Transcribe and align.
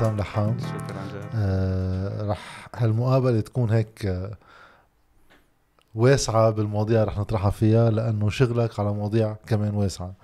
بسام 0.00 0.16
لحام. 0.16 0.56
شكرا 0.58 1.02
جدا 1.08 1.28
آه 1.34 2.22
رح 2.22 2.68
هالمقابلة 2.74 3.40
تكون 3.40 3.70
هيك 3.70 4.06
آه 4.06 4.30
واسعة 5.94 6.50
بالمواضيع 6.50 7.04
رح 7.04 7.18
نطرحها 7.18 7.50
فيها 7.50 7.90
لأنه 7.90 8.30
شغلك 8.30 8.80
على 8.80 8.92
مواضيع 8.92 9.36
كمان 9.46 9.74
واسعة. 9.74 10.14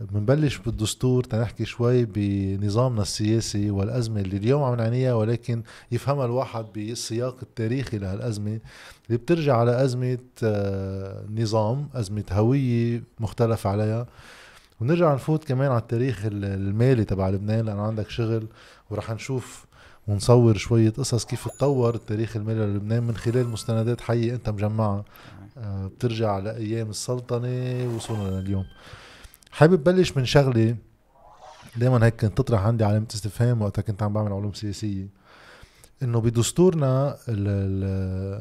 بنبلش 0.00 0.58
بالدستور 0.58 1.24
تنحكي 1.24 1.64
شوي 1.64 2.04
بنظامنا 2.04 3.02
السياسي 3.02 3.70
والأزمة 3.70 4.20
اللي 4.20 4.36
اليوم 4.36 4.62
عم 4.62 4.74
نعنيها 4.74 5.14
ولكن 5.14 5.62
يفهمها 5.92 6.24
الواحد 6.24 6.64
بالسياق 6.74 7.36
التاريخي 7.42 7.98
لهالأزمة 7.98 8.58
اللي 9.06 9.18
بترجع 9.18 9.56
على 9.56 9.84
أزمة 9.84 10.18
آه، 10.42 11.24
نظام 11.36 11.88
أزمة 11.94 12.24
هوية 12.32 13.02
مختلف 13.20 13.66
عليها. 13.66 14.06
ونرجع 14.80 15.14
نفوت 15.14 15.44
كمان 15.44 15.70
على 15.70 15.80
التاريخ 15.80 16.22
المالي 16.24 17.04
تبع 17.04 17.28
لبنان 17.28 17.64
لأنه 17.64 17.82
عندك 17.82 18.10
شغل 18.10 18.46
ورح 18.90 19.10
نشوف 19.10 19.64
ونصور 20.08 20.56
شوية 20.56 20.90
قصص 20.90 21.24
كيف 21.24 21.48
تطور 21.48 21.94
التاريخ 21.94 22.36
المالي 22.36 22.60
للبنان 22.66 23.02
من 23.02 23.16
خلال 23.16 23.48
مستندات 23.48 24.00
حية 24.00 24.34
أنت 24.34 24.48
مجمعها. 24.50 25.04
آه، 25.58 25.86
بترجع 25.86 26.38
لأيام 26.38 26.90
السلطنة 26.90 27.94
وصولا 27.96 28.40
لليوم. 28.40 28.64
حابب 29.50 29.84
بلش 29.84 30.16
من 30.16 30.24
شغلة 30.24 30.76
دائما 31.76 32.06
هيك 32.06 32.20
كنت 32.20 32.38
تطرح 32.38 32.60
عندي 32.66 32.84
علامه 32.84 33.06
استفهام 33.14 33.62
وقتها 33.62 33.82
كنت 33.82 34.02
عم 34.02 34.12
بعمل 34.12 34.32
علوم 34.32 34.52
سياسية. 34.52 35.06
إنه 36.02 36.20
بدستورنا 36.20 37.16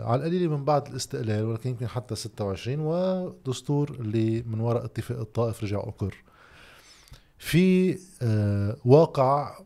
على 0.05 0.15
القليله 0.15 0.57
من 0.57 0.65
بعد 0.65 0.87
الاستقلال 0.87 1.43
ولكن 1.45 1.69
يمكن 1.69 1.87
حتى 1.87 2.15
26 2.15 2.79
ودستور 2.79 3.89
اللي 3.99 4.41
من 4.47 4.59
وراء 4.59 4.85
اتفاق 4.85 5.19
الطائف 5.19 5.63
رجع 5.63 5.77
أقر. 5.77 6.15
في 7.37 7.97
آه 8.21 8.77
واقع 8.85 9.57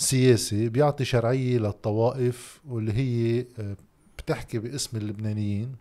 سياسي 0.00 0.68
بيعطي 0.68 1.04
شرعية 1.04 1.58
للطوائف 1.58 2.60
واللي 2.68 2.92
هي 2.92 3.46
آه 3.58 3.76
بتحكي 4.18 4.58
باسم 4.58 4.96
اللبنانيين. 4.96 5.72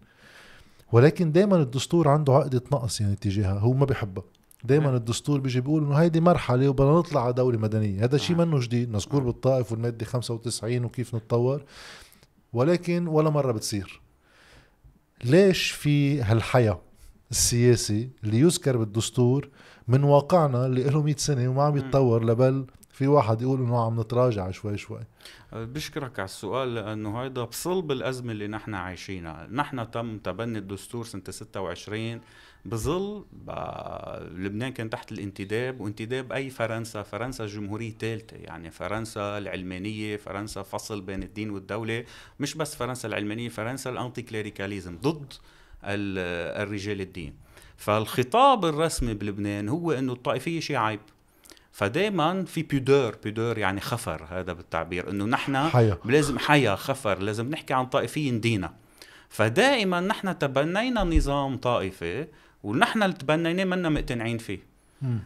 ولكن 0.92 1.32
دائما 1.32 1.56
الدستور 1.62 2.08
عنده 2.08 2.34
عقدة 2.34 2.62
نقص 2.72 3.02
يعني 3.02 3.16
تجاهها 3.16 3.60
هو 3.60 3.74
ما 3.74 3.86
بيحبها. 3.86 4.24
دائما 4.64 4.96
الدستور 4.98 5.40
بيجي 5.40 5.62
بيقول 5.62 5.84
إنه 5.84 5.96
هيدي 5.96 6.22
مرحلة 6.22 6.70
وبدنا 6.70 6.92
نطلع 6.92 7.24
على 7.24 7.34
دولة 7.34 7.58
مدنية. 7.58 8.04
هذا 8.04 8.18
شيء 8.18 8.36
منه 8.36 8.60
جديد. 8.60 8.92
مذكور 8.92 9.24
بالطائف 9.24 9.72
والمادة 9.72 10.06
95 10.06 10.86
وكيف 10.86 11.16
نتطور. 11.16 11.64
ولكن 12.54 13.08
ولا 13.08 13.30
مرة 13.30 13.52
بتصير. 13.52 14.02
ليش 15.24 15.72
في 15.72 16.22
هالحياة 16.22 16.82
السياسي 17.32 18.10
اللي 18.24 18.40
يذكر 18.40 18.78
بالدستور 18.78 19.50
من 19.88 20.04
واقعنا 20.04 20.66
اللي 20.66 20.84
له 20.84 21.02
100 21.02 21.16
سنة 21.16 21.50
وما 21.50 21.64
عم 21.64 21.78
يتطور 21.78 22.26
لبل 22.26 22.66
في 23.00 23.08
واحد 23.08 23.42
يقول 23.42 23.60
إنه 23.60 23.86
عم 23.86 24.00
نتراجع 24.00 24.52
شوي 24.52 24.78
شوي. 24.78 25.00
بشكرك 25.54 26.20
على 26.20 26.26
السؤال 26.26 26.76
لأنه 26.76 27.22
هيدا 27.22 27.44
بصلب 27.44 27.92
الأزمة 27.92 28.32
اللي 28.32 28.48
نحن 28.48 28.74
عايشينها، 28.74 29.48
نحن 29.52 29.92
تم 29.92 30.18
تبني 30.18 30.58
الدستور 30.58 31.06
سنة 31.06 31.24
26 31.30 32.22
بظل 32.66 33.26
لبنان 34.36 34.72
كان 34.72 34.90
تحت 34.90 35.12
الانتداب 35.12 35.82
وانتداب 35.82 36.32
أي 36.32 36.50
فرنسا؟ 36.50 37.04
فرنسا 37.04 37.46
جمهورية 37.46 37.94
ثالثه 38.00 38.38
يعني 38.38 38.72
فرنسا 38.72 39.38
العلمانية 39.38 40.18
فرنسا 40.18 40.62
فصل 40.62 41.02
بين 41.02 41.24
الدين 41.24 41.50
والدولة. 41.50 42.06
مش 42.40 42.56
بس 42.56 42.76
فرنسا 42.76 43.08
العلمانية 43.08 43.50
فرنسا 43.50 43.90
ال 43.90 44.22
anticléricalisme 44.22 44.98
ضد 44.98 45.34
الرجال 45.84 47.02
الدين. 47.02 47.34
فالخطاب 47.78 48.66
الرسمي 48.66 49.14
بلبنان 49.14 49.70
هو 49.70 49.92
إنه 49.92 50.14
الطائفية 50.14 50.60
شيء 50.60 50.76
عيب. 50.76 51.00
فدائما 51.80 52.46
في 52.46 52.64
pudeur 52.64 53.16
pudeur 53.24 53.58
يعني 53.58 53.82
خفر 53.82 54.28
هذا 54.30 54.54
بالتعبير 54.54 55.10
إنه 55.10 55.26
نحن 55.26 55.70
حيا. 55.70 55.98
لازم 56.06 56.40
حيا 56.40 56.76
خفر 56.76 57.20
لازم 57.20 57.50
نحكي 57.50 57.74
عن 57.74 57.86
طائفيه 57.86 58.32
ندينا 58.32 58.74
فدائما 59.30 60.00
نحن 60.00 60.38
تبنينا 60.38 61.04
نظام 61.04 61.58
طائفي 61.58 62.28
ونحن 62.64 63.04
اللي 63.04 63.16
تبنيناه 63.16 63.64
منا 63.64 63.90
مقتنعين 63.90 64.38
فيه. 64.38 64.60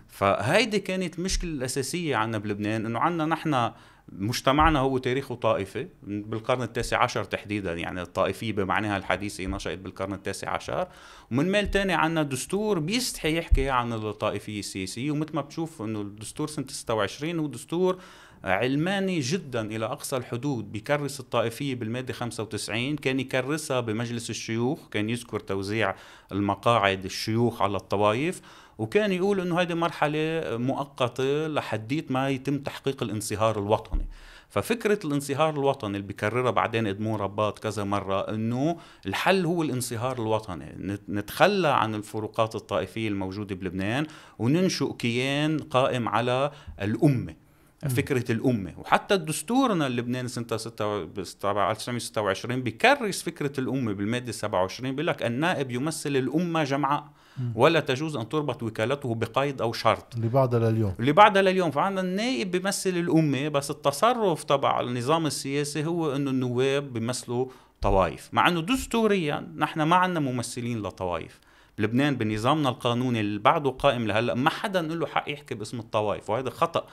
فهيدي 0.07 0.79
كانت 0.79 1.19
المشكلة 1.19 1.51
الأساسية 1.51 2.15
عنا 2.15 2.37
بلبنان 2.37 2.85
إنه 2.85 2.99
عنا 2.99 3.25
نحن 3.25 3.71
مجتمعنا 4.11 4.79
هو 4.79 4.97
تاريخه 4.97 5.35
طائفي 5.35 5.87
بالقرن 6.03 6.61
التاسع 6.61 7.03
عشر 7.03 7.23
تحديدا 7.23 7.73
يعني 7.73 8.01
الطائفية 8.01 8.51
بمعناها 8.53 8.97
الحديثة 8.97 9.45
نشأت 9.45 9.77
بالقرن 9.77 10.13
التاسع 10.13 10.49
عشر. 10.49 10.87
ومن 11.31 11.51
ميل 11.51 11.71
تاني 11.71 11.93
عنا 11.93 12.23
دستور 12.23 12.79
بيستحي 12.79 13.37
يحكي 13.37 13.69
عن 13.69 13.93
الطائفية 13.93 14.59
السياسية 14.59 15.11
ومثل 15.11 15.35
ما 15.35 15.41
بتشوف 15.41 15.81
إنه 15.81 16.01
الدستور 16.01 16.47
سنة 16.47 16.65
26 16.69 17.39
هو 17.39 17.47
دستور 17.47 17.99
علماني 18.43 19.19
جدا 19.19 19.61
إلى 19.75 19.85
أقصى 19.85 20.17
الحدود 20.17 20.71
بيكرس 20.71 21.19
الطائفية 21.19 21.75
بالمادة 21.75 22.13
95 22.13 22.95
كان 22.95 23.19
يكرسها 23.19 23.79
بمجلس 23.79 24.29
الشيوخ 24.29 24.89
كان 24.89 25.09
يذكر 25.09 25.39
توزيع 25.39 25.95
المقاعد 26.31 27.05
الشيوخ 27.05 27.61
على 27.61 27.77
الطوائف. 27.77 28.41
وكان 28.77 29.11
يقول 29.11 29.39
إنه 29.39 29.61
هذه 29.61 29.73
مرحلة 29.73 30.41
مؤقتة 30.57 31.47
لحديت 31.47 32.11
ما 32.11 32.29
يتم 32.29 32.59
تحقيق 32.59 33.03
الانصهار 33.03 33.59
الوطني. 33.59 34.07
ففكرة 34.49 34.99
الانصهار 35.05 35.49
الوطني 35.49 35.97
اللي 35.97 36.07
بكررها 36.07 36.51
بعدين 36.51 36.87
ادمون 36.87 37.19
رباط 37.19 37.59
كذا 37.59 37.83
مرة 37.83 38.29
إنه 38.29 38.77
الحل 39.05 39.45
هو 39.45 39.63
الانصهار 39.63 40.21
الوطني. 40.21 40.97
نتخلى 41.09 41.67
عن 41.67 41.95
الفروقات 41.95 42.55
الطائفية 42.55 43.07
الموجودة 43.07 43.55
بلبنان 43.55 44.05
وننشئ 44.39 44.93
كيان 44.93 45.57
قائم 45.57 46.09
على 46.09 46.51
الأمة. 46.81 47.42
فكرة 47.89 48.31
الأمة. 48.31 48.73
وحتى 48.77 49.17
دستورنا 49.17 49.87
اللبناني 49.87 50.27
سنة 50.27 50.47
1926 50.51 52.63
بكرس 52.63 53.23
فكرة 53.23 53.59
الأمة 53.59 53.93
بالمادة 53.93 54.31
27 54.31 54.91
بيقول 54.91 55.07
لك 55.07 55.23
النائب 55.23 55.71
يمثل 55.71 56.15
الأمة 56.15 56.63
جمعاء. 56.63 57.09
ولا 57.55 57.79
تجوز 57.79 58.15
أن 58.15 58.29
تربط 58.29 58.63
وكالته 58.63 59.15
بقيد 59.15 59.61
أو 59.61 59.73
شرط. 59.73 60.15
اللي 60.15 60.27
بعدها 60.27 60.71
لليوم 60.71 60.93
اللي 60.99 61.11
بعدها 61.11 61.41
لليوم 61.41 61.71
فعندنا 61.71 62.01
النائب 62.01 62.51
بيمثل 62.51 62.89
الأمة 62.89 63.47
بس 63.47 63.71
التصرف 63.71 64.43
تبع 64.43 64.81
النظام 64.81 65.25
السياسي 65.25 65.85
هو 65.85 66.15
إنه 66.15 66.31
النواب 66.31 66.93
بيمثلوا 66.93 67.45
طوائف. 67.81 68.29
مع 68.33 68.47
إنه 68.47 68.61
دستوريا 68.61 69.53
نحن 69.57 69.81
ما 69.81 69.95
عندنا 69.95 70.19
ممثلين 70.19 70.81
لطوائف. 70.81 71.39
بلبنان 71.77 72.15
بنظامنا 72.15 72.69
القانوني 72.69 73.19
اللي 73.19 73.39
بعده 73.39 73.69
قائم 73.69 74.07
لهلأ 74.07 74.33
ما 74.33 74.49
حدا 74.49 74.81
له 74.81 75.05
حق 75.05 75.31
يحكي 75.31 75.55
باسم 75.55 75.79
الطوائف 75.79 76.29
وهذا 76.29 76.49
خطأ. 76.49 76.87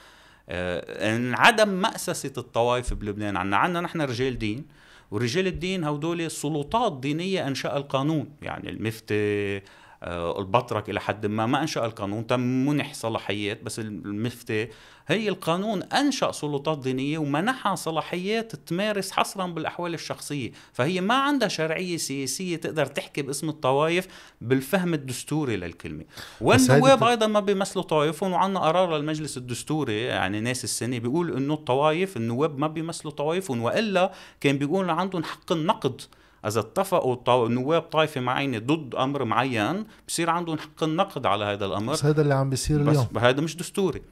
آه 0.50 1.34
عدم 1.34 1.68
مأسسة 1.68 2.32
الطوائف 2.38 2.94
بلبنان. 2.94 3.36
عنا 3.36 3.56
عنا 3.56 3.80
نحن 3.80 4.00
رجال 4.00 4.38
دين 4.38 4.66
ورجال 5.10 5.46
الدين 5.46 5.84
هودول 5.84 6.30
سلطات 6.30 7.00
دينية 7.00 7.48
أنشأ 7.48 7.76
القانون. 7.76 8.30
يعني 8.42 8.70
المفتي 8.70 9.62
البطرك 10.02 10.90
إلى 10.90 11.00
حد 11.00 11.26
ما 11.26 11.46
ما 11.46 11.62
أنشأ 11.62 11.84
القانون 11.84 12.26
تم 12.26 12.40
منح 12.40 12.94
صلاحيات 12.94 13.62
بس 13.62 13.78
المفتي 13.78 14.68
هي 15.08 15.28
القانون 15.28 15.82
أنشأ 15.82 16.32
سلطات 16.32 16.78
دينية 16.78 17.18
ومنحها 17.18 17.74
صلاحيات 17.74 18.56
تمارس 18.56 19.10
حصرا 19.12 19.46
بالأحوال 19.46 19.94
الشخصية 19.94 20.52
فهي 20.72 21.00
ما 21.00 21.14
عندها 21.14 21.48
شرعية 21.48 21.96
سياسية 21.96 22.56
تقدر 22.56 22.86
تحكي 22.86 23.22
باسم 23.22 23.48
الطوائف 23.48 24.06
بالفهم 24.40 24.94
الدستوري 24.94 25.56
للكلمة. 25.56 26.04
والنواب 26.40 27.04
أيضا 27.04 27.26
ما 27.26 27.40
بيمثلوا 27.40 27.84
طوائفهم 27.84 28.32
وعندنا 28.32 28.60
قرار 28.60 28.96
للمجلس 28.96 29.36
الدستوري 29.36 30.02
يعني 30.02 30.40
ناس 30.40 30.64
السنة 30.64 30.98
بيقول 30.98 31.36
إنه 31.36 31.54
الطوائف 31.54 32.16
النواب 32.16 32.58
ما 32.58 32.66
بيمثلوا 32.66 33.12
طوائفهم 33.12 33.62
وإلا 33.62 34.12
كان 34.40 34.58
بيقول 34.58 34.90
عندهم 34.90 35.24
حق 35.24 35.52
النقد 35.52 36.02
إذا 36.46 36.60
اتفقوا 36.60 37.48
نواب 37.48 37.82
طائفة 37.82 38.20
معينة 38.20 38.58
ضد 38.58 38.94
أمر 38.94 39.24
معين 39.24 39.84
بصير 40.08 40.30
عندهم 40.30 40.58
حق 40.58 40.84
النقد 40.84 41.26
على 41.26 41.44
هذا 41.44 41.66
الأمر. 41.66 41.92
بس 41.92 42.04
هذا 42.04 42.22
اللي 42.22 42.34
عم 42.34 42.50
بيصير 42.50 42.80
اليوم. 42.80 43.06
بس 43.12 43.22
هذا 43.22 43.40
مش 43.40 43.56
دستوري. 43.56 44.02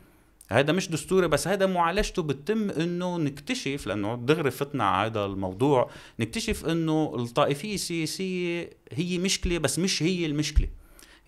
هذا 0.50 0.72
مش 0.72 0.90
دستوري 0.90 1.28
بس 1.28 1.48
هذا 1.48 1.66
معالجته 1.66 2.22
بتتم 2.22 2.70
إنه 2.70 3.18
نكتشف 3.18 3.86
لأنه 3.86 4.16
دغري 4.16 4.50
فتنا 4.50 4.84
على 4.84 5.10
هذا 5.10 5.24
الموضوع 5.24 5.90
نكتشف 6.20 6.66
إنه 6.66 7.12
الطائفية 7.18 7.74
السياسية 7.74 8.70
هي 8.92 9.18
مشكلة 9.18 9.58
بس 9.58 9.78
مش 9.78 10.02
هي 10.02 10.26
المشكلة. 10.26 10.68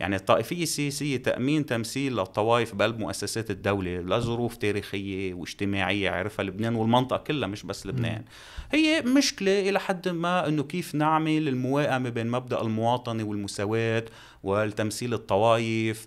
يعني 0.01 0.17
الطائفية 0.17 0.63
السياسية 0.63 1.17
تأمين 1.17 1.67
تمثيل 1.67 2.17
للطوائف 2.17 2.75
بقلب 2.75 2.99
مؤسسات 2.99 3.51
الدولة 3.51 3.91
لظروف 4.01 4.57
تاريخية 4.57 5.35
واجتماعية 5.35 6.11
عرفها 6.11 6.45
لبنان 6.45 6.75
والمنطقة 6.75 7.17
كلها 7.17 7.49
مش 7.49 7.63
بس 7.63 7.87
لبنان. 7.87 8.25
هي 8.73 9.03
مشكلة 9.03 9.69
إلى 9.69 9.81
حد 9.81 10.09
ما 10.09 10.49
أنه 10.49 10.63
كيف 10.63 10.95
نعمل 10.95 11.49
الموائمة 11.49 12.09
بين 12.11 12.27
مبدأ 12.27 12.61
المواطنة 12.61 13.25
والمساواة 13.25 14.05
والتمثيل 14.43 15.15
الطوائف 15.15 16.07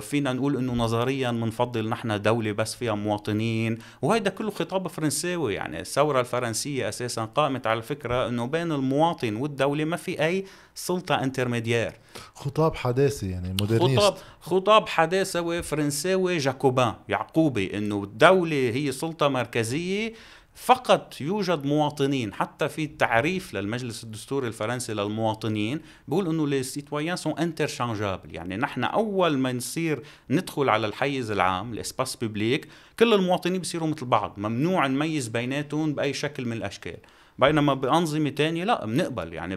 فينا 0.00 0.32
نقول 0.32 0.56
إنه 0.56 0.72
نظريا 0.72 1.30
بنفضل 1.30 1.88
نحن 1.88 2.22
دولة 2.22 2.52
بس 2.52 2.74
فيها 2.74 2.94
مواطنين 2.94 3.78
وهيدا 4.02 4.30
كله 4.30 4.50
خطاب 4.50 4.88
فرنساوي 4.88 5.54
يعني 5.54 5.80
الثورة 5.80 6.20
الفرنسية 6.20 6.88
أساسا 6.88 7.24
قامت 7.24 7.66
على 7.66 7.78
الفكرة 7.78 8.28
إنه 8.28 8.46
بين 8.46 8.72
المواطن 8.72 9.36
والدولة 9.36 9.84
ما 9.84 9.96
في 9.96 10.24
أي 10.24 10.44
سلطة 10.74 11.14
intermédiaire 11.14 11.94
خطاب 12.34 12.74
حداثي 12.74 13.30
يعني 13.30 13.56
moderniste. 13.60 14.00
خطاب 14.00 14.16
خطاب 14.40 14.88
حداثوي 14.88 15.62
فرنساوي 15.62 16.38
jacobin 16.38 16.94
يعقوبي 17.08 17.78
إنه 17.78 18.04
الدولة 18.04 18.70
هي 18.74 18.92
سلطة 18.92 19.28
مركزية 19.28 20.12
فقط 20.54 21.20
يوجد 21.20 21.64
مواطنين 21.64 22.34
حتى 22.34 22.68
في 22.68 22.86
تعريف 22.86 23.54
للمجلس 23.54 24.04
الدستوري 24.04 24.48
الفرنسي 24.48 24.94
للمواطنين 24.94 25.80
بيقول 26.08 26.28
إنه 26.28 26.48
les 26.48 26.62
citoyens 26.62 27.16
sont 27.16 27.38
interchangeables 27.38 28.34
يعني 28.34 28.56
نحن 28.56 28.84
أول 28.84 29.38
ما 29.38 29.52
نصير 29.52 30.02
ندخل 30.30 30.68
على 30.68 30.86
الحيز 30.86 31.30
العام 31.30 31.72
ال 31.72 31.78
espace 31.78 32.16
public 32.16 32.68
كل 32.98 33.14
المواطنين 33.14 33.60
بصيروا 33.60 33.88
مثل 33.88 34.06
بعض 34.06 34.34
ممنوع 34.38 34.86
نميز 34.86 35.28
بيناتهم 35.28 35.94
بأي 35.94 36.12
شكل 36.12 36.44
من 36.44 36.52
الأشكال. 36.52 36.98
بينما 37.38 37.74
بأنظمة 37.74 38.30
تانية 38.30 38.64
لا 38.64 38.86
بنقبل 38.86 39.32
يعني 39.32 39.56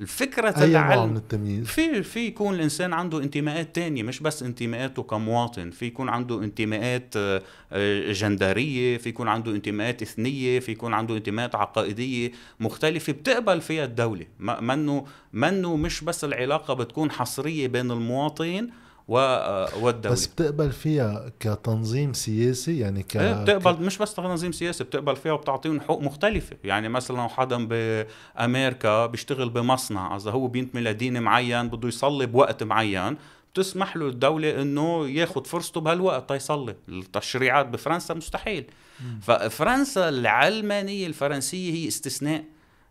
الفكرة 0.00 0.48
أي 0.48 0.72
نوع 0.72 0.82
تتعلم 0.82 1.10
من 1.10 1.16
التمييز؟ 1.16 1.66
في 1.66 2.02
في 2.02 2.20
يكون 2.20 2.54
الإنسان 2.54 2.92
عنده 2.92 3.18
انتماءات 3.18 3.74
تانية 3.74 4.02
مش 4.02 4.20
بس 4.20 4.42
انتماءاته 4.42 5.02
كمواطن. 5.02 5.70
في 5.70 5.86
يكون 5.86 6.08
عنده 6.08 6.44
انتماءات 6.44 7.14
آه، 7.16 7.42
آه، 7.72 8.12
جندرية 8.12 8.98
في 8.98 9.08
يكون 9.08 9.28
عنده 9.28 9.52
انتماءات 9.52 10.02
إثنية 10.02 10.60
في 10.60 10.72
يكون 10.72 10.94
عنده 10.94 11.16
انتماءات 11.16 11.54
عقائدية 11.54 12.32
مختلفة 12.60 13.12
بتقبل 13.12 13.60
فيها 13.60 13.84
الدولة. 13.84 14.26
منه 14.38 15.06
منه 15.32 15.76
مش 15.76 16.04
بس 16.04 16.24
العلاقة 16.24 16.74
بتكون 16.74 17.10
حصرية 17.10 17.66
بين 17.68 17.90
المواطن 17.90 18.68
آه، 19.08 19.68
والدولة 19.80 20.14
بس 20.14 20.26
بتقبل 20.26 20.72
فيها 20.72 21.32
كتنظيم 21.40 22.12
سياسي؟ 22.12 22.78
يعني 22.78 23.02
ك 23.02 23.16
إيه 23.16 23.42
بتقبل 23.42 23.84
مش 23.84 23.98
بس 23.98 24.14
تنظيم 24.14 24.52
سياسي 24.52 24.84
بتقبل 24.84 25.16
فيها 25.16 25.32
وبتعطيهم 25.32 25.80
حقوق 25.80 26.02
مختلفة. 26.02 26.56
يعني 26.64 26.88
مثلا 26.88 27.28
حدا 27.28 27.68
بأمريكا 28.36 29.06
بيشتغل 29.06 29.50
بمصنع. 29.50 30.16
إذا 30.16 30.30
هو 30.30 30.46
بينتمي 30.46 30.80
لدين 30.80 31.22
معين 31.22 31.68
بده 31.68 31.88
يصلي 31.88 32.26
بوقت 32.26 32.62
معين 32.62 33.16
بتسمح 33.54 33.96
له 33.96 34.08
الدولة 34.08 34.62
إنه 34.62 35.08
ياخد 35.08 35.46
فرصته 35.46 35.80
بهالوقت 35.80 36.28
تيصلي 36.28 36.74
التشريعات 36.88 37.66
بفرنسا 37.66 38.14
مستحيل. 38.14 38.64
ففرنسا 39.22 40.08
العلمانية 40.08 41.06
الفرنسية 41.06 41.72
هي 41.72 41.88
استثناء. 41.88 42.44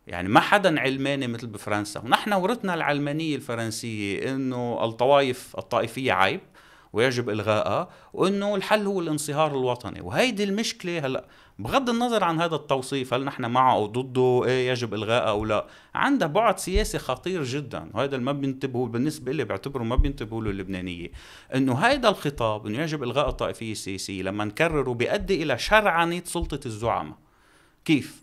يعني 0.08 0.30
ما 0.30 0.40
حدا 0.40 0.80
علماني 0.80 1.28
مثل 1.28 1.48
بفرنسا. 1.48 2.00
ونحن 2.00 2.34
ورثنا 2.34 2.74
العلمانية 2.74 3.36
الفرنسية 3.36 4.36
إنه 4.36 4.86
الطوائف 4.86 5.56
الطائفية 5.58 6.14
عيب 6.14 6.42
ويجب 6.94 7.30
الغائها 7.30 7.90
وإنه 8.14 8.56
الحل 8.56 8.86
هو 8.86 9.02
الانصهار 9.02 9.52
الوطني. 9.52 10.02
وهيدي 10.02 10.44
المشكلة 10.44 11.06
هلا 11.06 11.26
بغض 11.60 11.90
النظر 11.90 12.24
عن 12.24 12.42
هذا 12.42 12.56
التوصيف 12.56 13.14
هل 13.14 13.26
نحن 13.26 13.46
معه 13.46 13.74
أو 13.74 13.86
ضده 13.86 14.44
إيه 14.46 14.70
يجب 14.70 14.94
الغائها 14.94 15.30
أو 15.30 15.46
لا 15.46 15.68
عندها 15.96 16.28
بعد 16.28 16.60
سياسي 16.60 17.00
خطير 17.00 17.44
جدا. 17.44 17.90
وهذا 17.94 18.18
ما 18.18 18.32
بينتبهوا 18.32 18.88
بالنسبة 18.88 19.32
لي 19.32 19.44
بعتبره 19.44 19.84
ما 19.84 19.96
بينتبهوا 19.96 20.44
له 20.44 20.50
اللبنانية. 20.50 21.12
إنه 21.56 21.80
هذا 21.80 22.10
الخطاب 22.10 22.68
إنه 22.68 22.82
يجب 22.82 23.04
إلغاء 23.04 23.30
الطائفية 23.30 23.72
السياسية 23.72 24.24
لما 24.24 24.46
نكرره 24.46 24.94
بيؤدي 24.94 25.44
إلى 25.44 25.58
شرعنة 25.58 26.22
سلطة 26.26 26.60
الزعماء. 26.66 27.18
كيف؟ 27.86 28.22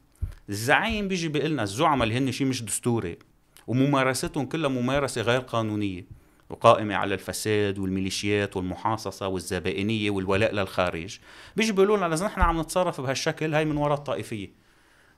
الزعيم 0.49 1.09
بيجي 1.09 1.29
بيقول 1.29 1.51
لنا 1.51 1.63
الزعماء 1.63 2.03
اللي 2.09 2.19
هن 2.19 2.33
شيء 2.33 2.47
مش 2.47 2.63
دستوري. 2.63 3.19
وممارستهم 3.67 4.47
كلها 4.47 4.69
ممارسة 4.71 5.23
غير 5.23 5.41
قانونية 5.41 6.07
وقائمة 6.51 6.95
على 6.95 7.15
الفساد 7.15 7.79
والميليشيات 7.79 8.57
والمحاصصة 8.57 9.29
والزبائنية 9.29 10.11
والولاء 10.11 10.55
للخارج. 10.55 11.19
بيجي 11.57 11.73
بيقولوا 11.73 11.97
لنا 11.97 12.15
إذا 12.15 12.27
نحن 12.27 12.41
عم 12.41 12.61
نتصرف 12.61 13.01
بهالشكل 13.01 13.55
هاي 13.55 13.65
من 13.65 13.77
وراء 13.77 13.99
الطائفية. 13.99 14.51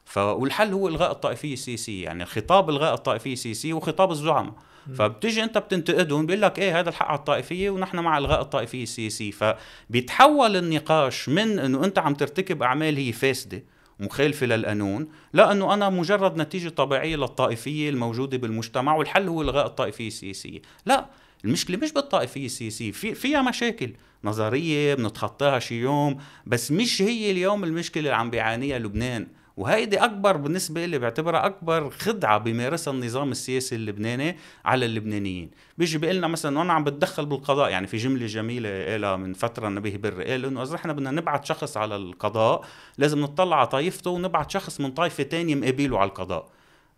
ف... 0.04 0.18
والحل 0.18 0.72
هو 0.72 0.88
إلغاء 0.88 1.12
الطائفية 1.12 1.52
السياسية 1.52 2.04
يعني 2.04 2.24
خطاب 2.24 2.70
إلغاء 2.70 2.94
الطائفية 2.94 3.32
السياسية 3.32 3.72
وخطاب 3.72 4.10
الزعماء. 4.10 4.54
فبتيجي 4.94 5.44
أنت 5.44 5.58
بتنتقدهم 5.58 6.26
بيقول 6.26 6.42
لك 6.42 6.58
إيه 6.58 6.80
هذا 6.80 6.88
الحق 6.88 7.06
على 7.06 7.18
الطائفية 7.18 7.70
ونحن 7.70 7.98
مع 7.98 8.18
إلغاء 8.18 8.40
الطائفية 8.40 8.82
السياسية. 8.82 9.30
فبيتحول 9.30 10.56
النقاش 10.56 11.28
من 11.28 11.58
إنه 11.58 11.84
أنت 11.84 11.98
عم 11.98 12.14
ترتكب 12.14 12.62
أعمال 12.62 12.96
هي 12.96 13.12
فاسدة 13.12 13.64
مخالفه 14.00 14.46
للقانون 14.46 15.08
لأنه 15.32 15.74
أنا 15.74 15.90
مجرد 15.90 16.36
نتيجة 16.36 16.68
طبيعية 16.68 17.16
للطائفية 17.16 17.90
الموجودة 17.90 18.38
بالمجتمع 18.38 18.96
والحل 18.96 19.28
هو 19.28 19.42
الغاء 19.42 19.66
الطائفية 19.66 20.06
السياسية. 20.06 20.60
لا 20.86 21.06
المشكلة 21.44 21.76
مش 21.76 21.92
بالطائفية 21.92 22.46
السياسية 22.46 22.92
في 22.92 23.14
فيها 23.14 23.42
مشاكل 23.42 23.92
نظرية 24.24 24.94
بنتخطاها 24.94 25.58
شي 25.58 25.74
يوم 25.80 26.18
بس 26.46 26.72
مش 26.72 27.02
هي 27.02 27.30
اليوم 27.30 27.64
المشكلة 27.64 28.02
اللي 28.02 28.14
عم 28.14 28.30
بيعانيها 28.30 28.78
لبنان. 28.78 29.26
وهيدي 29.56 29.98
أكبر 29.98 30.36
بالنسبة 30.36 30.86
لي 30.86 30.98
بعتبرها 30.98 31.46
أكبر 31.46 31.90
خدعة 31.90 32.38
بيمارسها 32.38 32.92
النظام 32.94 33.30
السياسي 33.30 33.76
اللبناني 33.76 34.36
على 34.64 34.86
اللبنانيين. 34.86 35.50
بيجي 35.78 35.98
بيقول 35.98 36.16
لنا 36.16 36.26
مثلا 36.26 36.62
أنا 36.62 36.72
عم 36.72 36.84
بتدخل 36.84 37.26
بالقضاء 37.26 37.70
يعني 37.70 37.86
في 37.86 37.96
جملة 37.96 38.26
جميلة 38.26 38.84
قالها 38.84 39.16
من 39.16 39.32
فترة 39.32 39.68
نبيه 39.68 39.96
بر 39.96 40.22
قال 40.22 40.44
إنه 40.44 40.62
إذا 40.62 40.74
إحنا 40.74 40.92
بدنا 40.92 41.10
نبعت 41.10 41.44
شخص 41.44 41.76
على 41.76 41.96
القضاء 41.96 42.64
لازم 42.98 43.20
نطلع 43.20 43.56
على 43.56 43.66
طائفته 43.66 44.10
ونبعت 44.10 44.50
شخص 44.50 44.80
من 44.80 44.90
طائفه 44.90 45.22
تانية 45.22 45.54
مقابله 45.54 45.98
على 45.98 46.08
القضاء. 46.08 46.48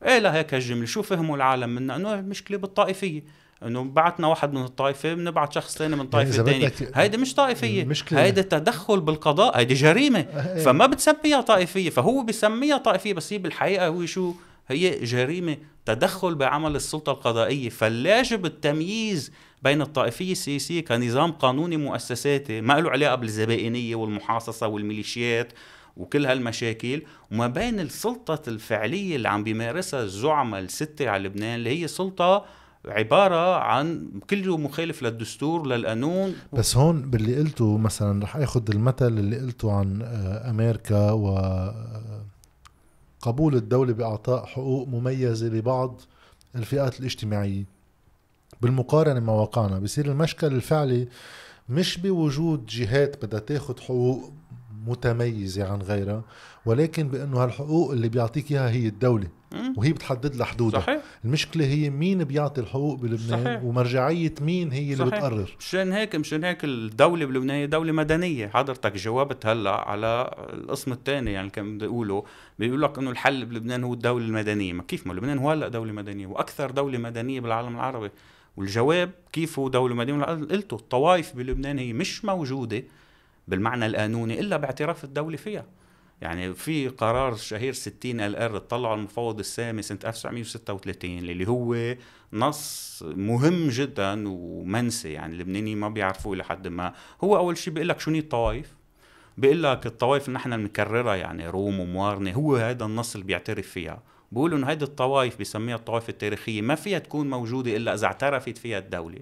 إيه 0.05 0.19
لهيك 0.19 0.55
هالجملة. 0.55 0.87
شو 0.87 1.03
فهموا 1.03 1.37
العالم 1.37 1.71
منا 1.71 1.97
إنه 1.97 2.15
المشكلة 2.15 2.59
بالطائفية. 2.59 3.23
إنه 3.67 3.85
بعتنا 3.85 4.27
واحد 4.27 4.53
من 4.53 4.65
الطائفة 4.65 5.15
بنبعت 5.15 5.53
شخص 5.53 5.79
ثاني 5.79 5.97
من 5.97 6.07
طائفة 6.07 6.31
ثانية 6.45 6.69
بدك- 6.69 6.91
هيدي 6.99 7.17
مش 7.17 7.35
طائفية. 7.35 7.85
هيدي 8.19 8.43
تدخل 8.43 9.01
بالقضاء 9.01 9.59
هيدي 9.59 9.75
جريمة. 9.75 10.19
إيه. 10.19 10.63
فما 10.65 10.87
بتسميها 10.87 11.41
طائفية 11.41 11.91
فهو 11.91 12.23
بسميها 12.23 12.77
طائفية 12.77 13.15
بس 13.15 13.33
هي 13.33 13.39
بالحقيقة 13.39 13.87
هو 13.87 14.07
شو؟ 14.07 14.35
هي 14.69 15.05
جريمة 15.05 15.57
تدخل 15.87 16.35
بعمل 16.35 16.77
السلطة 16.77 17.13
القضائية. 17.13 17.69
فاللاجب 17.69 18.47
التمييز 18.47 19.33
بين 19.63 19.83
الطائفية 19.83 20.33
السياسية 20.33 20.81
كنظام 20.85 21.33
قانوني 21.33 21.77
مؤسساتي 21.77 22.61
ما 22.61 22.81
له 22.81 22.91
علاقة 22.91 23.15
بالزبائنية 23.15 23.95
والمحاصصة 23.95 24.67
والميليشيات 24.67 25.53
وكل 25.97 26.27
هالمشاكل 26.27 27.03
وما 27.33 27.47
بين 27.47 27.81
السلطة 27.81 28.43
الفعلية 28.49 29.17
اللي 29.17 29.29
عم 29.29 29.45
بيمارسها 29.45 30.03
الزعماء 30.03 30.61
الستة 30.61 31.09
على 31.09 31.23
لبنان 31.29 31.55
اللي 31.55 31.83
هي 31.83 31.89
سلطة 31.89 32.45
عبارة 32.87 33.57
عن 33.57 34.11
كله 34.31 34.57
مخالف 34.57 35.03
للدستور 35.03 35.67
للقانون. 35.67 36.35
بس 36.53 36.77
هون 36.77 37.11
باللي 37.11 37.37
قلته 37.37 37.79
مثلا 37.79 38.25
رح 38.25 38.37
اخذ 38.37 38.63
المثل 38.71 39.19
اللي 39.19 39.39
قلته 39.39 39.73
عن 39.73 40.03
آه، 40.03 40.51
أمريكا 40.51 41.11
و 41.11 41.37
آه، 41.37 42.25
قبول 43.21 43.55
الدولة 43.55 43.93
بإعطاء 43.93 44.47
حقوق 44.47 44.89
مميزة 44.89 45.47
لبعض 45.47 46.01
الفئات 46.57 47.01
الاجتماعية. 47.01 47.65
بالمقارنة 48.61 49.21
مع 49.21 49.33
واقعنا 49.33 49.79
بصير 49.79 50.07
المشكل 50.07 50.47
الفعلي 50.47 51.09
مش 51.69 51.99
بوجود 51.99 52.67
جهات 52.67 53.25
بدها 53.25 53.41
تاخد 53.41 53.81
حقوق 53.81 54.33
متميزة 54.87 55.73
عن 55.73 55.83
غيرها 55.83 56.23
ولكن 56.67 57.09
بأنه 57.09 57.45
هالحقوق 57.45 57.93
اللي 57.93 58.09
بيعطيك 58.09 58.53
إياها 58.53 58.71
هي 58.71 58.87
الدولة 58.87 59.29
مم. 59.53 59.75
وهي 59.77 59.93
بتحدد 59.93 60.37
لها 60.37 60.47
حدودها 60.47 60.81
صحيح. 60.81 61.03
المشكلة 61.25 61.65
هي 61.65 61.91
مين 61.91 62.25
بيعطي 62.25 62.61
الحقوق 62.61 62.99
بلبنان 62.99 63.45
صحيح. 63.45 63.65
ومرجعية 63.65 64.35
مين 64.41 64.73
هي 64.73 64.93
اللي 64.93 64.97
صحيح. 64.97 65.15
بتقرر؟ 65.19 65.57
مشان 65.59 65.93
هيك 65.93 66.17
مشان 66.17 66.45
هيك 66.45 66.65
الدولة 66.65 67.27
بلبنان 67.27 67.57
هي 67.57 67.67
دولة 67.67 67.93
مدنية. 67.93 68.49
حضرتك 68.49 68.93
جاوبت 68.97 69.47
هلأ 69.47 69.71
على 69.71 70.35
القسم 70.53 70.93
الثاني 70.93 71.33
يعني 71.33 71.51
كان 71.51 71.77
بدي 71.77 71.87
أقوله. 71.87 72.25
بيقول 72.59 72.83
لك 72.83 72.99
إنه 72.99 73.11
الحل 73.11 73.45
بلبنان 73.45 73.85
هو 73.85 73.95
الدولة 73.95 74.25
المدنية. 74.25 74.73
ما 74.73 74.83
كيف 74.83 75.07
ما 75.07 75.13
لبنان 75.13 75.39
هو 75.39 75.51
هلأ 75.51 75.69
دولة 75.69 75.93
مدنية؟ 75.93 76.27
وأكثر 76.27 76.71
دولة 76.71 76.99
مدنية 76.99 77.41
بالعالم 77.41 77.75
العربي. 77.75 78.11
والجواب 78.57 79.11
كيف 79.33 79.59
هو 79.59 79.69
دولة 79.69 79.95
مدنية؟ 79.95 80.25
قلته 80.25 80.75
الطوائف 80.75 81.37
بلبنان 81.37 81.79
هي 81.79 81.93
مش 81.93 82.25
موجودة 82.25 82.83
بالمعنى 83.49 83.87
القانوني 83.87 84.41
إلا 84.41 84.57
باعتراف 84.57 85.05
الدولة 85.05 85.37
فيها. 85.37 85.65
يعني 86.23 86.55
في 86.55 86.89
قرار 86.89 87.37
شهير 87.37 87.73
60 87.73 88.21
ال 88.21 88.37
آر 88.37 88.59
طلعه 88.59 88.95
المفوض 88.95 89.39
السامي 89.39 89.83
سنة 89.83 89.99
1936 90.05 91.19
اللي 91.19 91.49
هو 91.49 91.97
نص 92.33 93.03
مهم 93.03 93.69
جدا 93.69 94.29
ومنسي 94.29 95.13
يعني 95.13 95.33
اللبنانيين 95.33 95.79
ما 95.79 95.89
بيعرفوه 95.89 96.37
لحد 96.37 96.69
ما. 96.69 96.93
هو 97.25 97.37
أول 97.37 97.57
شيء 97.57 97.73
بيقول 97.73 97.89
لك 97.89 98.01
شو 98.01 98.11
الطوائف 98.11 98.75
بيقول 99.39 99.63
لك 99.63 99.87
الطوائف 99.87 100.29
اللي 100.29 100.39
نحن 100.39 100.57
بنكررها 100.57 101.15
يعني 101.15 101.49
روم 101.49 101.81
وموارنة 101.81 102.33
هو 102.33 102.57
هذا 102.57 102.85
النص 102.85 103.15
اللي 103.15 103.27
بيعترف 103.27 103.69
فيها. 103.69 104.03
بيقولوا 104.33 104.59
إنه 104.59 104.67
هيدي 104.67 104.85
الطوائف 104.85 105.39
بيسميها 105.39 105.77
الطوائف 105.77 106.09
التاريخية 106.09 106.63
ما 106.63 106.75
فيها 106.75 106.99
تكون 106.99 107.31
موجودة 107.31 107.77
إلا 107.77 107.95
إذا 107.95 108.07
اعترفت 108.07 108.59
فيها 108.59 108.79
الدولة. 108.79 109.19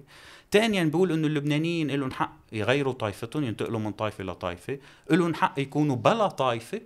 ثانيا 0.51 0.83
بيقول 0.83 1.11
إنه 1.11 1.27
اللبنانيين 1.27 1.91
لهم 1.91 2.11
حق 2.11 2.37
يغيروا 2.51 2.93
طائفتهم 2.93 3.43
ينتقلوا 3.43 3.79
من 3.79 3.91
طائفة 3.91 4.23
لطائفه 4.23 4.79
لهم 5.11 5.33
حق 5.33 5.59
يكونوا 5.59 5.95
بلا 5.95 6.27
طائفة 6.27 6.81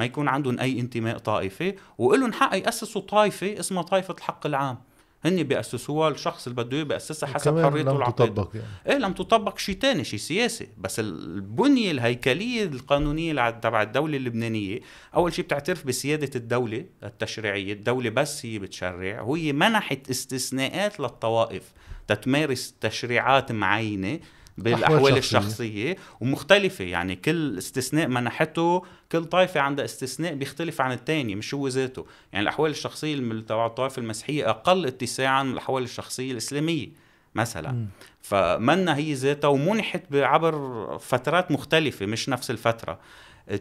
ما 0.00 0.04
يكون 0.06 0.28
عندهم 0.28 0.60
أي 0.60 0.80
انتماء 0.80 1.18
طائفي 1.18 1.74
ولهم 1.98 2.32
حق 2.32 2.56
يأسسوا 2.56 3.00
طائفة 3.00 3.60
اسمها 3.60 3.82
طائفة 3.82 4.14
الحق 4.18 4.46
العام. 4.46 4.78
هن 5.24 5.42
بيأسسوها 5.42 6.08
الشخص 6.08 6.46
اللي 6.46 6.62
بده 6.62 6.82
بيأسسها 6.82 7.28
حسب 7.28 7.62
حريته 7.62 7.90
لم 7.90 7.96
العقيدة. 7.96 8.26
تطبق 8.26 8.50
يعني. 8.54 8.66
إيه 8.86 8.96
لم 8.96 9.12
تطبق 9.12 9.58
شيء 9.58 9.74
تاني 9.74 10.04
شيء 10.04 10.18
سياسي. 10.18 10.68
بس 10.78 11.00
البنية 11.00 11.90
الهيكلية 11.90 12.64
القانونية 12.64 13.50
تبع 13.50 13.82
الدولة 13.82 14.16
اللبنانية 14.16 14.80
أول 15.14 15.32
شيء 15.32 15.44
بتعترف 15.44 15.86
بسيادة 15.86 16.30
الدولة 16.36 16.84
التشريعية. 17.02 17.72
الدولة 17.72 18.10
بس 18.10 18.46
هي 18.46 18.58
بتشرع 18.58 19.20
وهي 19.20 19.52
منحت 19.52 20.10
استثناءات 20.10 21.00
للطوائف 21.00 21.72
تتمارس 22.08 22.74
تشريعات 22.80 23.52
معينة. 23.52 24.20
بالاحوال 24.62 25.16
الشخصية 25.16 25.96
ومختلفة. 26.20 26.84
يعني 26.84 27.16
كل 27.16 27.58
استثناء 27.58 28.08
منحته 28.08 28.82
كل 29.12 29.24
طائفة 29.24 29.60
عندها 29.60 29.84
استثناء 29.84 30.34
بيختلف 30.34 30.80
عن 30.80 30.92
الثاني 30.92 31.34
مش 31.34 31.54
هو 31.54 31.68
ذاته. 31.68 32.06
يعني 32.32 32.42
الأحوال 32.42 32.70
الشخصية 32.70 33.40
تبع 33.40 33.66
الطائفه 33.66 34.00
المسيحية 34.02 34.50
أقل 34.50 34.86
اتساعا 34.86 35.42
من 35.42 35.52
الأحوال 35.52 35.82
الشخصية 35.82 36.32
الإسلامية 36.32 36.88
مثلا. 37.34 37.72
مم. 37.72 37.88
فمنا 38.22 38.96
هي 38.96 39.12
ذاتها 39.12 39.48
ومنحت 39.48 40.14
عبر 40.14 40.98
فترات 40.98 41.50
مختلفة 41.50 42.06
مش 42.06 42.28
نفس 42.28 42.50
الفترة. 42.50 42.98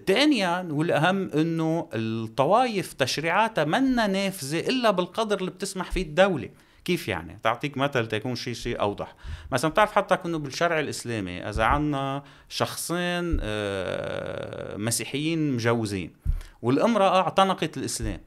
ثانيا 0.08 0.68
والأهم 0.72 1.30
إنه 1.30 1.90
الطوائف 1.94 2.94
تشريعاتها 2.94 3.66
منا 3.66 4.08
نافذة 4.08 4.60
إلا 4.60 4.92
بالقدر 4.92 5.40
اللي 5.40 5.52
بتسمح 5.52 5.92
فيه 5.92 6.02
الدولة. 6.02 6.50
كيف 6.90 7.08
يعني؟ 7.08 7.40
تعطيك 7.44 7.78
مثل 7.78 8.08
تكون 8.08 8.36
شيء 8.36 8.54
شيء 8.54 8.82
أوضح، 8.82 9.16
مثلا 9.52 9.72
بتعرف 9.72 9.92
حتى 9.92 10.18
انه 10.26 10.40
بالشرع 10.40 10.80
الإسلامي 10.80 11.50
إذا 11.50 11.64
عنا 11.64 12.24
شخصين 12.50 13.38
آه، 13.42 14.78
مسيحيين 14.78 15.52
مجوزين 15.52 16.14
والامرأة 16.62 17.22
اعتنقت 17.22 17.78
الإسلام 17.78 18.22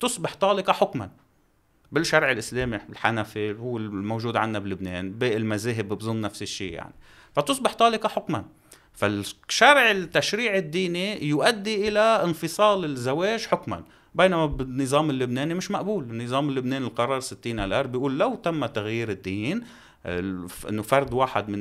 تصبح 0.00 0.34
طالقة 0.34 0.72
حكما. 0.72 1.10
بالشرع 1.92 2.30
الإسلامي 2.30 2.76
الحنفي 2.76 3.52
هو 3.52 3.76
الموجود 3.76 4.36
عندنا 4.36 4.58
بلبنان 4.58 5.12
باقي 5.12 5.36
المذاهب 5.36 5.88
بظن 5.88 6.20
نفس 6.20 6.42
الشيء 6.42 6.72
يعني. 6.72 6.94
فتصبح 7.32 7.74
طالقة 7.74 8.08
حكما. 8.08 8.44
فالشرع 8.92 9.90
التشريع 9.90 10.56
الديني 10.56 11.24
يؤدي 11.24 11.88
إلى 11.88 12.00
انفصال 12.00 12.84
الزواج 12.84 13.46
حكما. 13.46 13.84
بينما 14.14 14.46
بالنظام 14.46 15.10
اللبناني 15.10 15.54
مش 15.54 15.70
مقبول. 15.70 16.04
النظام 16.04 16.48
اللبناني 16.48 16.86
القرار 16.86 17.20
60 17.20 17.60
الار 17.60 17.86
بيقول 17.86 18.18
لو 18.18 18.34
تم 18.34 18.66
تغيير 18.66 19.10
الدين 19.10 19.62
إنه 20.68 20.82
فرد 20.82 21.12
واحد 21.12 21.48
من 21.48 21.60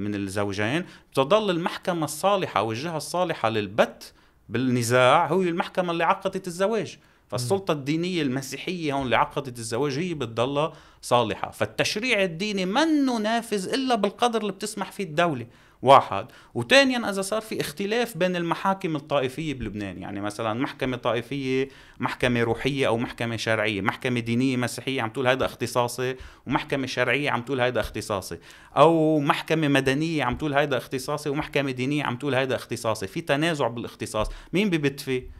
من 0.00 0.14
الزوجين 0.14 0.84
بتضل 1.12 1.50
المحكمة 1.50 2.04
الصالحة 2.04 2.60
أو 2.60 2.72
الجهة 2.72 2.96
الصالحة 2.96 3.48
للبت 3.48 4.12
بالنزاع 4.48 5.26
هو 5.26 5.42
المحكمة 5.42 5.90
اللي 5.92 6.04
عقدت 6.04 6.46
الزواج. 6.46 6.98
فالسلطة 7.28 7.72
الدينية 7.72 8.22
المسيحية 8.22 8.92
هون 8.92 9.04
اللي 9.04 9.16
عقدت 9.16 9.58
الزواج 9.58 9.98
هي 9.98 10.14
بتضلها 10.14 10.72
صالحة. 11.02 11.50
فالتشريع 11.50 12.22
الديني 12.22 12.66
منه 12.66 13.18
نافذ 13.18 13.72
إلا 13.74 13.94
بالقدر 13.94 14.40
اللي 14.40 14.52
بتسمح 14.52 14.92
فيه 14.92 15.04
الدولة. 15.04 15.46
واحد. 15.84 16.26
وثانيا 16.54 17.10
إذا 17.10 17.22
صار 17.22 17.40
في 17.40 17.60
اختلاف 17.60 18.16
بين 18.16 18.36
المحاكم 18.36 18.96
الطائفية 18.96 19.54
بلبنان 19.54 19.98
يعني 19.98 20.20
مثلا 20.20 20.54
محكمة 20.54 20.96
طائفية 20.96 21.68
محكمة 22.00 22.42
روحية 22.42 22.86
أو 22.86 22.98
محكمة 22.98 23.36
شرعية 23.36 23.80
محكمة 23.80 24.20
دينية 24.20 24.56
مسيحية 24.56 25.02
عم 25.02 25.10
تقول 25.10 25.26
هذا 25.28 25.44
اختصاصي 25.44 26.16
ومحكمة 26.46 26.86
شرعية 26.86 27.30
عم 27.30 27.42
تقول 27.42 27.60
هذا 27.60 27.80
اختصاصي. 27.80 28.38
أو 28.76 29.20
محكمة 29.20 29.68
مدنية 29.68 30.24
عم 30.24 30.36
تقول 30.36 30.54
هذا 30.54 30.76
اختصاصي 30.76 31.28
ومحكمة 31.28 31.70
دينية 31.70 32.04
عم 32.04 32.16
تقول 32.16 32.34
هذا 32.34 32.54
اختصاصي. 32.54 33.06
في 33.06 33.20
تنازع 33.20 33.68
بالاختصاص. 33.68 34.28
مين 34.52 34.70
ببت 34.70 35.00
فيه 35.00 35.30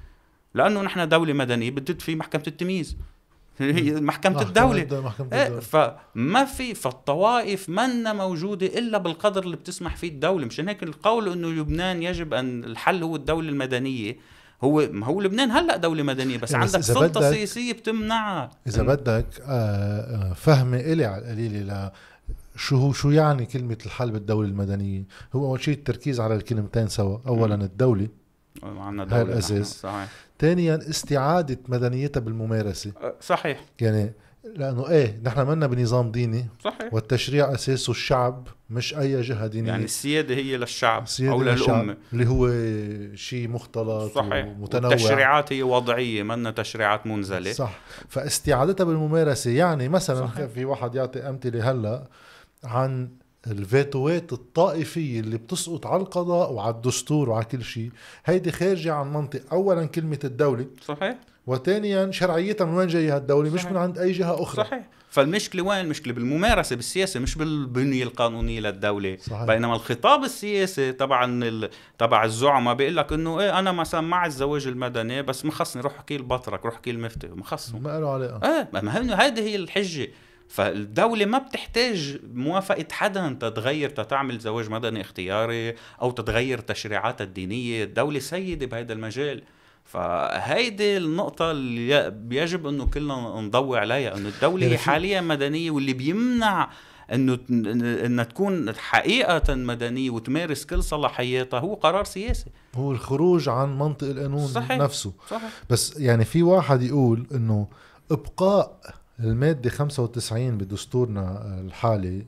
لأنه 0.55 0.83
نحن 0.83 1.09
دولة 1.09 1.33
مدنية 1.33 1.71
بتدت 1.71 2.03
في 2.03 2.17
محكمة 2.17 2.45
التمييز. 2.47 2.97
هي 3.59 3.93
محكمة 4.01 4.43
الدولة. 4.43 4.87
محكمة 5.01 5.29
إيه 5.33 5.43
الدولة. 5.47 5.61
فما 5.61 6.45
في 6.45 6.75
فالطوائف 6.75 7.69
منا 7.69 8.13
موجودة 8.13 8.67
إلا 8.67 8.99
بالقدر 8.99 9.43
اللي 9.43 9.57
بتسمح 9.57 9.97
فيه 9.97 10.09
الدولة. 10.09 10.47
مشان 10.47 10.69
هيك 10.69 10.83
القول 10.83 11.33
إنه 11.33 11.49
لبنان 11.49 12.03
يجب 12.03 12.35
أن 12.35 12.65
الحل 12.65 13.03
هو 13.03 13.17
الدولة 13.17 13.49
المدنية 13.49 14.17
هو 14.65 14.89
ما 14.93 15.07
هو 15.07 15.21
لبنان 15.21 15.51
هلأ 15.51 15.77
دولة 15.77 16.03
مدنية 16.03 16.39
بس 16.39 16.55
إيه 16.55 16.63
بس 16.63 16.75
عندك 16.75 16.85
إذا 16.89 16.95
سلطة 16.95 17.21
بدك- 17.21 17.31
سياسية 17.35 17.73
بتمنعها. 17.73 18.51
إذا 18.67 18.83
بدك 18.83 19.27
آه، 19.43 19.51
آه، 20.31 20.33
فهمي 20.33 20.81
إلي 20.93 21.05
على 21.05 21.23
القليلة 21.23 21.87
ل 21.87 21.91
شو 22.57 22.77
هو 22.77 22.93
شو 22.93 23.11
يعني 23.11 23.47
كلمة 23.47 23.79
الحل 23.87 24.11
بالدولة 24.11 24.49
المدنية؟ 24.49 25.05
هو 25.35 25.47
أول 25.47 25.61
شيء 25.63 25.75
التركيز 25.75 26.21
على 26.21 26.35
الكلمتين 26.35 26.89
سوا، 26.89 27.19
أولا 27.27 27.55
الدولة، 27.55 28.09
عندنا 28.63 29.05
دولة 29.05 29.23
الأساس. 29.23 29.81
صحيح. 29.81 30.09
ثانيا 30.39 30.81
استعادة 30.91 31.59
مدنيتها 31.69 32.21
بالممارسة، 32.21 32.93
أه، 33.03 33.15
صحيح. 33.21 33.65
يعني 33.81 34.13
لأنه 34.57 34.89
إيه 34.89 35.21
نحن 35.25 35.47
منا 35.47 35.67
بنظام 35.67 36.11
ديني. 36.11 36.47
صحيح. 36.65 36.95
والتشريع 36.95 37.55
أساسه 37.55 37.91
الشعب 37.91 38.49
مش 38.71 38.95
أي 38.95 39.21
جهة 39.21 39.47
دينية. 39.47 39.71
يعني 39.71 39.85
السيادة 39.85 40.35
هي 40.35 40.57
للشعب 40.57 41.03
السيادة 41.03 41.33
أو 41.33 41.43
للامه 41.43 41.97
اللي 42.13 42.27
هو 42.29 42.51
شيء 43.17 43.49
مختلط 43.49 44.13
صحيح. 44.13 44.47
ومتنوع. 44.47 44.91
والتشريعات 44.91 45.53
هي 45.53 45.63
وضعية 45.63 46.23
منا 46.23 46.51
تشريعات 46.51 47.07
منزلة. 47.07 47.53
صح. 47.53 47.79
فاستعادتها 48.09 48.85
بالممارسة 48.85 49.51
يعني 49.51 49.89
مثلا 49.89 50.27
صحيح. 50.27 50.47
في 50.47 50.65
واحد 50.65 50.95
يعطي 50.95 51.29
أمثلة 51.29 51.71
هلأ 51.71 52.09
عن 52.65 53.09
الفيتوات 53.47 54.33
الطائفية 54.33 55.21
اللي 55.21 55.39
بتسقط 55.39 55.87
على 55.87 56.03
القضاء 56.03 56.53
وعلى 56.53 56.75
الدستور 56.75 57.31
وعلى 57.31 57.45
كل 57.45 57.65
شيء. 57.65 57.91
هيدي 58.25 58.53
خارجة 58.53 58.93
عن 58.93 59.13
منطق. 59.13 59.41
أولا 59.53 59.87
كلمة 59.87 60.19
الدولة. 60.25 60.67
صحيح. 60.85 61.17
وثانيا 61.47 62.11
شرعيتها 62.11 62.65
من 62.65 62.75
وين 62.75 62.89
جاية 62.89 63.17
هالدولة؟ 63.17 63.51
مش. 63.51 63.65
من 63.65 63.77
عند 63.77 63.99
أي 63.99 64.13
جهة 64.13 64.43
أخرى. 64.43 64.65
صحيح. 64.65 64.89
فالمشكلة 65.11 65.63
وين؟ 65.63 65.81
المشكلة؟ 65.81 66.13
بالممارسة 66.13 66.77
بالسياسة 66.77 67.21
مش 67.21 67.35
بالبنية 67.35 68.03
القانونية 68.03 68.61
للدولة. 68.61 69.17
صحيح. 69.21 69.45
بينما 69.45 69.75
الخطاب 69.75 70.25
السياسي 70.25 70.93
تبع 70.93 71.25
ال... 71.25 71.71
تبع 71.99 72.25
الزعماء 72.25 72.75
بيقول 72.75 72.97
لك 72.97 73.13
إنه 73.13 73.41
إيه 73.41 73.59
أنا 73.59 73.73
مثلا 73.73 74.01
مع 74.01 74.27
الزواج 74.27 74.67
المدني 74.67 75.23
بس 75.23 75.45
ما 75.45 75.53
خصني 75.53 75.83
روح 75.83 75.95
احكي 75.95 76.17
البطرك 76.17 76.65
روح 76.65 76.75
احكي 76.75 76.91
المفتي 76.91 77.29
ما 77.29 77.45
خصهم. 77.45 77.83
ما 77.83 78.01
له 78.01 78.11
علاقة. 78.11 78.49
إيه 78.49 78.69
ما 78.73 79.27
هذه 79.27 79.41
هي 79.41 79.57
الحجة. 79.57 80.09
فالدولة 80.49 81.27
ما 81.27 81.39
بتحتاج 81.39 82.21
موافقة 82.35 82.87
حدا 82.93 83.37
تتغير 83.41 83.91
تتعمل 83.91 84.39
زواج 84.39 84.71
مدني 84.71 85.01
اختياري 85.01 85.75
أو 86.03 86.11
تتغير 86.11 86.59
تشريعاتها 86.59 87.25
الدينية. 87.25 87.85
الدولة 87.85 88.19
سيدة 88.19 88.67
بهذا 88.67 88.93
المجال. 88.93 89.43
فهيدي 89.85 90.97
النقطة 90.97 91.51
اللي 91.51 92.13
يجب 92.31 92.67
إنه 92.67 92.87
كلنا 92.87 93.41
نضوي 93.41 93.79
عليها 93.79 94.17
إنه 94.17 94.29
الدولة 94.29 94.67
هي 94.67 94.79
حاليا 94.79 95.21
مدنية 95.21 95.71
واللي 95.71 95.93
بيمنع 95.93 96.71
إنه 97.13 97.39
إنها 97.51 98.25
تكون 98.25 98.75
حقيقة 98.75 99.55
مدنية 99.55 100.11
وتمارس 100.11 100.65
كل 100.65 100.83
صلاحياتها 100.83 101.61
هو 101.61 101.75
قرار 101.75 102.05
سياسي. 102.05 102.51
هو 102.75 102.93
الخروج 102.93 103.49
عن 103.49 103.79
منطق 103.79 104.07
القانون 104.09 104.47
صحيح. 104.47 104.79
نفسه. 104.79 105.13
صحيح. 105.31 105.51
بس 105.71 105.97
يعني 106.01 106.25
في 106.25 106.43
واحد 106.43 106.83
يقول 106.83 107.27
إنه 107.35 107.69
إبقاء 108.11 108.81
المادة 109.21 109.71
95 109.71 110.59
بدستورنا 110.59 111.55
الحالي 111.61 112.25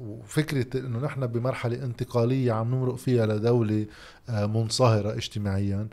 وفكرة 0.00 0.80
إنه 0.80 0.98
نحن 0.98 1.26
بمرحلة 1.26 1.84
انتقالية 1.84 2.52
عم 2.52 2.74
نمرق 2.74 2.94
فيها 2.94 3.26
لدولة 3.26 3.86
آه، 4.28 4.46
منصهرة 4.46 5.12
اجتماعيا 5.12 5.88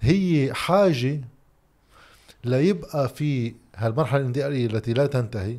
هي 0.00 0.54
حاجة 0.54 1.20
ليبقى 2.44 3.08
في 3.08 3.54
هالمرحلة 3.76 4.20
الانتقالية 4.20 4.66
التي 4.66 4.92
لا 4.92 5.06
تنتهي 5.06 5.58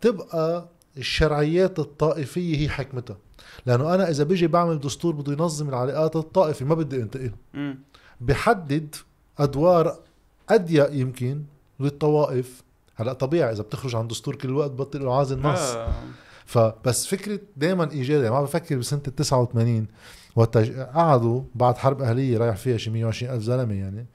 تبقى 0.00 0.66
الشرعيات 0.98 1.78
الطائفية 1.78 2.56
هي 2.58 2.68
حكمتها. 2.68 3.16
لأنه 3.66 3.94
أنا 3.94 4.10
إذا 4.10 4.24
بيجي 4.24 4.46
بعمل 4.46 4.80
دستور 4.80 5.14
بده 5.14 5.32
ينظم 5.32 5.68
العلاقات 5.68 6.16
الطائفي 6.16 6.64
ما 6.64 6.74
بدي 6.74 6.96
انتقل. 6.96 7.32
بحدد 8.20 8.94
أدوار 9.38 9.98
أضيق 10.50 10.92
يمكن 10.94 11.42
للطوائف 11.80 12.62
هلا 12.96 13.12
طبيعي 13.12 13.52
إذا 13.52 13.62
بتخرج 13.62 13.96
عن 13.96 14.08
دستور 14.08 14.36
كل 14.36 14.50
وقت 14.50 14.70
بطل 14.70 15.08
اعاز 15.08 15.32
النص 15.32 15.60
آه. 15.60 15.86
آه. 15.86 15.92
فبس 16.46 17.06
فكرة 17.06 17.40
دائما 17.56 17.90
إيجابية 17.90 18.30
ما 18.30 18.42
بفكر 18.42 18.76
بسنة 18.76 19.02
ال 19.08 19.14
89 19.14 19.86
وقت 20.36 20.56
قعدوا 20.94 21.42
بعد 21.54 21.76
حرب 21.76 22.02
أهلية 22.02 22.38
رايح 22.38 22.56
فيها 22.56 22.76
شي 22.76 22.90
120 22.90 23.34
ألف 23.34 23.42
زلمة 23.42 23.74
يعني 23.74 24.06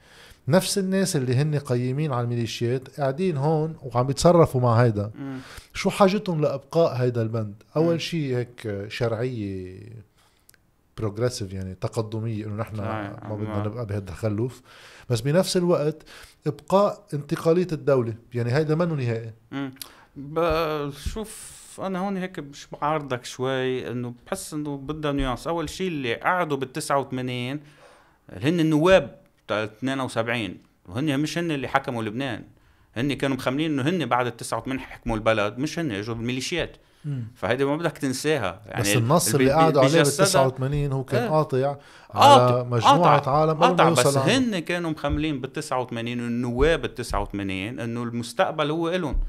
نفس 0.48 0.78
الناس 0.78 1.16
اللي 1.16 1.34
هن 1.36 1.58
قيمين 1.58 2.12
على 2.12 2.24
الميليشيات 2.24 3.00
قاعدين 3.00 3.36
هون 3.36 3.76
وعم 3.82 4.06
بيتصرفوا 4.06 4.60
مع 4.60 4.82
هيدا 4.82 5.10
مم. 5.14 5.38
شو 5.74 5.90
حاجتهم 5.90 6.40
لإبقاء 6.40 6.92
هيدا 6.94 7.22
البند. 7.22 7.54
أول 7.76 8.00
شيء 8.00 8.36
هيك 8.36 8.84
شرعية 8.88 9.80
progressive 10.98 11.52
يعني 11.52 11.74
تقدمية 11.74 12.46
إنه 12.46 12.54
نحن 12.54 12.76
صحيح. 12.76 12.88
ما 13.28 13.36
بدنا 13.36 13.48
نعم. 13.48 13.66
نبقى 13.66 13.86
بهالتخلف 13.86 14.62
بس 15.10 15.20
بنفس 15.20 15.56
الوقت 15.56 16.02
إبقاء 16.48 17.06
انتقالية 17.14 17.66
الدولة. 17.72 18.14
يعني 18.34 18.52
هيدا 18.54 18.74
منه 18.74 18.94
نهائي. 18.94 19.32
بشوف 20.16 21.58
أنا 21.82 21.98
هون 21.98 22.16
هيك 22.16 22.38
مش 22.38 22.66
بعارضك 22.72 23.24
شوي 23.24 23.90
إنه 23.90 24.14
بحس 24.26 24.54
إنه 24.54 24.76
بدها 24.76 25.12
nuance 25.12 25.46
أول 25.46 25.70
شيء 25.70 25.88
اللي 25.88 26.14
قعدوا 26.14 26.56
بال 26.56 26.72
89 26.72 27.60
هن 28.30 28.60
النواب 28.60 29.20
تاع 29.48 29.64
72 29.64 30.56
وهن 30.86 31.20
مش 31.20 31.38
هن 31.38 31.50
اللي 31.50 31.68
حكموا 31.68 32.02
لبنان. 32.02 32.44
هن 32.98 33.12
كانوا 33.12 33.36
مخمنين 33.36 33.70
إنه 33.80 33.90
هن 33.90 34.06
بعد 34.06 34.26
ال 34.26 34.36
89 34.36 34.80
حكموا 34.80 35.16
البلد 35.16 35.58
مش 35.58 35.78
هن 35.78 35.90
اجوا 35.92 36.14
بالميليشيات 36.14 36.76
فهيدي 37.34 37.64
ما 37.64 37.76
بدك 37.76 37.98
تنساها. 37.98 38.60
يعني 38.66 38.82
بس 38.82 38.96
النص 38.96 39.34
اللي 39.34 39.50
قعدوا 39.50 39.82
عليه 39.82 40.02
بال 40.02 40.12
89 40.12 40.92
هو 40.92 41.04
كان 41.04 41.28
قاطع 41.28 41.76
على 42.10 42.64
مجموعة 42.64 43.18
قاطع. 43.18 43.32
عالم 43.32 43.54
قاطع 43.54 43.90
بس 43.90 44.16
هن 44.16 44.58
كانوا 44.58 44.90
مخملين 44.90 45.40
بال 45.40 45.52
89 45.52 46.08
النواب 46.08 46.84
ال 46.84 46.94
89 46.94 47.80
إنه 47.80 48.02
المستقبل 48.02 48.70
هو 48.70 48.88
إلهم. 48.88 49.20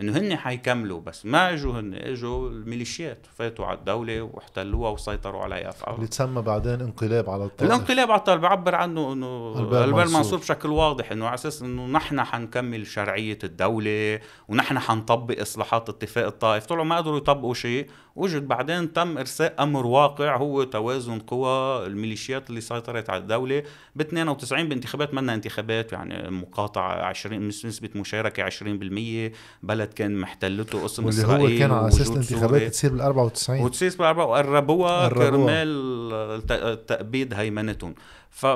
إنه 0.00 0.18
هن 0.18 0.36
حيكملوا 0.36 1.00
بس 1.00 1.26
ما 1.26 1.52
إجوا 1.52 1.80
هن 1.80 1.94
إجوا 1.94 2.48
الميليشيات 2.48 3.26
فاتوا 3.38 3.66
على 3.66 3.78
الدولة 3.78 4.22
واحتلوها 4.22 4.90
وسيطروا 4.90 5.42
عليها 5.42 5.72
اللي 5.88 6.06
تسمى 6.06 6.42
بعدين 6.42 6.80
انقلاب 6.80 7.30
على 7.30 7.44
الطائف 7.44 7.72
الانقلاب 7.72 8.10
على 8.10 8.18
الطائف 8.18 8.40
بعبر 8.40 8.74
عنه 8.74 9.12
إنه 9.12 9.58
البال 9.58 10.12
منصور. 10.12 10.38
بشكل 10.38 10.68
واضح 10.68 11.12
إنه 11.12 11.26
على 11.26 11.34
أساس 11.34 11.62
إنه 11.62 11.86
نحن 11.86 12.24
حنكمل 12.24 12.86
شرعية 12.86 13.38
الدولة 13.44 14.20
ونحن 14.48 14.78
حنطبق 14.78 15.40
إصلاحات 15.40 15.88
اتفاق 15.88 16.26
الطائف. 16.26 16.66
طلعوا 16.66 16.84
ما 16.84 16.96
قدروا 16.96 17.16
يطبقوا 17.16 17.54
شيء 17.54 17.90
وجد 18.16 18.48
بعدين 18.48 18.92
تم 18.92 19.18
إرساء 19.18 19.54
أمر 19.60 19.86
واقع 19.86 20.36
هو 20.36 20.62
توازن 20.64 21.18
قوى 21.18 21.86
الميليشيات 21.86 22.50
اللي 22.50 22.60
سيطرت 22.60 23.10
على 23.10 23.22
الدولة 23.22 23.62
ب 23.96 24.00
92 24.00 24.68
بانتخابات 24.68 25.14
منا 25.14 25.34
انتخابات 25.34 25.92
يعني 25.92 26.30
مقاطعة 26.30 27.02
20 27.02 27.48
نسبة 27.48 27.88
مشاركة 27.94 28.48
20% 28.50 29.32
بلد 29.62 29.88
كان 29.94 30.16
محتلته 30.16 30.82
قسم 30.82 31.04
واللي 31.04 31.20
إسرائيل 31.20 31.52
هو 31.52 31.58
كان 31.58 31.72
على 31.72 31.88
أساس 31.88 32.10
الانتخابات 32.10 32.62
تصير 32.62 32.90
بال 32.90 33.00
94 33.00 33.60
وتصير 33.60 33.90
بال 33.98 34.04
94 34.06 34.30
وقربوها 34.30 35.08
كرمال 35.08 36.86
تأبيد 36.86 37.34
هيمنتهم. 37.34 37.94
ف 38.30 38.46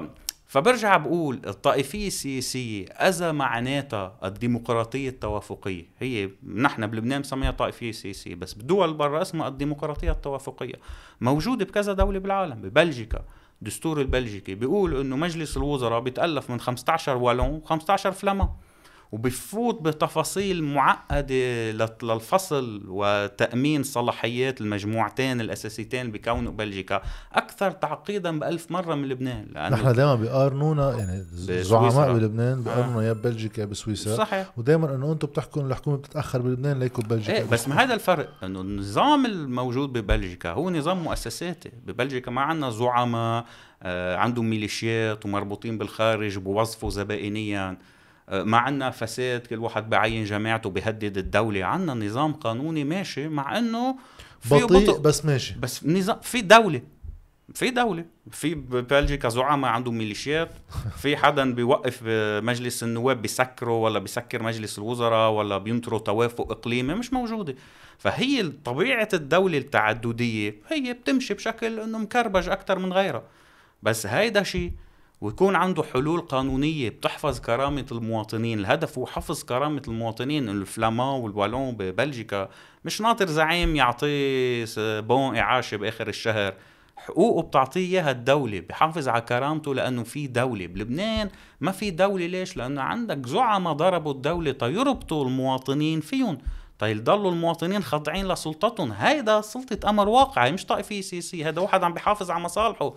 فبرجع 0.49 0.97
بقول 0.97 1.41
الطائفية 1.47 2.07
السياسية 2.07 2.87
إذا 2.87 3.33
معناتها 3.33 4.19
الديمقراطية 4.25 5.09
التوافقية. 5.09 5.85
هي 5.99 6.31
نحن 6.55 6.87
بلبنان 6.87 7.19
بنسميها 7.19 7.51
طائفية 7.51 7.93
سياسية 7.93 8.35
بس 8.35 8.55
بدول 8.55 8.95
برا 8.95 9.23
اسمها 9.23 9.49
الديمقراطية 9.49 10.11
التوافقية. 10.11 10.75
موجودة 11.21 11.65
بكذا 11.65 11.93
دولة 11.93 12.19
بالعالم 12.19 12.63
ببلجيكا. 12.63 13.25
الدستور 13.63 14.01
البلجيكي 14.01 14.55
بيقول 14.55 15.01
إنه 15.01 15.17
مجلس 15.17 15.57
الوزراء 15.57 16.01
بيتألف 16.01 16.51
من 16.51 16.61
15 16.61 17.17
والون 17.17 17.63
و15 17.67 17.95
فلما. 17.95 18.55
وبفوت 19.13 19.83
بتفاصيل 19.83 20.65
معقدة 20.65 21.71
للفصل 22.03 22.83
وتأمين 22.89 23.83
صلاحيات 23.83 24.61
المجموعتين 24.61 25.41
الأساسيتين 25.41 26.01
اللي 26.01 26.13
بيكونوا 26.13 26.53
بلجيكا 26.53 27.03
أكثر 27.33 27.71
تعقيدا 27.71 28.39
بألف 28.39 28.71
مرة 28.71 28.95
من 28.95 29.09
لبنان 29.09 29.47
لأنه 29.53 29.77
نحن 29.77 29.93
دائما 29.93 30.15
بيقارنونا 30.15 30.99
يعني 30.99 31.25
زعماء 31.63 32.13
بلبنان 32.13 32.63
بيقارنونا 32.63 33.01
آه. 33.01 33.09
يا 33.09 33.13
ببلجيكا 33.13 33.61
يا 33.61 33.67
بسويسرا. 33.67 34.17
صحيح. 34.17 34.53
ودائما 34.57 34.95
إنه 34.95 35.13
أنتم 35.13 35.29
بتحكوا 35.29 35.63
الحكومة 35.63 35.97
بتتأخر 35.97 36.43
بلبنان 36.43 36.79
ليكوا 36.79 37.05
ببلجيكا. 37.05 37.39
إيه 37.39 37.45
بس 37.45 37.69
ما 37.69 37.83
هذا 37.83 37.95
الفرق 37.95 38.29
إنه 38.45 38.61
النظام 38.61 39.27
الموجود 39.27 39.93
ببلجيكا 39.93 40.51
هو 40.51 40.71
نظام 40.71 41.03
مؤسساتي. 41.03 41.71
ببلجيكا 41.87 42.31
ما 42.31 42.41
عندنا 42.41 42.71
زعماء 42.71 43.45
آه 43.83 44.17
عندهم 44.17 44.51
ميليشيات 44.51 45.25
ومربوطين 45.25 45.79
بالخارج 45.79 46.39
بوظفوا 46.39 46.91
زبائنيا. 46.91 47.79
ما 48.33 48.59
عندنا 48.59 48.91
فساد 48.91 49.47
كل 49.47 49.59
واحد 49.59 49.91
بعين 49.91 50.25
جماعته 50.25 50.71
بيهدد 50.71 51.19
الدولة. 51.19 51.65
عندنا 51.65 52.07
نظام 52.07 52.33
قانوني 52.33 52.85
ماشي 52.85 53.29
مع 53.29 53.59
أنه 53.59 53.97
بطيء 54.51 54.67
بطء 54.67 54.99
بس 54.99 55.25
ماشي. 55.25 55.55
بس 55.59 55.87
نظام 55.87 56.21
في 56.23 56.41
دولة 56.41 56.83
في 57.55 57.71
دولة. 57.71 58.05
في 58.31 58.55
بلجيكا 58.55 59.29
زعماء 59.29 59.71
عندهم 59.71 59.99
ميليشيات. 59.99 60.51
في 61.03 61.17
حدا 61.17 61.55
بيوقف 61.55 62.01
مجلس 62.43 62.83
النواب 62.83 63.23
بيسكره 63.23 63.73
ولا 63.73 63.99
بيسكر 63.99 64.43
مجلس 64.43 64.79
الوزراء 64.79 65.31
ولا 65.31 65.59
بينطروا 65.59 65.99
توافق 65.99 66.51
إقليمي؟ 66.53 66.95
مش 66.95 67.13
موجودة. 67.13 67.55
فهي 67.99 68.53
طبيعة 68.65 69.09
الدولة 69.13 69.59
التعددية 69.59 70.57
هي 70.69 70.93
بتمشي 70.93 71.35
بشكل 71.35 71.81
إنه 71.81 71.99
مكربج 71.99 72.49
أكثر 72.49 72.79
من 72.79 72.93
غيرها. 72.93 73.23
بس 73.83 74.07
هيدا 74.07 74.43
شيء 74.43 74.73
ويكون 75.21 75.57
عنده 75.57 75.83
حلول 75.83 76.21
قانونية 76.21 76.89
بتحفظ 76.89 77.41
كرامة 77.41 77.87
المواطنين. 77.93 78.59
الهدف 78.59 78.99
هو 78.99 79.07
حفظ 79.07 79.43
كرامة 79.43 79.83
المواطنين. 79.89 80.49
الفلامان 80.49 81.21
والوالون 81.21 81.77
ببلجيكا 81.77 82.49
مش 82.85 83.01
ناطر 83.01 83.27
زعيم 83.27 83.77
يعطيه 83.77 84.67
بون 85.01 85.37
إعاشة 85.37 85.77
بآخر 85.77 86.09
الشهر. 86.09 86.55
حقوقه 86.97 87.43
بتعطيه 87.43 87.81
إياها 87.81 88.11
الدولة 88.11 88.61
بحافظ 88.61 89.09
على 89.09 89.21
كرامته 89.21 89.75
لأنه 89.75 90.03
في 90.03 90.27
دولة. 90.27 90.67
بلبنان 90.67 91.31
ما 91.61 91.73
في 91.73 91.91
دولة. 91.91 92.27
ليش؟ 92.27 92.57
لأنه 92.57 92.83
عندك 92.83 93.27
زعماء 93.27 93.73
ضربوا 93.73 94.13
الدولة 94.13 94.53
تيربطوا 94.53 95.25
المواطنين 95.25 96.01
فيهم. 96.01 96.39
تيضلوا 96.79 97.31
المواطنين 97.31 97.83
خاضعين 97.83 98.29
لسلطتهم. 98.29 98.93
هيدا 98.93 99.41
سلطة 99.41 99.91
أمر 99.91 100.09
واقعي 100.09 100.53
مش 100.53 100.67
طائفية 100.67 101.01
سياسية 101.01 101.49
هذا 101.49 101.61
واحد 101.61 101.83
عم 101.83 101.95
بيحافظ 101.95 102.31
على 102.31 102.45
مصالحه. 102.45 102.95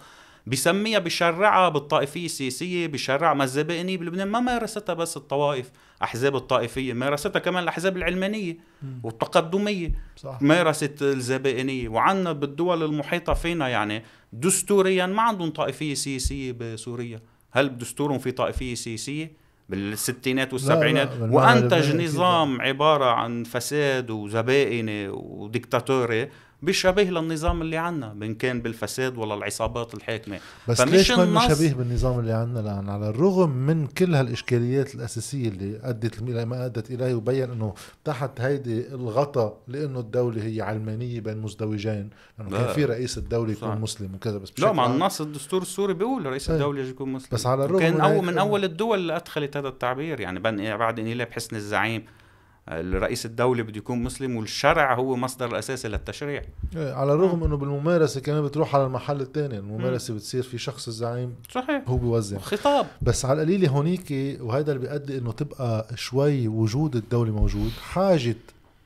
بسميها 0.52 1.00
بشرعها 1.00 1.70
بالطائفية 1.70 2.26
السياسية 2.26 2.88
بشرع 2.88 3.34
ما 3.34 3.44
الزبائنية 3.44 3.98
بلبنان. 3.98 4.28
ما 4.28 4.40
مارستها 4.40 4.94
بس 4.94 5.18
الطوائف 5.18 5.72
أحزاب 6.04 6.36
الطائفية. 6.36 6.94
مارستها 6.94 7.40
كمان 7.40 7.64
الأحزاب 7.64 7.98
العلمانية 7.98 8.58
والتقدمية. 9.04 9.92
صح. 10.18 10.42
مارست 10.42 11.02
الزبائنية. 11.02 11.90
وعنا 11.90 12.32
بالدول 12.32 12.84
المحيطة 12.84 13.34
فينا 13.34 13.68
يعني 13.68 14.04
دستوريا 14.34 15.06
ما 15.06 15.22
عندهم 15.22 15.50
طائفية 15.50 15.94
سياسية 15.94 16.52
بسوريا. 16.52 17.22
هل 17.52 17.70
بدستورهم 17.70 18.20
في 18.20 18.32
طائفية 18.32 18.76
سياسية؟ 18.76 19.42
بالستينات 19.70 20.54
والسبعينات 20.54 21.12
لا 21.12 21.26
لا 21.26 21.36
وأنتج 21.36 21.96
نظام 21.96 22.62
عبارة 22.62 23.06
عن 23.06 23.44
فساد 23.44 24.10
وزبائنة 24.10 25.12
وديكتاتوري 25.12 26.30
بشبه 26.62 27.04
للنظام 27.04 27.62
اللي 27.62 27.78
عنا 27.78 28.14
من 28.14 28.36
كان 28.36 28.62
بالفساد 28.62 29.18
ولا 29.18 29.34
العصابات 29.34 29.94
الحاكمة. 29.94 30.40
بس 30.68 30.82
ليش 30.82 31.12
ما 31.12 31.56
شبيه 31.56 31.74
بالنظام 31.74 32.20
اللي 32.20 32.34
عنا؟ 32.34 32.60
لأن 32.60 32.90
على 32.90 33.10
الرغم 33.10 33.50
من 33.50 33.88
كل 33.88 34.16
هالإشكاليات 34.16 34.96
الأساسية 34.96 35.50
اللي 35.50 35.80
أدت 35.84 36.24
ما 36.24 36.66
أدت 36.66 36.92
إليه 36.92 37.14
وبين 37.14 37.52
إنه 37.52 37.74
تحت 38.04 38.42
هيدي 38.42 38.88
الغطاء 38.88 39.58
لأنه 39.68 40.00
الدولة 40.00 40.44
هي 40.44 40.62
علمانية 40.62 41.20
بين 41.20 41.38
مزدوجين 41.38 42.10
لأنه 42.40 42.50
كان 42.50 42.74
في 42.74 42.86
رئيس 42.86 43.18
الدولة 43.18 43.52
يكون 43.52 43.82
مسلم 43.82 44.16
وكذا 44.16 44.38
بس 44.38 44.60
لا 44.60 44.72
مع 44.72 44.86
النص 44.86 45.22
الدستور 45.22 45.62
السوري 45.62 45.94
بيقول 45.94 46.26
رئيس 46.26 46.50
إيه. 46.50 46.56
الدولة 46.56 46.82
يكون 46.82 47.12
مسلم. 47.12 47.30
بس 47.32 47.46
على 47.46 47.66
الرغم 47.66 47.80
كان 47.80 48.02
أول 48.02 48.26
من 48.26 48.38
أول 48.38 48.64
الدول 48.64 49.00
اللي 49.00 49.16
أدخلت 49.16 49.58
هذا 49.58 49.68
التعبير 49.68 50.20
يعني 50.20 50.40
بعد 50.40 51.00
انقلاب 51.00 51.32
حسن 51.32 51.56
الزعيم؟ 51.56 52.06
الرئيس 52.70 53.26
الدولة 53.26 53.64
بده 53.64 53.78
يكون 53.78 54.04
مسلم 54.04 54.36
والشرع 54.36 54.96
هو 54.96 55.16
مصدر 55.16 55.46
الأساسي 55.46 55.88
للتشريع. 55.88 56.42
إيه، 56.76 56.94
على 56.94 57.14
الرغم 57.14 57.44
أنه 57.44 57.58
بالممارسة 57.58 58.22
كمان 58.22 58.44
بتروح 58.44 58.76
على 58.76 58.86
المحل 58.86 59.22
الثاني 59.22 59.58
الممارسة 59.58 60.14
بتصير 60.14 60.44
في 60.44 60.58
شخص 60.58 60.88
الزعيم 60.88 61.36
صحيح. 61.52 61.84
هو 61.88 61.98
بيوزع. 61.98 62.38
خطاب. 62.38 62.88
بس 63.02 63.26
على 63.26 63.42
القليلة 63.42 63.70
هونيك 63.70 64.38
وهذا 64.42 64.72
اللي 64.72 64.88
بيؤدي 64.88 65.18
أنه 65.18 65.32
تبقى 65.32 65.88
شوي 65.96 66.48
وجود 66.48 66.96
الدولة 66.96 67.32
موجود. 67.32 67.72
حاجة 67.72 68.36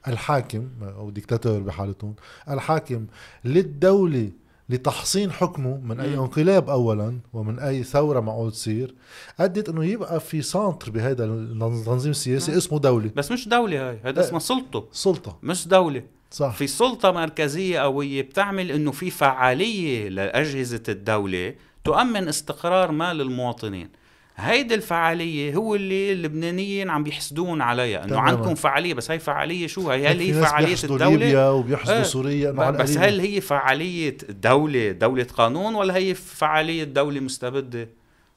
الحاكم 0.07 0.67
أو 0.81 1.09
ديكتاتور 1.09 1.59
بحالتهم 1.59 2.15
الحاكم 2.49 3.05
للدولة 3.45 4.29
لتحصين 4.69 5.32
حكمه 5.32 5.78
من 5.78 5.99
أي 5.99 6.13
انقلاب 6.13 6.69
اولا 6.69 7.19
ومن 7.34 7.60
أي 7.60 7.84
ثورة 7.84 8.19
معقول 8.19 8.51
تصير 8.51 8.95
أدت 9.39 9.69
إنه 9.69 9.86
يبقى 9.86 10.19
في 10.19 10.41
centre 10.41 10.91
بهذا 10.91 11.25
التنظيم 11.25 12.12
السياسي 12.12 12.58
اسمه 12.58 12.80
دولة. 12.80 13.12
بس 13.15 13.32
مش 13.32 13.47
دولة 13.47 13.89
هاي 13.89 13.99
هذا 14.04 14.19
اسمها 14.19 14.39
سلطة. 14.39 14.86
سلطة. 14.91 15.38
مش 15.43 15.67
دولة. 15.67 16.04
صح. 16.32 16.56
في 16.56 16.67
سلطة 16.67 17.12
مركزية 17.12 17.80
قوية 17.80 18.21
بتعمل 18.21 18.71
إنه 18.71 18.91
في 18.91 19.10
فعالية 19.10 20.10
لأجهزة 20.10 20.84
الدولة 20.89 21.56
تؤمن 21.84 22.28
استقرار 22.28 22.91
مال 22.91 23.21
المواطنين. 23.21 23.89
هيدي 24.38 24.76
الفعالية 24.76 25.56
هو 25.56 25.76
اللي 25.76 26.12
اللبنانيين 26.12 26.89
عم 26.89 27.04
بيحسدون 27.04 27.62
عليها 27.62 28.04
إنه 28.04 28.19
عندكم 28.19 28.56
فعالية 28.56 28.93
بس 28.93 29.12
هي 29.12 29.19
فعالية 29.19 29.67
شو؟ 29.67 29.91
هي 29.91 30.08
هل 30.08 30.19
هي 30.19 30.34
فعالية 30.34 30.76
الدولة؟ 30.84 31.10
ليبيا 31.10 31.50
وبيحسدوا 31.50 32.00
آه 32.00 32.04
سوريا 32.04 32.52
بس 32.52 32.98
هل 32.98 33.19
هي 33.19 33.41
فعالية 33.41 34.17
دولة 34.30 34.91
دولة 34.91 35.28
قانون 35.38 35.76
ولا 35.76 35.95
هي 35.95 36.13
فعالية 36.13 36.84
دولة 36.84 37.19
مستبدة؟ 37.19 37.89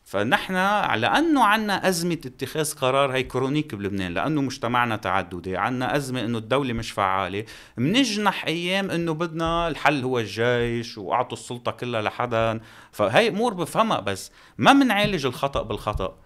فنحن 0.09 0.55
لأنه 0.95 1.45
عنا 1.45 1.89
أزمة 1.89 2.19
اتخاذ 2.27 2.75
قرار 2.75 3.13
هي 3.13 3.23
كرونيك 3.23 3.75
بلبنان 3.75 4.15
لأنه 4.15 4.43
مجتمعنا 4.43 4.97
تعددي 4.97 5.57
عنا 5.57 5.97
أزمة 5.97 6.25
إنه 6.25 6.39
الدولة 6.39 6.73
مش 6.73 6.91
فعالة 6.91 7.45
منجنح 7.77 8.45
أيام 8.47 8.91
إنه 8.91 9.15
بدنا 9.15 9.69
الحل 9.69 10.03
هو 10.03 10.19
الجيش 10.19 10.99
وأعطوا 10.99 11.39
السلطة 11.39 11.71
كلها 11.71 12.03
لحدا. 12.03 12.61
فهي 12.93 13.29
أمور 13.29 13.55
بفهمها 13.55 14.01
بس 14.01 14.33
ما 14.59 14.73
منعالج 14.73 15.27
الخطأ 15.27 15.63
بالخطأ. 15.63 16.17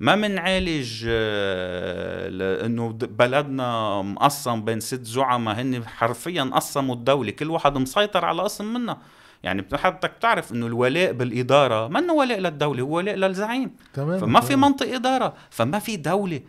ما 0.00 0.14
منعالج 0.14 1.04
آه، 1.08 2.66
إنه 2.66 2.92
بلدنا 2.92 4.02
مقسم 4.02 4.64
بين 4.64 4.80
ست 4.80 5.04
زعماء 5.04 5.60
هن 5.60 5.86
حرفيا 5.86 6.42
قسموا 6.42 6.94
الدولة 6.94 7.30
كل 7.30 7.50
واحد 7.50 7.78
مسيطر 7.78 8.24
على 8.24 8.42
قسم 8.42 8.74
منها 8.74 8.98
يعني 9.42 9.66
حضرتك 9.74 10.16
بتعرف 10.16 10.52
إنه 10.52 10.66
الولاء 10.66 11.12
بالإدارة 11.12 11.88
ما 11.88 11.98
إنه 11.98 12.12
ولاء 12.12 12.38
للدولة 12.38 12.82
هو 12.82 12.96
ولاء 12.96 13.16
للزعيم. 13.16 13.70
تمام. 13.94 14.18
فما 14.18 14.40
في 14.40 14.56
منطق 14.56 14.94
إدارة 14.94 15.34
فما 15.50 15.78
في 15.78 15.96
دولة. 15.96 16.40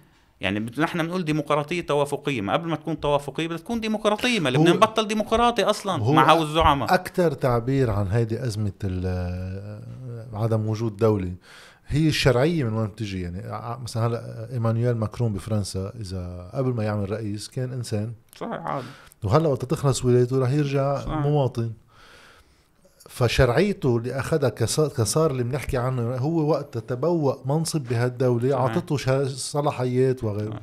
يعني 0.42 0.72
نحن 0.78 1.04
بنقول 1.04 1.26
ديمقراطية 1.26 1.82
توافقية. 1.82 2.42
ما 2.42 2.54
قبل 2.54 2.70
ما 2.70 2.76
تكون 2.76 3.00
توافقية 3.00 3.48
بدها 3.48 3.58
تكون 3.58 3.80
ديمقراطية. 3.80 4.40
ما 4.40 4.50
لبنان 4.50 4.78
بطل 4.78 5.08
ديمقراطي 5.08 5.64
أصلا 5.64 6.14
مع 6.14 6.32
هو 6.32 6.44
الزعماء. 6.44 6.94
أكثر 6.94 7.32
تعبير 7.32 7.90
عن 7.92 8.08
هيدي 8.08 8.44
أزمة 8.44 8.72
عدم 10.34 10.68
وجود 10.68 10.98
دولة 10.98 11.34
هي 11.88 12.08
الشرعية 12.08 12.64
من 12.64 12.74
وين 12.74 12.88
بتجي. 12.88 13.22
يعني 13.22 13.44
مثلا 13.84 14.08
هلأ 14.08 14.48
إيمانويل 14.54 14.98
ماكرون 14.98 15.34
بفرنسا 15.34 15.94
إذا 16.02 16.52
قبل 16.54 16.74
ما 16.74 16.84
يعمل 16.84 17.12
رئيس 17.12 17.48
كان 17.48 17.74
إنسان. 17.74 18.14
صحيح 18.36 18.54
عادي. 18.54 18.88
وهلأ 19.24 19.48
وقت 19.48 19.66
تخلص 19.66 20.06
ولايته 20.06 20.40
رح 20.40 20.50
يرجع 20.50 21.00
صحيح. 21.00 21.18
مواطن. 21.18 21.72
فشرعيته 23.20 23.98
اللي 23.98 24.20
أخذها 24.20 24.50
كصار 24.90 25.32
اللي 25.32 25.44
بنحكي 25.44 25.78
عنه 25.78 26.16
هو 26.16 26.50
وقت 26.50 26.78
تبوأ 26.78 27.36
منصب 27.46 27.82
بهالدولة 27.82 28.54
أعطته 28.54 29.26
صلاحيات 29.28 30.24
وغيره. 30.24 30.62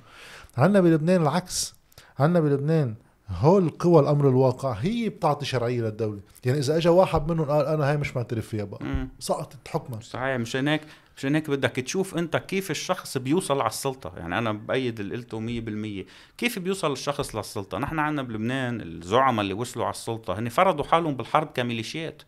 عندنا 0.57 0.81
بلبنان 0.81 1.23
العكس. 1.23 1.75
عندنا 2.19 2.41
بلبنان 2.41 2.95
هول 3.31 3.67
القوى 3.67 4.01
الأمر 4.01 4.29
الواقع 4.29 4.73
هي 4.73 5.09
بتعطي 5.09 5.47
شرعية 5.47 5.81
للدولة. 5.81 6.21
يعني 6.45 6.59
إذا 6.59 6.77
اجى 6.77 6.89
واحد 6.89 7.31
منهم 7.31 7.47
قال 7.47 7.67
أنا 7.67 7.91
هاي 7.91 7.97
مش 7.97 8.17
معترف 8.17 8.49
فيها 8.49 8.65
بقى. 8.65 9.09
سقطت 9.19 9.69
حكمها. 9.69 10.01
صحيح. 10.01 10.37
مشان 10.37 10.69
هيك 10.69 10.83
مشان 11.17 11.35
هيك 11.35 11.51
بدك 11.51 11.71
تشوف 11.71 12.19
أنت 12.19 12.37
كيف 12.37 12.71
الشخص 12.71 13.19
بيوصل 13.19 13.61
على 13.61 13.71
السلطة. 13.71 14.13
يعني 14.17 14.39
أنا 14.39 14.53
بأيد 14.53 15.01
اللي 15.01 15.17
قلته 15.17 15.41
100% 15.41 16.07
كيف 16.39 16.59
بيوصل 16.59 16.93
الشخص 16.93 17.37
للسلطة؟ 17.37 17.79
نحن 17.79 17.99
عندنا 17.99 18.23
بلبنان 18.23 18.81
الزعماء 18.81 19.41
اللي 19.41 19.55
وصلوا 19.55 19.85
على 19.85 19.95
السلطة 19.95 20.39
هن 20.39 20.49
فرضوا 20.49 20.85
حالهم 20.85 21.17
بالحرب 21.17 21.49
كميليشيات. 21.55 22.23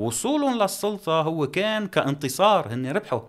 وصولهم 0.00 0.58
للسلطة 0.62 1.20
هو 1.20 1.46
كان 1.46 1.86
كانتصار 1.86 2.74
هن 2.74 2.86
ربحوا 2.86 3.20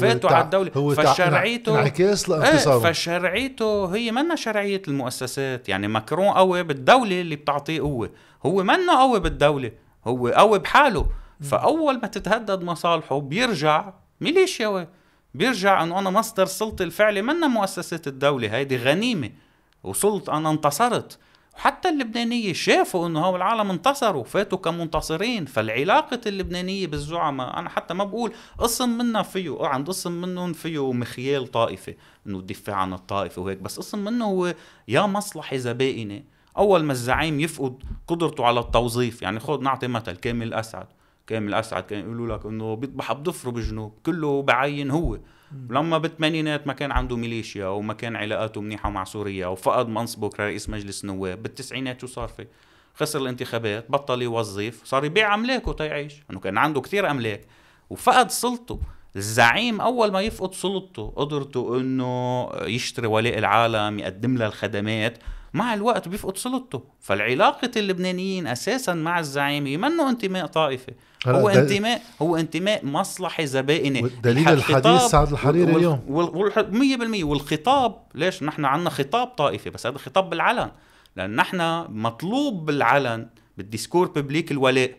فاتوا 0.00 0.30
على 0.30 0.44
الدولة. 0.44 0.70
هو 0.76 0.94
فشرعيته 0.94 1.74
انعكاس 1.74 2.28
لانتصاره. 2.28 2.86
إيه 2.86 2.92
فشرعيته 2.92 3.94
هي 3.96 4.12
منا 4.12 4.36
شرعية 4.36 4.82
المؤسسات. 4.88 5.68
يعني 5.68 5.88
ماكرون 5.88 6.28
قوي 6.28 6.62
بالدولة 6.62 7.20
اللي 7.20 7.36
بتعطيه 7.36 7.80
قوة. 7.80 8.10
هو 8.46 8.62
منه 8.62 8.98
قوي 9.00 9.20
بالدولة. 9.20 9.72
هو 10.06 10.28
قوي 10.28 10.58
بحاله. 10.58 11.06
فأول 11.40 11.94
ما 11.94 12.06
تتهدد 12.06 12.62
مصالحه 12.62 13.20
بيرجع 13.20 13.92
ميليشيا 14.20 14.88
بيرجع 15.34 15.82
إنه 15.82 15.98
أنا 15.98 16.10
مصدر 16.10 16.42
السلطة 16.42 16.82
الفعلي 16.82 17.22
منا 17.22 17.48
مؤسسات 17.48 18.06
الدولة. 18.06 18.48
هيدي 18.56 18.76
غنيمة. 18.76 19.30
وصلت 19.84 20.28
أنا 20.28 20.50
انتصرت. 20.50 21.18
وحتى 21.58 21.88
اللبنانية 21.88 22.52
شافوا 22.52 23.06
انه 23.06 23.20
هو 23.20 23.36
العالم 23.36 23.70
انتصروا 23.70 24.24
فاتوا 24.24 24.58
كمنتصرين. 24.58 25.44
فالعلاقة 25.44 26.20
اللبنانية 26.26 26.86
بالزعماء 26.86 27.58
أنا 27.58 27.68
حتى 27.68 27.94
ما 27.94 28.04
بقول 28.04 28.32
قسم 28.58 28.98
منا 28.98 29.22
فيه 29.22 29.56
عند 29.60 29.88
قسم 29.88 30.12
منهم 30.12 30.52
فيه 30.52 30.92
مخيال 30.92 31.46
طائفة. 31.46 31.94
إنه 32.26 32.38
الدفاع 32.38 32.76
عن 32.76 32.92
الطائفة 32.92 33.42
وهيك 33.42 33.58
بس 33.58 33.78
قسم 33.78 34.04
منه 34.04 34.24
هو 34.24 34.54
يا 34.88 35.06
مصلحة 35.06 35.56
زبائنة. 35.56 36.22
أول 36.58 36.84
ما 36.84 36.92
الزعيم 36.92 37.40
يفقد 37.40 37.82
قدرته 38.08 38.44
على 38.44 38.60
التوظيف 38.60 39.22
يعني 39.22 39.40
خذ 39.40 39.62
نعطي 39.62 39.88
مثل 39.88 40.12
كامل 40.12 40.54
اسعد 40.54 40.86
كامل 41.26 41.54
اسعد 41.54 41.82
كان 41.82 42.00
يقولوا 42.00 42.36
لك 42.36 42.46
إنه 42.46 42.74
بيطبح 42.74 43.12
بضفره 43.12 43.50
بجنوب 43.50 43.92
كله 44.06 44.42
بعين 44.42 44.90
هو. 44.90 45.18
لما 45.70 45.98
بالثمانينات 45.98 46.66
ما 46.66 46.72
كان 46.72 46.92
عنده 46.92 47.16
ميليشيا 47.16 47.66
وما 47.66 47.94
كان 47.94 48.16
علاقاته 48.16 48.60
منيحة 48.60 48.90
مع 48.90 49.04
سوريا 49.04 49.46
وفقد 49.46 49.88
منصبه 49.88 50.28
كرئيس 50.28 50.68
مجلس 50.68 51.04
نواب 51.04 51.42
بالتسعينات 51.42 52.00
شو 52.00 52.06
صار 52.06 52.28
فيه؟ 52.28 52.48
خسر 52.94 53.18
الانتخابات 53.18 53.90
بطل 53.90 54.22
يوظف 54.22 54.80
صار 54.84 55.04
يبيع 55.04 55.34
املاكه 55.34 55.72
تيعيش 55.72 56.14
إنه 56.30 56.40
كان 56.40 56.58
عنده 56.58 56.80
كثير 56.80 57.10
أملاك. 57.10 57.46
وفقد 57.90 58.30
سلطته. 58.30 58.80
الزعيم 59.16 59.80
أول 59.80 60.12
ما 60.12 60.20
يفقد 60.20 60.54
سلطته 60.54 61.12
قدرته 61.16 61.80
إنه 61.80 62.48
يشتري 62.62 63.06
ولاء 63.06 63.38
العالم 63.38 63.98
يقدم 63.98 64.36
لها 64.36 64.46
الخدمات. 64.46 65.18
مع 65.54 65.74
الوقت 65.74 66.08
بيفقد 66.08 66.36
سلطته. 66.36 66.82
فالعلاقة 67.00 67.70
اللبنانيين 67.76 68.46
أساسا 68.46 68.94
مع 68.94 69.18
الزعيم 69.18 69.80
منه 69.80 70.10
انتماء 70.10 70.46
طائفي 70.46 70.92
هو 71.26 71.48
انتماء 71.48 72.02
هو 72.22 72.36
انتماء 72.36 72.86
مصلحة 72.86 73.44
زبائني 73.44 74.10
دليل 74.22 74.48
الحديث 74.48 75.00
سعد 75.02 75.32
الحريري 75.32 75.76
اليوم. 75.76 76.00
مية 76.58 76.96
بالمية. 76.96 77.24
والخطاب 77.24 77.96
ليش 78.14 78.42
نحن 78.42 78.64
عنا 78.64 78.90
خطاب 78.90 79.26
طائفي 79.26 79.70
بس 79.70 79.86
هذا 79.86 79.98
خطاب 79.98 80.30
بالعلن. 80.30 80.70
لأن 81.16 81.36
نحن 81.36 81.84
مطلوب 81.88 82.66
بالعلن 82.66 83.28
بالديسكور 83.56 84.08
ببليك 84.08 84.52
الولاء. 84.52 84.94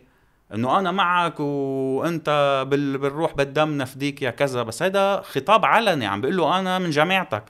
إنه 0.54 0.78
أنا 0.78 0.92
معك 0.92 1.40
وأنت 1.40 2.64
بالروح 2.70 3.34
بالدم 3.34 3.78
نفديك 3.78 4.22
يا 4.22 4.30
كذا. 4.30 4.62
بس 4.62 4.82
هذا 4.82 5.20
خطاب 5.20 5.64
علني. 5.64 6.06
عم 6.06 6.20
بيقول 6.20 6.36
له 6.36 6.58
أنا 6.58 6.78
من 6.78 6.90
جماعتك 6.90 7.44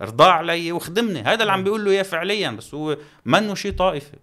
ارضى 0.00 0.24
علي 0.24 0.72
وخدمني 0.72 1.22
هذا 1.22 1.40
اللي 1.40 1.52
عم 1.52 1.64
بيقول 1.64 1.84
له 1.84 1.90
إياه 1.90 2.02
فعليا 2.02 2.50
بس 2.50 2.74
هو 2.74 2.96
منه 3.24 3.54
شيء 3.54 3.72
طائفي. 3.72 4.16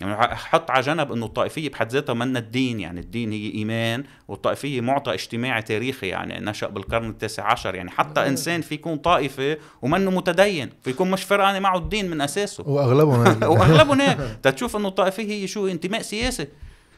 يعني 0.00 0.36
حط 0.36 0.70
على 0.70 0.82
جنب 0.82 1.12
إنه 1.12 1.26
الطائفية 1.26 1.70
بحد 1.70 1.92
ذاتها 1.92 2.12
منا 2.12 2.38
الدين 2.38 2.80
يعني 2.80 3.00
الدين 3.00 3.32
هي 3.32 3.54
إيمان 3.54 4.04
والطائفية 4.28 4.80
معطى 4.80 5.14
اجتماعي 5.14 5.62
تاريخي 5.62 6.08
يعني 6.08 6.44
نشأ 6.44 6.66
بالقرن 6.66 7.10
التاسع 7.10 7.52
عشر. 7.52 7.74
يعني 7.74 7.90
حتى. 7.90 8.28
إنسان 8.28 8.60
في 8.60 8.74
يكون 8.74 8.96
طائفي 8.96 9.56
ومنه 9.82 10.10
متدين 10.10 10.70
في 10.82 10.90
يكون 10.90 11.10
مش 11.10 11.22
فرقانه 11.24 11.58
معه 11.58 11.76
الدين 11.76 12.10
من 12.10 12.20
أساسه. 12.20 12.68
وأغلبهم 12.68 13.26
هيك. 13.26 13.42
وأغلبهم 13.58 14.00
هيك. 14.00 14.18
تشوف 14.42 14.76
إنه 14.76 14.88
الطائفية 14.88 15.42
هي 15.42 15.46
شو 15.46 15.66
انتماء 15.66 16.02
سياسي. 16.02 16.48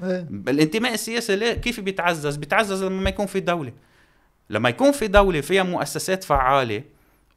إيه. 0.03 0.29
الانتماء 0.49 0.95
السياسي 0.95 1.37
ليه؟ 1.37 1.53
كيف 1.53 1.81
بيتعزز؟ 1.81 2.37
بيتعزز 2.37 2.85
لما 2.85 3.03
ما 3.03 3.09
يكون 3.09 3.27
في 3.27 3.41
دولة. 3.41 3.73
لما 4.51 4.69
يكون 4.69 4.93
في 4.93 5.09
دولة 5.09 5.41
فيها 5.41 5.63
مؤسسات 5.63 6.25
فعالة 6.25 6.83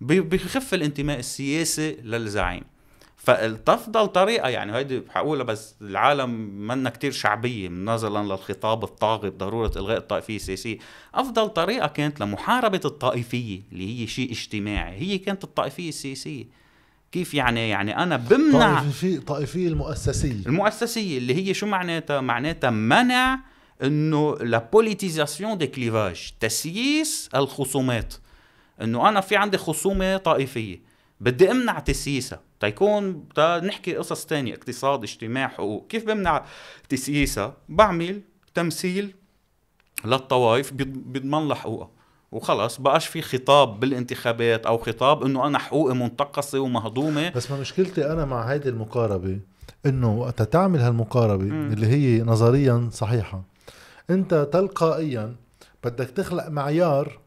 بخف 0.02 0.74
الانتماء 0.74 1.20
السياسي 1.20 1.98
للزعيم. 2.04 2.64
فأفضل 3.18 4.08
طريقة 4.08 4.50
يعني 4.50 4.76
هيدي 4.76 5.02
حقولها 5.10 5.44
بس 5.44 5.76
العالم 5.82 6.30
منا 6.68 6.90
كتير 6.90 7.12
شعبية 7.12 7.70
نظرا 7.70 8.24
للخطاب 8.24 8.84
الطاغي 8.84 9.30
بضرورة 9.30 9.72
إلغاء 9.76 9.98
الطائفية 9.98 10.36
السياسية. 10.36 10.78
أفضل 11.14 11.50
طريقة 11.50 11.88
كانت 11.88 12.20
لمحاربة 12.20 12.82
الطائفية 12.86 13.62
اللي 13.72 14.02
هي 14.02 14.08
شيء 14.08 14.32
اجتماعي. 14.32 14.98
هي 14.98 15.18
كانت 15.18 15.44
الطائفية 15.44 15.90
السياسية. 15.90 16.46
كيف 17.12 17.34
يعني؟ 17.34 17.70
يعني 17.70 17.98
أنا 17.98 18.18
بمنع 18.18 18.80
طائفية 18.80 19.20
طائفية 19.20 19.68
المؤسسية. 19.68 20.46
المؤسسية 20.46 21.18
اللي 21.18 21.36
هي 21.36 21.54
شو 21.54 21.66
معناتها؟ 21.66 22.22
معناتها 22.22 22.70
منع 22.70 23.40
إنه 23.84 24.36
la 24.36 24.70
politisation 24.74 25.58
des 25.58 25.68
clivages 25.68 26.32
تسييس 26.40 27.30
الخصومات. 27.36 28.14
إنه 28.82 29.10
أنا 29.10 29.22
في 29.22 29.36
عندي 29.36 29.58
خصومة 29.58 30.18
طائفية 30.18 30.82
بدي 31.22 31.52
أمنع 31.52 31.80
تسييسها. 31.80 32.40
تيكون 32.60 33.26
نحكي 33.40 33.96
قصص 33.96 34.26
تانية 34.26 34.54
اقتصاد 34.54 35.04
اجتماع 35.04 35.48
حقوق. 35.48 35.88
كيف 35.88 36.06
بمنع 36.06 36.46
تسييسها؟ 36.90 37.58
بعمل 37.70 38.22
تمثيل 38.54 39.16
للطوائف 40.06 40.74
بيضمن 40.74 41.48
لها 41.48 41.56
حقوقها. 41.56 41.90
وخلص 42.32 42.78
بقاش 42.78 43.08
في 43.08 43.22
خطاب 43.22 43.80
بالانتخابات 43.80 44.66
أو 44.66 44.78
خطاب 44.78 45.24
إنه 45.24 45.48
أنا 45.48 45.60
حقوقي 45.60 45.96
منتقصة 45.96 46.60
ومهضومة. 46.60 47.30
بس 47.30 47.52
ما 47.52 47.60
مشكلتي 47.60 48.12
أنا 48.12 48.26
مع 48.26 48.44
هيدي 48.44 48.70
المقاربة 48.70 49.40
إنه 49.86 50.18
وقت 50.18 50.42
تعمل 50.42 50.80
هالمقاربة 50.80 51.44
م. 51.44 51.72
اللي 51.72 51.88
هي 51.88 52.22
نظريا 52.22 52.90
صحيحة 52.92 53.44
أنت 54.10 54.50
تلقائيا 54.54 55.36
بدك 55.84 56.10
تخلق 56.10 56.48
معيار 56.48 57.20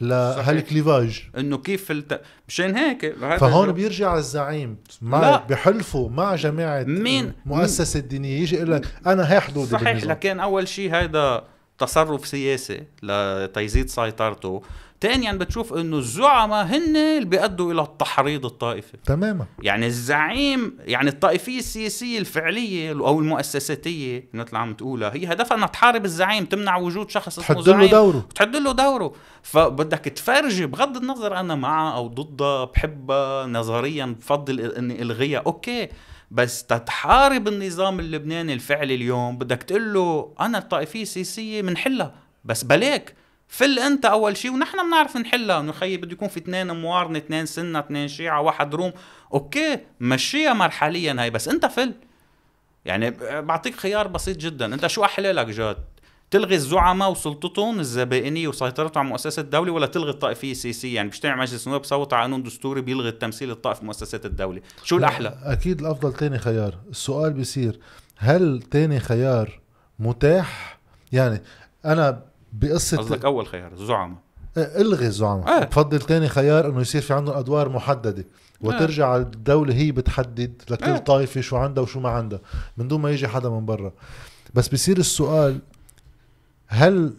لهالكليفاج 0.00 1.22
إنه 1.38 1.58
كيف 1.58 1.90
الت... 1.90 2.20
مشان 2.48 2.76
هيك 2.76 3.14
فهون 3.38 3.72
بيرجع 3.72 4.16
الزعيم. 4.16 4.76
مع 5.02 5.20
لا. 5.20 5.36
بحلفه 5.36 6.08
مع 6.08 6.34
جماعة 6.34 6.82
مين؟ 6.82 7.32
مؤسسه 7.46 8.00
دينيه 8.00 8.40
يجي 8.40 8.56
يقول 8.56 8.72
لك 8.72 8.86
أنا 9.06 9.32
هي 9.32 9.40
حدودي 9.40 9.70
صحيح 9.70 9.88
بالنظام. 9.88 10.10
لكن 10.10 10.40
أول 10.40 10.68
شيء 10.68 10.94
هيدا 10.94 11.44
تصرف 11.78 12.26
سياسي 12.26 12.82
لتيزيد 13.02 13.88
سيطرته. 13.88 14.62
ثانيا 15.00 15.32
بتشوف 15.32 15.74
إنه 15.74 15.96
الزعماء 15.98 16.66
هن 16.66 16.96
اللي 16.96 17.24
بيأدوا 17.24 17.72
إلى 17.72 17.82
التحريض 17.82 18.46
الطائفي. 18.46 18.96
تماما. 19.04 19.46
يعني 19.62 19.86
الزعيم 19.86 20.78
يعني 20.80 21.08
الطائفية 21.08 21.58
السياسية 21.58 22.18
الفعلية 22.18 22.90
أو 22.90 23.20
المؤسساتية 23.20 24.28
مثل 24.32 24.56
عم 24.56 24.74
تقولها 24.74 25.14
هي 25.14 25.32
هدفها 25.32 25.56
إنها 25.56 25.66
تحارب 25.66 26.04
الزعيم 26.04 26.44
تمنع 26.44 26.76
وجود 26.76 27.10
شخص 27.10 27.38
اسمه 27.38 27.60
زعيم 27.60 27.80
له 27.80 27.86
دوره. 27.86 28.26
تحد 28.34 28.56
له 28.56 28.72
دوره. 28.72 29.12
فبدك 29.42 29.98
تفرجي 29.98 30.66
بغض 30.66 30.96
النظر 30.96 31.36
أنا 31.36 31.54
معها 31.54 31.96
أو 31.96 32.08
ضدها 32.08 32.64
بحبها 32.64 33.46
نظريا 33.46 34.06
بفضل 34.06 34.60
إني 34.60 35.02
ألغيها. 35.02 35.42
okay. 35.46 35.88
بس 36.30 36.64
تتحارب 36.64 37.48
النظام 37.48 38.00
اللبناني 38.00 38.52
الفعلي 38.52 38.94
اليوم 38.94 39.38
بدك 39.38 39.62
تقول 39.62 39.94
له 39.94 40.34
أنا 40.40 40.58
الطائفية 40.58 41.02
السياسية 41.02 41.62
منحلها. 41.62 42.14
بس 42.44 42.64
بلاك 42.64 43.14
فل 43.48 43.78
أنت 43.78 44.04
أول 44.04 44.36
شيء 44.36 44.52
ونحن 44.52 44.86
بنعرف 44.86 45.16
نحلها. 45.16 45.60
إنه 45.60 45.72
خيي 45.72 45.96
بده 45.96 46.12
يكون 46.12 46.28
في 46.28 46.40
اثنين 46.40 46.76
موارنه 46.76 47.18
اثنين 47.18 47.46
سنة 47.46 47.78
اثنين 47.78 48.08
شيعة 48.08 48.40
واحد 48.40 48.74
روم. 48.74 48.92
okay 49.34 49.78
مشيها 50.00 50.52
مرحليا 50.52 51.16
هاي 51.18 51.30
بس 51.30 51.48
أنت 51.48 51.66
فل. 51.66 51.94
يعني 52.84 53.10
بعطيك 53.40 53.76
خيار 53.76 54.06
بسيط 54.06 54.36
جدا. 54.36 54.74
أنت 54.74 54.86
شو 54.86 55.04
أحلى 55.04 55.32
لك 55.32 55.46
جاد؟ 55.46 55.84
تلغي 56.30 56.54
الزعماء 56.54 57.10
وسلطتهم 57.10 57.80
الزبائنيه 57.80 58.48
وسيطرتهم 58.48 59.02
على 59.02 59.08
مؤسسات 59.08 59.44
الدولة 59.44 59.72
ولا 59.72 59.86
تلغي 59.86 60.10
الطائفيه 60.10 60.52
السياسية؟ 60.52 60.94
يعني 60.96 61.08
بيجتمع 61.08 61.36
مجلس 61.36 61.66
النواب 61.66 61.80
بصوت 61.80 62.12
على 62.12 62.22
قانون 62.22 62.42
دستوري 62.42 62.80
بيلغي 62.80 63.08
التمثيل 63.08 63.50
الطائفي 63.50 63.80
في 63.80 63.86
مؤسسات 63.86 64.26
الدولة. 64.26 64.60
شو 64.84 64.96
الأحلى؟ 64.96 65.38
أكيد 65.42 65.80
الأفضل 65.80 66.12
تاني 66.12 66.38
خيار. 66.38 66.74
السؤال 66.90 67.32
بيصير 67.32 67.78
هل 68.16 68.62
تاني 68.70 69.00
خيار 69.00 69.60
متاح؟ 69.98 70.78
يعني 71.12 71.42
أنا 71.84 72.22
بقصة 72.52 72.96
قصدك 72.96 73.24
أول 73.24 73.46
خيار 73.46 73.72
الزعماء. 73.72 74.18
إيه، 74.56 74.80
إلغي 74.80 75.06
الزعماء. 75.06 75.48
آه. 75.48 75.64
بفضل 75.64 75.98
تاني 75.98 76.28
خيار 76.28 76.68
إنه 76.68 76.80
يصير 76.80 77.02
في 77.02 77.14
عندهم 77.14 77.36
أدوار 77.36 77.68
محددة. 77.68 78.24
وترجع 78.60 79.16
الدولة 79.16 79.74
هي 79.74 79.92
بتحدد 79.92 80.62
لكل 80.70 80.90
آه. 80.90 80.98
طائفة 80.98 81.40
شو 81.40 81.56
عندها 81.56 81.82
وشو 81.82 82.00
ما 82.00 82.08
عندها 82.08 82.40
من 82.76 82.88
دون 82.88 83.00
ما 83.00 83.10
يجي 83.10 83.28
حدا 83.28 83.48
من 83.48 83.66
برا. 83.66 83.92
بس 84.54 84.68
بصير 84.68 84.98
السؤال 84.98 85.58
هل 86.68 87.14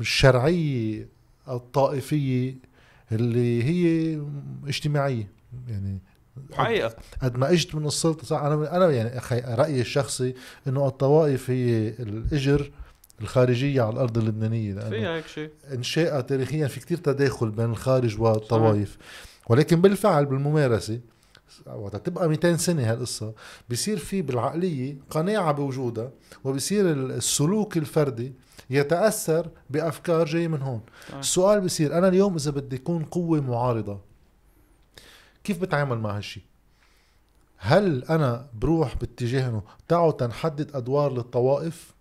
الشرعية 0.00 1.08
الطائفية 1.48 2.54
اللي 3.12 3.64
هي 3.64 4.20
اجتماعية 4.66 5.28
يعني 5.68 5.98
حقيقة. 6.52 6.96
قد 7.22 7.38
ما 7.38 7.52
اجت 7.52 7.74
من 7.74 7.86
السلطة 7.86 8.26
صح؟ 8.26 8.42
أنا 8.42 8.76
أنا 8.76 8.90
يعني 8.90 9.20
رأيي 9.54 9.80
الشخصي 9.80 10.34
إنه 10.66 10.86
الطوائف 10.86 11.50
هي 11.50 11.88
الإجر 11.88 12.70
الخارجية 13.20 13.82
على 13.82 13.92
الأرض 13.92 14.18
اللبنانية. 14.18 14.74
لأنه 14.74 14.90
فيها 14.90 15.16
هيك 15.16 15.26
شيء. 15.26 15.50
انشاء 15.72 16.20
تاريخيا 16.20 16.66
في 16.66 16.80
كتير 16.80 16.98
تداخل 16.98 17.50
بين 17.50 17.70
الخارج 17.70 18.20
والطوائف. 18.20 18.98
ولكن 19.48 19.80
بالفعل 19.80 20.26
بالممارسة 20.26 21.00
وقت 21.66 21.96
تبقى 21.96 22.28
200 22.28 22.56
سنة 22.56 22.92
هالقصة. 22.92 23.34
بصير 23.70 23.98
في 23.98 24.22
بالعقلية 24.22 24.98
قناعة 25.10 25.52
بوجودها 25.52 26.10
وبصير 26.44 26.92
السلوك 26.92 27.76
الفردي 27.76 28.32
يتأثر 28.70 29.50
بأفكار 29.70 30.26
جاية 30.26 30.48
من 30.48 30.62
هون. 30.62 30.80
طيب. 31.10 31.18
السؤال 31.18 31.60
بصير 31.60 31.98
أنا 31.98 32.08
اليوم 32.08 32.34
إذا 32.34 32.50
بدي 32.50 32.76
أكون 32.76 33.04
قوة 33.04 33.40
معارضة 33.40 34.00
كيف 35.44 35.60
بتعامل 35.60 35.98
مع 35.98 36.16
هالشي؟ 36.16 36.40
هل 37.56 38.04
أنا 38.04 38.48
بروح 38.54 38.96
باتجاه 38.96 39.48
إنه 39.48 39.62
تعالوا 39.88 40.12
تنحدد 40.12 40.76
أدوار 40.76 41.12
للطوائف؟ 41.12 41.93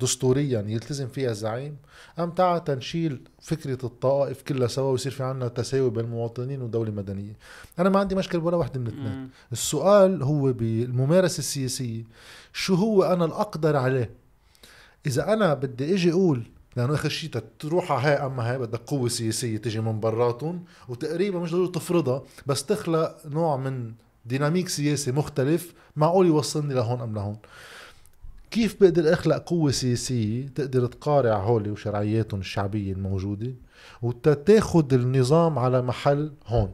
دستوريا 0.00 0.64
يلتزم 0.68 1.08
فيها 1.08 1.30
الزعيم 1.30 1.76
أم 2.18 2.30
تعال 2.30 2.64
تنشيل 2.64 3.20
فكرة 3.40 3.86
الطائف 3.86 4.42
كلها 4.42 4.68
سوا 4.68 4.90
ويصير 4.92 5.12
في 5.12 5.22
عنا 5.22 5.48
تساوي 5.48 5.90
بين 5.90 6.04
المواطنين 6.04 6.62
ودولة 6.62 6.90
مدنية؟ 6.90 7.36
أنا 7.78 7.88
ما 7.88 8.00
عندي 8.00 8.14
مشكلة 8.14 8.44
ولا 8.44 8.56
وحدة 8.56 8.80
من 8.80 8.86
الاثنين. 8.86 9.30
السؤال 9.52 10.22
هو 10.22 10.52
بالممارسة 10.52 11.38
السياسية 11.38 12.04
شو 12.52 12.74
هو 12.74 13.02
أنا 13.02 13.24
الأقدر 13.24 13.76
عليه؟ 13.76 14.10
إذا 15.06 15.32
أنا 15.32 15.54
بدي 15.54 15.94
إجي 15.94 16.12
أقول 16.12 16.42
لأنه 16.76 16.94
آخر 16.94 17.08
شيء 17.08 17.30
تروح 17.58 17.92
على 17.92 18.02
هاي 18.02 18.14
أما 18.26 18.50
هاي 18.50 18.58
بدك 18.58 18.80
قوة 18.86 19.08
سياسية 19.08 19.56
تجي 19.56 19.80
من 19.80 20.00
براتهم 20.00 20.64
وتقريبا 20.88 21.38
مش 21.38 21.52
ضروري 21.52 21.72
تفرضها 21.72 22.22
بس 22.46 22.64
تخلق 22.64 23.16
نوع 23.26 23.56
من 23.56 23.92
ديناميك 24.26 24.68
سياسي 24.68 25.12
مختلف 25.12 25.74
معقول 25.96 26.26
يوصلني 26.26 26.74
لهون 26.74 27.00
أم 27.00 27.14
لهون؟ 27.14 27.36
كيف 28.50 28.76
بقدر 28.80 29.12
أخلق 29.12 29.36
قوة 29.36 29.70
سياسية 29.70 30.48
تقدر 30.48 30.86
تقارع 30.86 31.36
هولي 31.36 31.70
وشرعياتهم 31.70 32.40
الشعبية 32.40 32.92
الموجودة 32.92 33.54
وتاخد 34.02 34.92
النظام 34.92 35.58
على 35.58 35.82
محل 35.82 36.32
هون؟ 36.46 36.70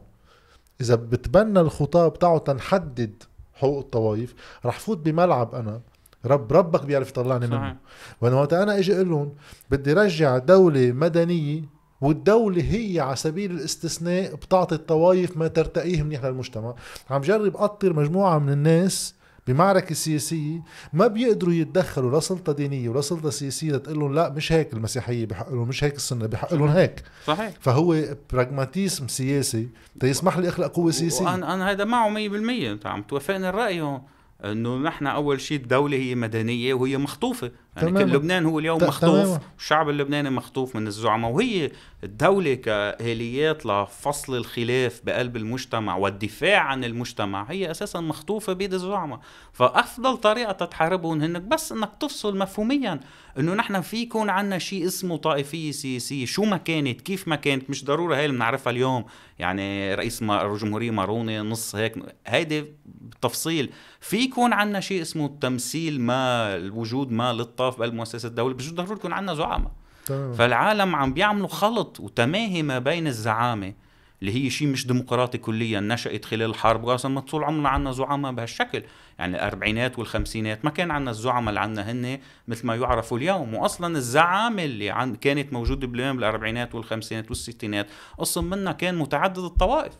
إذا 0.81 0.95
بتبنى 0.95 1.59
الخطاب 1.59 2.19
تاعه 2.19 2.37
تنحدد 2.37 3.23
حقوق 3.53 3.79
الطوائف 3.79 4.33
رح 4.65 4.79
فوت 4.79 4.97
بملعب 4.97 5.55
أنا 5.55 5.81
رب 6.25 6.53
ربك 6.53 6.85
بيعرف 6.85 7.09
يطلعني 7.09 7.47
منه. 7.47 7.77
وأنا 8.21 8.35
وقت 8.35 8.53
أنا 8.53 8.79
إجي 8.79 8.95
أقول 8.95 9.09
لهم 9.09 9.33
بدي 9.71 9.93
رجع 9.93 10.37
دولة 10.37 10.91
مدنية 10.91 11.61
والدولة 12.01 12.61
هي 12.61 12.99
على 12.99 13.15
سبيل 13.15 13.51
الاستثناء 13.51 14.35
بتعطي 14.35 14.75
الطوائف 14.75 15.37
ما 15.37 15.47
ترتقيه 15.47 16.03
منيح 16.03 16.25
للمجتمع. 16.25 16.75
عم 17.09 17.21
جرب 17.21 17.57
أطر 17.57 17.93
مجموعة 17.93 18.39
من 18.39 18.53
الناس 18.53 19.15
بمعركة 19.47 19.95
سياسية 19.95 20.61
ما 20.93 21.07
بيقدروا 21.07 21.53
يتدخلوا 21.53 22.11
لا 22.11 22.19
سلطة 22.19 22.53
دينية 22.53 22.89
ولا 22.89 23.01
سلطة 23.01 23.29
سياسية 23.29 23.77
تقول 23.77 23.99
لهم 23.99 24.13
لا 24.15 24.29
مش 24.29 24.51
هيك 24.51 24.73
المسيحية 24.73 25.25
بحق 25.25 25.49
لهم 25.53 25.67
مش 25.67 25.83
هيك 25.83 25.95
السنة 25.95 26.25
بحق 26.25 26.53
لهم 26.53 26.67
هيك. 26.67 27.03
صحيح. 27.25 27.53
فهو 27.59 28.03
براغماتيزم 28.33 29.07
سياسي 29.07 29.69
تيسمح 29.99 30.37
لي 30.37 30.49
أخلق 30.49 30.67
قوة 30.67 30.91
سياسية. 30.91 31.25
وأنا 31.25 31.53
أنا 31.53 31.71
هذا 31.71 31.83
معه 31.85 32.09
100% 32.09 32.71
أنت 32.71 32.85
عم 32.87 33.01
توافقني 33.03 33.49
الرأي 33.49 33.81
هون 33.81 34.01
إنه 34.45 34.77
نحن 34.77 35.07
أول 35.07 35.41
شيء 35.41 35.57
الدولة 35.57 35.97
هي 35.97 36.15
مدنية 36.15 36.73
وهي 36.73 36.97
مخطوفة. 36.97 37.51
يعني 37.77 37.89
تماماً. 37.89 38.05
كل 38.05 38.15
لبنان 38.17 38.45
هو 38.45 38.59
اليوم 38.59 38.83
مخطوف. 38.83 39.23
تماماً. 39.23 39.39
الشعب 39.59 39.89
اللبناني 39.89 40.29
مخطوف 40.29 40.75
من 40.75 40.87
الزعماء. 40.87 41.31
وهي 41.31 41.71
الدولة 42.03 42.53
كاليات 42.53 43.65
لفصل 43.65 44.37
الخلاف 44.37 45.01
بقلب 45.03 45.37
المجتمع 45.37 45.95
والدفاع 45.95 46.59
عن 46.59 46.83
المجتمع 46.83 47.43
هي 47.43 47.71
أساسا 47.71 47.99
مخطوفة 47.99 48.53
بيد 48.53 48.73
الزعماء. 48.73 49.19
فأفضل 49.53 50.17
طريقة 50.17 50.51
تتحاربهم 50.51 51.21
هنك 51.21 51.41
بس 51.41 51.71
إنك 51.71 51.91
تفصل 51.99 52.37
مفهوميا 52.37 52.99
إنه 53.39 53.53
نحن 53.53 53.81
في 53.81 53.97
يكون 53.97 54.29
عنا 54.29 54.57
شيء 54.57 54.85
اسمه 54.87 55.17
طائفية 55.17 55.71
سياسية. 55.71 56.25
شو 56.25 56.43
ما 56.43 56.57
كانت؟ 56.57 57.01
كيف 57.01 57.27
ما 57.27 57.35
كانت؟ 57.35 57.69
مش 57.69 57.85
ضروري 57.85 58.15
هاي 58.15 58.25
اللي 58.25 58.35
بنعرفها 58.35 58.71
اليوم. 58.71 59.05
يعني 59.39 59.95
رئيس 59.95 60.23
الجمهوريه 60.23 60.91
ماروني 60.91 61.39
نص 61.39 61.75
هيك. 61.75 61.93
هيدي 62.27 62.65
بالتفصيل 62.85 63.69
في 63.99 64.17
يكون 64.17 64.53
عنا 64.53 64.79
شيء 64.79 65.01
اسمه 65.01 65.25
التمثيل 65.25 66.01
ما 66.01 66.55
الوجود 66.55 67.11
ما 67.11 67.33
للطاف 67.33 67.79
بقلب 67.79 67.93
مؤسسة 67.93 68.27
الدولة. 68.27 68.55
مش 68.55 68.73
ضروري 68.73 68.93
يكون 68.93 69.13
عنا 69.13 69.33
زعماء. 69.33 69.71
فالعالم 70.07 70.95
عم 70.95 71.13
بيعملوا 71.13 71.47
خلط 71.47 71.99
وتماهي 71.99 72.63
ما 72.63 72.79
بين 72.79 73.07
الزعامة 73.07 73.73
اللي 74.21 74.45
هي 74.45 74.49
شيء 74.49 74.67
مش 74.67 74.87
ديمقراطي 74.87 75.37
كليا 75.37 75.79
نشأت 75.79 76.25
خلال 76.25 76.49
الحرب 76.49 76.83
وأصلا 76.83 77.11
ما 77.11 77.21
طول 77.21 77.43
عمرنا 77.43 77.69
عنا 77.69 77.91
زعماء 77.91 78.31
بهالشكل. 78.31 78.83
يعني 79.19 79.35
الأربعينات 79.35 79.99
والخمسينات 79.99 80.65
ما 80.65 80.71
كان 80.71 80.91
عنا 80.91 81.11
الزعماء 81.11 81.49
اللي 81.49 81.59
عنا 81.59 81.91
هن 81.91 82.19
مثل 82.47 82.67
ما 82.67 82.75
يعرفوا 82.75 83.17
اليوم. 83.17 83.53
وأصلا 83.53 83.97
الزعامة 83.97 84.63
اللي 84.63 84.89
عن 84.89 85.15
كانت 85.15 85.53
موجودة 85.53 85.87
باليوم 85.87 86.15
بالأربعينات 86.15 86.75
والخمسينات 86.75 87.29
والستينات 87.29 87.87
أصلا 88.19 88.43
منها 88.43 88.73
كان 88.73 88.95
متعدد 88.95 89.37
الطوائف. 89.37 89.93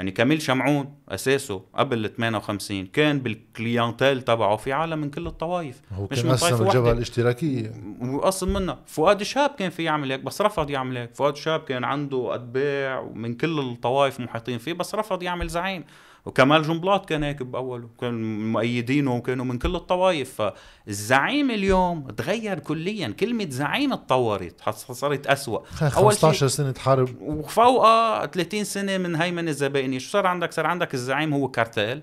يعني 0.00 0.10
كميل 0.10 0.42
شمعون 0.42 0.94
أساسه 1.08 1.62
قبل 1.74 2.04
ال 2.04 2.16
58 2.16 2.86
كان 2.86 3.18
بالكليانتيل 3.18 4.22
تبعه 4.22 4.56
في 4.56 4.72
عالم 4.72 4.98
من 4.98 5.10
كل 5.10 5.26
الطوائف. 5.26 5.80
هو 5.92 6.08
مش 6.10 6.24
من 6.24 6.30
واحدة. 6.30 6.68
الجبهة 6.68 6.92
الاشتراكية. 6.92 7.72
واصل 8.00 8.50
منها 8.50 8.78
فؤاد 8.86 9.22
شاب 9.22 9.50
كان 9.50 9.70
في 9.70 9.84
يعمل 9.84 10.12
هيك 10.12 10.20
بس 10.20 10.42
رفض 10.42 10.70
يعمل 10.70 10.96
هيك. 10.96 11.14
فؤاد 11.14 11.36
شاب 11.36 11.60
كان 11.60 11.84
عنده 11.84 12.34
أتباع 12.34 13.00
ومن 13.00 13.34
كل 13.34 13.58
الطوائف 13.58 14.20
محيطين 14.20 14.58
فيه 14.58 14.72
بس 14.72 14.94
رفض 14.94 15.22
يعمل 15.22 15.48
زعيم. 15.48 15.84
وكمال 16.26 16.62
جنبلاط 16.62 17.08
كان 17.08 17.22
هيك 17.22 17.42
بأوله. 17.42 17.88
كان 18.00 18.52
مؤيدينه 18.52 19.16
وكانوا 19.16 19.44
من 19.44 19.58
كل 19.58 19.76
الطوائف. 19.76 20.42
فالزعيم 20.86 21.50
اليوم 21.50 22.10
تغير 22.10 22.58
كليا. 22.58 23.08
كلمة 23.20 23.46
زعيم 23.50 23.92
اتطورت. 23.92 24.60
حص- 24.60 24.92
صارت 24.92 25.34
شيء- 25.34 25.88
15 25.90 26.46
سنة 26.48 26.74
حرب 26.78 27.08
وفوقها 27.20 28.26
30 28.26 28.64
سنة 28.64 28.98
من 28.98 29.16
هيمنة 29.16 29.50
الزبائنيه 29.50 29.98
شو 29.98 30.10
صار 30.10 30.26
عندك؟ 30.26 30.52
صار 30.52 30.66
عندك 30.66 30.94
الزعيم 30.94 31.34
هو 31.34 31.48
كارتيل. 31.48 32.02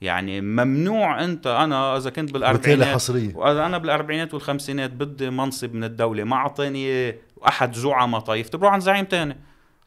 يعني 0.00 0.40
ممنوع 0.40 1.24
أنت 1.24 1.46
أنا 1.46 1.96
إذا 1.96 2.10
كنت 2.10 2.32
بالأربعينات 2.32 2.86
حصرية. 2.88 3.36
وإذا 3.36 3.66
أنا 3.66 3.78
بالأربعينات 3.78 4.34
والخمسينات 4.34 4.90
بدي 4.90 5.30
منصب 5.30 5.74
من 5.74 5.84
الدولة. 5.84 6.24
ما 6.24 6.36
أعطيني 6.36 7.14
أحد 7.48 7.74
زعماء 7.74 8.20
طائفتي 8.20 8.56
بروح 8.56 8.72
عن 8.72 8.80
زعيم 8.80 9.04
تاني. 9.04 9.36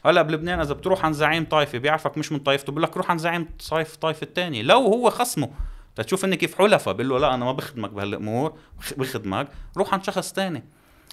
هلا 0.05 0.21
بلبنان 0.21 0.59
إذا 0.59 0.73
بتروح 0.73 1.05
عن 1.05 1.13
زعيم 1.13 1.45
طائفه 1.45 1.77
بيعرفك 1.77 2.17
مش 2.17 2.31
من 2.31 2.39
طائفته 2.39 2.71
بقول 2.71 2.83
لك 2.83 2.97
روح 2.97 3.11
عن 3.11 3.17
زعيم 3.17 3.47
طائف 3.69 3.95
طائفة 3.95 4.23
الثاني 4.23 4.63
لو 4.63 4.77
هو 4.79 5.09
خصمه. 5.09 5.49
تشوف 5.95 6.25
اني 6.25 6.35
كيف 6.35 6.57
حلفاء 6.57 6.93
بقول 6.93 7.09
له 7.09 7.17
لا 7.19 7.33
أنا 7.33 7.45
ما 7.45 7.51
بخدمك 7.51 7.89
بهالأمور 7.89 8.53
بخ- 8.79 8.93
بخدمك. 8.93 9.47
روح 9.77 9.93
عن 9.93 10.03
شخص 10.03 10.31
تاني. 10.33 10.63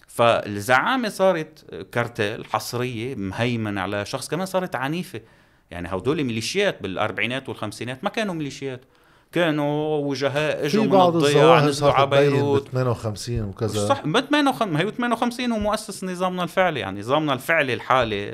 فالزعامة 0.06 1.08
صارت 1.08 1.84
كارتيل 1.92 2.46
حصرية 2.46 3.14
مهيمن 3.14 3.78
على 3.78 4.04
شخص 4.06 4.28
كمان 4.28 4.46
صارت 4.46 4.74
عنيفة. 4.76 5.20
يعني 5.70 5.88
هدول 5.88 6.24
ميليشيات 6.24 6.82
بالأربعينات 6.82 7.48
والخمسينات 7.48 8.04
ما 8.04 8.10
كانوا 8.10 8.34
ميليشيات. 8.34 8.80
كانوا 9.32 9.96
وجهاء 9.96 10.66
اجوا 10.66 10.84
من 10.84 10.92
الظواهر 10.94 11.68
نزلوا 11.68 11.92
على 11.92 12.06
بيروت 12.06 12.68
ب 12.68 12.72
58 12.72 13.40
وكذا. 13.44 13.88
صح 13.88 14.06
ب 14.06 14.20
58 14.20 14.72
ما 14.72 14.80
هي 14.80 14.90
58 14.90 15.52
هو 15.52 15.58
مؤسس 15.58 16.04
نظامنا 16.04 16.42
الفعلي 16.42 16.80
يعني 16.80 17.00
نظامنا 17.00 17.32
الفعلي 17.32 17.74
الحالي 17.74 18.30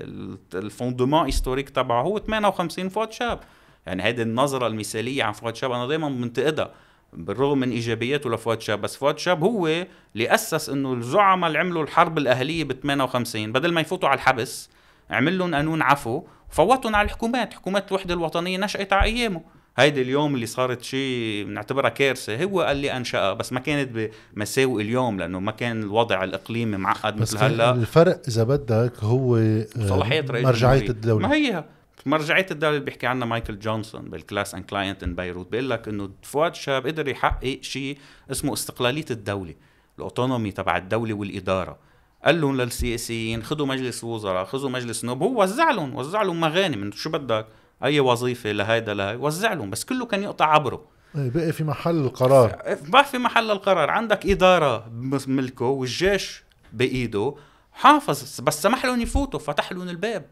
الفوندمان 0.55 1.25
هيستوريك 1.25 1.71
تبعه 1.71 2.03
هو 2.03 2.19
58 2.19 2.89
فؤاد 2.89 3.13
شاب 3.13 3.41
يعني 3.87 4.03
هيدي 4.03 4.23
النظرة 4.23 4.67
المثالية 4.67 5.25
عن 5.25 5.33
فؤاد 5.33 5.57
شاب 5.57 5.73
أنا 5.73 5.87
دائما 5.87 6.09
بنتقدها 6.09 6.71
بالرغم 7.13 7.59
من 7.59 7.71
إيجابياته 7.71 8.31
لفؤاد 8.31 8.61
شاب 8.61 8.81
بس 8.81 8.97
فؤاد 8.97 9.19
شاب 9.19 9.43
هو 9.45 9.67
اللي 9.67 10.35
أسس 10.35 10.69
إنه 10.69 10.93
الزعماء 10.93 11.49
اللي 11.49 11.59
عملوا 11.59 11.83
الحرب 11.83 12.19
الأهلية 12.19 12.65
ب 12.65 12.73
58 12.73 13.53
بدل 13.53 13.73
ما 13.73 13.81
يفوتوا 13.81 14.09
على 14.09 14.17
الحبس 14.17 14.71
عمل 15.11 15.39
لهم 15.39 15.55
قانون 15.55 15.83
عفو 15.83 16.23
فوتهم 16.51 16.97
على 16.97 17.07
الحكومات. 17.07 17.55
حكومات 17.55 17.89
الوحدة 17.89 18.15
الوطنية 18.15 18.59
نشأت 18.59 18.93
على 18.93 19.03
أيامه. 19.03 19.41
هيدي 19.77 20.03
اليوم 20.03 20.35
اللي 20.35 20.47
صارت 20.47 20.83
شيء 20.83 21.45
بنعتبرها 21.45 21.89
كارثة. 21.89 22.45
هو 22.45 22.71
اللي 22.71 22.97
أنشأها 22.97 23.33
بس 23.33 23.53
ما 23.53 23.61
كانت 23.61 24.11
بمساوئ 24.37 24.83
اليوم 24.83 25.19
لأنه 25.19 25.41
ما 25.41 25.53
كان 25.53 25.83
الوضع 25.83 26.25
الإقليمي 26.25 26.77
معقد 26.77 27.21
مثل 27.21 27.39
هلأ. 27.39 27.71
الفرق 27.71 28.23
إذا 28.29 28.45
بدك 28.45 28.93
هو 29.01 29.37
آه، 29.37 29.67
صلاحيات 29.89 30.31
رئيس 30.31 30.45
مرجعية 30.47 30.89
الدولة. 30.89 31.29
ما 31.29 31.35
هي؟ 31.35 31.65
مرجعية 32.07 32.47
الدولة 32.51 32.75
اللي 32.75 32.85
بيحكي 32.85 33.07
عنها 33.07 33.27
مايكل 33.27 33.59
جونسون 33.59 34.03
بال 34.03 34.18
Class 34.18 34.55
and 34.55 34.65
Client 34.65 35.03
in 35.03 35.15
Beirut 35.15 35.51
بيقول 35.51 35.71
لك 35.71 35.89
إنه 35.89 36.11
فؤاد 36.23 36.55
شهاب 36.55 36.87
قدر 36.87 37.09
يحقق 37.09 37.59
شيء 37.63 37.99
اسمه 38.31 38.53
استقلالية 38.53 39.05
الدولة 39.11 39.55
ال 39.99 40.04
autonomie 40.04 40.51
تبع 40.53 40.77
الدولة 40.77 41.15
والإدارة. 41.15 41.79
قال 42.25 42.41
لهم 42.41 42.61
للسياسيين 42.61 43.43
خذوا 43.43 43.67
مجلس 43.67 44.05
وزراء 44.05 44.45
خذوا 44.45 44.71
مجلس 44.71 45.05
نواب 45.05 45.23
هو 45.23 45.43
وزع 45.43 45.71
لهم 45.71 45.95
وزع 45.97 46.23
لهم 46.23 46.41
مغانم 46.41 46.83
أنتم 46.83 46.97
شو 46.97 47.11
بدك؟ 47.11 47.47
أي 47.85 48.01
وظيفة 48.01 48.53
لهيدا 48.53 48.95
لهي 48.95 49.17
وزع 49.17 49.53
لهم 49.53 49.71
بس 49.71 49.85
كله 49.85 50.07
كان 50.07 50.23
يقطع 50.23 50.47
عبره. 50.55 50.85
إيه، 51.17 51.31
بقي 51.31 51.53
في 51.53 51.65
محل 51.65 51.97
القرار. 51.97 52.77
بقى 52.89 53.05
في 53.05 53.19
محل 53.19 53.51
القرار. 53.51 53.91
عندك 53.91 54.27
إدارة 54.27 54.89
ملكه 55.27 55.65
والجيش 55.65 56.43
بإيده 56.73 57.35
حافظ 57.73 58.41
بس 58.41 58.63
سمح 58.63 58.85
لهم 58.85 59.01
يفوتوا 59.01 59.41
فتح 59.41 59.73
لهم 59.73 59.89
الباب. 59.89 60.27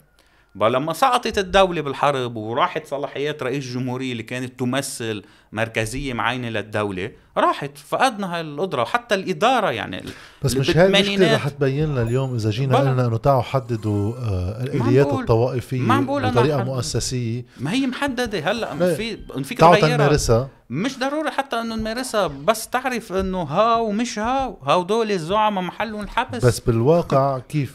لما 0.54 0.92
سقطت 0.92 1.38
الدولة 1.38 1.80
بالحرب 1.80 2.36
وراحت 2.36 2.86
صلاحيات 2.86 3.42
رئيس 3.42 3.66
الجمهورية 3.66 4.12
اللي 4.12 4.22
كانت 4.22 4.60
تمثل 4.60 5.22
مركزية 5.52 6.12
معينة 6.12 6.48
للدولة 6.48 7.10
راحت 7.36 7.78
فقدنا 7.78 8.34
هاي 8.34 8.40
القدرة 8.40 8.82
وحتى 8.82 9.14
الإدارة 9.14 9.70
يعني 9.70 10.04
بس 10.42 10.56
مش 10.56 10.76
هاي 10.76 10.86
المشكلة 10.86 11.34
رح 11.34 11.48
تبين 11.48 11.84
لنا 11.84 12.02
اليوم 12.02 12.34
إذا 12.34 12.50
جينا 12.50 12.78
قلنا 12.78 13.06
إنه 13.06 13.16
تعالوا 13.16 13.42
حددوا 13.42 14.14
آه 14.16 14.62
الآليات 14.62 15.06
الطوائفية 15.06 15.88
بطريقة 15.88 16.64
مؤسسية. 16.64 17.44
ما 17.60 17.72
هي 17.72 17.86
محددة. 17.86 18.50
هلأ 18.50 18.72
إيه. 18.72 18.94
في 18.94 19.18
فيك 19.44 19.58
تغيرها 19.58 20.48
مش 20.70 20.98
ضروري 20.98 21.30
حتى 21.30 21.60
إنه 21.60 21.74
نمارسها 21.74 22.26
بس 22.26 22.68
تعرف 22.68 23.12
إنه 23.12 23.42
هاو 23.42 23.90
مش 23.90 24.18
هاو. 24.18 24.58
هاو 24.62 24.82
دول 24.82 25.10
الزعماء 25.10 25.64
محلهم 25.64 26.00
الحبس. 26.00 26.44
بس 26.44 26.60
بالواقع 26.60 27.38
كيف؟ 27.38 27.74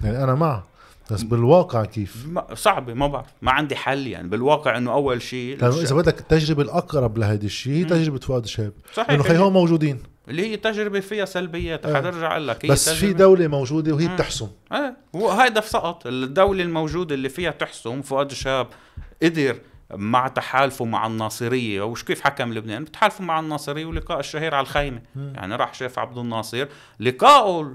يعني 0.00 0.24
أنا 0.24 0.34
مع. 0.34 0.62
بس 1.10 1.22
بالواقع 1.22 1.84
كيف؟ 1.84 2.26
صعبة 2.54 2.94
ما 2.94 3.06
بعرف 3.06 3.26
ما 3.42 3.50
عندي 3.50 3.76
حل 3.76 4.06
يعني. 4.06 4.28
بالواقع 4.28 4.78
إنه 4.78 4.92
أول 4.92 5.22
شيء 5.22 5.58
لأنه 5.58 5.80
إذا 5.80 5.94
بدك 5.94 6.20
التجربة 6.20 6.62
الأقرب 6.62 7.18
لهيدي 7.18 7.46
الشيء 7.46 7.72
هي 7.72 7.84
تجربة 7.84 8.18
فؤاد 8.18 8.46
شاب 8.46 8.72
صحيح 8.94 9.10
إنه 9.10 9.22
خيهم 9.22 9.52
موجودين. 9.52 10.02
اللي 10.28 10.50
هي 10.50 10.56
تجربة 10.56 11.00
فيها 11.00 11.24
سلبيات 11.24 11.86
آه. 11.86 12.00
حنرجع 12.00 12.32
أقول 12.32 12.48
لك 12.48 12.66
بس 12.66 12.88
في 12.88 13.12
دولة 13.12 13.46
موجودة 13.46 13.94
وهي 13.94 14.08
بتحسم. 14.08 14.48
إيه 14.72 14.96
وهيدا 15.12 15.60
سقط 15.60 16.06
الدولة 16.06 16.62
الموجودة 16.62 17.14
اللي 17.14 17.28
فيها 17.28 17.50
تحسم 17.50 18.02
فؤاد 18.02 18.32
شاب 18.32 18.66
قدر 19.22 19.56
مع 19.96 20.28
تحالفه 20.28 20.84
مع 20.84 21.06
الناصرية 21.06 21.82
وش 21.82 22.04
كيف 22.04 22.20
حكم 22.20 22.52
لبنان؟ 22.52 22.84
بتحالفوا 22.84 23.24
مع 23.24 23.40
الناصرية 23.40 23.84
ولقاء 23.86 24.20
الشهير 24.20 24.54
على 24.54 24.62
الخيمة. 24.64 25.02
م. 25.16 25.34
يعني 25.34 25.56
راح 25.56 25.74
شاف 25.74 25.98
عبد 25.98 26.18
الناصر 26.18 26.66
لقائه 27.00 27.72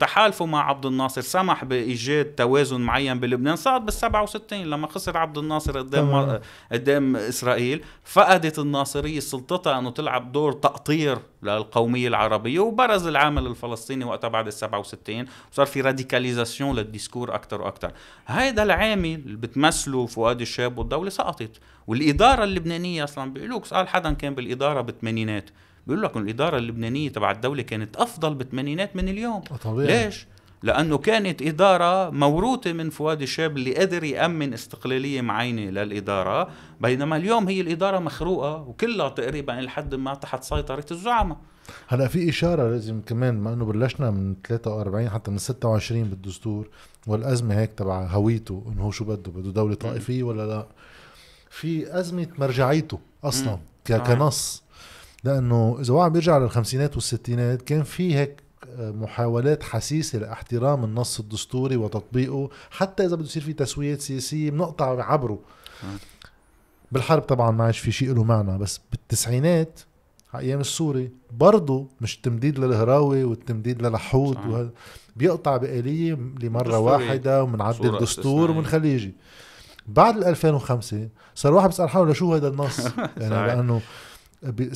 تحالفه 0.00 0.46
مع 0.46 0.68
عبد 0.68 0.86
الناصر 0.86 1.20
سمح 1.20 1.64
بإيجاد 1.64 2.24
توازن 2.24 2.80
معين 2.80 3.20
بلبنان 3.20 3.56
صار 3.56 3.78
بال 3.78 3.92
67 3.92 4.58
لما 4.62 4.86
خسر 4.86 5.16
عبد 5.16 5.38
الناصر 5.38 5.78
قدام 5.78 6.40
قدام 6.72 7.16
إسرائيل 7.16 7.84
فقدت 8.04 8.58
الناصرية 8.58 9.20
سلطتها 9.20 9.78
إنه 9.78 9.90
تلعب 9.90 10.32
دور 10.32 10.52
تقطير 10.52 11.18
للقوميه 11.46 12.08
العربية 12.08 12.60
وبرز 12.60 13.06
العامل 13.06 13.46
الفلسطيني 13.46 14.04
وقتها 14.04 14.28
بعد 14.28 14.46
ال 14.46 14.52
67 14.52 15.26
وصار 15.52 15.66
في 15.66 15.80
radicalisation 15.80 16.76
لل 16.76 16.88
discours 16.88 17.34
أكثر 17.34 17.62
وأكثر 17.62 17.92
هذا 18.24 18.62
العامل 18.62 19.14
اللي 19.14 19.36
بتمثله 19.36 20.06
فؤاد 20.06 20.40
الشهاب 20.40 20.78
والدولة 20.78 21.10
سقطت. 21.10 21.60
والإدارة 21.86 22.44
اللبنانية 22.44 23.04
أصلا 23.04 23.32
بيقولوا 23.32 23.60
سأل 23.64 23.88
حدا 23.88 24.12
كان 24.12 24.34
بالإدارة 24.34 24.80
بالثمانينات. 24.80 25.50
بيقول 25.86 26.02
لك 26.02 26.16
الإدارة 26.16 26.58
اللبنانية 26.58 27.08
تبع 27.08 27.30
الدولة 27.30 27.62
كانت 27.62 27.96
أفضل 27.96 28.34
بالثمانينات 28.34 28.96
من 28.96 29.08
اليوم. 29.08 29.40
طبيعي. 29.40 30.04
ليش؟ 30.04 30.26
لأنه 30.66 30.98
كانت 30.98 31.42
إدارة 31.42 32.10
موروثة 32.10 32.72
من 32.72 32.90
فؤاد 32.90 33.22
الشهاب 33.22 33.56
اللي 33.56 33.74
قدر 33.74 34.04
يأمن 34.04 34.52
استقلالية 34.52 35.20
معينة 35.20 35.62
للإدارة 35.62 36.48
بينما 36.80 37.16
اليوم 37.16 37.48
هي 37.48 37.60
الإدارة 37.60 37.98
مخروقة 37.98 38.62
وكلها 38.62 39.08
تقريبا 39.08 39.52
لحد 39.52 39.94
ما 39.94 40.14
تحت 40.14 40.44
سيطرة 40.44 40.86
الزعماء. 40.90 41.38
هلا 41.88 42.08
في 42.08 42.28
إشارة 42.28 42.70
لازم 42.70 43.00
كمان 43.00 43.40
ما 43.40 43.52
إنه 43.52 43.64
بلشنا 43.64 44.10
من 44.10 44.34
43 44.48 45.08
حتى 45.08 45.30
من 45.30 45.38
26 45.38 46.04
بالدستور 46.04 46.68
والأزمة 47.06 47.54
هيك 47.60 47.70
تبع 47.76 48.06
هويته 48.06 48.64
إنه 48.72 48.82
هو 48.82 48.90
شو 48.90 49.04
بده 49.04 49.30
بده 49.32 49.50
دولة 49.50 49.74
طائفية 49.74 50.22
ولا 50.22 50.46
لا؟ 50.46 50.66
في 51.50 51.98
أزمة 52.00 52.26
مرجعيته 52.38 52.98
أصلا 53.24 53.58
آه. 53.90 53.98
كنص 53.98 54.62
لأنه 55.24 55.78
إذا 55.80 55.94
واحد 55.94 56.12
بيرجع 56.12 56.38
للخمسينات 56.38 56.94
والستينات 56.94 57.62
كان 57.62 57.82
في 57.82 58.14
هيك 58.14 58.45
محاولات 58.78 59.62
حسيسة 59.62 60.18
لاحترام 60.18 60.84
النص 60.84 61.20
الدستوري 61.20 61.76
وتطبيقه 61.76 62.50
حتى 62.70 63.06
إذا 63.06 63.16
بده 63.16 63.24
يصير 63.24 63.42
في 63.42 63.52
تسويات 63.52 64.00
سياسية 64.00 64.50
بنقطع 64.50 65.04
عبره. 65.12 65.38
بالحرب 66.92 67.22
طبعا 67.22 67.50
ما 67.50 67.64
عادش 67.64 67.78
في 67.78 67.92
شيء 67.92 68.14
له 68.14 68.24
معنى 68.24 68.58
بس 68.58 68.80
بالتسعينات 68.90 69.80
أيام 70.34 70.60
السوري 70.60 71.10
برضه 71.30 71.86
مش 72.00 72.20
تمديد 72.20 72.58
للهراوي 72.58 73.24
والتمديد 73.24 73.82
للحود 73.82 74.36
وهذا 74.36 74.70
بيقطع 75.16 75.56
بآلية 75.56 76.18
لمرة 76.42 76.78
واحدة 76.78 77.42
ومنعدل 77.42 77.94
الدستور 77.94 78.50
ومنخليه 78.50 78.94
يجي 78.94 79.14
بعد 79.88 80.16
ال 80.16 80.24
2005 80.24 81.08
صار 81.34 81.54
واحد 81.54 81.68
بيسأل 81.68 81.88
حاله 81.88 82.10
لشو 82.10 82.34
هذا 82.34 82.48
النص؟ 82.48 82.80
يعني 83.20 83.46
لأنه 83.46 83.80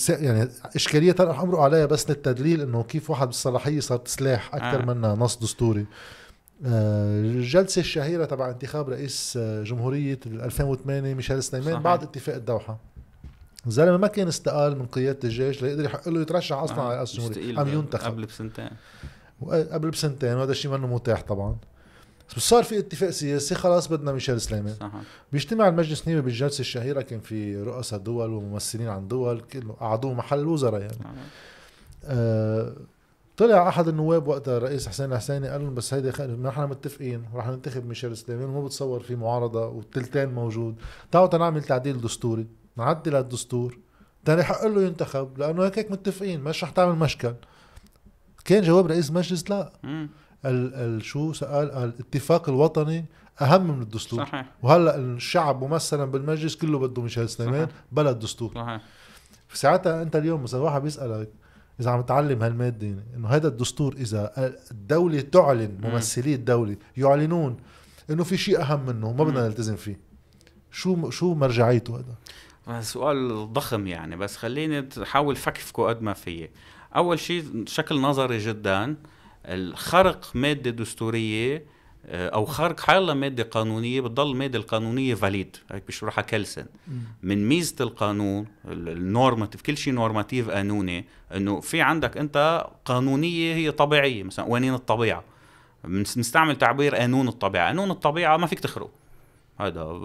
يعني 0.08 0.48
إشكالية 0.76 1.14
رح 1.20 1.40
امرق 1.40 1.58
عليها 1.58 1.86
بس 1.86 2.10
للتدليل 2.10 2.60
إنه 2.60 2.82
كيف 2.82 3.10
واحد 3.10 3.26
بالصلاحية 3.26 3.80
صارت 3.80 4.08
سلاح 4.08 4.54
أكثر 4.54 4.82
آه. 4.82 4.94
منها 4.94 5.14
نص 5.14 5.36
دستوري 5.36 5.86
آه، 6.66 7.20
الجلسة 7.20 7.80
الشهيرة 7.80 8.24
تبع 8.24 8.50
انتخاب 8.50 8.88
رئيس 8.88 9.38
آه، 9.40 9.62
جمهورية 9.62 10.18
2008 10.26 11.14
ميشيل 11.14 11.42
سليمان 11.42 11.72
صحيح. 11.72 11.84
بعد 11.84 12.02
اتفاق 12.02 12.34
الدوحة 12.34 12.78
الزلمه 13.66 13.96
ما 13.96 14.06
كان 14.06 14.28
استقال 14.28 14.78
من 14.78 14.86
قيادة 14.86 15.18
الجيش 15.24 15.62
ليقدر 15.62 15.84
يحق 15.84 16.08
له 16.08 16.20
يترشح 16.20 16.56
أصلا 16.56 16.78
آه. 16.78 16.82
على 16.82 16.96
رئاسة 16.96 17.26
الجمهورية 17.26 17.62
ام 17.62 17.68
ينتخب 17.68 18.10
قبل 18.10 18.26
بسنتين 18.26 18.70
قبل 19.72 19.90
بسنتين 19.90 20.34
وهذا 20.34 20.52
الشيء 20.52 20.70
منه 20.70 20.86
متاح 20.86 21.22
طبعا 21.22 21.56
بس 22.36 22.42
صار 22.42 22.64
في 22.64 22.78
اتفاق 22.78 23.10
سياسي 23.10 23.54
خلاص 23.54 23.88
بدنا 23.88 24.12
ميشيل 24.12 24.40
سليمان. 24.40 24.74
صح. 24.74 24.92
بيجتمع 25.32 25.68
المجلس 25.68 26.02
النيابي 26.02 26.22
بالجلسة 26.22 26.60
الشهيرة 26.60 27.00
كان 27.00 27.20
في 27.20 27.62
رؤساء 27.62 27.98
دول 27.98 28.30
وممثلين 28.30 28.88
عن 28.88 29.08
دول 29.08 29.40
كله 29.40 29.72
قعدوه 29.72 30.14
محل 30.14 30.38
الوزراء 30.38 30.80
يعني. 30.80 30.96
آه 32.04 32.76
طلع 33.36 33.68
أحد 33.68 33.88
النواب 33.88 34.28
وقتها 34.28 34.56
الرئيس 34.56 34.88
حسين 34.88 35.12
الحسيني 35.12 35.48
قال 35.48 35.60
لهم 35.62 35.74
بس 35.74 35.94
هيدي 35.94 36.08
نحن 36.42 36.60
متفقين 36.60 37.24
رح 37.34 37.48
ننتخب 37.48 37.86
ميشيل 37.86 38.16
سليمان 38.16 38.48
وما 38.48 38.64
بتصور 38.64 39.00
في 39.00 39.16
معارضة 39.16 39.66
والتلتين 39.66 40.28
موجود. 40.28 40.74
تعالوا 41.10 41.28
تنعمل 41.28 41.62
تعديل 41.62 42.00
دستوري 42.00 42.46
نعدل 42.76 43.16
الدستور. 43.16 43.78
تاني 44.24 44.42
حق 44.42 44.66
له 44.66 44.82
ينتخب 44.82 45.38
لأنه 45.38 45.64
هيك 45.64 45.78
هيك 45.78 45.90
متفقين 45.90 46.40
مش 46.40 46.64
رح 46.64 46.70
تعمل 46.70 46.98
مشكل. 46.98 47.34
كان 48.44 48.62
جواب 48.62 48.86
رئيس 48.86 49.10
المجلس 49.10 49.50
لا. 49.50 49.72
ال 50.44 50.74
ال 50.74 51.04
شو 51.04 51.32
قال 51.32 51.70
الاتفاق 51.70 52.48
الوطني 52.48 53.04
أهم 53.42 53.70
من 53.76 53.82
الدستور. 53.82 54.24
صحيح. 54.24 54.46
وهلأ 54.62 54.96
الشعب 54.96 55.64
ممثلا 55.64 56.04
بالمجلس 56.04 56.56
كله 56.56 56.78
بده 56.78 57.02
ميشيل 57.02 57.28
سليمان 57.28 57.68
بلا 57.92 58.10
الدستور. 58.10 58.52
صحيح. 58.54 58.80
ساعتها 59.52 60.02
أنت 60.02 60.16
اليوم 60.16 60.42
مثلا 60.42 60.60
واحد 60.60 60.82
بيسألك 60.82 61.28
إذا 61.80 61.90
عم 61.90 62.00
تعلم 62.00 62.42
هالمادة 62.42 62.94
إنه 63.16 63.28
هذا 63.28 63.48
الدستور 63.48 63.94
إذا 63.94 64.32
الدولة 64.70 65.20
تعلن 65.20 65.78
ممثلي 65.82 66.34
الدولة 66.34 66.76
يعلنون 66.96 67.56
إنه 68.10 68.24
في 68.24 68.36
شيء 68.36 68.60
أهم 68.60 68.86
منه 68.86 69.12
ما 69.12 69.24
بدنا 69.24 69.46
نلتزم 69.48 69.76
فيه. 69.76 70.00
شو 70.70 71.10
شو 71.10 71.34
مرجعيته 71.34 71.96
هذا؟ 71.96 72.80
سؤال 72.80 73.52
ضخم 73.52 73.86
يعني 73.86 74.16
بس 74.16 74.36
خليني 74.36 74.88
احاول 75.02 75.36
فكفكه 75.36 75.82
قد 75.82 76.02
ما 76.02 76.12
فيي 76.12 76.50
أول 76.96 77.18
شيء 77.18 77.64
شكل 77.66 78.00
نظري 78.00 78.38
جدا. 78.38 78.96
الخرق 79.46 80.30
مادة 80.34 80.70
دستورية 80.70 81.64
آه، 82.06 82.28
أو 82.28 82.44
خرق 82.44 82.80
حالة 82.80 83.14
مادة 83.14 83.42
قانونية 83.42 84.00
بتضل 84.00 84.30
الماده 84.30 84.58
القانونية 84.58 85.14
فاليد 85.14 85.56
هيك 85.72 85.86
بيشرحها 85.86 86.22
كلسن 86.22 86.66
من 87.22 87.48
ميزة 87.48 87.76
القانون 87.80 88.46
النورماتيف 88.68 89.62
كل 89.62 89.76
شيء 89.76 89.92
نورماتيف 89.92 90.50
قانوني 90.50 91.04
إنه 91.34 91.60
في 91.60 91.80
عندك 91.80 92.16
أنت 92.16 92.66
قانونية 92.84 93.54
هي 93.54 93.70
طبيعية. 93.70 94.22
مثلا 94.22 94.44
قوانين 94.44 94.74
الطبيعة. 94.74 95.24
بنستعمل 95.84 96.56
تعبير 96.56 96.96
قانون 96.96 97.28
الطبيعة. 97.28 97.66
قانون 97.66 97.90
الطبيعة 97.90 98.36
ما 98.36 98.46
فيك 98.46 98.60
تخرق. 98.60 98.90
هذا 99.60 100.00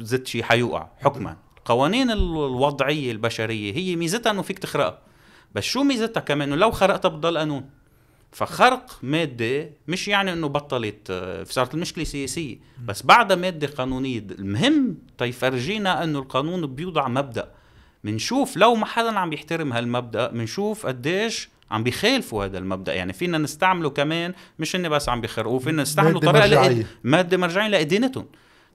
زدت 0.00 0.26
شيء 0.26 0.42
حيوقع. 0.42 0.88
حكما. 1.00 1.36
القوانين 1.58 2.10
الوضعية 2.10 3.12
البشرية 3.12 3.74
هي 3.74 3.96
ميزتها 3.96 4.32
إنه 4.32 4.42
فيك 4.42 4.58
تخرقها. 4.58 4.98
بس 5.54 5.64
شو 5.64 5.82
ميزتها 5.82 6.20
كمان؟ 6.20 6.48
إنه 6.48 6.56
لو 6.56 6.70
خرقتها 6.70 7.08
بتضل 7.08 7.38
قانون. 7.38 7.70
فخرق 8.32 8.98
مادة 9.02 9.70
مش 9.88 10.08
يعني 10.08 10.32
إنه 10.32 10.46
بطلت 10.48 11.10
آه، 11.10 11.44
صارت 11.44 11.74
المشكلة 11.74 12.04
سياسيه 12.04 12.56
بس 12.84 13.02
بعدها 13.02 13.36
مادة 13.36 13.66
قانونية 13.66 14.18
المهم 14.38 14.96
تيفرجينا 15.18 16.04
إنه 16.04 16.18
القانون 16.18 16.66
بيوضع 16.66 17.08
مبدأ. 17.08 17.50
منشوف 18.04 18.56
لو 18.56 18.74
ما 18.74 18.86
حدا 18.86 19.18
عم 19.18 19.32
يحترم 19.32 19.72
هالمبدأ 19.72 20.30
منشوف 20.32 20.86
قديش 20.86 21.48
عم 21.70 21.82
بيخالفوا 21.84 22.44
هذا 22.44 22.58
المبدأ. 22.58 22.94
يعني 22.94 23.12
فينا 23.12 23.38
نستعمله 23.38 23.90
كمان 23.90 24.34
مش 24.58 24.76
إني 24.76 24.88
بس 24.88 25.08
عم 25.08 25.20
بيخرقوه 25.20 25.58
فينا 25.58 25.82
نستعمله 25.82 26.20
طريقة. 26.20 26.82
لإد- 26.82 26.84
مادة 27.04 27.36
مرجعية 27.36 27.68
لادانتهم 27.68 28.26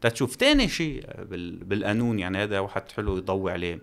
تتشوف 0.02 0.36
تاني 0.36 0.68
شيء 0.68 1.06
بال- 1.30 1.64
بالقانون 1.64 2.20
يعني 2.20 2.38
هذا 2.44 2.60
واحد 2.60 2.92
حلو 2.92 3.18
يضوي 3.18 3.52
عليه. 3.52 3.80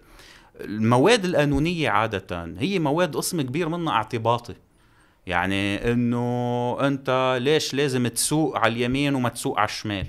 المواد 0.61 1.25
القانونية 1.25 1.91
عادة 1.91 2.55
هي 2.59 2.79
مواد 2.79 3.17
قسم 3.17 3.43
كبير 3.43 3.69
منها 3.69 3.93
اعتباطي. 3.93 4.55
يعني 5.27 5.93
إنه 5.93 6.77
أنت 6.81 7.39
ليش 7.43 7.75
لازم 7.75 8.07
تسوق 8.07 8.59
على 8.59 8.73
اليمين 8.73 9.15
وما 9.15 9.29
تسوق 9.29 9.59
على 9.59 9.69
الشمال؟ 9.69 10.07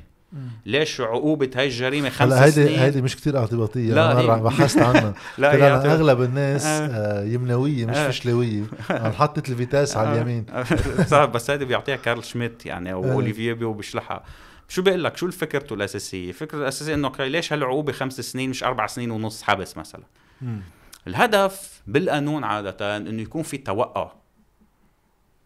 ليش 0.65 1.01
عقوبة 1.01 1.49
هاي 1.55 1.65
الجريمة 1.65 2.09
خمس 2.09 2.31
هلا 2.33 2.43
هيدي 2.45 2.51
سنين؟ 2.51 2.79
هيدي 2.79 3.01
مش 3.01 3.15
كتير 3.15 3.37
اعتباطية 3.37 3.93
لا، 3.93 4.13
مرة 4.13 4.35
بحثت 4.35 4.77
عنها. 4.87 5.13
لا 5.37 5.55
أنا 5.55 5.93
أغلب 5.93 6.21
الناس 6.21 6.65
آه. 6.65 6.87
آه، 6.87 7.23
يمنوية 7.23 7.85
مش 7.85 7.95
آه. 7.97 8.09
فشلوية. 8.09 8.63
أنا 8.89 9.11
حطت 9.11 9.49
الفيتاس 9.49 9.97
على 9.97 10.11
اليمين. 10.11 10.45
صح 11.11 11.25
بس 11.25 11.49
هذه 11.51 11.63
بيعطيها 11.63 11.95
كارل 11.95 12.23
شميت 12.23 12.65
يعني 12.65 12.93
أو 12.93 13.03
آه. 13.05 13.11
أوليفييه 13.11 13.53
بو 13.53 13.73
بيشلحها 13.73 14.23
شو 14.67 14.81
بيقول 14.81 15.03
لك؟ 15.03 15.17
شو 15.17 15.31
فكرته 15.31 15.73
الأساسية؟ 15.73 16.31
فكرته 16.31 16.61
الأساسية 16.61 16.93
إنه 16.93 17.07
okay، 17.07 17.29
ليش 17.29 17.53
هالعقوبة 17.53 17.93
خمس 17.93 18.21
سنين 18.21 18.49
مش 18.49 18.63
أربع 18.63 18.87
سنين 18.87 19.11
ونص 19.11 19.43
حبس 19.43 19.77
مثلا؟ 19.77 20.03
الهدف 21.07 21.81
بالقانون 21.87 22.43
عادة 22.43 22.97
إنه 22.97 23.21
يكون 23.21 23.43
في 23.43 23.57
توقع. 23.57 24.11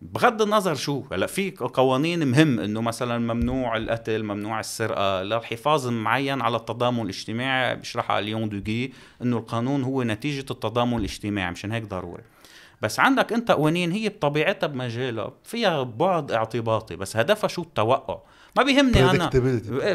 بغض 0.02 0.42
النظر 0.42 0.76
شو 0.76 1.04
هلا 1.12 1.26
في 1.28 1.52
قوانين 1.52 2.28
مهم 2.28 2.60
إنه 2.60 2.82
مثلا 2.82 3.34
ممنوع 3.34 3.78
القتل 3.78 4.24
ممنوع 4.24 4.60
السرقة. 4.60 5.24
للحفاظ 5.24 5.88
معين 5.88 6.42
على 6.42 6.58
التضامن 6.58 7.02
الاجتماعي 7.02 7.76
بيشرحها 7.76 8.22
ليون 8.22 8.50
دوغي 8.50 8.94
إنه 9.22 9.38
القانون 9.38 9.84
هو 9.84 10.04
نتيجة 10.04 10.46
التضامن 10.52 10.98
الاجتماعي 10.98 11.52
مشان 11.52 11.72
هيك 11.72 11.84
ضروري. 11.84 12.24
بس 12.82 13.00
عندك 13.00 13.34
أنت 13.34 13.52
قوانين 13.52 13.92
هي 13.92 14.10
بطبيعتها 14.10 14.68
بمجالها 14.68 15.32
فيها 15.44 15.84
بعد 15.84 16.32
اعتباطي 16.32 16.96
بس 16.96 17.18
هدفها 17.18 17.48
شو؟ 17.48 17.62
التوقع. 17.62 18.18
ما 18.58 18.64
بيهمني 18.64 19.10
أنا. 19.12 19.30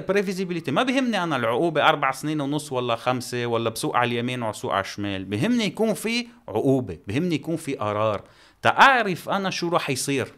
بريفيزيبيليتي 0.08 0.70
ما 0.70 0.82
بيهمني 0.82 1.22
أنا 1.22 1.36
العقوبة 1.36 1.88
أربع 1.88 2.12
سنين 2.12 2.40
ونص 2.40 2.72
ولا 2.72 2.96
خمسة 2.96 3.46
ولا 3.46 3.70
بسوق 3.70 3.96
على 3.96 4.08
اليمين 4.08 4.42
وسوق 4.42 4.72
على 4.72 4.80
الشمال. 4.80 5.24
بيهمني 5.24 5.64
يكون 5.64 5.94
في 5.94 6.26
عقوبة 6.48 6.98
بيهمني 7.06 7.34
يكون 7.34 7.56
في 7.56 7.74
قرار. 7.74 8.22
تعرف 8.62 9.28
أنا 9.28 9.50
شو 9.50 9.68
راح 9.68 9.90
يصير. 9.90 10.32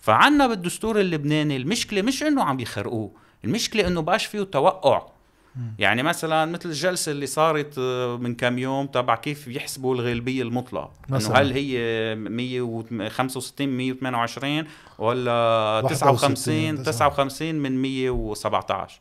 فعنا 0.00 0.46
بالدستور 0.46 1.00
اللبناني 1.00 1.56
المشكلة 1.56 2.02
مش 2.02 2.22
إنه 2.22 2.42
عم 2.42 2.60
يخرقوه 2.60 3.10
المشكلة 3.44 3.86
إنه 3.86 4.02
بقاش 4.02 4.26
فيه 4.26 4.42
توقع. 4.42 5.02
يعني 5.78 6.02
مثلا 6.02 6.52
مثل 6.52 6.68
الجلسة 6.68 7.12
اللي 7.12 7.26
صارت 7.26 7.74
آه، 7.78 8.16
من 8.16 8.34
كم 8.34 8.58
يوم 8.58 8.86
تبع 8.86 9.14
كيف 9.14 9.48
يحسبوا 9.48 9.94
الغالبية 9.94 10.42
المطلقة. 10.42 10.92
إنه. 11.08 11.36
هل 11.36 11.52
هي 11.52 12.14
165 12.14 13.68
128 13.68 14.64
ولا 14.98 15.32
61 15.84 16.76
59 16.76 16.82
59 16.82 17.54
من 17.54 17.82
117 17.82 18.98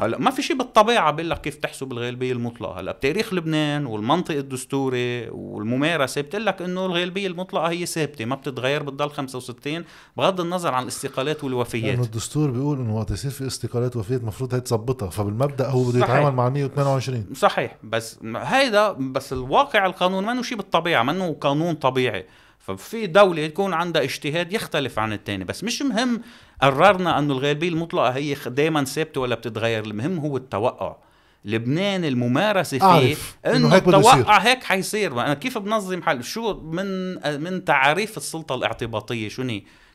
هلا 0.00 0.18
ما 0.18 0.30
في 0.30 0.42
شيء 0.42 0.56
بالطبيعة 0.56 1.10
بيقول 1.10 1.30
لك 1.30 1.40
كيف 1.40 1.56
تحسب 1.56 1.92
الغالبية 1.92 2.32
المطلقة. 2.32 2.80
هلا 2.80 2.92
بتاريخ 2.92 3.34
لبنان 3.34 3.86
والمنطق 3.86 4.34
الدستوري 4.34 5.28
والممارسة 5.28 6.20
بتقول 6.20 6.46
لك 6.46 6.62
إنه 6.62 6.86
الغالبية 6.86 7.26
المطلقة 7.26 7.66
هي 7.66 7.86
ثابتة 7.86 8.24
ما 8.24 8.34
بتتغير 8.34 8.82
بتضل 8.82 9.10
65 9.10 9.84
بغض 10.16 10.40
النظر 10.40 10.74
عن 10.74 10.82
الاستقالات 10.82 11.44
والوفيات. 11.44 11.84
لأنه 11.84 12.04
الدستور 12.04 12.50
بيقول 12.50 12.78
إنه 12.78 12.96
وقت 12.96 13.10
يصير 13.10 13.30
في 13.30 13.46
استقالات 13.46 13.96
وفيات 13.96 14.20
المفروض 14.20 14.54
هي 14.54 14.60
تظبطها 14.60 15.10
فبالمبدأ 15.10 15.68
هو 15.68 15.84
بده. 15.84 15.98
يتعامل 15.98 16.34
مع 16.36 16.48
128 16.48 17.26
صحيح 17.34 17.76
بس 17.82 18.18
هيدا 18.36 18.92
بس 18.92 19.32
الواقع 19.32 19.86
القانون 19.86 20.24
ما 20.24 20.42
شيء 20.42 20.58
بالطبيعة 20.58 21.02
ما 21.02 21.36
قانون 21.40 21.74
طبيعي. 21.74 22.26
ففي 22.66 23.06
دولة 23.06 23.42
يكون 23.42 23.72
عندها 23.72 24.02
اجتهاد 24.02 24.52
يختلف 24.52 24.98
عن 24.98 25.12
الثاني 25.12 25.44
بس 25.44 25.64
مش 25.64 25.82
مهم 25.82 26.20
قررنا 26.62 27.18
أنه 27.18 27.32
الغالبية 27.34 27.68
المطلقة 27.68 28.10
هي 28.10 28.36
دائما 28.46 28.84
ثابتة 28.84 29.20
ولا 29.20 29.34
بتتغير 29.34 29.84
المهم 29.84 30.18
هو 30.18 30.36
التوقع. 30.36 30.96
لبنان 31.44 32.04
الممارسة 32.04 32.78
فيه 32.78 33.16
إنه. 33.46 33.76
التوقع 33.76 34.38
هيك 34.38 34.64
حيصير. 34.64 35.12
أنا 35.12 35.34
كيف 35.34 35.58
بنظم 35.58 36.02
حل؟ 36.02 36.24
شو 36.24 36.54
من 36.54 37.14
من 37.40 37.64
تعاريف 37.64 38.16
السلطة 38.16 38.54
الاعتباطية؟ 38.54 39.28
شو 39.28 39.42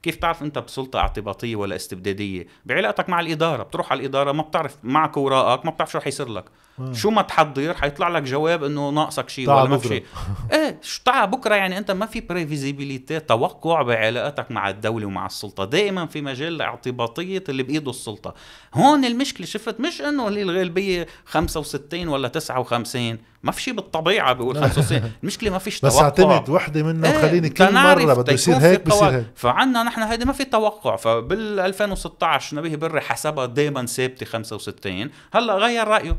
كيف 0.04 0.16
تعرف 0.16 0.44
أنت 0.44 0.60
بسلطة 0.60 1.00
اعتباطية 1.00 1.56
ولا 1.56 1.76
استبدادية؟ 1.76 2.48
بعلاقتك 2.66 3.10
مع 3.10 3.20
الإدارة 3.20 3.64
بتروح 3.64 3.92
على 3.92 4.00
الإدارة 4.00 4.32
ما 4.32 4.44
بتعرف 4.44 4.78
معك 4.84 5.18
وراءك 5.18 5.66
ما 5.66 5.72
بتعرف 5.72 5.92
شو 5.92 5.98
رح 5.98 6.08
يصير 6.08 6.30
لك. 6.30 6.46
آه. 6.90 6.94
شو 6.94 7.10
ما 7.10 7.22
تحضر 7.22 7.74
حيطلع 7.74 8.08
لك 8.08 8.24
جواب 8.24 8.64
إنه 8.64 8.90
ناقصك 8.90 9.30
شيء 9.30 9.50
ولا 9.50 9.64
ما 9.70 9.78
في. 9.78 9.88
شيء 9.88 10.04
إيه 10.54 10.80
شو 10.82 11.02
تعال 11.06 11.30
بكرة 11.30 11.56
يعني 11.56 11.78
أنت 11.78 11.92
ما 11.92 12.06
في 12.06 12.22
prévisibilité 12.22 13.20
توقع 13.20 13.82
بعلاقتك 13.82 14.52
مع 14.52 14.70
الدولة 14.70 15.06
ومع 15.06 15.26
السلطة. 15.26 15.66
دائما 15.66 16.06
في 16.06 16.22
مجال 16.22 16.58
لاعتباطيه 16.58 17.44
اللي 17.50 17.64
بإيده 17.64 17.90
السلطة. 17.92 18.34
هون 18.74 19.06
المشكلة 19.06 19.46
شفت 19.48 19.80
مش 19.80 20.02
إنه 20.02 20.28
اللي 20.28 20.42
الغالبية 20.42 21.08
65 21.26 22.08
ولا 22.08 22.28
59 22.28 23.18
ما 23.44 23.52
في 23.52 23.62
شيء 23.62 23.74
بالطبيعة 23.74 24.34
بيقول 24.34 24.58
65 24.64 25.12
المشكلة 25.24 25.50
ما 25.52 25.58
فيش 25.58 25.82
بس 25.82 25.94
توقع. 25.94 26.04
اعتمد 26.06 26.50
وحدة 26.50 26.84
منه 26.84 27.10
إيه، 27.12 27.18
وخليني 27.18 27.50
كل 27.50 27.74
مرة 27.74 28.14
بده 28.14 28.34
يصير 28.34 28.56
هيك 28.58 28.88
بصير. 28.88 29.10
هيك. 29.10 29.26
فعنا 29.36 29.84
نحن 29.84 30.02
هيدي 30.02 30.26
ما 30.26 30.34
في 30.34 30.44
توقع. 30.46 30.96
فبال 30.96 31.60
2016 31.60 32.58
نبيه 32.58 32.76
بري 32.76 33.02
حسبها 33.02 33.46
دائما 33.46 33.86
ثابتة 33.86 34.26
65 34.26 35.10
هلأ 35.34 35.54
غير 35.56 35.88
رأيه. 35.88 36.18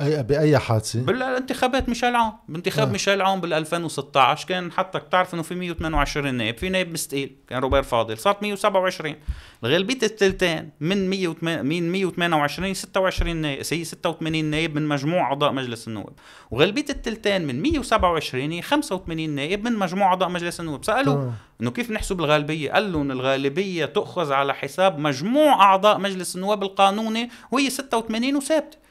أي 0.00 0.22
بأي 0.22 0.58
حادثة؟ 0.58 1.00
بالانتخابات 1.00 1.88
ميشيل 1.88 2.16
عون 2.16 2.32
بانتخاب 2.48 2.86
آه. 2.86 2.88
آه. 2.88 2.92
ميشيل 2.92 3.22
عون 3.22 3.40
بال 3.40 3.52
2016 3.52 4.48
كان 4.48 4.72
حتى 4.72 4.98
بتعرف 4.98 5.34
إنه 5.34 5.42
في 5.42 5.54
128 5.54 6.34
نائب 6.34 6.58
في 6.58 6.68
نائب 6.68 6.92
مستقيل 6.92 7.36
كان 7.48 7.58
روبير 7.58 7.82
فاضل. 7.82 8.18
صارت 8.18 8.42
127 8.42 9.14
غالبيه 9.64 9.98
الثلثين 10.02 10.70
من 10.80 11.10
108 11.10 11.62
من 11.62 11.92
128 11.92 12.74
26 12.74 13.36
نائب 13.36 13.62
هي 13.72 13.84
86 13.84 14.44
نائب 14.44 14.74
من 14.74 14.88
مجموع 14.88 15.22
أعضاء 15.22 15.52
مجلس 15.52 15.88
النواب. 15.88 16.12
وغالبيه 16.50 16.84
الثلثين 16.90 17.46
من 17.46 17.62
127 17.62 18.52
هي 18.52 18.62
85 18.62 19.30
نائب 19.30 19.64
من 19.64 19.72
مجموع 19.78 20.06
أعضاء 20.06 20.28
مجلس 20.28 20.60
النواب. 20.60 20.84
سالوا 20.84 21.14
تمام. 21.14 21.34
إنه 21.60 21.70
كيف 21.70 21.90
نحسب 21.90 22.20
الغالبية؟ 22.20 22.72
قال 22.72 22.92
لهم 22.92 23.10
الغالبية 23.10 23.84
تؤخذ 23.84 24.32
على 24.32 24.54
حساب 24.54 24.98
مجموع 24.98 25.62
أعضاء 25.62 25.98
مجلس 25.98 26.36
النواب 26.36 26.62
القانوني 26.62 27.30
وهي 27.50 27.70
86 27.70 28.36
وثابتة. 28.36 28.83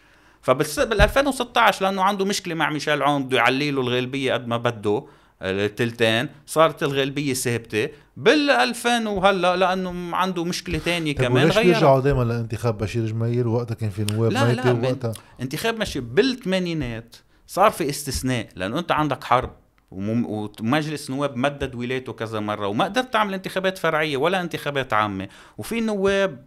فبال 0.43 0.65
بال 0.77 1.01
2016 1.01 1.85
لأنه 1.85 2.01
عنده 2.01 2.25
مشكلة 2.25 2.55
مع 2.55 2.69
ميشيل 2.69 3.03
عون 3.03 3.23
بده 3.23 3.37
يعلي 3.37 3.71
له 3.71 3.81
الغالبيه 3.81 4.33
قد 4.33 4.47
ما 4.47 4.57
بده 4.57 5.05
التلتين 5.41 6.29
صارت 6.45 6.83
الغالبيه 6.83 7.33
ثابتة. 7.33 7.89
بال 8.17 8.49
2000 8.49 9.07
وهلا 9.07 9.55
لأنه 9.55 10.15
عنده 10.15 10.43
مشكلة 10.43 10.77
تانية 10.77 11.15
طيب 11.15 11.27
كمان 11.27 11.47
غيرها. 11.47 11.63
بيرجعوا 11.63 11.99
دائما 11.99 12.23
لانتخاب 12.23 12.77
بشير 12.77 13.05
جميل؟ 13.05 13.47
وقتها 13.47 13.75
كان 13.75 13.89
في 13.89 14.05
نواب 14.13 14.31
لا، 14.31 14.53
لا، 14.53 14.71
ووقتها 14.71 15.13
انتخاب 15.41 15.77
ماشي 15.77 15.99
بالثمانينات. 15.99 17.15
صار 17.47 17.71
في 17.71 17.89
استثناء 17.89 18.47
لأنه 18.55 18.79
أنت 18.79 18.91
عندك 18.91 19.23
حرب. 19.23 19.51
ومجلس 19.93 21.11
نواب 21.11 21.37
مدد 21.37 21.75
ولايته 21.75 22.13
كذا 22.13 22.39
مرة 22.39 22.67
وما 22.67 22.85
قدرت 22.85 23.13
تعمل 23.13 23.33
انتخابات 23.33 23.77
فرعية 23.77 24.17
ولا 24.17 24.41
انتخابات 24.41 24.93
عامة. 24.93 25.27
وفي 25.57 25.81
نواب 25.81 26.45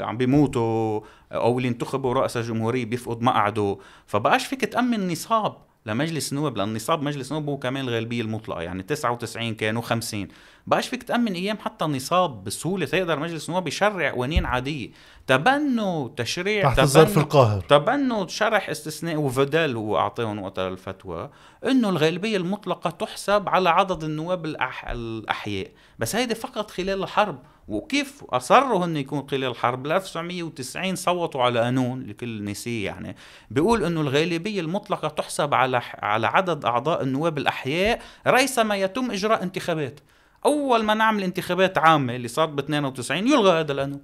عم 0.00 0.16
بيموتوا 0.16 1.00
أو 1.32 1.58
اللي 1.58 1.68
انتخبوا 1.68 2.14
رؤساء 2.14 2.42
جمهورية 2.42 2.84
بيفقد 2.84 3.22
مقعده. 3.22 3.78
فبقاش 4.06 4.46
فيك 4.46 4.64
تأمن 4.64 5.08
نصاب. 5.08 5.67
لمجلس 5.88 6.32
نواب 6.32 6.56
لأن 6.56 6.74
نصاب 6.74 7.02
مجلس 7.02 7.32
نواب 7.32 7.48
هو 7.48 7.58
كمان 7.58 7.84
الغالبية 7.84 8.22
المطلقة 8.22 8.62
يعني 8.62 8.82
99 8.82 9.54
كانوا 9.54 9.82
50 9.82 10.28
بقاش 10.66 10.88
فيك 10.88 11.02
تأمن 11.02 11.32
أيام 11.32 11.58
حتى 11.58 11.84
نصاب 11.84 12.44
بسهولة 12.44 12.86
تقدر 12.86 13.18
مجلس 13.18 13.50
نواب 13.50 13.68
يشرع 13.68 14.10
قوانين 14.10 14.46
عادية. 14.46 14.90
تبنوا 15.26 16.08
تشريع 16.16 16.62
تحت 16.62 16.78
الظرف 16.78 17.08
تبنوا 17.08 17.24
القاهر. 17.24 17.60
تبنوا 17.60 18.26
شرح 18.26 18.68
استثناء 18.68 19.16
وفدال 19.16 19.76
هو 19.76 19.98
اعطاهم 19.98 20.38
وقتها 20.38 20.68
الفتوى 20.68 21.30
إنه 21.66 21.88
الغالبية 21.88 22.36
المطلقة 22.36 22.90
تحسب 22.90 23.48
على 23.48 23.70
عدد 23.70 24.04
النواب 24.04 24.44
الأح... 24.44 24.88
الأحياء. 24.90 25.70
بس 25.98 26.16
هيدي 26.16 26.34
فقط 26.34 26.70
خلال 26.70 27.02
الحرب. 27.02 27.38
وكيف 27.68 28.24
اصروا 28.30 28.84
هن 28.84 28.96
يكون 28.96 29.28
خلال 29.30 29.44
الحرب؟ 29.44 29.82
بال 29.82 29.92
1990 29.92 30.96
صوتوا 30.96 31.42
على 31.42 31.60
قانون 31.60 32.02
لكل 32.02 32.44
نسيه 32.44 32.86
يعني. 32.86 33.16
بيقول 33.50 33.84
إنه 33.84 34.00
الغالبية 34.00 34.60
المطلقة 34.60 35.08
تحسب 35.08 35.54
على 35.54 35.82
على 35.98 36.26
عدد 36.26 36.64
أعضاء 36.64 37.02
النواب 37.02 37.38
الأحياء 37.38 38.00
ريثما 38.26 38.76
يتم 38.76 39.10
إجراء 39.10 39.42
انتخابات. 39.42 40.00
أول 40.46 40.82
ما 40.84 40.94
نعمل 40.94 41.22
انتخابات 41.22 41.78
عامة 41.78 42.16
اللي 42.16 42.28
صارت 42.28 42.48
ب 42.48 42.58
92 42.58 43.28
يلغى 43.28 43.60
هذا 43.60 43.72
القانون 43.72 44.00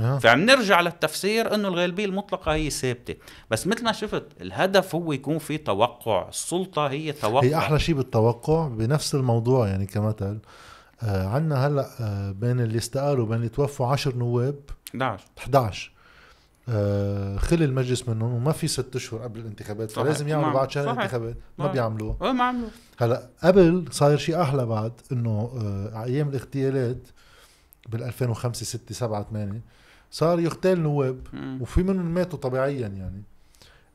آه. 0.00 0.18
فعم 0.18 0.40
نرجع 0.40 0.80
للتفسير 0.80 1.54
إنه 1.54 1.68
الغالبية 1.68 2.04
المطلقة 2.04 2.54
هي 2.54 2.70
ثابتة. 2.70 3.14
بس 3.50 3.66
مثل 3.66 3.84
ما 3.84 3.92
شفت 3.92 4.24
الهدف 4.40 4.94
هو 4.94 5.12
يكون 5.12 5.38
في 5.38 5.58
توقع. 5.58 6.28
السلطة 6.28 6.86
هي 6.86 7.12
توقع. 7.12 7.46
هي 7.46 7.56
أحلى 7.56 7.78
شيء 7.78 7.94
بالتوقع 7.94 8.68
بنفس 8.68 9.14
الموضوع 9.14 9.68
يعني 9.68 9.86
كمثل. 9.86 10.38
آه 11.02 11.26
عندنا 11.28 11.66
هلأ 11.66 11.86
آه 12.00 12.30
بين 12.32 12.60
اللي 12.60 12.78
استقالوا 12.78 13.24
وبين 13.24 13.36
اللي 13.36 13.48
توفوا 13.48 13.86
10 13.86 14.16
نواب 14.16 14.60
11 14.94 15.24
11 15.38 15.92
آه 16.68 17.36
خلي 17.36 17.64
المجلس 17.64 18.08
منهم 18.08 18.32
وما 18.34 18.52
في 18.52 18.68
ست 18.68 18.96
أشهر 18.96 19.20
قبل 19.22 19.40
الانتخابات 19.40 19.90
صحيح. 19.90 20.04
فلازم 20.04 20.28
يعملوا. 20.28 20.52
بعد 20.52 20.70
شهر. 20.70 20.90
انتخابات 20.90 21.36
ما. 21.58 21.66
بيعملوها 21.72 22.32
ما 22.32 22.44
عملوا 22.44 22.68
هلأ 22.98 23.28
قبل 23.44 23.84
صاير 23.90 24.18
شيء 24.18 24.42
أحلى 24.42 24.66
بعد 24.66 24.92
إنه 25.12 25.50
آه 25.60 26.04
أيام 26.04 26.28
الاغتيالات 26.28 27.08
بال 27.88 28.02
2005 28.02 28.64
6 28.66 28.94
7 28.94 29.26
8 29.30 29.60
صار 30.10 30.40
يغتال 30.40 30.82
نواب. 30.82 31.18
وفي 31.60 31.82
منهم 31.82 32.14
ماتوا 32.14 32.38
طبيعيا 32.38 32.88
يعني 32.88 33.22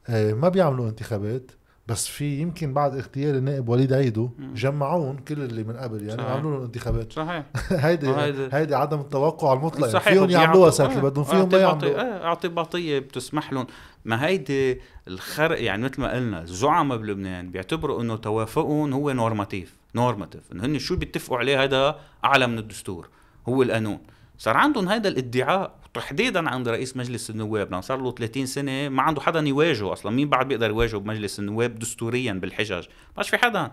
آه 0.09 0.33
ما 0.33 0.49
بيعملوا 0.49 0.89
انتخابات 0.89 1.51
بس 1.91 2.07
في 2.07 2.39
يمكن 2.39 2.73
بعد 2.73 2.95
اغتيال 2.95 3.35
النائب 3.35 3.69
وليد 3.69 3.93
عيدو. 3.93 4.29
جمعون 4.39 5.17
كل 5.17 5.41
اللي 5.41 5.63
من 5.63 5.77
قبل 5.77 6.07
يعني. 6.07 6.21
عملوا 6.21 6.51
لهم 6.51 6.63
انتخابات. 6.63 7.13
صحيح. 7.13 7.45
هيدي 7.85 8.13
هيدي 8.53 8.75
عدم 8.75 8.99
التوقع 8.99 9.53
المطلق 9.53 9.79
يعني 9.79 9.91
صحيح 9.91 10.13
فيهم 10.13 10.29
يعملوها 10.29 10.71
اللي 10.79 10.95
آه، 10.95 11.01
بدهم 11.01 11.23
فيهم 11.23 11.49
ما 11.51 11.57
يعملوا. 11.57 12.01
آه، 12.01 12.25
اعتباطية 12.25 12.99
بتسمح 12.99 13.53
لهم. 13.53 13.67
ما 14.05 14.25
هيدي 14.25 14.81
الخرق 15.07 15.63
يعني 15.63 15.83
مثل 15.83 16.01
ما 16.01 16.13
قلنا 16.13 16.41
الزعماء 16.41 16.97
بلبنان 16.97 17.51
بيعتبروا 17.51 18.01
إنه 18.01 18.15
توافقهم 18.15 18.93
هو 18.93 19.11
normatif 19.11 19.77
normatif 19.95 20.51
إنه 20.51 20.65
هن 20.65 20.79
شو 20.79 20.95
بيتفقوا 20.95 21.37
عليه 21.37 21.63
هذا 21.63 21.99
أعلى 22.25 22.47
من 22.47 22.57
الدستور 22.57 23.09
هو 23.47 23.63
القانون. 23.63 23.99
صار 24.37 24.57
عندهم 24.57 24.89
هذا 24.89 25.07
الادعاء. 25.07 25.80
تحديدا 25.93 26.49
عند 26.49 26.69
رئيس 26.69 26.97
مجلس 26.97 27.29
النواب 27.29 27.67
لأنه 27.67 27.81
صار 27.81 28.01
له 28.01 28.11
30 28.11 28.45
سنة 28.45 28.89
ما 28.89 29.01
عنده 29.01 29.21
حدا 29.21 29.39
يواجهه 29.39 29.93
أصلا. 29.93 30.11
مين 30.11 30.29
بعد 30.29 30.47
بيقدر 30.47 30.69
يواجهه 30.69 30.97
بمجلس 30.97 31.39
النواب 31.39 31.79
دستوريا 31.79 32.33
بالحجج 32.33 32.85
ما 33.17 33.23
في 33.23 33.37
حدا. 33.37 33.71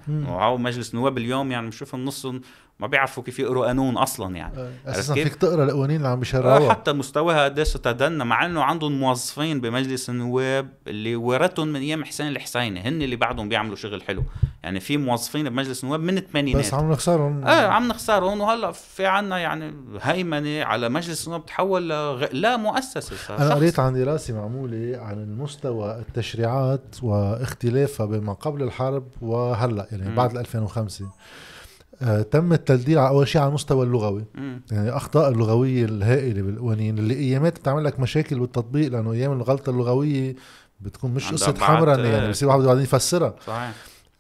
مجلس 0.59 0.95
النواب 0.95 1.19
اليوم 1.19 1.53
يعني 1.53 1.67
بنشوفهم 1.67 2.05
نصهم 2.05 2.41
ما 2.81 2.87
بيعرفوا 2.87 3.23
كيف 3.23 3.39
يقروا 3.39 3.67
قانون 3.67 3.97
أصلا 3.97 4.37
يعني. 4.37 4.59
آه، 4.59 4.71
أساسا؟ 4.87 5.15
فيك 5.15 5.35
تقرأ 5.35 5.65
القوانين 5.65 5.97
اللي 5.97 6.09
عم 6.09 6.13
آه، 6.15 6.19
بيشرعوها. 6.19 6.71
حتى 6.71 6.93
مستواها 6.93 7.45
قديش 7.45 7.73
تدنى 7.73 8.25
مع 8.25 8.47
إنه 8.47 8.63
عندهم 8.63 9.01
موظفين 9.01 9.61
بمجلس 9.61 10.11
النواب 10.11 10.69
اللي 10.87 11.17
ورثهم 11.17 11.69
من 11.69 11.81
أيام 11.81 12.05
حسين 12.05 12.29
الحسيني. 12.29 12.81
هن 12.81 13.03
اللي 13.03 13.17
بعدهم 13.17 13.49
بيعملوا 13.49 13.77
شغل 13.77 14.03
حلو. 14.03 14.23
يعني 14.63 14.81
في 14.81 14.97
موظفين 14.97 15.49
بمجلس 15.49 15.85
النواب 15.85 16.01
من 16.01 16.19
الثمانينات. 16.19 16.65
بس 16.65 16.75
عم 16.75 16.93
نخسرهم. 16.93 17.45
آه 17.45 17.67
عم 17.67 17.89
نخسرهم. 17.89 18.41
وهلأ 18.41 18.73
في 18.73 19.07
عنا 19.07 19.39
يعني 19.39 19.75
هيمنة 20.03 20.65
على 20.65 20.89
مجلس 20.89 21.27
النواب 21.27 21.47
تحول 21.47 21.89
لغ... 21.89 22.27
لا 22.33 22.57
مؤسسة. 22.57 23.17
صار 23.17 23.39
أنا. 23.39 23.55
قريت 23.55 23.79
عن 23.79 23.95
دراسة 23.95 24.35
معمولة 24.35 24.99
عن 24.99 25.19
المستوى 25.19 25.99
التشريعات 25.99 26.97
واختلافها 27.03 28.07
بين 28.07 28.21
ما 28.21 28.33
قبل 28.33 28.63
الحرب 28.63 29.09
وهلأ 29.21 29.87
يعني. 29.93 30.15
بعد 30.15 30.31
ال 30.31 30.39
2005 30.39 31.05
آه 31.05 31.09
تم 32.31 32.53
التلديد 32.53 32.97
على 32.97 33.09
أول 33.09 33.29
شيء 33.29 33.41
على 33.41 33.49
المستوى 33.49 33.87
اللغوي 33.87 34.25
مم. 34.35 34.61
يعني 34.73 34.89
الاخطاء 34.89 35.29
اللغوية 35.29 35.85
الهائلة 35.85 36.43
بالقوانين 36.43 36.99
اللي 36.99 37.15
ايامات 37.15 37.59
بتعمل 37.59 37.85
لك 37.85 38.01
مشاكل 38.01 38.39
بالتطبيق 38.39 38.93
لأنه 38.93 39.13
أيام 39.13 39.33
الغلطة 39.33 39.71
اللغوية 39.71 40.35
بتكون 40.81 41.15
مش 41.15 41.33
قصة 41.33 41.55
حمرنه 41.61 42.09
آه. 42.09 42.13
يعني 42.13 42.31
بصير 42.31 42.49
واحد 42.49 42.61
بعدين 42.61 42.83
يفسرها 42.83 43.35
صحيح 43.47 43.73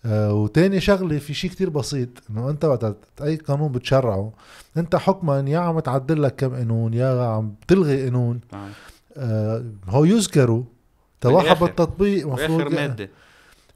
آه 0.06 0.34
وتاني 0.34 0.80
شغلة 0.80 1.18
في 1.18 1.34
شيء 1.34 1.50
كتير 1.50 1.70
بسيط 1.70 2.08
إنه 2.30 2.50
أنت 2.50 2.64
وقت 2.64 2.96
أي 3.22 3.36
قانون 3.36 3.72
بتشرعه 3.72 4.32
أنت 4.76 4.96
حكما 4.96 5.44
يا 5.48 5.58
عم 5.58 5.80
تعدل 5.80 6.22
لك 6.22 6.34
كم 6.36 6.54
قانون 6.54 6.94
يا 6.94 7.22
عم 7.22 7.54
تلغي 7.68 8.04
قانون. 8.04 8.40
آه 9.16 9.64
هو 9.88 10.04
يذكروا 10.04 10.62
بالآخر. 11.24 11.54
بالتطبيق 11.66 12.26
مفروض 12.26 12.60
يعني 12.60 12.74
مادة 12.74 13.10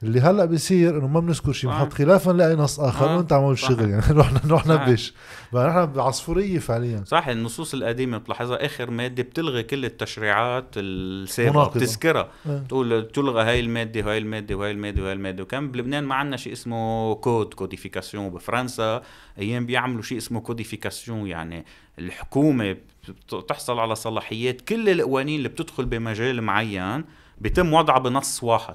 اللي 0.03 0.21
هلأ 0.21 0.45
بيصير 0.45 0.99
إنه 0.99 1.07
ما 1.09 1.21
بنذكر 1.21 1.53
شيء 1.53 1.71
آه. 1.71 1.73
بنحط 1.73 1.93
خلافا 1.93 2.33
نلاقي 2.33 2.55
نص 2.57 2.81
آخر 2.81 3.11
آه. 3.11 3.17
وانت 3.17 3.31
صح. 3.31 3.37
الشغل 3.39 3.91
يعني 3.91 4.03
رحنا 4.11 4.41
نروح 4.45 4.65
صح. 4.65 4.71
نبش 4.89 5.15
نحن 5.55 5.87
بعصفورية 5.87 6.59
فعليا 6.59 7.05
صح 7.07 7.29
النصوص 7.29 7.75
القديمة 7.75 8.19
بتلاحظها 8.19 8.67
آخر 8.67 8.91
مادة 8.91 9.23
بتلغي 9.23 9.63
كل 9.63 9.85
التشريعات 9.85 10.65
السابقة. 10.77 11.69
بتذكرها 11.71 12.29
آه. 12.47 12.59
تقول 12.69 13.09
تلغى 13.09 13.43
هاي 13.43 13.61
المادة 13.61 14.01
وهاي 14.07 14.19
المادة 14.19 14.55
وهاي 14.55 14.71
المادة 14.71 15.03
وهاي 15.03 15.13
المادة 15.13 15.43
وكان 15.43 15.71
بلبنان 15.71 16.05
ما 16.05 16.15
عندنا 16.15 16.37
شيء 16.37 16.53
اسمه 16.53 17.15
code 17.15 17.55
codification 17.55 18.31
بفرنسا 18.31 19.03
أيام 19.39 19.67
بيعملوا 19.67 20.03
شيء 20.03 20.19
اسمه 20.19 20.41
codification 20.41 21.27
يعني 21.27 21.65
الحكومة 21.99 22.77
بت- 23.09 23.45
تحصل 23.49 23.79
على 23.79 23.95
صلاحيات 23.95 24.61
كل 24.61 24.89
القوانين 24.89 25.39
اللي 25.39 25.49
بتدخل 25.49 25.85
بمجال 25.85 26.43
معين 26.43 27.05
بيتم 27.39 27.73
وضعها 27.73 27.99
بنص 27.99 28.43
واحد 28.45 28.75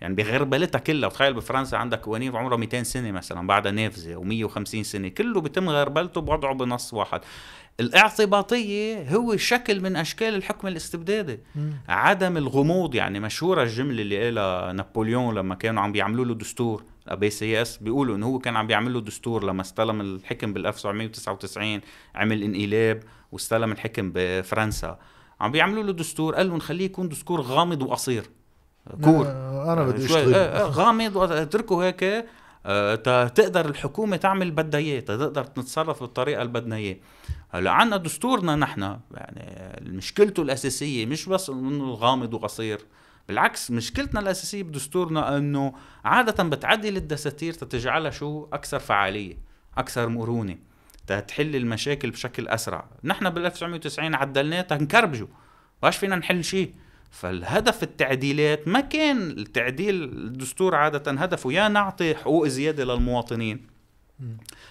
يعني 0.00 0.14
بغربلتها 0.14 0.78
كلها 0.78 1.08
تخيل 1.08 1.34
بفرنسا 1.34 1.76
عندك 1.76 2.00
قوانين 2.00 2.36
عمرها 2.36 2.56
200 2.56 2.82
سنة 2.82 3.10
مثلا 3.10 3.46
بعدها 3.46 3.72
نافذه 3.72 4.14
و150 4.48 4.82
سنة. 4.82 5.08
كله 5.08 5.40
بيتم 5.40 5.68
غربلته 5.68 6.20
بوضعه 6.20 6.54
بنص 6.54 6.94
واحد. 6.94 7.20
الاعتباطية 7.80 9.16
هو 9.16 9.36
شكل 9.36 9.80
من 9.80 9.96
أشكال 9.96 10.34
الحكم 10.34 10.68
الاستبدادي. 10.68 11.38
مم. 11.54 11.72
عدم 11.88 12.36
الغموض 12.36 12.94
يعني 12.94 13.20
مشهورة 13.20 13.62
الجملة 13.62 14.02
اللي 14.02 14.24
قالها 14.24 14.72
نابليون 14.72 15.34
لما 15.34 15.54
كانوا 15.54 15.82
عم 15.82 15.92
بيعملوا 15.92 16.24
له 16.24 16.34
دستور. 16.34 16.82
بي 17.10 17.30
سي 17.30 17.62
اس 17.62 17.76
بيقولوا 17.76 18.16
إنه 18.16 18.26
هو 18.26 18.38
كان 18.38 18.56
عم 18.56 18.66
بيعمل 18.66 18.92
له 18.92 19.00
دستور 19.00 19.44
لما 19.44 19.62
استلم 19.62 20.00
الحكم 20.00 20.52
بال 20.52 20.66
1999 20.66 21.80
عمل 22.14 22.42
انقلاب 22.42 23.02
واستلم 23.32 23.72
الحكم 23.72 24.12
بفرنسا. 24.14 24.98
عم 25.40 25.52
بيعملوا 25.52 25.82
له 25.82 25.92
دستور 25.92 26.34
قال 26.34 26.48
له 26.48 26.56
نخليه 26.56 26.84
يكون 26.84 27.08
دستور 27.08 27.40
غامض 27.40 27.82
وقصير. 27.82 28.24
كور. 29.04 29.26
أنا 29.72 29.82
بدي 29.84 30.08
شوي- 30.08 30.18
أشتغل. 30.20 30.34
آه، 30.34 30.38
آه، 30.66 30.70
غامض 30.70 31.16
وأتركه 31.16 31.84
هيك 31.84 32.26
آه، 32.68 32.94
تقدر 33.26 33.66
الحكومة 33.68 34.16
تعمل 34.16 34.50
بدها 34.50 34.80
إياه 34.80 35.00
تقدر 35.00 35.44
تتصرف 35.44 36.00
بالطريقة 36.00 36.42
اللي 36.42 36.52
بدنا 36.52 36.76
إياه. 36.76 36.96
هلأ 37.50 37.70
عنا 37.70 37.96
دستورنا 37.96 38.56
نحن 38.56 38.96
يعني 39.14 39.80
مشكلته 39.96 40.42
الأساسية 40.42 41.06
مش 41.06 41.28
بس 41.28 41.50
إنه 41.50 41.90
غامض 41.92 42.34
وقصير 42.34 42.80
بالعكس 43.28 43.70
مشكلتنا 43.70 44.20
الأساسية 44.20 44.62
بدستورنا 44.62 45.36
إنه 45.36 45.72
عادة 46.04 46.44
بتعدل 46.44 46.96
الدساتير 46.96 47.52
تتجعلها 47.52 48.10
شو؟ 48.10 48.46
أكثر 48.52 48.78
فعالية 48.78 49.38
أكثر 49.78 50.08
مرونة 50.08 50.56
تحل 51.28 51.56
المشاكل 51.56 52.10
بشكل 52.10 52.48
أسرع. 52.48 52.84
نحن 53.04 53.30
بال 53.30 53.46
1990 53.46 54.14
عدلناه 54.14 54.60
تنكربجه 54.60 55.28
باش 55.82 55.96
فينا 55.96 56.16
نحل 56.16 56.44
شيء. 56.44 56.74
فالهدف 57.20 57.82
التعديلات 57.82 58.68
ما 58.68 58.80
كان 58.80 59.30
التعديل 59.30 60.02
الدستور 60.04 60.74
عادة 60.74 61.12
هدفه 61.12 61.52
يا 61.52 61.68
نعطي 61.68 62.14
حقوق 62.14 62.46
زيادة 62.46 62.84
للمواطنين. 62.84 63.66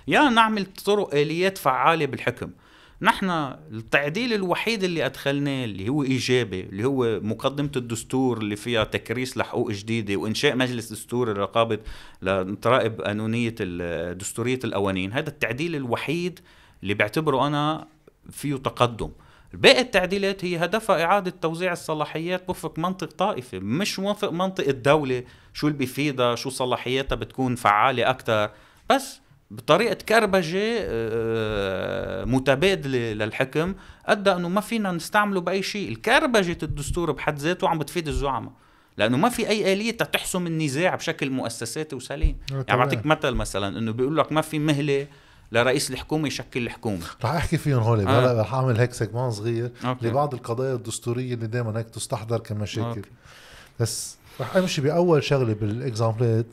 يا 0.08 0.30
نعمل 0.30 0.66
طرق 0.66 1.16
آليات 1.16 1.58
فعالة 1.58 2.06
بالحكم 2.06 2.52
نحن 3.02 3.30
التعديل 3.72 4.34
الوحيد 4.34 4.84
اللي 4.84 5.06
أدخلناه 5.06 5.66
اللي 5.66 5.90
هو 5.90 6.04
إيجابي 6.04 6.62
اللي 6.62 6.86
هو 6.86 7.20
مقدمة 7.20 7.72
الدستور 7.76 8.38
اللي 8.38 8.56
فيها 8.56 8.84
تكريس 8.84 9.38
لحقوق 9.38 9.72
جديدة 9.72 10.16
وإنشاء 10.16 10.56
مجلس 10.56 10.92
دستوري 10.92 11.32
رقابة 11.32 11.80
لتراقب 12.22 13.02
قانونية 13.02 13.56
دستورية 14.12 14.60
القوانين 14.64 15.14
هذا 15.14 15.30
التعديل 15.30 15.76
الوحيد 15.76 16.40
اللي 16.84 16.94
بعتبره 16.94 17.48
أنا 17.48 17.88
فيه 18.32 18.56
تقدم 18.56 19.10
باقي 19.56 19.82
التعديلات 19.82 20.46
هي 20.46 20.58
هدفها 20.58 21.04
إعادة 21.04 21.34
توزيع 21.42 21.72
الصلاحيات 21.72 22.50
وفق 22.50 22.80
منطق 22.80 23.12
طائفي 23.12 23.60
مش 23.60 24.00
وفق 24.00 24.32
منطق 24.32 24.68
الدولة 24.68 25.24
شو 25.54 25.68
اللي 25.68 25.78
بيفيدها 25.78 26.36
شو 26.36 26.50
صلاحياتها 26.50 27.16
بتكون 27.16 27.56
فعالة 27.56 28.10
أكتر. 28.10 28.52
بس 28.90 29.22
بطريقة 29.52 29.94
كربجة 29.94 30.78
آه، 30.80 32.26
متبادلة 32.26 33.14
للحكم 33.14 33.76
أدى 34.06 34.32
أنه 34.32 34.50
ما 34.50 34.62
فينا 34.62 34.92
نستعمله 34.92 35.42
بأي 35.42 35.64
شيء. 35.64 35.90
الكربجة 35.90 36.58
الدستور 36.64 37.12
بحد 37.12 37.38
ذاته 37.40 37.70
عم 37.70 37.80
بتفيد 37.80 38.08
الزعماء 38.08 38.52
لأنه 38.98 39.18
ما 39.18 39.30
في 39.30 39.50
أي 39.50 39.74
آلية 39.74 39.92
تحسم 39.92 40.48
النزاع 40.48 40.96
بشكل 40.96 41.30
مؤسساتي 41.30 41.96
وسليم. 41.96 42.38
آه، 42.52 42.66
يعني. 42.68 42.80
بعطيك 42.80 43.06
مثل 43.06 43.32
مثلا 43.32 43.80
أنه 43.80 43.92
بيقول 43.92 44.18
لك 44.18 44.32
ما 44.32 44.42
في 44.42 44.60
مهلة 44.60 45.08
لرئيس 45.52 45.92
الحكومة 45.92 46.28
يشكل 46.28 46.64
الحكومة 46.64 47.06
رح 47.24 47.32
أحكي 47.32 47.58
فيهم 47.58 47.80
هول 47.80 48.08
آه. 48.08 48.42
رح 48.42 48.54
اعمل 48.54 48.80
هيك 48.80 48.94
segment 48.94 49.32
صغير 49.32 49.72
okay. 49.86 50.08
لبعض 50.08 50.34
القضايا 50.34 50.74
الدستورية 50.74 51.34
اللي 51.34 51.48
دائما 51.48 51.80
هيك 51.80 51.90
تستحضر 51.90 52.40
كمشاكل 52.40 52.88
okay. 52.88 53.10
بس 53.80 54.18
رح 54.42 54.56
أمشي 54.56 54.82
بأول 54.82 55.24
شغلة 55.24 55.54
بال 55.54 55.72
exampleات 55.72 56.46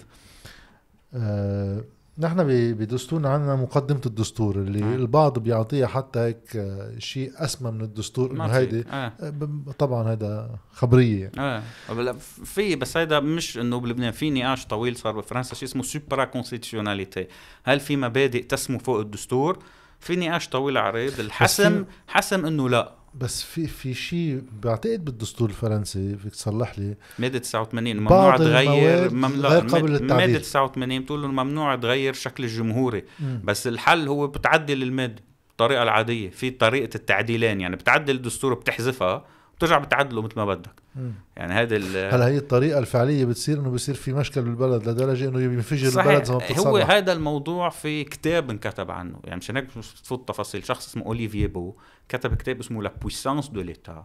آه 1.15 1.85
نحن 2.23 2.47
بدستورنا 2.75 3.29
عندنا 3.29 3.57
مقدمة 3.57 4.01
الدستور 4.07 4.57
اللي 4.57 4.83
آه. 4.85 4.95
البعض 4.97 5.39
بيعطيها 5.39 5.87
حتى 5.87 6.19
هيك 6.19 6.57
آه، 6.57 6.99
شيء 6.99 7.33
أسمى 7.37 7.71
من 7.71 7.81
الدستور 7.81 8.33
في. 8.33 8.57
هيدي 8.57 8.85
آه. 8.91 9.13
آه، 9.21 9.33
طبعا 9.79 10.13
هذا 10.13 10.59
خبرية 10.73 11.21
يعني. 11.37 11.41
آه 11.41 11.63
بلا- 11.93 12.13
في 12.45 12.77
بس 12.77 12.97
هيدا 12.97 13.21
مش 13.21 13.59
إنه 13.59 13.81
بلبنان 13.81 14.11
في 14.13 14.31
نقاش 14.31 14.67
طويل 14.67 14.97
صار 14.97 15.13
بفرنسا 15.17 15.55
شيء 15.55 15.69
اسمه 15.69 15.83
supra 15.83 16.25
constitutionnalité 16.25 17.27
هل 17.65 17.81
في 17.81 17.97
مبادئ 17.97 18.43
تسمو 18.43 18.79
فوق 18.79 18.99
الدستور 19.01 19.59
في 20.01 20.17
نقاش 20.17 20.49
طويل 20.49 20.77
عريض 20.79 21.21
الحسم 21.21 21.85
حسم 22.09 22.47
إنه 22.47 22.69
لا 22.69 22.93
بس 23.15 23.43
في 23.43 23.67
في 23.67 23.95
شيء 23.95 24.43
بعتقد 24.63 25.05
بالدستور 25.05 25.49
الفرنسي 25.49 26.17
فيك 26.17 26.33
تصلح 26.33 26.79
لي 26.79 26.97
مادة 27.19 27.39
89 27.39 27.97
ممنوع 27.97 28.37
تغير 28.37 29.15
ممنوع 29.15 29.51
غير 29.51 29.61
قابل 29.61 29.83
مادة 29.93 30.05
للتعديل. 30.05 30.41
89 30.41 31.01
بتقول 31.01 31.25
إنه 31.25 31.33
ممنوع 31.45 31.77
تغير 31.77 32.13
شكل 32.13 32.45
الجمهوري. 32.45 33.05
بس 33.45 33.67
الحل 33.67 34.09
هو 34.09 34.27
بتعدل 34.27 34.83
المادة 34.83 35.23
بالطريقة 35.49 35.83
العادية 35.83 36.31
في 36.31 36.51
طريقة 36.51 36.91
التعديلين 36.95 37.61
يعني 37.61 37.77
بتعدل 37.77 38.15
الدستور 38.15 38.55
بتحذفها 38.55 39.25
بترجع 39.63 39.79
بتعدله 39.79 40.23
مثل 40.23 40.33
ما 40.37 40.45
بدك. 40.45 40.71
مم. 40.97 41.13
يعني 41.37 41.53
هذا 41.53 41.77
ال- 41.77 42.15
هلا 42.15 42.27
هي 42.29 42.37
الطريقة 42.39 42.79
الفعلية 42.79 43.25
بتصير 43.25 43.61
إنه 43.61 43.71
بصير 43.71 43.95
في 43.95 44.13
مشكل 44.13 44.43
بالبلد 44.43 44.89
لدرجة 44.89 45.29
إنه 45.29 45.41
ينفجر 45.41 45.91
صحيح. 45.91 46.07
البلد 46.07 46.25
زي 46.25 46.33
ما 46.35 46.39
هو 46.41 46.45
بتتصرف. 46.47 46.91
هذا 46.91 47.13
الموضوع 47.13 47.69
في 47.69 48.05
كتاب 48.05 48.51
انكتب 48.51 48.91
عنه. 48.91 49.21
يعني 49.25 49.37
مشان 49.37 49.57
هيك 49.57 49.77
مش 49.77 49.93
بتفوت 50.01 50.29
تفاصيل. 50.29 50.65
شخص 50.65 50.89
اسمه 50.89 51.07
أوليفييه 51.07 51.47
بو 51.47 51.75
كتب 52.09 52.35
كتاب 52.35 52.61
اسمه 52.61 52.83
la 52.83 52.93
puissance 53.03 53.49
de 53.49 53.61
l'État 53.61 54.05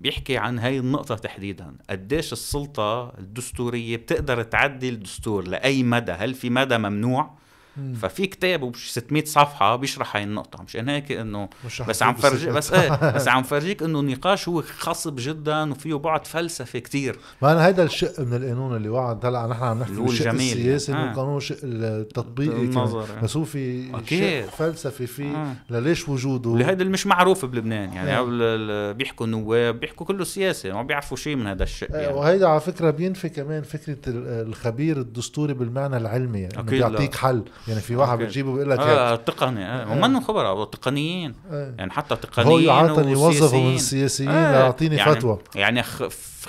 بيحكي 0.00 0.36
عن 0.36 0.58
هاي 0.58 0.78
النقطة 0.78 1.14
تحديدا. 1.14 1.76
قديش 1.90 2.32
السلطة 2.32 3.18
الدستورية 3.18 3.96
بتقدر 3.96 4.42
تعدل 4.42 4.88
الدستور 4.88 5.48
لأي 5.48 5.82
مدى؟ 5.82 6.12
هل 6.12 6.34
في 6.34 6.50
مدى 6.50 6.78
ممنوع؟ 6.78 7.43
مم. 7.76 7.94
ففي 7.94 8.26
كتاب 8.26 8.62
وبش 8.62 8.90
600 8.90 9.24
صفحة 9.24 9.76
بيشرح 9.76 10.16
هاي 10.16 10.24
النقطة 10.24 10.62
مشان 10.62 10.88
هيك 10.88 11.12
إنه 11.12 11.48
بس 11.88 12.02
عم 12.02 12.14
فرجيك. 12.14 12.48
بس 12.48 12.72
إيه 12.72 13.12
بس 13.14 13.28
عم 13.28 13.42
فرجيك 13.42 13.82
إنه 13.82 14.00
النقاش 14.00 14.48
هو 14.48 14.62
خصب 14.62 15.14
جدا 15.18 15.70
وفيه 15.72 15.94
بعد 15.94 16.26
فلسفي 16.26 16.80
كتير 16.80 17.18
ما 17.42 17.52
أنا 17.52 17.66
هيدا 17.66 17.82
الشق 17.82 18.20
من 18.20 18.34
القانون 18.34 18.76
اللي 18.76 18.88
وعد 18.88 19.26
هلأ 19.26 19.46
نحن 19.46 19.62
عم 19.64 19.78
نحكي 19.78 19.92
السياسي 20.02 20.92
يعني. 20.92 21.02
من 21.04 21.08
آه. 21.08 21.12
القانون 21.12 21.36
الشق 21.36 21.56
التطبيقي. 21.62 22.56
النظر 22.56 23.06
بس 23.22 23.36
هو 23.36 23.44
في. 23.44 23.92
شق 24.06 24.50
فلسفي 24.56 25.06
فيه 25.06 25.36
آه. 25.36 25.54
لليش 25.70 26.08
وجوده 26.08 26.52
اللي 26.52 26.64
هيدا 26.64 26.80
اللي 26.82 26.92
مش 26.92 27.06
معروف 27.06 27.44
بلبنان 27.44 27.92
يعني 27.92 28.20
ال- 28.20 28.94
بيحكوا 28.94 29.26
نواب 29.26 29.80
بيحكوا 29.80 30.06
كله 30.06 30.24
سياسه 30.24 30.72
ما 30.72 30.82
بيعرفوا 30.82 31.16
شيء 31.16 31.36
من 31.36 31.46
هذا 31.46 31.62
الشيء 31.62 31.88
آه، 31.94 31.96
يعني 31.98 32.14
وهيدا 32.14 32.48
على 32.48 32.60
فكرة 32.60 32.90
بينفي 32.90 33.28
كمان 33.28 33.62
فكرة 33.62 33.98
ال- 34.06 34.48
الخبير 34.48 34.96
الدستوري 35.00 35.54
بالمعنى 35.54 35.96
العلمي 35.96 36.40
يعني. 36.40 36.62
بيعطيك 36.62 37.14
حل 37.14 37.44
يعني 37.68 37.80
في 37.80 37.96
واحد. 37.96 38.18
بتجيبه 38.18 38.52
بيقول 38.52 38.70
لك. 38.70 38.78
آه 38.78 39.16
تقني. 39.16 39.64
آه 39.64 39.84
هم 39.84 40.00
منهم 40.00 40.24
خبراء 40.24 40.64
تقنيين. 40.64 41.34
آه. 41.50 41.74
يعني 41.78 41.90
حتى 41.90 42.14
هو 42.14 42.18
تقنيين 42.18 42.70
عادة 42.70 43.10
يوظفوا 43.10 43.10
من 43.10 43.26
وسياسيين. 43.26 43.74
السياسيين 43.74 44.30
آه، 44.30 44.52
ليعطيني 44.52 44.96
يعني 44.96 45.14
فتوى. 45.14 45.38
يعني 45.54 45.82
خ... 45.82 46.02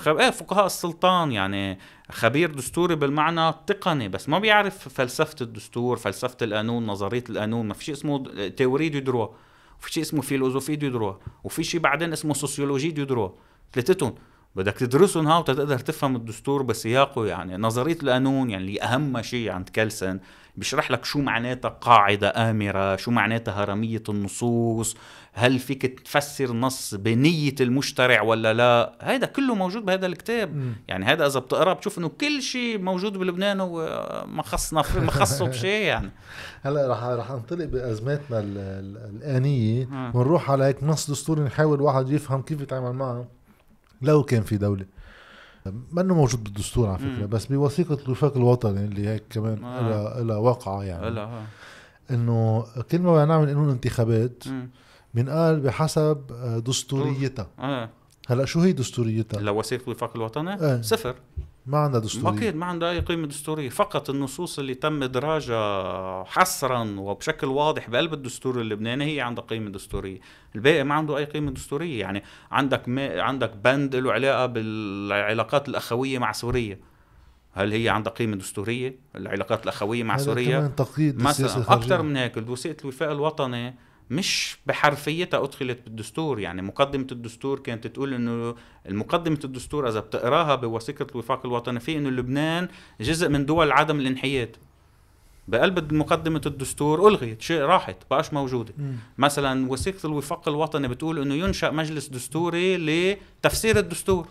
آه 0.08 0.30
فقهاء 0.30 0.66
السلطان 0.66 1.32
يعني 1.32 1.80
خبير 2.12 2.52
دستوري 2.52 2.96
بالمعنى 2.96 3.50
التقني 3.50 4.10
بس 4.10 4.30
ما 4.30 4.40
بيعرف 4.40 4.90
فلسفة 4.90 5.36
الدستور 5.42 5.98
فلسفة 5.98 6.38
القانون 6.42 6.86
نظرية 6.86 7.24
القانون. 7.30 7.68
ما 7.68 7.74
في 7.74 7.84
شيء 7.84 7.94
اسمه 7.94 8.24
théorie 8.50 8.90
du 8.90 9.00
droit. 9.00 9.28
وفي 9.80 9.94
شيء 9.94 10.04
اسمه 10.04 10.22
philosophie 10.22 10.76
du 10.76 10.90
droit. 10.90 11.14
وفي 11.44 11.64
شيء 11.64 11.82
بعدين 11.82 12.14
اسمه 12.14 12.34
sociologie 12.34 12.92
du 12.92 13.04
droit. 13.04 13.30
ثلاثتهم. 13.74 14.16
بدك 14.56 14.74
تدرسهم 14.74 15.28
هاو 15.28 15.42
تقدر 15.42 15.80
تفهم 15.80 16.16
الدستور 16.16 16.64
بسياقه 16.64 17.26
يعني 17.26 17.58
نظرية 17.58 17.98
القانون 18.04 18.50
يعني 18.50 18.64
اللي 18.66 18.82
أهم 18.82 19.22
شيء 19.22 19.52
عند 19.52 19.70
كلسن 19.70 20.20
بيشرح 20.56 20.92
لك 20.92 21.06
شو 21.06 21.20
معناتها 21.22 21.70
قاعدة 21.70 22.50
آمرة 22.52 22.96
شو 22.96 23.12
معناتها 23.12 23.64
هرمية 23.64 24.04
النصوص 24.10 24.96
هل 25.34 25.60
فيك 25.60 26.00
تفسر 26.00 26.54
نص 26.54 26.96
بنية 26.96 27.56
المشترع 27.62 28.22
ولا 28.22 28.54
لا؟ 28.54 28.96
هذا 29.02 29.26
كله 29.26 29.56
موجود 29.56 29.86
بهذا 29.86 30.06
الكتاب. 30.06 30.56
مم. 30.56 30.74
يعني 30.88 31.06
هذا 31.06 31.26
إذا 31.28 31.40
بتقرأ 31.40 31.74
بتشوف 31.74 31.98
إنه 32.00 32.10
كل 32.10 32.42
شيء 32.42 32.78
موجود 32.80 33.18
بلبنان 33.18 33.58
وما 33.62 34.42
خصنا 34.44 34.84
ما 34.96 35.12
خصه 35.12 35.48
بشيء 35.48 35.86
يعني. 35.86 36.12
هلا 36.66 36.88
رح 36.92 37.04
رح 37.04 37.32
ننطلق 37.32 37.66
بأزماتنا 37.66 38.40
ال- 38.40 38.58
ال- 38.58 39.16
الآنية. 39.16 39.88
ونروح 40.14 40.52
على 40.52 40.64
هيك 40.64 40.84
نص 40.84 41.12
دستوري 41.12 41.42
نحاول 41.42 41.82
واحد 41.82 42.10
يفهم 42.10 42.42
كيف 42.42 42.62
يتعامل 42.62 42.92
معه. 42.94 43.26
لو 44.02 44.24
كان 44.24 44.44
في 44.44 44.58
دولة 44.58 44.86
منه 45.92 46.14
موجود 46.14 46.44
بالدستور 46.44 46.88
على 46.88 46.98
فكرة 46.98 47.08
مم. 47.22 47.28
بس 47.28 47.46
بوثيقة 47.46 47.98
الوفاق 48.06 48.38
الوطني 48.38 48.86
اللي 48.86 49.08
هيك 49.08 49.24
كمان 49.30 49.64
آه. 49.64 49.90
لها 49.90 50.24
لها 50.24 50.38
واقعه 50.38 50.84
يعني 50.84 51.20
آه. 51.20 51.44
إنه 52.12 52.66
كل 52.92 53.00
ما 53.00 53.14
بدنا 53.14 53.26
نعمل 53.26 53.48
قانون 53.48 53.70
انتخابات. 53.70 54.44
بنقال 55.14 55.60
بحسب 55.60 56.22
آه، 56.32 56.60
دستوريتها 56.60 57.48
آه. 57.60 57.90
هلأ 58.28 58.46
شو 58.46 58.60
هي 58.60 58.72
دستوريتها؟ 58.72 59.40
لو 59.40 59.60
وثيقة 59.60 59.84
الوفاق 59.84 60.16
الوطني 60.16 60.54
آه. 60.54 60.82
صفر 60.82 61.16
ما 61.68 61.78
عندها 61.78 62.00
دستورية. 62.00 62.38
أكيد 62.38 62.56
ما 62.56 62.66
عندها 62.66 62.92
أي 62.92 63.00
قيمة 63.00 63.28
دستورية. 63.28 63.70
فقط 63.70 64.10
النصوص 64.10 64.60
اللي 64.60 64.74
تم 64.74 65.04
إدراجها 65.04 66.24
حصرا 66.24 66.96
وبشكل 66.98 67.48
واضح 67.48 67.90
بقلب 67.90 68.14
الدستور 68.14 68.62
اللبناني 68.62 69.16
هي 69.16 69.22
عندها 69.22 69.44
قيمة 69.44 69.70
دستورية. 69.70 70.20
الباقي 70.56 70.84
ما 70.84 70.96
عنده 70.96 71.18
أي 71.18 71.26
قيمة 71.26 71.52
دستورية. 71.52 72.00
يعني 72.00 72.24
عندك 72.52 72.88
ما 72.88 73.22
عندك 73.22 73.56
بند 73.56 73.96
له 73.96 74.14
علاقة 74.14 74.46
بالعلاقات 74.46 75.70
الأخوية 75.70 76.20
مع 76.20 76.32
سوريا. 76.32 76.80
هل 77.54 77.72
هي 77.72 77.90
عندها 77.90 78.14
قيمة 78.14 78.36
دستورية؟ 78.36 79.00
العلاقات 79.16 79.64
الأخوية 79.64 80.04
مع 80.04 80.18
سوريا؟ 80.18 80.60
كمان 80.60 80.76
تقييد 80.76 81.22
مثلا 81.24 81.74
أكثر 81.74 82.02
من 82.02 82.18
هيك. 82.18 82.50
وثيقه 82.50 82.82
الوفاق 82.82 83.12
الوطني 83.12 83.76
مش 84.10 84.58
بحرفيتها 84.66 85.44
أدخلت 85.44 85.80
بالدستور 85.84 86.40
يعني 86.40 86.62
مقدمة 86.62 87.08
الدستور 87.12 87.60
كانت 87.60 87.88
تقول 87.88 88.14
إنه 88.14 88.56
المقدمة 88.90 89.40
الدستور 89.44 89.90
إذا 89.90 90.00
بتقراها 90.00 90.56
بوثيقة 90.56 91.08
الوفاق 91.12 91.46
الوطني 91.46 91.80
في 91.80 91.98
إنه 91.98 92.10
لبنان 92.10 92.68
جزء 93.02 93.30
من 93.30 93.46
دول 93.46 93.72
عدم 93.72 94.00
الانحياد. 94.00 94.56
بقلب 95.48 95.94
مقدمة 95.94 96.42
الدستور 96.46 97.08
ألغيت 97.08 97.42
شيء 97.42 97.62
راحت 97.62 97.98
بقاش 98.12 98.34
موجودة. 98.34 98.74
مم. 98.78 98.96
مثلا 99.18 99.72
وثيقة 99.72 100.08
الوفاق 100.08 100.48
الوطني 100.48 100.88
بتقول 100.88 101.20
أنه 101.20 101.34
ينشأ 101.34 101.70
مجلس 101.72 102.08
دستوري 102.08 102.78
لتفسير 102.78 103.80
الدستور. 103.80 104.28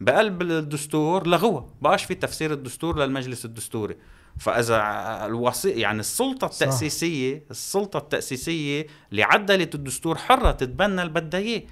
بقلب 0.00 0.42
الدستور 0.42 1.26
لغوها 1.26 1.66
بقاش 1.82 2.04
في 2.04 2.14
تفسير 2.14 2.52
الدستور 2.52 2.98
للمجلس 2.98 3.44
الدستوري. 3.44 3.96
فإذا 4.38 4.76
الوصي 5.26 5.70
يعني 5.70 6.00
السلطة 6.00 6.46
صح. 6.46 6.52
التأسيسية 6.52 7.42
السلطة 7.50 7.98
التأسيسية 7.98 8.86
اللي 9.10 9.22
عدلت 9.22 9.74
الدستور 9.74 10.18
حرة 10.18 10.50
تتبنى 10.50 11.02
اللي 11.02 11.12
بدها 11.12 11.40
اياه 11.40 11.62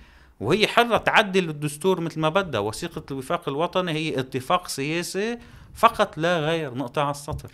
وهي 0.40 0.66
حرة 0.66 0.96
تعدل 0.96 1.48
الدستور 1.50 2.00
مثل 2.00 2.20
ما 2.20 2.28
بدها 2.28 2.60
وثيقة 2.60 3.02
الوفاق 3.10 3.48
الوطني 3.48 3.92
هي 3.92 4.20
اتفاق 4.20 4.68
سياسي 4.68 5.38
فقط 5.74 6.18
لا 6.18 6.38
غير 6.40 6.74
نقطة 6.74 7.02
على 7.02 7.10
السطر 7.10 7.50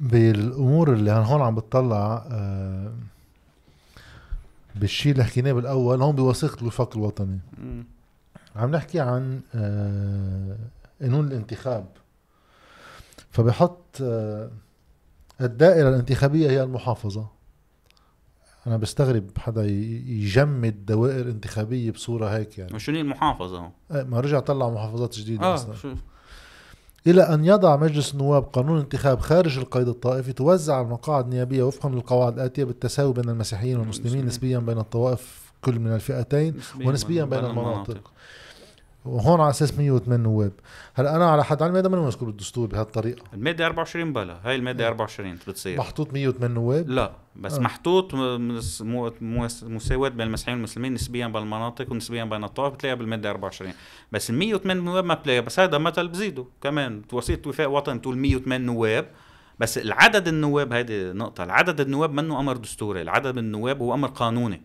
بالأمور 0.00 0.92
اللي 0.92 1.10
هون 1.10 1.42
عم 1.42 1.54
بتطلع 1.54 2.26
آه، 2.30 2.92
بالشيء 4.74 5.12
اللي 5.12 5.24
حكيناه 5.24 5.52
بالأول 5.52 6.02
هون 6.02 6.16
بوثيقة 6.16 6.60
الوفاق 6.60 6.96
الوطني 6.96 7.38
مم. 7.58 7.84
عم 8.56 8.70
نحكي 8.70 9.00
عن 9.00 9.40
آه، 9.54 10.56
قانون 11.02 11.26
الانتخاب 11.26 11.86
فبحط 13.30 13.96
آه، 14.02 14.50
الدائرة 15.40 15.88
الانتخابية 15.88 16.50
هي 16.50 16.62
المحافظة. 16.62 17.26
أنا 18.66 18.76
بستغرب 18.76 19.30
حدا 19.38 19.64
يجمد 19.64 20.86
دوائر 20.86 21.28
انتخابية 21.28 21.90
بصورة 21.90 22.28
هيك 22.28 22.58
يعني. 22.58 22.74
وشنو 22.74 22.96
هي 22.96 23.00
المحافظة 23.00 23.58
هون؟ 23.58 23.70
آه، 23.90 24.02
ما 24.02 24.20
رجع 24.20 24.40
طلع 24.40 24.70
محافظات 24.70 25.18
جديدة 25.18 25.44
آه 25.44 25.54
أصلا 25.54 25.74
شو؟ 25.74 25.94
إلى 27.06 27.22
أن 27.22 27.44
يضع 27.44 27.76
مجلس 27.76 28.12
النواب 28.14 28.42
قانون 28.42 28.78
انتخاب 28.78 29.20
خارج 29.20 29.58
القيد 29.58 29.88
الطائفي 29.88 30.32
توزع 30.32 30.80
المقاعد 30.80 31.24
النيابية 31.24 31.62
وفقا 31.62 31.88
للقواعد 31.88 32.34
الآتية 32.34 32.64
بالتساوي 32.64 33.12
بين 33.12 33.28
المسيحيين 33.28 33.78
والمسلمين 33.78 34.06
المسلمين. 34.06 34.26
نسبيا 34.26 34.58
بين 34.58 34.78
الطوائف 34.78 35.52
كل 35.62 35.78
من 35.78 35.94
الفئتين 35.94 36.54
ونسبيا 36.84 37.24
بين 37.24 37.44
المناطق. 37.44 38.12
وهون 39.04 39.40
على 39.40 39.50
أساس 39.50 39.78
108 39.78 40.22
نواب. 40.22 40.52
هلأ 40.94 41.16
أنا 41.16 41.30
على 41.30 41.44
حد 41.44 41.62
علمي 41.62 41.78
هذا 41.78 41.88
ما 41.88 42.00
مذكور 42.06 42.28
بالدستور 42.28 42.66
بهالطريقة؟ 42.68 43.22
المادة 43.34 43.66
24 43.66 44.12
بلا. 44.12 44.40
هاي 44.44 44.54
المادة 44.54 44.88
24 44.88 45.38
بتصير. 45.48 45.78
محطوط 45.78 46.12
108 46.12 46.54
نواب؟ 46.54 46.88
لا 46.88 47.12
بس 47.36 47.54
آه. 47.54 47.60
محطوط 47.60 48.14
م- 48.14 48.48
مس- 48.48 48.82
مو- 48.82 49.12
موس- 49.20 49.64
مساواة 49.64 50.08
بين 50.08 50.26
المسيحيين 50.26 50.56
والمسلمين 50.58 50.94
نسبيا 50.94 51.26
بالمناطق 51.26 51.92
ونسبيا 51.92 52.24
بين 52.24 52.44
الطوائف 52.44 52.74
بتلاقيها 52.74 52.94
بالمادة 52.98 53.30
24 53.30 53.72
بس 54.12 54.30
ال 54.30 54.34
108 54.34 54.80
نواب 54.82 55.04
ما 55.04 55.14
بتلاقيها. 55.14 55.40
بس 55.42 55.60
هذا 55.60 55.78
مثل 55.78 56.08
بزيده 56.08 56.44
كمان 56.62 57.02
وثيقة 57.12 57.48
وفاق 57.48 57.70
وطن 57.70 57.98
بتقول 57.98 58.18
108 58.18 58.66
نواب. 58.66 59.06
بس 59.58 59.78
العدد 59.78 60.28
النواب 60.28 60.72
هيدي 60.72 61.12
نقطة 61.12 61.44
العدد 61.44 61.80
النواب 61.80 62.12
منه 62.12 62.40
أمر 62.40 62.56
دستوري. 62.56 63.02
العدد 63.02 63.38
النواب 63.38 63.82
هو 63.82 63.94
أمر 63.94 64.08
قانوني. 64.08 64.62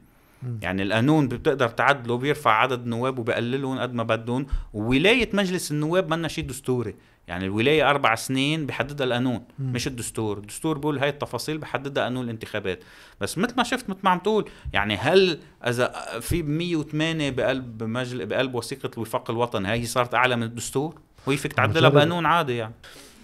يعني 0.62 0.84
القانون 0.84 1.28
بتقدر 1.28 1.68
تعدله 1.70 2.18
بيرفع 2.18 2.52
عدد 2.52 2.82
النواب 2.82 3.20
وبقللهم 3.20 3.80
قد 3.80 3.94
ما 3.94 4.04
بدهم. 4.04 4.46
وولاية 4.74 5.30
مجلس 5.34 5.72
النواب 5.72 6.10
منا 6.14 6.28
شيء 6.28 6.46
دستوري. 6.48 6.96
يعني 7.28 7.46
الولاية 7.46 7.90
أربع 7.90 8.16
سنين 8.16 8.66
بحددها 8.66 9.08
القانون. 9.08 9.42
مش 9.60 9.88
الدستور. 9.88 10.38
الدستور 10.38 10.78
بيقول 10.78 11.00
هاي 11.00 11.10
التفاصيل 11.10 11.58
بحددها 11.58 12.04
قانون 12.04 12.24
الانتخابات. 12.26 12.80
بس 13.22 13.38
مثل 13.38 13.54
ما 13.58 13.64
شفت 13.64 13.90
مثل 13.90 14.00
ما 14.04 14.10
عم 14.10 14.20
تقول 14.20 14.50
يعني 14.74 14.96
هل 14.98 15.40
إذا 15.68 15.94
في 16.22 16.44
108 16.44 17.30
بقلب 17.30 17.84
مجل 17.84 18.26
بقلب 18.26 18.56
وثيقة 18.56 18.92
الوفاق 18.94 19.32
الوطني 19.32 19.72
هي 19.72 19.86
صارت 19.86 20.14
أعلى 20.16 20.36
من 20.36 20.44
الدستور؟ 20.44 20.96
وهي 21.28 21.38
فيك 21.38 21.54
تعدلها 21.54 21.90
بقانون 21.90 22.26
عادي 22.26 22.56
يعني. 22.56 22.74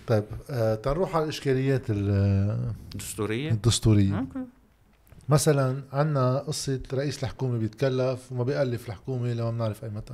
طيب 0.08 0.24
آه 0.50 0.76
تنروح 0.76 1.16
على 1.16 1.24
الإشكاليات 1.24 1.84
ال- 1.90 2.72
دستورية؟ 2.96 3.52
الدستورية. 3.52 4.20
okay. 4.20 4.40
مثلا 5.32 5.84
عنا 5.94 6.38
قصة 6.38 6.82
رئيس 6.94 7.24
الحكومة 7.24 7.58
بيتكلف 7.58 8.32
وما 8.32 8.44
بيألف 8.44 8.90
الحكومة 8.90 9.34
لما 9.34 9.52
بنعرف 9.52 9.84
أي 9.84 9.90
متى. 9.90 10.14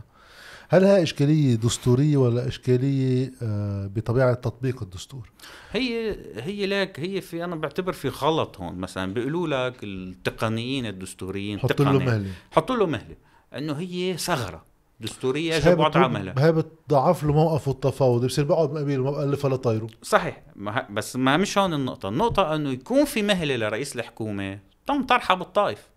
هل 0.70 0.84
هي 0.84 1.04
إشكالية 1.04 1.56
دستورية 1.56 2.18
ولا 2.18 2.48
إشكالية 2.48 3.32
آه، 3.42 3.90
بطبيعة 3.96 4.34
تطبيق 4.34 4.84
الدستور؟ 4.84 5.30
هي 5.72 6.16
هي 6.36 6.66
لك 6.66 7.00
هي 7.00 7.22
في 7.22 7.44
أنا 7.44 7.56
بعتبر 7.56 7.94
في 7.94 8.10
غلط 8.10 8.58
هون. 8.58 8.76
مثلا 8.76 9.14
بيقولوا 9.14 9.70
لك 9.70 9.84
التقنيين 9.84 10.86
الدستوريين 10.86 11.60
حطوا 11.60 11.86
له 11.86 12.00
مهلة. 12.00 12.32
حطوا 12.52 12.76
له 12.76 12.86
مهلة. 12.86 13.16
إنه 13.54 13.74
هي 13.74 14.18
ثغرة. 14.18 14.66
دستورية 15.00 15.56
يجب 15.56 15.80
وضعها 15.80 16.08
مهله 16.08 16.34
هي 16.38 16.52
بتضعف 16.52 17.24
له 17.24 17.34
موقفه 17.34 17.72
التفاوضي. 17.72 18.28
بصير 18.28 18.46
بقعد 18.46 18.72
مقابل 18.72 19.00
وما 19.00 19.12
بألفها 19.12 19.50
لطيره 19.50 19.88
صحيح. 20.02 20.44
بس 20.90 21.16
ما 21.16 21.38
مش 21.38 21.58
هون 21.58 21.74
النقطة. 21.74 22.10
النقطة 22.10 22.56
إنه 22.56 22.70
يكون 22.70 23.06
في 23.06 23.22
مهلة 23.22 23.56
لرئيس 23.56 23.96
الحكومة 23.96 24.60
تم 24.88 25.04
طرحها 25.04 25.36
بالطائف 25.36 25.90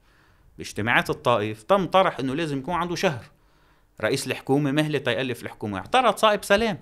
باجتماعات 0.59 1.11
الطائف 1.11 1.63
تم 1.63 1.87
طرح 1.87 2.19
إنه 2.19 2.35
لازم 2.35 2.59
يكون 2.59 2.75
عنده 2.75 2.95
شهر. 2.95 3.25
رئيس 4.01 4.27
الحكومة 4.27 4.73
مهلة 4.73 4.99
تيألف 4.99 5.43
الحكومة 5.43 5.79
اعترض 5.79 6.17
صائب 6.17 6.45
سلام. 6.45 6.79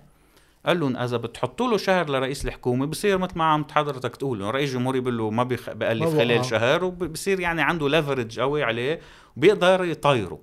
قال 0.67 0.81
لهم 0.81 0.97
إذا 0.97 1.17
بتحطوا 1.17 1.69
له 1.71 1.77
شهر 1.77 2.11
لرئيس 2.11 2.45
الحكومة 2.45 2.87
بصير 2.87 3.19
مثل 3.19 3.39
ما 3.39 3.45
عم 3.45 3.67
حضرتك 3.71 4.17
تقول 4.17 4.41
رئيس 4.41 4.71
الجمهوريه 4.71 5.01
بيقول 5.01 5.19
له 5.19 5.31
ما 5.31 5.43
بيخ... 5.43 5.71
بألف 5.71 6.17
خلال 6.17 6.45
شهر 6.45 6.85
وبصير 6.85 7.41
يعني 7.41 7.63
عنده 7.63 7.89
ليفرج 7.89 8.41
قوي 8.41 8.63
عليه 8.65 9.01
وبيقدر 9.37 9.85
يطيره. 9.85 10.39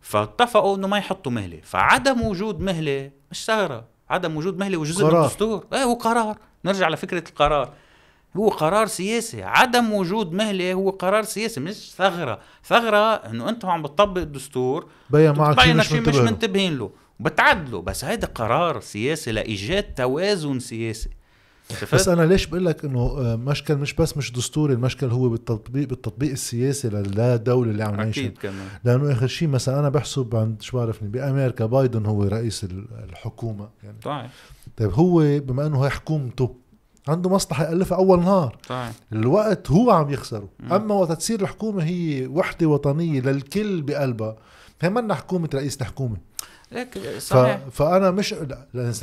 فاتفقوا 0.00 0.76
إنه 0.76 0.88
ما 0.88 0.98
يحطوا 0.98 1.32
مهلة. 1.32 1.60
فعدم 1.62 2.22
وجود 2.22 2.60
مهلة 2.60 3.10
مش 3.30 3.44
ثغره 3.44 3.84
عدم 4.10 4.36
وجود 4.36 4.58
مهلة 4.58 4.76
وجزء 4.76 5.06
من 5.06 5.16
الدستور. 5.16 5.66
إيه 5.72 5.82
هو 5.82 5.94
قرار 5.94 6.36
نرجع 6.64 6.88
لفكرة 6.88 7.24
القرار. 7.28 7.72
هو 8.36 8.48
قرار 8.48 8.86
سياسي. 8.86 9.42
عدم 9.42 9.92
وجود 9.92 10.32
مهلة 10.32 10.72
هو 10.72 10.90
قرار 10.90 11.22
سياسي 11.22 11.60
مش 11.60 11.94
ثغرة. 11.96 12.38
ثغرة 12.64 13.14
إنه 13.14 13.48
انت 13.48 13.64
عم 13.64 13.82
بتطبق 13.82 14.20
الدستور 14.20 14.86
بين 15.10 15.32
معك 15.32 15.60
شيء 15.60 15.74
مش, 15.74 15.92
مش 15.92 16.16
منتبهين 16.16 16.78
له. 16.78 16.90
بتعدلوا 17.20 17.82
بس 17.82 18.04
هيدا 18.04 18.26
قرار 18.26 18.80
سياسي 18.80 19.32
لإيجاد 19.32 19.82
توازن 19.82 20.60
سياسي. 20.60 21.10
بس 21.92 22.08
أنا 22.08 22.22
ليش 22.22 22.46
بقول 22.46 22.66
لك 22.66 22.84
إنه 22.84 23.00
آه، 23.00 23.36
مشكل 23.36 23.76
مش 23.76 23.94
بس 23.94 24.16
مش 24.16 24.32
دستوري 24.32 24.74
المشكل 24.74 25.06
هو 25.06 25.28
بالتطبيق 25.28 25.88
بالتطبيق 25.88 26.30
السياسي 26.30 26.88
للدولة 26.88 27.70
اللي 27.70 27.84
عم 27.84 27.94
نعيشها. 27.94 28.20
أكيد 28.20 28.38
كمان. 28.38 28.68
لأنه 28.84 29.12
آخر 29.12 29.26
شيء 29.26 29.48
مثلا 29.48 29.78
أنا 29.78 29.88
بحسب 29.88 30.36
عند 30.36 30.62
شو 30.62 30.78
بعرفني 30.78 31.08
بأمريكا 31.08 31.66
بايدن 31.66 32.06
هو 32.06 32.24
رئيس 32.24 32.66
الحكومة. 33.08 33.68
يعني 33.82 33.96
طيب 34.02 34.30
طيب 34.76 34.92
هو 34.92 35.40
بما 35.40 35.66
إنه 35.66 35.84
هي 35.84 35.90
حكومته 35.90 36.56
عنده 37.08 37.30
مصلحة 37.30 37.64
يألفها 37.64 37.98
أول 37.98 38.20
نهار 38.20 38.56
طيب. 38.68 38.92
الوقت 39.12 39.70
هو 39.70 39.90
عم 39.90 40.10
يخسره 40.10 40.48
مم. 40.60 40.72
أما 40.72 40.94
وقت 40.94 41.12
تصير 41.12 41.40
الحكومة 41.40 41.84
هي 41.84 42.26
وحدة 42.26 42.66
وطنية 42.66 43.20
للكل 43.20 43.82
بقلبها 43.82 44.36
هي 44.80 44.90
منا 44.90 45.14
حكومة 45.14 45.48
رئيس 45.54 45.80
الحكومة 45.80 46.16
ليك 46.72 46.98
صحيح 47.18 47.56
ف... 47.56 47.82
فأنا 47.82 48.10
مش 48.10 48.34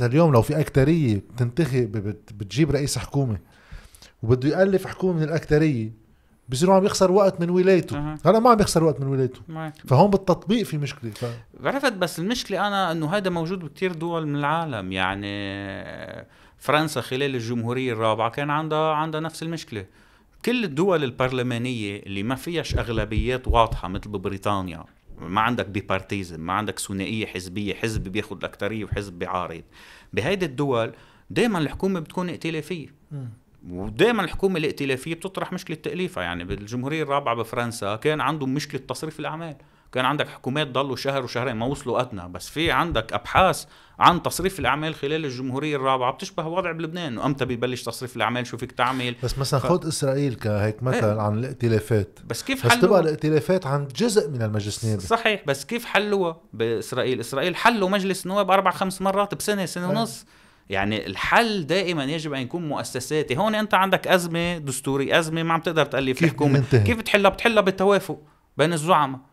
اليوم 0.00 0.32
لو 0.32 0.42
في 0.42 0.60
أكترية 0.60 1.16
بتنتخب 1.16 1.92
بت... 1.92 2.32
بتجيب 2.32 2.70
رئيس 2.70 2.98
حكومة 2.98 3.38
وبده 4.22 4.48
يألف 4.48 4.86
حكومة 4.86 5.12
من 5.12 5.22
الأكترية 5.22 6.00
بصير 6.48 6.70
عم 6.70 6.84
يخسر 6.84 7.12
وقت 7.12 7.40
من 7.40 7.50
ولايته 7.50 7.98
أه. 7.98 8.18
هلا 8.24 8.38
ما 8.38 8.50
عم 8.50 8.60
يخسر 8.60 8.84
وقت 8.84 9.00
من 9.00 9.06
ولايته 9.06 9.40
معك. 9.48 9.74
فهون 9.86 10.10
بالتطبيق 10.10 10.62
في 10.62 10.78
مشكلة 10.78 11.10
ف... 11.10 11.24
عرفت 11.64 11.92
بس 11.92 12.18
المشكلة 12.18 12.66
أنا 12.66 12.92
إنه 12.92 13.16
هذا 13.16 13.30
موجود 13.30 13.58
بكثير 13.58 13.92
دول 13.92 14.26
من 14.26 14.36
العالم 14.36 14.92
يعني 14.92 15.26
فرنسا 16.60 17.00
خلال 17.00 17.34
الجمهورية 17.34 17.92
الرابعة 17.92 18.30
كان 18.30 18.50
عندها 18.50 18.92
عندها 18.94 19.20
نفس 19.20 19.42
المشكلة. 19.42 19.86
كل 20.44 20.64
الدول 20.64 21.04
البرلمانية 21.04 22.02
اللي 22.02 22.22
ما 22.22 22.34
فيهاش 22.34 22.78
أغلبيات 22.78 23.48
واضحة 23.48 23.88
مثل 23.88 24.08
ببريطانيا 24.08 24.84
ما 25.18 25.40
عندك 25.40 25.66
بيبارتيزم 25.66 26.40
ما 26.40 26.52
عندك 26.52 26.78
ثنائية 26.78 27.26
حزبية 27.26 27.74
حزب 27.74 28.02
بياخذ 28.08 28.36
الاكثريه 28.36 28.84
وحزب 28.84 29.18
بيعارض. 29.18 29.62
بهيدي 30.12 30.46
الدول 30.46 30.92
دائما 31.30 31.58
الحكومة 31.58 32.00
بتكون 32.00 32.28
ائتلافية. 32.28 32.94
ودائما 33.70 34.24
الحكومة 34.24 34.58
الائتلافية 34.58 35.14
بتطرح 35.14 35.52
مشكلة 35.52 35.76
تأليفها. 35.76 36.22
يعني 36.22 36.44
بالجمهورية 36.44 37.02
الرابعة 37.02 37.34
بفرنسا 37.34 37.96
كان 37.96 38.20
عندهم 38.20 38.54
مشكلة 38.54 38.80
تصريف 38.80 39.20
الأعمال. 39.20 39.56
كان 39.92 40.04
عندك 40.04 40.28
حكومات 40.28 40.68
ضلوا 40.68 40.96
شهر 40.96 41.24
وشهرين 41.24 41.56
ما 41.56 41.66
وصلوا 41.66 42.00
أدنى 42.00 42.28
بس 42.28 42.48
في 42.48 42.70
عندك 42.70 43.12
أبحاث 43.12 43.64
عن 43.98 44.22
تصريف 44.22 44.60
الأعمال 44.60 44.94
خلال 44.94 45.24
الجمهورية 45.24 45.76
الرابعة 45.76 46.12
بتشبه 46.12 46.46
وضع 46.46 46.72
بلبنان. 46.72 47.12
انه 47.12 47.26
إمتى 47.26 47.44
ببلش 47.44 47.82
تصريف 47.82 48.16
الأعمال 48.16 48.46
شو 48.46 48.56
فيك 48.56 48.72
تعمل؟ 48.72 49.14
بس 49.22 49.38
مثلا 49.38 49.60
ف... 49.60 49.66
خذ 49.66 49.88
إسرائيل 49.88 50.34
كهيك 50.34 50.82
مثل 50.82 51.04
إيه؟ 51.04 51.20
عن 51.20 51.38
الائتلافات. 51.38 52.18
بس 52.26 52.42
كيف 52.42 52.66
بس 52.66 52.78
تبقى 52.78 53.00
الائتلافات 53.00 53.66
عن 53.66 53.88
جزء 53.96 54.30
من 54.30 54.42
المجلس 54.42 54.84
النيابي. 54.84 55.02
صحيح 55.02 55.42
بس 55.46 55.64
كيف 55.64 55.84
حلوها 55.84 56.40
بإسرائيل؟ 56.52 57.20
إسرائيل 57.20 57.56
حلوا 57.56 57.88
مجلس 57.88 58.26
النواب 58.26 58.50
أربع 58.50 58.70
خمس 58.70 59.02
مرات 59.02 59.34
بسنة 59.34 59.66
سنة 59.66 59.90
إيه؟ 59.90 59.98
ونص. 59.98 60.26
يعني 60.70 61.06
الحل 61.06 61.66
دائما 61.66 62.04
يجب 62.04 62.32
أن 62.32 62.40
يكون 62.40 62.68
مؤسساتي. 62.68 63.36
هون 63.36 63.54
أنت 63.54 63.74
عندك 63.74 64.08
أزمة 64.08 64.58
دستوري 64.58 65.18
أزمة 65.18 65.42
ما 65.42 65.54
عم 65.54 65.60
تقدر 65.60 65.86
تالف 65.86 66.18
كيف 66.18 66.24
الحكومة. 66.24 66.64
كيف 66.70 67.02
تحلها 67.02 67.30
بتحلها 67.30 67.62
بالتوافق 67.62 68.18
بين 68.56 68.72
الزعماء. 68.72 69.29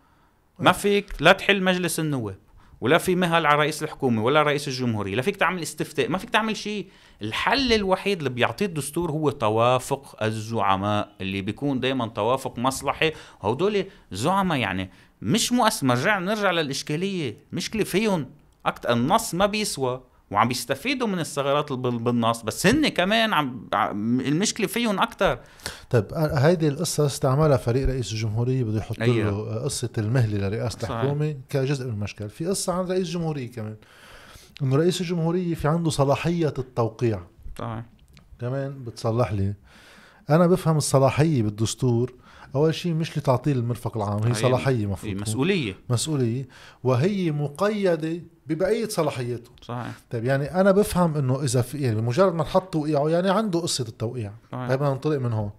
ما 0.60 0.72
فيك 0.72 1.05
لا 1.20 1.32
تحل 1.32 1.64
مجلس 1.64 1.99
النواب 1.99 2.38
ولا 2.82 2.97
في 2.97 3.16
مهل 3.16 3.45
على 3.45 3.60
رئيس 3.60 3.84
الحكومة 3.84 4.24
ولا 4.24 4.43
رئيس 4.43 4.68
الجمهورية 4.68 5.16
لا 5.16 5.22
فيك 5.22 5.36
تعمل 5.36 5.62
استفتاء 5.62 6.10
ما 6.10 6.18
فيك 6.18 6.30
تعمل 6.30 6.58
شيء. 6.58 6.88
الحل 7.22 7.74
الوحيد 7.74 8.18
اللي 8.18 8.30
بيعطيه 8.30 8.66
الدستور 8.66 9.12
هو 9.12 9.30
توافق 9.30 10.24
الزعماء 10.24 11.10
اللي 11.22 11.41
بيكون 11.41 11.80
دائما 11.80 12.08
توافق 12.08 12.60
مصلحي 12.60 13.12
هدول 13.41 13.86
زعماء 14.12 14.58
يعني 14.58 14.91
مش 15.22 15.51
مؤسس 15.51 15.84
نرجع 15.84 16.20
نرجع 16.20 16.51
للإشكالية 16.51 17.38
مشكلة 17.51 17.84
فيهم. 17.84 18.30
أكثر 18.66 18.93
النص 18.93 19.36
ما 19.36 19.45
بيسوى. 19.45 20.03
وعم 20.32 20.48
بيستفيدوا 20.48 21.08
من 21.08 21.20
الثغرات 21.20 21.74
بالنص 21.74 22.42
بس 22.42 22.68
هن 22.68 22.88
كمان 22.88 23.34
عم 23.34 23.68
المشكلة 24.22 24.68
فيهم 24.68 25.00
أكثر 25.00 25.40
طيب 25.90 26.06
هيدي 26.14 26.68
القصة 26.68 27.06
استعملها 27.06 27.58
فريق 27.58 27.88
رئيس 27.88 28.12
الجمهورية 28.12 28.64
بده 28.64 28.78
يحط 28.78 29.02
أيوه. 29.02 29.32
له 29.32 29.64
قصة 29.64 29.90
المهلة 29.98 30.48
لرئاسة 30.48 30.78
الحكومة 30.84 31.36
كجزء 31.50 31.86
من 31.86 31.94
المشكل 31.94 32.30
في 32.30 32.46
قصة 32.46 32.74
عن 32.74 32.86
رئيس 32.86 33.08
الجمهورية 33.08 33.52
كمان 33.52 33.76
إنه 34.62 34.76
رئيس 34.76 35.02
الجمهورية 35.02 35.56
في 35.56 35.68
عنده 35.68 35.90
صلاحية 35.90 36.54
التوقيع. 36.60 37.22
طيب 37.56 37.84
كمان 38.42 38.84
بتصلح 38.84 39.32
لي 39.32 39.54
أنا 40.30 40.48
بفهم 40.48 40.78
الصلاحية 40.78 41.44
بالدستور 41.44 42.14
أول 42.56 42.76
شيء 42.76 42.94
مش 42.94 43.18
لتعطيل 43.18 43.58
المرفق 43.58 43.98
العام 43.98 44.24
هي 44.24 44.34
صلاحية 44.34 44.86
مفروض 44.86 45.14
مسؤولية. 45.14 45.76
مسؤولية. 45.90 46.48
وهي 46.84 47.32
مقيدة 47.32 48.22
ببقية 48.50 48.88
صلاحياته 48.88 49.52
صحيح. 49.62 49.91
طيب 50.12 50.26
يعني 50.26 50.62
أنا 50.62 50.72
بفهم 50.72 51.16
إنه 51.16 51.43
إذا 51.43 51.62
في 51.62 51.78
يعني 51.78 51.95
بمجرد 51.95 52.34
ما 52.34 52.43
نحط 52.43 52.74
توقيعه 52.74 53.10
يعني 53.10 53.30
عنده 53.30 53.60
قصة 53.60 53.86
التوقيع. 53.88 54.32
صحيح. 54.52 54.70
طيب 54.70 54.84
ننطلق 54.84 55.18
من 55.18 55.34
هون. 55.34 55.52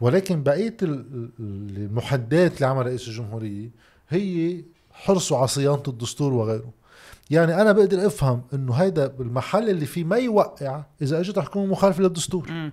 ولكن 0.00 0.42
بقية 0.42 0.76
المحددات 0.82 2.54
اللي 2.54 2.66
عمل 2.66 2.86
رئيس 2.86 3.08
الجمهورية 3.08 3.70
هي 4.08 4.64
حرصه 4.92 5.38
على 5.38 5.48
صيانة 5.48 5.82
الدستور 5.88 6.32
وغيره. 6.32 6.70
يعني 7.30 7.62
أنا 7.62 7.72
بقدر 7.72 8.06
أفهم 8.06 8.42
إنه 8.54 8.72
هيدا 8.72 9.06
بالمحل 9.06 9.70
اللي 9.70 9.86
فيه 9.86 10.04
ما 10.04 10.16
يوقع 10.16 10.82
إذا 11.02 11.20
إجت 11.20 11.38
حكومه 11.38 11.66
مخالفة 11.66 12.02
للدستور. 12.02 12.50
م. 12.50 12.72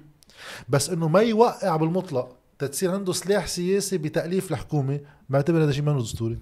بس 0.70 0.90
إنه 0.90 1.08
ما 1.08 1.20
يوقع 1.20 1.76
بالمطلق 1.76 2.36
تتصير 2.60 2.92
عنده 2.92 3.14
سلاح 3.14 3.48
سياسي 3.48 3.98
بتأليف 3.98 4.52
الحكومة 4.52 5.00
بعتبر 5.30 5.64
هذا 5.64 5.72
شيء 5.72 5.84
ما 5.84 6.00
دستوري. 6.00 6.38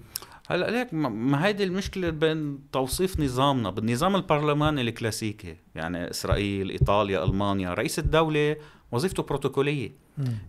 هلا 0.48 0.70
ليك 0.70 0.94
ما 0.94 1.46
هيدي 1.46 1.64
المشكلة 1.64 2.10
بين 2.10 2.58
توصيف 2.72 3.20
نظامنا 3.20 3.70
بالنظام 3.70 4.16
البرلماني 4.16 4.80
الكلاسيكي 4.80 5.56
يعني 5.74 6.10
إسرائيل 6.10 6.70
إيطاليا 6.70 7.24
ألمانيا 7.24 7.74
رئيس 7.74 7.98
الدولة 7.98 8.56
وظيفته 8.92 9.22
بروتوكولية. 9.22 9.92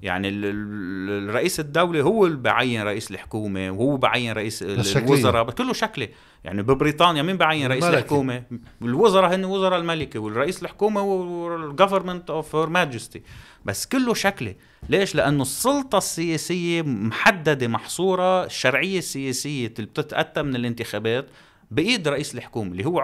يعني 0.02 0.30
الرئيس 0.30 1.60
الدولة 1.60 2.02
هو 2.02 2.26
اللي 2.26 2.38
بعين 2.38 2.84
رئيس 2.84 3.12
الحكومة 3.12 3.72
وهو 3.72 3.98
بعين 3.98 4.32
رئيس 4.32 4.64
الوزراء 4.64 5.52
كله 5.52 5.74
شكله 5.74 6.08
يعني 6.46 6.64
ببريطانيا 6.64 7.22
مين 7.22 7.38
بعين 7.38 7.68
رئيس 7.68 7.84
الملكي. 7.84 8.00
الحكومة. 8.00 8.43
الوزراء 8.82 9.36
هن 9.36 9.46
وزراء 9.46 9.80
الملكة 9.80 10.20
والرئيس 10.20 10.64
الحكومة 10.64 11.02
هو 11.02 11.56
ال 11.56 11.62
government 11.62 12.30
of 12.30 12.56
Her 12.56 12.70
Majesty 12.70 13.24
بس 13.66 13.86
كله 13.86 14.14
شكلة. 14.14 14.56
ليش؟ 14.89 15.16
لأنه 15.16 15.41
السلطة 15.41 15.98
السياسية 15.98 16.82
محددة 16.82 17.68
محصورة. 17.68 18.46
الشرعية 18.46 18.98
السياسية 18.98 19.74
اللي 19.80 19.88
بتتأتى 19.88 20.41
من 20.41 20.56
الانتخابات 20.56 21.28
بإيد 21.72 22.08
رئيس 22.08 22.36
الحكومة 22.36 22.72
اللي 22.72 22.86
هو 22.86 23.02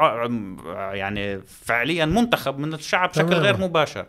يعني 0.93 1.41
فعليا 1.41 2.05
منتخب 2.05 2.59
من 2.59 2.73
الشعب 2.73 3.09
بشكل 3.09 3.33
غير 3.33 3.57
مباشر. 3.57 4.05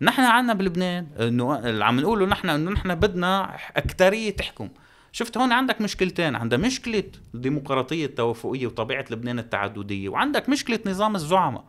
نحن 0.00 0.22
عنا 0.22 0.54
بلبنان 0.54 1.06
إنه 1.20 1.84
عم 1.84 2.00
نقوله 2.00 2.26
نحن 2.26 2.48
إنه 2.48 2.70
نحن 2.70 2.94
بدنا 2.94 3.56
أكترية 3.76 4.30
تحكم. 4.30 4.68
شفت 5.14 5.38
هون 5.38 5.52
عندك 5.52 5.80
مشكلتين 5.80 6.34
عندها 6.34 6.58
مشكلة 6.58 7.04
الديمقراطية 7.34 8.06
التوافقية 8.06 8.66
وطبيعة 8.66 9.04
لبنان 9.10 9.38
التعددية 9.38 10.08
وعندك 10.08 10.48
مشكلة 10.48 10.78
نظام 10.86 11.14
الزعماء. 11.14 11.64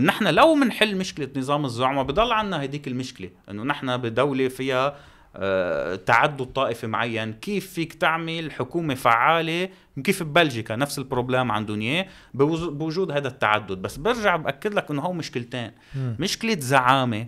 نحن 0.00 0.26
لو 0.26 0.54
منحل 0.54 0.96
مشكلة 0.96 1.28
نظام 1.36 1.64
الزعماء 1.64 2.04
بضل 2.04 2.32
عنا 2.32 2.64
هديك 2.64 2.88
المشكلة 2.88 3.30
إنه 3.50 3.62
نحن 3.62 3.96
بدولة 3.96 4.48
فيها 4.48 4.96
آه، 5.36 5.94
تعدد 5.94 6.44
طائفي 6.44 6.86
معين 6.86 7.32
كيف 7.32 7.72
فيك 7.72 7.92
تعمل 7.92 8.52
حكومة 8.52 8.94
فعالة؟ 8.94 9.68
كيف 10.04 10.22
ببلجيكا؟ 10.22 10.76
نفس 10.76 10.98
البروبلام 10.98 11.52
عندهم 11.52 11.80
اياه 11.80 12.06
بوجود 12.34 13.10
هذا 13.10 13.28
التعدد. 13.28 13.82
بس 13.82 13.96
برجع 13.96 14.36
بأكد 14.36 14.74
لك 14.74 14.90
إنه 14.90 15.02
هو 15.02 15.12
مشكلتين. 15.12 15.70
مشكلة 15.96 16.56
زعامة 16.60 17.26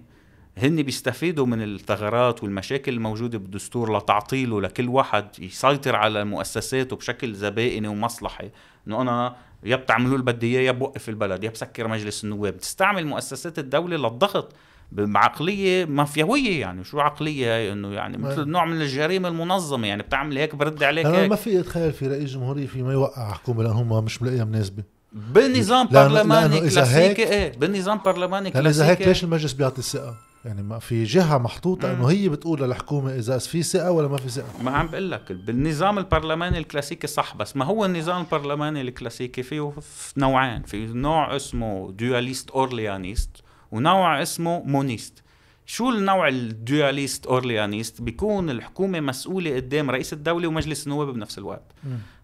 هن 0.63 0.83
بيستفيدوا 0.83 1.47
من 1.47 1.63
الثغرات 1.63 2.43
والمشاكل 2.43 2.93
الموجودة 2.93 3.39
بالدستور 3.39 3.97
لتعطيله 3.99 4.61
لكل 4.61 4.89
واحد 4.89 5.27
يسيطر 5.39 5.97
على 5.97 6.25
مؤسساته 6.25 6.97
بشكل 6.97 7.35
زبائني 7.35 7.89
ومصلحي. 7.89 8.51
إنه 8.89 9.03
أنا 9.03 9.37
يا 9.65 9.77
بتعملوا 9.77 10.19
اللي 10.19 10.33
بدي 10.33 10.47
إياه 10.47 10.67
يا 10.67 10.73
بوقف 10.73 11.09
البلد 11.09 11.45
يا 11.45 11.51
بسكر 11.51 11.89
مجلس 11.89 12.25
النواب. 12.25 12.57
تستعمل 12.59 13.07
مؤسسات 13.07 13.59
الدولة 13.59 13.97
للضغط 13.97 14.53
بعقلية 14.93 15.85
مافياوية 15.85 16.61
يعني. 16.61 16.85
شو 16.85 17.01
عقلية؟ 17.01 17.57
هي 17.57 17.73
إنه 17.73 17.93
يعني 17.93 18.19
مثل 18.19 18.45
نوع 18.45 18.65
من 18.65 18.81
الجريمة 18.81 19.29
المنظمة 19.29 19.89
يعني. 19.89 20.03
بتعمل 20.03 20.39
هيك 20.39 20.55
برد 20.55 20.83
عليك 20.83 21.07
أنا 21.07 21.19
هيك. 21.19 21.31
ما 21.31 21.37
في 21.37 21.61
اتخيل 21.61 21.93
في 21.93 22.07
رئيس 22.07 22.31
جمهورية 22.31 22.67
في 22.67 22.83
ما 22.83 22.93
يوقع 22.93 23.33
حكومه 23.33 23.63
لأن 23.63 23.73
هم 23.73 24.05
مش 24.05 24.23
ملاقيها 24.23 24.45
مناسبة. 24.45 24.83
بنظام 25.13 25.87
برلماني 25.87 26.61
كلاسيكي 26.61 27.29
إيه 27.29 27.53
بنظام 27.59 28.01
برلماني 28.05 28.51
كلاسيكي 28.51 28.85
إذا 28.85 28.91
هيك 28.91 29.09
ليش 29.09 29.25
المجلس 29.25 29.53
بيعطي 29.53 29.79
الثقة؟ 29.79 30.30
يعني 30.45 30.62
ما 30.62 30.78
في 30.78 31.05
جهة 31.05 31.38
محطوطة 31.38 31.93
إنه 31.93 32.07
هي 32.07 32.28
بتقول 32.28 32.62
للحكومة 32.62 33.14
إذا 33.14 33.38
في 33.38 33.62
ثقة 33.62 33.91
ولا 33.91 34.09
ما 34.09 34.16
في 34.16 34.28
ثقة. 34.28 34.62
ما 34.62 34.70
عم 34.70 34.86
بقول 34.86 35.11
لك 35.11 35.32
بالنظام 35.32 35.99
البرلماني 35.99 36.59
الكلاسيكي 36.59 37.07
صح 37.07 37.36
بس 37.36 37.57
ما 37.57 37.64
هو 37.64 37.84
النظام 37.84 38.20
البرلماني 38.20 38.80
الكلاسيكي 38.80 39.43
فيه 39.43 39.72
نوعين 40.16 40.62
في 40.62 40.86
نوع 40.86 41.36
اسمه 41.36 41.93
dualiste 41.93 42.51
orléaniste 42.51 43.31
ونوع 43.72 44.22
اسمه 44.22 44.62
moniste 44.62 45.22
شو 45.66 45.91
النوع 45.91 46.28
ال 46.28 46.39
dualiste 46.39 47.26
orléaniste 47.26 48.03
بيكون 48.03 48.51
الحكومة 48.51 49.01
مسؤولة 49.01 49.57
قدام 49.57 49.91
رئيس 49.91 50.12
الدولة 50.12 50.49
ومجلس 50.49 50.86
النواب 50.86 51.14
بنفس 51.14 51.38
الوقت. 51.38 51.72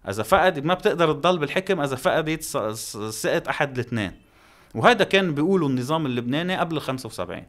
إذا 0.09 0.23
فقد 0.23 0.65
ما 0.65 0.73
بتقدر 0.73 1.13
تضل 1.13 1.37
بالحكم 1.37 1.81
إذا 1.81 1.95
فقدت 1.95 2.43
سقط 3.09 3.47
أحد 3.47 3.79
الاثنين. 3.79 4.11
وهذا 4.75 5.03
كان 5.03 5.33
بيقولوا 5.33 5.69
النظام 5.69 6.05
اللبناني 6.05 6.57
قبل 6.57 6.81
75 6.81 7.43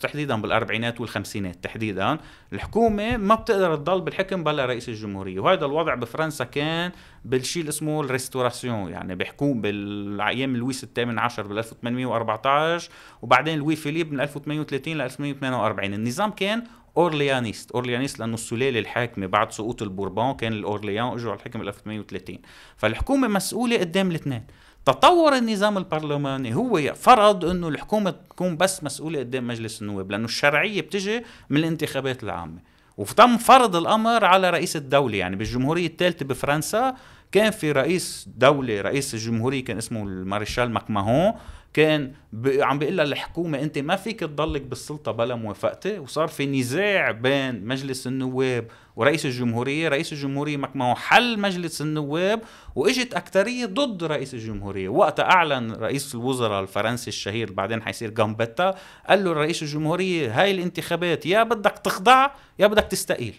تحديدا 0.00 0.40
بالأربعينات 0.42 1.00
والخمسينات 1.00 1.64
تحديدا 1.64 2.18
الحكومة 2.52 3.16
ما 3.16 3.34
بتقدر 3.34 3.76
تضل 3.76 4.00
بالحكم 4.00 4.44
بلا 4.44 4.66
رئيس 4.66 4.88
الجمهورية. 4.88 5.40
وهذا 5.40 5.66
الوضع 5.66 5.94
بفرنسا 5.94 6.44
كان 6.44 6.92
بالشيء 7.24 7.60
اللي 7.60 7.70
اسمه 7.70 8.00
ال 8.00 8.07
Restauration 8.07 8.90
يعني 8.90 9.14
بحكوم 9.14 9.60
بالأيام 9.60 10.56
لويس 10.56 10.84
الثامن 10.84 11.18
عشر 11.18 11.46
بال 11.46 11.58
1814 11.58 12.90
وبعدين 13.22 13.58
لوي 13.58 13.76
فيليب 13.76 14.12
من 14.12 14.20
1830 14.20 14.94
ل 14.94 15.00
1848 15.00 15.94
النظام 15.94 16.30
كان 16.30 16.64
orléaniste 16.96 17.70
orléaniste 17.70 18.20
لأنه 18.20 18.34
السلالة 18.34 18.78
الحاكمة 18.78 19.26
بعد 19.26 19.52
سقوط 19.52 19.82
البوربون 19.82 20.34
كان 20.34 20.52
الأورليان 20.52 21.06
إجوا 21.06 21.30
على 21.30 21.40
الحكم 21.40 21.58
بال 21.58 21.68
1830 21.68 22.38
فالحكومة 22.76 23.28
مسؤولة 23.28 23.78
قدام 23.78 24.10
الاثنين 24.10 24.46
تطور 24.86 25.36
النظام 25.36 25.78
البرلماني 25.78 26.54
هو 26.54 26.94
فرض 26.94 27.44
إنه 27.44 27.68
الحكومة 27.68 28.10
تكون 28.10 28.56
بس 28.56 28.84
مسؤولة 28.84 29.18
قدام 29.18 29.46
مجلس 29.46 29.82
النواب 29.82 30.10
لأنه 30.10 30.24
الشرعية 30.24 30.80
بتجي 30.80 31.22
من 31.50 31.56
الانتخابات 31.56 32.22
العامة. 32.22 32.58
وتم 32.96 33.36
فرض 33.36 33.76
الأمر 33.76 34.24
على 34.24 34.50
رئيس 34.50 34.76
الدولة 34.76 35.16
يعني 35.16 35.36
بالجمهورية 35.36 35.86
الثالثة 35.86 36.24
بفرنسا 36.24 36.96
كان 37.32 37.50
في 37.50 37.72
رئيس 37.72 38.28
دولة 38.36 38.80
رئيس 38.80 39.14
الجمهوريه 39.14 39.64
كان 39.64 39.78
اسمه 39.78 40.02
المارشال 40.02 40.70
ماكماهون 40.70 41.32
كان 41.74 42.12
عم 42.46 42.78
بيقول 42.78 42.96
للحكومه 42.96 43.62
أنت 43.62 43.78
ما 43.78 43.96
فيك 43.96 44.20
تضلك 44.20 44.62
بالسلطة 44.62 45.12
بلا 45.12 45.34
موافقتي 45.34 45.98
وصار 45.98 46.28
في 46.28 46.46
نزاع 46.46 47.10
بين 47.10 47.66
مجلس 47.66 48.06
النواب 48.06 48.66
ورئيس 48.96 49.26
الجمهورية 49.26 49.88
رئيس 49.88 50.12
الجمهورية 50.12 50.56
معه 50.74 50.94
حل 50.94 51.38
مجلس 51.38 51.80
النواب 51.80 52.40
وإجت 52.74 53.14
اكثريه 53.14 53.66
ضد 53.66 54.04
رئيس 54.04 54.34
الجمهورية. 54.34 54.88
وقتها 54.88 55.24
أعلن 55.24 55.72
رئيس 55.72 56.14
الوزراء 56.14 56.62
الفرنسي 56.62 57.08
الشهير 57.08 57.52
بعدين 57.52 57.82
حيصير 57.82 58.10
جامبيتا 58.10 58.74
قال 59.08 59.24
له 59.24 59.32
رئيس 59.32 59.62
الجمهورية 59.62 60.42
هاي 60.42 60.50
الانتخابات 60.50 61.26
يا 61.26 61.42
بدك 61.42 61.78
تخضع 61.78 62.30
يا 62.58 62.66
بدك 62.66 62.84
تستقيل. 62.84 63.34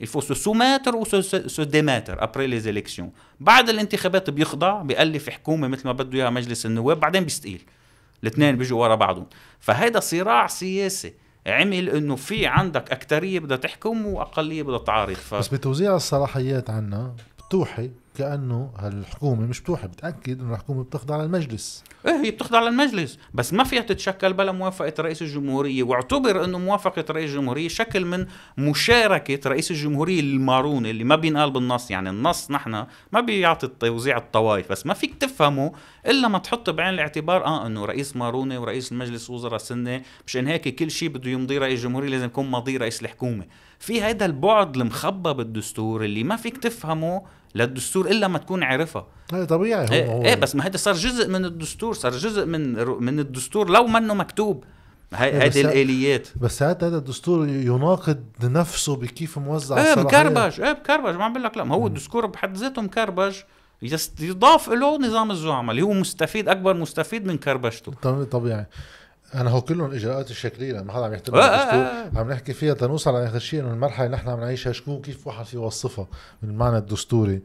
Il 0.00 0.06
faut 0.06 0.20
se 0.20 0.34
soumettre 0.34 0.94
ou 0.94 1.04
se, 1.04 1.22
se 1.48 1.62
démettre 1.62 2.12
après 2.18 2.46
les 2.46 2.68
élections. 2.68 3.10
بعد 3.40 3.68
الانتخابات 3.68 4.30
بيخضع 4.30 4.82
بيألف 4.82 5.30
حكومة 5.30 5.68
مثل 5.68 5.86
ما 5.86 5.92
بده 5.92 6.18
إياها 6.18 6.30
مجلس 6.30 6.66
النواب 6.66 7.00
بعدين 7.00 7.24
بيستقيل 7.24 7.62
الاثنين 8.22 8.56
بيجوا 8.56 8.82
ورا 8.82 8.94
بعضهم 8.94 9.26
فهذا 9.60 10.00
صراع 10.00 10.46
سياسي 10.46 11.12
عمل 11.46 11.88
انه 11.88 12.16
في 12.16 12.46
عندك 12.46 12.92
اكتريه 12.92 13.40
بدها 13.40 13.56
تحكم 13.56 14.06
واقليه 14.06 14.62
بدها 14.62 14.78
تعارض 14.78 15.14
ف... 15.14 15.34
بس 15.34 15.48
بتوزيع 15.48 15.96
الصلاحيات 15.96 16.70
عنا 16.70 17.14
بتوحي 17.38 17.90
كأنه 18.16 18.70
هالحكومة 18.78 19.46
مش 19.46 19.60
بتوحي 19.60 19.88
بتأكد 19.88 20.40
إنه 20.40 20.52
الحكومة 20.52 20.84
بتخضع 20.84 21.22
للمجلس. 21.22 21.84
إيه 22.06 22.24
هي 22.24 22.30
بتخضع 22.30 22.60
للمجلس 22.60 23.18
بس 23.34 23.52
ما 23.52 23.64
فيها 23.64 23.80
تتشكل 23.80 24.32
بلا 24.32 24.52
موافقة 24.52 24.92
رئيس 25.00 25.22
الجمهورية 25.22 25.82
واعتبر 25.82 26.44
إنه 26.44 26.58
موافقة 26.58 27.04
رئيس 27.10 27.30
الجمهورية 27.30 27.68
شكل 27.68 28.04
من 28.04 28.26
مشاركة 28.58 29.50
رئيس 29.50 29.70
الجمهورية 29.70 30.20
المارون 30.20 30.86
اللي 30.86 31.04
ما 31.04 31.16
بينقال 31.16 31.50
بالنص. 31.50 31.90
يعني 31.90 32.10
النص 32.10 32.50
نحن 32.50 32.86
ما 33.12 33.20
بيعطي 33.20 33.66
توزيع 33.66 34.16
الطوائف 34.16 34.70
بس 34.72 34.86
ما 34.86 34.94
فيك 34.94 35.14
تفهمه 35.14 35.72
إلا 36.06 36.28
ما 36.28 36.38
تحط 36.38 36.70
بعين 36.70 36.94
الاعتبار. 36.94 37.44
آه 37.44 37.66
إنه 37.66 37.84
رئيس 37.84 38.16
ماروني 38.16 38.58
ورئيس 38.58 38.92
المجلس 38.92 39.30
وزراء 39.30 39.58
سنه 39.58 40.02
مشان 40.26 40.46
هيك 40.46 40.68
كل 40.74 40.90
شيء 40.90 41.08
بده 41.08 41.30
يمضي 41.30 41.58
رئيس 41.58 41.78
الجمهورية 41.78 42.08
لازم 42.08 42.26
يكون 42.26 42.50
ماضي 42.50 42.76
رئيس 42.76 43.02
الحكومة. 43.02 43.44
في 43.78 44.02
هذا 44.02 44.26
البعد 44.26 44.76
المخبى 44.76 45.32
بالدستور 45.32 46.04
اللي 46.04 46.24
ما 46.24 46.36
فيك 46.36 46.56
تفهمه 46.58 47.22
للدستور 47.54 48.10
إلا 48.10 48.28
ما 48.28 48.38
تكون 48.38 48.62
عارفها 48.62 49.06
هي 49.32 49.46
طبيعي 49.46 49.86
هو 49.88 49.92
إيه, 49.92 50.06
هو. 50.06 50.24
إيه 50.24 50.34
بس 50.34 50.56
ما 50.56 50.66
هذا 50.66 50.76
صار 50.76 50.94
جزء 50.94 51.28
من 51.28 51.44
الدستور 51.44 51.94
صار 51.94 52.12
جزء 52.12 52.46
من 52.46 52.88
من 52.88 53.20
الدستور 53.20 53.70
لو 53.70 53.86
منه 53.86 54.14
مكتوب. 54.14 54.64
هذه 55.14 55.56
إيه 55.56 55.60
الآليات. 55.60 56.28
بس 56.40 56.62
هذا 56.62 56.86
هذا 56.86 56.96
الدستور 56.96 57.48
يناقض 57.48 58.24
نفسه 58.42 58.96
بكيف 58.96 59.38
موزع 59.38 59.76
إيه 59.76 60.02
مكربج 60.02 60.60
إيه 60.60 60.72
مكربج 60.72 61.14
ما 61.14 61.24
عم 61.24 61.32
بقول 61.32 61.44
لك 61.44 61.56
لا 61.56 61.64
ما 61.64 61.74
هو 61.74 61.86
الدستور 61.86 62.26
بحد 62.26 62.56
ذاته 62.56 62.82
مكربج. 62.82 63.36
يضاف 64.20 64.68
له 64.68 64.98
نظام 64.98 65.30
الزعماء 65.30 65.70
اللي 65.70 65.82
هو 65.82 65.92
مستفيد 65.92 66.48
أكبر 66.48 66.74
مستفيد 66.74 67.26
من 67.26 67.38
كربشته 67.38 67.92
طبيعي. 68.24 68.66
أنا 69.34 69.50
هو 69.50 69.60
كلهم 69.60 69.90
الاجراءات 69.90 70.30
الشكلية 70.30 70.82
ما 70.82 70.92
حدا 70.92 71.04
عم 71.04 71.12
يحترم 71.12 71.36
آه 71.36 71.40
الدستور. 71.40 71.82
آه. 71.82 72.18
آه. 72.18 72.18
عم 72.18 72.30
نحكي 72.30 72.52
فيها 72.52 72.74
تنوصل 72.74 73.14
على 73.14 73.26
آخر 73.26 73.38
شيء 73.38 73.60
إنه 73.60 73.70
المرحلة 73.70 74.06
اللي 74.06 74.16
نحن 74.16 74.28
عم 74.28 74.40
نعيشها 74.40 74.72
شكون 74.72 75.00
كيف 75.02 75.26
واحد 75.26 75.44
في 75.44 75.56
يوصفها 75.56 76.06
من 76.42 76.50
المعنى 76.50 76.78
الدستوري 76.78 77.42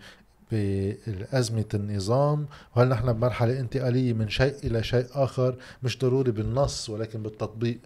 بأزمة 0.51 1.65
النظام؟ 1.73 2.47
وهل 2.75 2.89
نحن 2.89 3.13
بمرحلة 3.13 3.59
انتقالية 3.59 4.13
من 4.13 4.29
شيء 4.29 4.55
إلى 4.63 4.83
شيء 4.83 5.05
آخر؟ 5.11 5.55
مش 5.83 5.99
ضروري 5.99 6.31
بالنص 6.31 6.89
ولكن 6.89 7.23
بالتطبيق. 7.23 7.79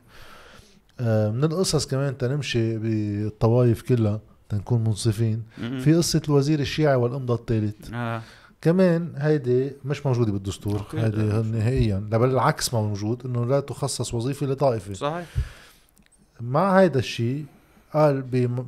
آه، 1.00 1.30
من 1.30 1.44
القصص 1.44 1.88
كمان 1.88 2.18
تنمشي 2.18 2.78
بالطوائف 2.78 3.82
كلها 3.82 4.20
تنكون 4.50 4.84
منصفين. 4.84 5.44
في 5.80 5.96
قصة 5.96 6.22
الوزير 6.30 6.60
الشيعي 6.60 6.96
والإمضة 6.96 7.36
الثالث. 7.36 7.94
آه. 7.94 8.22
كمان 8.64 9.14
هيدي 9.18 9.72
مش 9.86 10.06
موجودة 10.06 10.32
بالدستور 10.32 10.84
هيدي 10.94 11.22
نهائيا. 11.22 11.98
بل 12.00 12.30
العكس 12.30 12.74
موجود 12.74 13.26
إنه 13.26 13.46
لا 13.46 13.60
تخصص 13.60 14.14
وظيفة 14.14 14.46
لطائفة. 14.46 14.94
صحيح. 14.94 15.26
مع 16.42 16.80
هيدا 16.80 17.00
الشيء 17.00 17.46
قال 17.94 18.22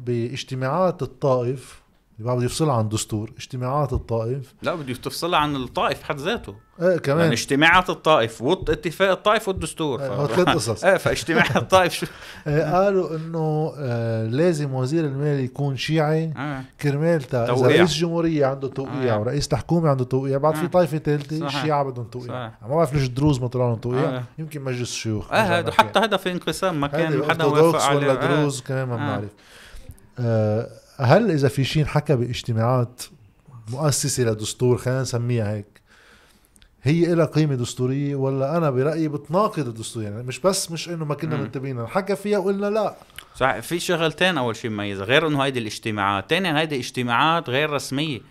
باجتماعات 0.06 1.02
الطائف 1.02 1.82
بده 2.20 2.44
يفصلها 2.44 2.74
عن 2.74 2.84
الدستور 2.84 3.32
اجتماعات 3.38 3.94
الطائف. 3.94 4.54
لا 4.62 4.76
بده 4.76 4.94
تفصلها 4.94 5.40
عن 5.40 5.56
الطائف 5.56 6.04
حد 6.04 6.20
ذاته. 6.20 6.56
إيه 6.82 6.98
كمان. 6.98 7.20
يعني 7.20 7.34
اجتماعات 7.34 7.90
الطائف 7.90 8.42
واتفاق 8.42 9.10
الطائف 9.12 9.48
والدستور. 9.48 10.02
إيه 10.02 10.28
ثلاث 10.28 10.50
قصص. 10.50 10.84
إيه 10.86 10.98
فاجتماع 10.98 11.46
الطائف 11.56 11.94
شو؟ 11.94 12.06
إيه 12.48 12.76
قالوا 12.76 13.16
إنه 13.16 13.74
آه 13.78 14.28
لازم 14.28 14.74
وزير 14.74 15.06
المال 15.06 15.40
يكون 15.40 15.78
شيعي. 15.78 16.34
آه. 16.38 16.62
كرمال 16.82 17.24
تا 17.24 17.54
إذا 17.54 17.68
رئيس 17.68 17.92
الجمهوريه 17.92 18.46
عنده 18.46 18.68
توقيع 18.68 19.16
آه. 19.16 19.20
ورئيس 19.20 19.54
الحكومة 19.54 19.90
عنده 19.90 20.04
توقيع 20.04 20.38
بعد 20.38 20.56
في 20.56 20.64
آه. 20.64 20.68
طائفة 20.68 20.98
ثالثه 20.98 21.48
الشيعة 21.48 21.84
بدهم 21.84 22.06
توقيع. 22.06 22.52
ما 22.62 22.68
بعرف 22.68 22.94
ليش 22.94 23.04
الدروز 23.04 23.42
ما 23.42 23.48
طلع 23.48 23.66
لهم 23.66 23.76
توقيع. 23.76 24.10
آه. 24.10 24.24
يمكن 24.38 24.62
مجلس 24.62 24.90
الشيوخ. 24.92 25.34
آه 25.34 25.72
حتى 25.72 26.00
هذا 26.00 26.18
في 26.18 26.32
انقسام 26.32 26.82
ما 26.82 26.88
كان 26.88 27.24
حدا 27.30 27.46
وافق 27.46 27.82
عليه. 27.82 27.98
ولا 27.98 28.16
دروز 28.16 28.62
كمان 28.62 28.88
ما 28.88 28.96
بنعرف. 28.96 29.30
آه 30.20 30.85
هل 30.98 31.32
إذا 31.32 31.48
في 31.48 31.64
شيء 31.64 31.84
انحكى 31.84 32.16
باجتماعات 32.16 33.04
مؤسسة 33.70 34.24
لدستور 34.24 34.78
خلينا 34.78 35.02
نسميها 35.02 35.54
هيك 35.54 35.82
هي 36.84 37.16
لها 37.16 37.26
قيمة 37.26 37.56
دستورية 37.56 38.16
ولا 38.16 38.58
أنا 38.58 38.70
برأيي 38.70 39.08
بتناقض 39.08 39.68
الدستور؟ 39.68 40.04
يعني 40.04 40.24
مش 40.24 40.40
بس 40.40 40.72
مش 40.72 40.90
إنه 40.90 41.06
ما 41.06 41.16
كنا 41.16 41.38
منتبهين 41.38 41.82
نحكى 41.82 42.16
فيها 42.16 42.38
وقلنا 42.38 42.66
لا. 42.66 42.96
صح 43.36 43.60
في 43.60 43.80
شغلتين 43.80 44.38
أول 44.38 44.56
شيء 44.56 44.72
مميزة 44.72 45.04
غير 45.04 45.28
إنه 45.28 45.42
هيدي 45.42 45.60
الاجتماعات 45.60 46.30
ثانيا 46.30 46.60
هيدي 46.60 46.80
اجتماعات 46.80 47.50
غير 47.50 47.70
رسمية. 47.70 48.22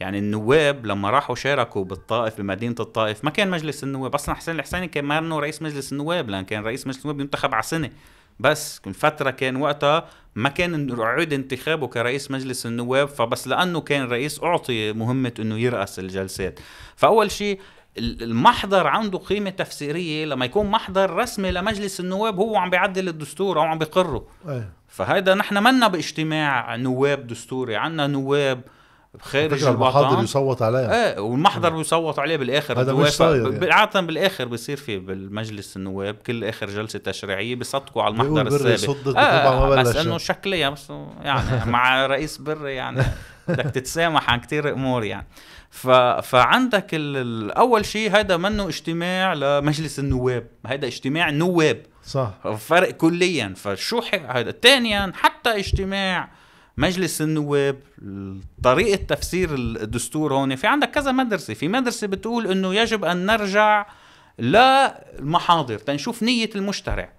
يعني 0.00 0.18
النواب 0.18 0.86
لما 0.86 1.10
راحوا 1.10 1.34
شاركوا 1.34 1.84
بالطائف 1.84 2.38
بمدينة 2.40 2.74
الطائف 2.80 3.24
ما 3.24 3.30
كان 3.30 3.50
مجلس 3.50 3.84
النواب 3.84 4.14
أصلا 4.14 4.34
حسين 4.34 4.54
الحسيني 4.54 4.88
كان 4.88 5.04
ما 5.04 5.38
رئيس 5.38 5.62
مجلس 5.62 5.92
النواب 5.92 6.30
لأن 6.30 6.44
كان 6.44 6.62
رئيس 6.62 6.86
مجلس 6.86 7.00
النواب 7.02 7.20
ينتخب 7.20 7.54
على 7.54 7.62
سنة 7.62 7.90
بس 8.40 8.80
فترة 8.94 9.30
كان 9.30 9.56
وقتها 9.56 10.08
ما 10.34 10.48
كان 10.48 10.88
يعيد 10.98 11.32
انتخابه 11.32 11.86
كرئيس 11.86 12.30
مجلس 12.30 12.66
النواب 12.66 13.08
فبس 13.08 13.48
لأنه 13.48 13.80
كان 13.80 14.08
رئيس 14.08 14.42
أعطي 14.42 14.92
مهمة 14.92 15.32
إنه 15.38 15.58
يرأس 15.58 15.98
الجلسات 15.98 16.60
فأول 16.96 17.30
شيء 17.30 17.60
المحضر 17.98 18.86
عنده 18.86 19.18
قيمة 19.18 19.50
تفسيرية 19.50 20.24
لما 20.24 20.44
يكون 20.44 20.66
محضر 20.66 21.10
رسمي 21.10 21.50
لمجلس 21.50 22.00
النواب 22.00 22.38
هو 22.38 22.56
عم 22.56 22.70
بيعدل 22.70 23.08
الدستور 23.08 23.58
أو 23.58 23.62
عم 23.62 23.78
بيقره 23.78 24.26
أيه. 24.48 24.72
فهذا 24.88 25.34
نحن 25.34 25.62
منا 25.62 25.88
باجتماع 25.88 26.76
نواب 26.76 27.26
دستوري 27.26 27.76
عندنا 27.76 28.06
نواب 28.06 28.60
خارج 29.20 29.64
المحاضر 29.64 30.22
يصوت 30.22 30.62
عليها. 30.62 31.12
إيه 31.14 31.20
والمحضر 31.20 31.70
بيصوت 31.70 32.18
عليه 32.18 32.36
بالآخر. 32.36 32.80
هذا 32.80 32.92
مش 32.92 33.08
صاير 33.08 33.52
يعني. 33.52 33.72
عادة 33.72 34.00
بالآخر 34.00 34.44
بصير 34.44 34.76
في 34.76 34.98
بالمجلس 34.98 35.76
النواب 35.76 36.14
كل 36.14 36.44
آخر 36.44 36.66
جلسة 36.66 36.98
تشريعية 36.98 37.54
بيصدقوا 37.54 38.02
على 38.02 38.12
المحضر 38.12 38.46
السابق. 38.46 39.18
آه 39.18 39.68
بس 39.76 39.96
إنه 39.96 40.18
شكليا 40.18 40.68
بس 40.68 40.92
يعني 41.22 41.70
مع 41.70 42.06
رئيس 42.06 42.38
بري 42.38 42.74
يعني 42.74 43.02
بدك 43.48 43.64
تتسامح 43.64 44.30
عن 44.30 44.40
كتير 44.40 44.72
أمور 44.72 45.04
يعني. 45.04 45.26
ف... 45.70 45.88
فعندك 46.22 46.86
ال... 46.92 47.50
أول 47.52 47.84
شيء 47.84 48.10
هذا 48.10 48.36
منه 48.36 48.68
اجتماع 48.68 49.34
لمجلس 49.34 49.98
النواب. 49.98 50.46
هذا 50.66 50.86
اجتماع 50.86 51.30
نواب. 51.30 51.82
صح. 52.04 52.30
فرق 52.58 52.90
كليا. 52.90 53.54
فشو 53.56 54.02
هذا 54.28 54.50
ثانيا 54.50 55.12
حتى 55.14 55.50
اجتماع 55.50 56.28
مجلس 56.78 57.22
النواب 57.22 57.80
طريقة 58.62 59.04
تفسير 59.04 59.54
الدستور 59.54 60.34
هون. 60.34 60.56
في 60.56 60.66
عندك 60.66 60.90
كذا 60.90 61.12
مدرسة. 61.12 61.54
في 61.54 61.68
مدرسة 61.68 62.06
بتقول 62.06 62.46
إنه 62.46 62.74
يجب 62.74 63.04
أن 63.04 63.26
نرجع 63.26 63.86
للمحاضر 64.38 65.78
تنشوف 65.78 66.22
نية 66.22 66.50
المشترع. 66.56 67.12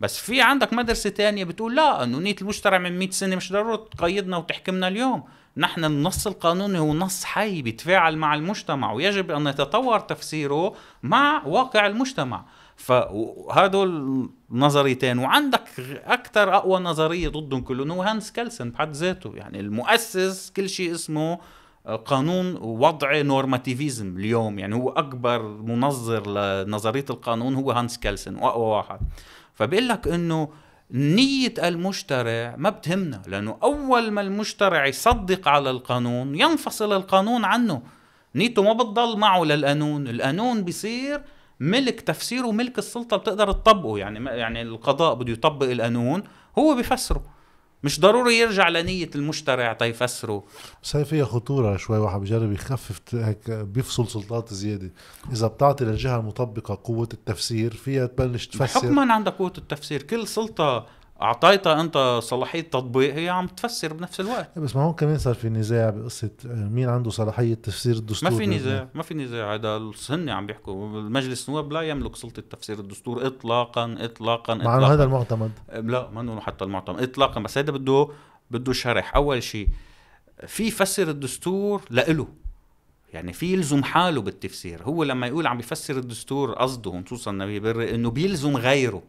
بس 0.00 0.18
في 0.18 0.40
عندك 0.40 0.72
مدرسة 0.72 1.10
تانية 1.10 1.44
بتقول 1.44 1.76
لا 1.76 2.04
إنه 2.04 2.18
نية 2.18 2.36
المشترع 2.42 2.78
من 2.78 2.98
100 2.98 3.10
سنة 3.10 3.36
مش 3.36 3.52
ضروري 3.52 3.78
تقيدنا 3.98 4.36
وتحكمنا 4.36 4.88
اليوم. 4.88 5.24
نحن 5.56 5.84
النص 5.84 6.26
القانوني 6.26 6.78
هو 6.78 6.94
نص 6.94 7.24
حي 7.24 7.62
بيتفاعل 7.62 8.16
مع 8.16 8.34
المجتمع 8.34 8.92
ويجب 8.92 9.30
أن 9.30 9.46
يتطور 9.46 10.00
تفسيره 10.00 10.74
مع 11.02 11.42
واقع 11.46 11.86
المجتمع. 11.86 12.44
فهدول 12.76 14.30
نظريتين 14.50 15.18
وعندك 15.18 15.68
أكثر 16.04 16.56
أقوى 16.56 16.80
نظرية 16.80 17.28
ضدهم 17.28 17.60
كلهم 17.60 17.90
هو 17.90 18.02
هانس 18.02 18.32
كيلسن 18.32 18.70
بحد 18.70 18.92
ذاته. 18.92 19.32
يعني 19.36 19.60
المؤسس 19.60 20.52
كل 20.56 20.68
شيء 20.68 20.94
اسمه 20.94 21.38
آه، 21.86 21.96
قانون 21.96 22.56
وضع 22.56 23.20
normativisme 23.20 24.16
اليوم. 24.16 24.58
يعني 24.58 24.74
هو 24.74 24.90
أكبر 24.90 25.42
منظر 25.42 26.30
لنظرية 26.30 27.04
القانون 27.10 27.54
هو 27.54 27.72
هانس 27.72 27.98
كيلسن 27.98 28.36
وأقوى 28.36 28.64
واحد. 28.64 29.00
فبيقول 29.54 29.88
لك 29.88 30.08
إنه 30.08 30.48
نية 30.90 31.54
المشترع 31.58 32.54
ما 32.58 32.70
بتهمنا 32.70 33.22
لأنه 33.26 33.56
أول 33.62 34.10
ما 34.10 34.20
المشترع 34.20 34.86
يصدق 34.86 35.48
على 35.48 35.70
القانون 35.70 36.34
ينفصل 36.34 36.92
القانون 36.92 37.44
عنه. 37.44 37.82
نيته 38.34 38.62
ما 38.62 38.72
بتضل 38.72 39.18
معه 39.18 39.44
للقانون. 39.44 40.08
القانون 40.08 40.64
بيصير 40.64 41.22
ملك 41.62 42.00
تفسيره 42.00 42.52
ملك 42.52 42.78
السلطة 42.78 43.16
بتقدر 43.16 43.52
تطبقه 43.52 43.98
يعني 43.98 44.30
يعني 44.30 44.62
القضاء 44.62 45.14
بده 45.14 45.32
يطبق 45.32 45.66
القانون 45.66 46.22
هو 46.58 46.74
بيفسره 46.74 47.22
مش 47.84 48.00
ضروري 48.00 48.38
يرجع 48.38 48.68
لنية 48.68 49.10
المشترع 49.14 49.72
تيفسره 49.72 50.44
بس 50.82 50.96
هي 50.96 51.04
فيها 51.04 51.24
خطورة 51.24 51.76
شوي 51.76 51.98
واحد 51.98 52.20
بجرب 52.20 52.52
يخفف 52.52 53.00
هيك 53.14 53.50
بيفصل 53.50 54.08
سلطات 54.08 54.54
زيادة. 54.54 54.92
إذا 55.32 55.46
بتعطي 55.46 55.84
للجهة 55.84 56.20
المطبقة 56.20 56.80
قوة 56.84 57.08
التفسير 57.12 57.74
فيها 57.74 58.06
تبلش 58.06 58.46
تفسر. 58.46 58.80
حكما 58.80 59.12
عندها 59.12 59.32
قوة 59.32 59.52
التفسير. 59.58 60.02
كل 60.02 60.28
سلطة 60.28 60.86
أعطيتها 61.22 61.80
أنت 61.80 62.18
صلاحية 62.22 62.60
تطبيق 62.60 63.14
هي 63.14 63.28
عم 63.28 63.46
تفسر 63.46 63.92
بنفس 63.92 64.20
الوقت. 64.20 64.58
بس 64.58 64.76
ما 64.76 64.82
هون 64.82 64.92
كمان 64.92 65.18
صار 65.18 65.34
في 65.34 65.48
نزاع 65.48 65.90
بقصة 65.90 66.30
آه، 66.46 66.68
مين 66.68 66.88
عنده 66.88 67.10
صلاحية 67.10 67.54
تفسير 67.54 67.96
الدستور؟ 67.96 68.30
ما 68.30 68.38
في 68.38 68.46
نزاع 68.46 68.88
ما 68.94 69.02
في 69.02 69.14
نزاع 69.14 69.54
هذا 69.54 69.90
هن 70.10 70.28
عم 70.28 70.46
بيحكوا. 70.46 71.00
المجلس 71.00 71.48
النواب 71.48 71.72
لا 71.72 71.80
يملك 71.80 72.16
سلطة 72.16 72.42
تفسير 72.50 72.78
الدستور 72.78 73.26
اطلاقا 73.26 73.96
اطلاقا 73.98 74.54
مع 74.54 74.78
إنه 74.78 74.86
هذا 74.86 75.04
المعتمد. 75.04 75.50
لا 75.72 76.10
ما 76.10 76.40
حتى 76.40 76.64
المعتمد 76.64 77.02
اطلاقا. 77.02 77.40
بس 77.40 77.58
هذا 77.58 77.70
بده 77.72 78.08
بده 78.50 78.72
شرح. 78.72 79.16
أول 79.16 79.42
شيء 79.42 79.68
في 80.46 80.70
فسر 80.70 81.08
الدستور 81.08 81.82
لإله. 81.90 82.28
يعني 83.12 83.32
في 83.32 83.52
يلزم 83.52 83.82
حاله 83.82 84.20
بالتفسير. 84.20 84.82
هو 84.82 85.04
لما 85.04 85.26
يقول 85.26 85.46
عم 85.46 85.56
بيفسر 85.56 85.98
الدستور 85.98 86.52
قصده 86.52 87.02
خصوصا 87.06 87.30
النبي 87.30 87.60
بري 87.60 87.94
إنه 87.94 88.10
بيلزم 88.10 88.56
غيره. 88.56 89.02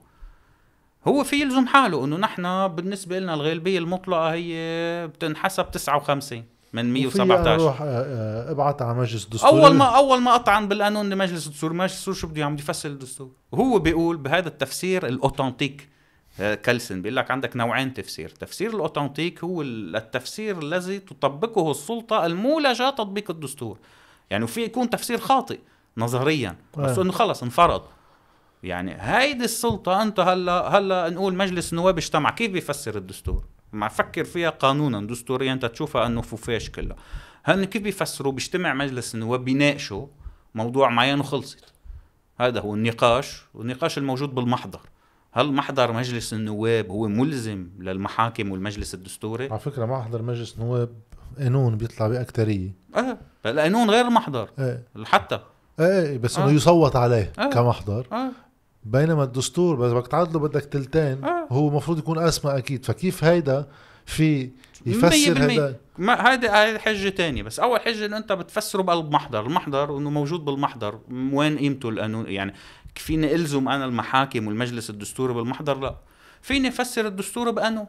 هو 1.08 1.24
في 1.24 1.41
يلزم 1.41 1.68
حاله 1.68 2.06
إنه 2.06 2.18
نحن 2.18 2.68
بالنسبة 2.68 3.20
لنا 3.20 3.34
الغالبية 3.34 3.80
المطلقة 3.80 4.34
هي 4.34 5.08
بتنحسب 5.08 5.72
59 5.72 6.43
من 6.74 6.93
117 6.93 7.64
روح 7.64 7.82
آه، 7.82 7.86
آه، 7.86 8.51
ابعت 8.51 8.82
على 8.82 8.97
مجلس 8.97 9.26
الدستور. 9.26 9.49
أول 9.49 9.74
ما 9.74 9.86
أول 9.86 10.22
ما 10.22 10.36
أطعن 10.36 10.68
بالقانون 10.68 11.10
لمجلس 11.10 11.47
الدستور 11.47 11.74
مجلس 11.74 11.93
الدستور 11.93 12.14
شو 12.14 12.28
بده 12.28 12.45
عم 12.45 12.56
يفصل 12.56 12.89
الدستور. 12.89 13.32
وهو 13.51 13.80
بيقول 13.80 14.18
بهذا 14.18 14.47
التفسير 14.47 15.08
الأوتنتيك 15.08 15.89
آه، 16.39 16.56
كلسن 16.56 17.01
بيقول 17.01 17.16
لك 17.16 17.32
عندك 17.32 17.56
نوعين 17.56 17.93
تفسير. 17.93 18.30
تفسير 18.30 18.70
الأوتنتيك 18.76 19.43
هو 19.43 19.62
التفسير 19.62 20.60
الذي 20.60 20.99
تطبقه 20.99 21.72
السلطة 21.72 22.26
المولجة 22.26 22.89
تطبيق 22.89 23.32
الدستور. 23.32 23.78
يعني 24.30 24.43
وفي 24.43 24.64
يكون 24.64 24.89
تفسير 24.89 25.18
خاطئ 25.18 25.60
نظريا. 25.97 26.56
بس 26.78 26.99
إنه 26.99 27.12
خلص 27.12 27.43
انفرض 27.43 27.82
يعني 28.64 28.95
هيدي 28.99 29.43
السلطة 29.43 30.01
أنت 30.01 30.20
هلا 30.20 30.78
هلا 30.78 31.09
نقول 31.09 31.36
مجلس 31.36 31.74
النواب 31.74 31.97
اجتمع. 31.97 32.32
كيف 32.32 32.51
بيفسر 32.51 32.97
الدستور؟ 32.97 33.45
ما 33.74 33.88
فكر 33.88 34.24
فيها 34.24 34.49
قانونا. 34.49 35.07
دستوريا 35.07 35.53
أنت 35.53 35.66
تشوفها 35.66 36.05
أنه 36.05 36.22
فوفاش 36.22 36.70
كلها. 36.70 36.95
هن 37.45 37.64
كيف 37.64 37.82
بيفسروا 37.82 38.32
بيجتمع 38.32 38.74
مجلس 38.74 39.16
النواب 39.16 39.45
بيناقشوا 39.45 40.07
موضوع 40.55 40.89
معين 40.89 41.20
وخلصت. 41.20 41.74
هذا 42.39 42.59
هو 42.59 42.74
النقاش 42.74 43.41
والنقاش 43.53 43.97
الموجود 43.97 44.36
بالمحضر. 44.36 44.80
هل 45.32 45.53
محضر 45.53 45.91
مجلس 45.91 46.34
النواب 46.34 46.89
هو 46.89 47.07
ملزم 47.07 47.70
للمحاكم 47.80 48.51
والمجلس 48.51 48.93
الدستوري؟ 48.93 49.49
على 49.49 49.59
فكرة 49.59 49.86
محضر 49.86 50.22
مجلس 50.22 50.55
النواب 50.55 50.89
قانون 51.38 51.78
بيطلع 51.78 52.07
بأكترية. 52.07 52.76
آه 52.95 53.18
القانون 53.45 53.89
غير 53.89 54.07
المحضر. 54.07 54.49
إيه. 54.59 54.84
حتى. 55.03 55.39
إيه 55.80 56.18
بس 56.18 56.38
إنه 56.38 56.47
آه. 56.47 56.51
يصوت 56.51 56.95
عليه 56.95 57.34
آه. 57.39 57.49
كمحضر. 57.49 58.07
آه. 58.11 58.32
بينما 58.86 59.24
الدستور 59.24 59.76
بس 59.76 59.92
بدك 59.92 60.08
تعدله 60.08 60.40
بدك 60.40 60.66
تلتين 60.66 61.24
آه. 61.24 61.48
هو 61.52 61.68
المفروض 61.68 61.98
يكون 61.98 62.20
أسمى 62.20 62.58
أكيد. 62.58 62.86
فكيف 62.86 63.24
هيدا 63.24 63.68
في 64.06 64.50
يفسر 64.86 65.38
هذا 65.38 65.76
ما 65.98 66.14
هذه 66.14 66.64
هذه 66.64 66.78
حجة 66.78 67.10
تانية 67.10 67.44
بس. 67.44 67.60
أول 67.60 67.80
حجة 67.80 68.06
إنه 68.06 68.18
أنت 68.18 68.32
بتفسره 68.32 68.82
بقلب 68.82 69.12
محضر 69.12 69.46
المحضر 69.46 69.98
إنه 69.98 70.10
موجود 70.10 70.46
بالمحضر. 70.46 71.00
وين 71.12 71.58
قيمته 71.58 71.90
القانون؟ 71.90 72.30
يعني 72.30 72.54
فيني 72.96 73.36
ألزم 73.36 73.70
أنا 73.70 73.86
المحاكم 73.86 74.48
والمجلس 74.48 74.90
الدستوري 74.90 75.34
بالمحضر؟ 75.34 75.80
لا. 75.80 75.96
فيني 76.42 76.68
أفسر 76.68 77.08
الدستور 77.08 77.52
بقانون 77.52 77.86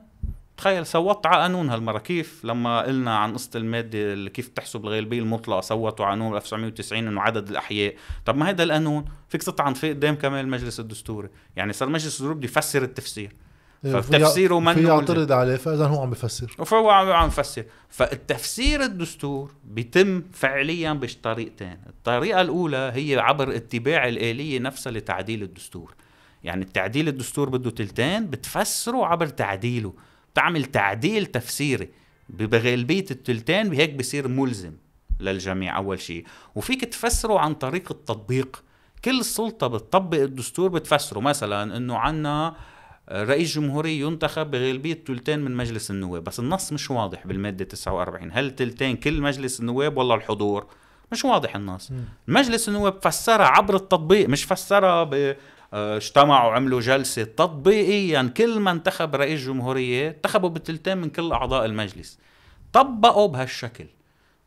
تخيل 0.56 0.86
صوتت 0.86 1.26
على 1.26 1.42
قانون 1.42 1.70
هالمرة. 1.70 1.98
كيف 1.98 2.40
لما 2.44 2.80
قلنا 2.80 3.16
عن 3.16 3.32
قصة 3.32 3.50
المادة 3.54 4.12
اللي 4.12 4.30
كيف 4.30 4.48
تحسب 4.48 4.84
الغالبيه 4.84 5.18
المطلقة 5.18 5.60
صوتوا 5.60 6.06
على 6.06 6.12
قانون 6.12 6.36
1990 6.36 7.06
إنه 7.08 7.20
عدد 7.20 7.48
الأحياء. 7.48 7.94
طب 8.24 8.36
ما 8.36 8.50
هذا 8.50 8.62
القانون 8.62 9.04
فيك 9.28 9.42
تطعن 9.42 9.74
فيه 9.74 9.88
قدام 9.88 10.14
كمان 10.14 10.44
المجلس 10.44 10.80
الدستوري. 10.80 11.28
يعني 11.56 11.72
صار 11.72 11.88
المجلس 11.88 12.06
الدستوري 12.06 12.34
بده 12.34 12.44
يفسر 12.44 12.82
التفسير. 12.82 13.32
إيه، 13.84 14.00
فتفسيره 14.00 14.60
من 14.60 14.74
في 14.74 14.82
يعترض 14.82 15.32
عليه 15.32 15.56
فإذا 15.56 15.86
هو 15.86 16.02
عم 16.02 16.10
بفسر. 16.10 16.46
فهو 16.64 16.90
عم 16.90 17.26
يفسر 17.26 17.64
فالتفسير 17.88 18.82
الدستور 18.82 19.52
بيتم 19.64 20.22
فعليا 20.32 20.92
بطريقتين. 20.92 21.78
الطريقة 21.86 22.40
الأولى 22.40 22.92
هي 22.94 23.18
عبر 23.18 23.56
اتباع 23.56 24.08
الآلية 24.08 24.58
نفسها 24.58 24.92
لتعديل 24.92 25.42
الدستور. 25.42 25.94
يعني 26.44 26.64
التعديل 26.64 27.08
الدستور 27.08 27.48
بده 27.48 27.70
تلتين 27.70 28.26
بتفسره 28.26 29.06
عبر 29.06 29.26
تعديله. 29.26 29.92
تعمل 30.34 30.64
تعديل 30.64 31.26
تفسيري 31.26 31.88
بغالبية 32.28 33.04
التلتين 33.10 33.68
بهيك 33.68 33.94
بصير 33.94 34.28
ملزم 34.28 34.72
للجميع 35.20 35.76
أول 35.76 36.00
شيء 36.00 36.24
وفيك 36.54 36.84
تفسره 36.84 37.38
عن 37.38 37.54
طريق 37.54 37.92
التطبيق. 37.92 38.64
كل 39.04 39.24
سلطة 39.24 39.66
بتطبق 39.66 40.18
الدستور 40.18 40.68
بتفسره 40.68 41.20
مثلا 41.20 41.76
إنه 41.76 41.96
عنا 41.98 42.56
رئيس 43.12 43.54
جمهورية 43.54 44.06
ينتخب 44.06 44.50
بغالبية 44.50 45.04
تلتين 45.04 45.38
من 45.38 45.56
مجلس 45.56 45.90
النواب. 45.90 46.24
بس 46.24 46.40
النص 46.40 46.72
مش 46.72 46.90
واضح 46.90 47.26
بالمادة 47.26 47.64
49 47.64 48.30
هل 48.32 48.50
تلتين 48.50 48.96
كل 48.96 49.20
مجلس 49.20 49.60
النواب 49.60 49.96
ولا 49.96 50.14
الحضور؟ 50.14 50.66
مش 51.12 51.24
واضح 51.24 51.56
النص. 51.56 51.92
مجلس 52.28 52.68
النواب 52.68 52.98
فسرها 53.02 53.46
عبر 53.46 53.76
التطبيق 53.76 54.28
مش 54.28 54.44
فسرها 54.44 55.10
اجتمعوا 55.74 56.48
وعملوا 56.50 56.80
جلسة 56.80 57.24
تطبيقيا 57.24 58.32
كل 58.36 58.60
ما 58.60 58.70
انتخب 58.70 59.14
رئيس 59.14 59.40
جمهورية 59.46 60.08
انتخبوا 60.08 60.48
بتلتين 60.48 60.98
من 60.98 61.10
كل 61.10 61.32
أعضاء 61.32 61.64
المجلس. 61.64 62.18
طبقوا 62.72 63.28
بهالشكل. 63.28 63.86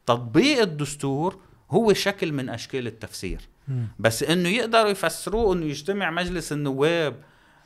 تطبيق 0.06 0.62
الدستور 0.62 1.38
هو 1.72 1.94
شكل 1.94 2.32
من 2.32 2.50
أشكال 2.50 2.88
التفسير. 2.88 3.42
بس 4.00 4.24
إنه 4.24 4.50
يقدروا 4.50 4.90
يفسروه 4.90 5.54
إنه 5.54 5.66
يجتمع 5.66 6.12
مجلس 6.12 6.52
النواب 6.52 7.16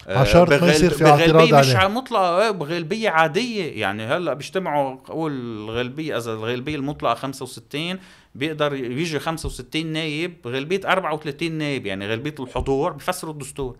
آه، 0.07 0.18
عشان 0.18 0.41
ما 0.62 0.72
يصير 0.72 0.89
في 0.89 1.05
اعتراض 1.07 1.47
مش 1.47 1.53
عليه. 1.53 1.78
ع- 1.78 1.88
مطلقة 1.88 2.41
إيه، 2.43 2.51
بغالبية 2.51 3.09
عادية. 3.09 3.82
يعني 3.82 4.03
هلأ 4.03 4.34
بيجتمعوا 4.34 4.97
قول 5.05 5.32
الغالبية 5.32 6.18
إذا 6.18 6.34
الغالبية 6.34 6.76
المطلقة 6.76 7.14
65 7.14 7.99
بيقدر 8.36 8.74
يجي 8.74 9.20
65 9.20 9.86
نايب 9.86 10.48
غالبية 10.48 10.82
34 10.86 11.52
نايب 11.52 11.86
يعني 11.86 12.08
غالبية 12.08 12.36
الحضور 12.40 12.92
بيفسروا 12.92 13.34
الدستور. 13.34 13.78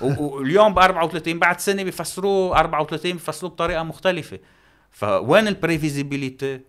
واليوم 0.00 0.74
ب 0.74 0.78
34 0.78 1.38
بعد 1.38 1.60
سنة 1.60 1.82
بيفسروه 1.82 2.58
34 2.58 3.12
بيفسروه 3.12 3.52
بطريقة 3.52 3.82
مختلفة. 3.82 4.38
فوين 4.90 5.48
ال 5.48 5.55
prévisibilité؟ 5.55 6.60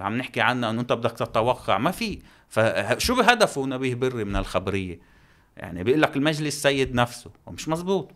عم 0.00 0.16
نحكي 0.16 0.40
عنها 0.40 0.70
إنه 0.70 0.80
أنت 0.80 0.92
بدك 0.92 1.12
تتوقع. 1.12 1.78
ما 1.78 1.90
في. 1.90 2.18
فشو 2.48 3.20
هدفه 3.20 3.66
نبيه 3.66 3.94
بري 3.94 4.24
من 4.24 4.36
الخبرية؟ 4.36 5.00
يعني 5.56 5.84
بيقول 5.84 6.02
لك 6.02 6.16
المجلس 6.16 6.62
سيد 6.62 6.94
نفسه 6.94 7.30
ومش 7.46 7.68
مزبوط. 7.68 8.10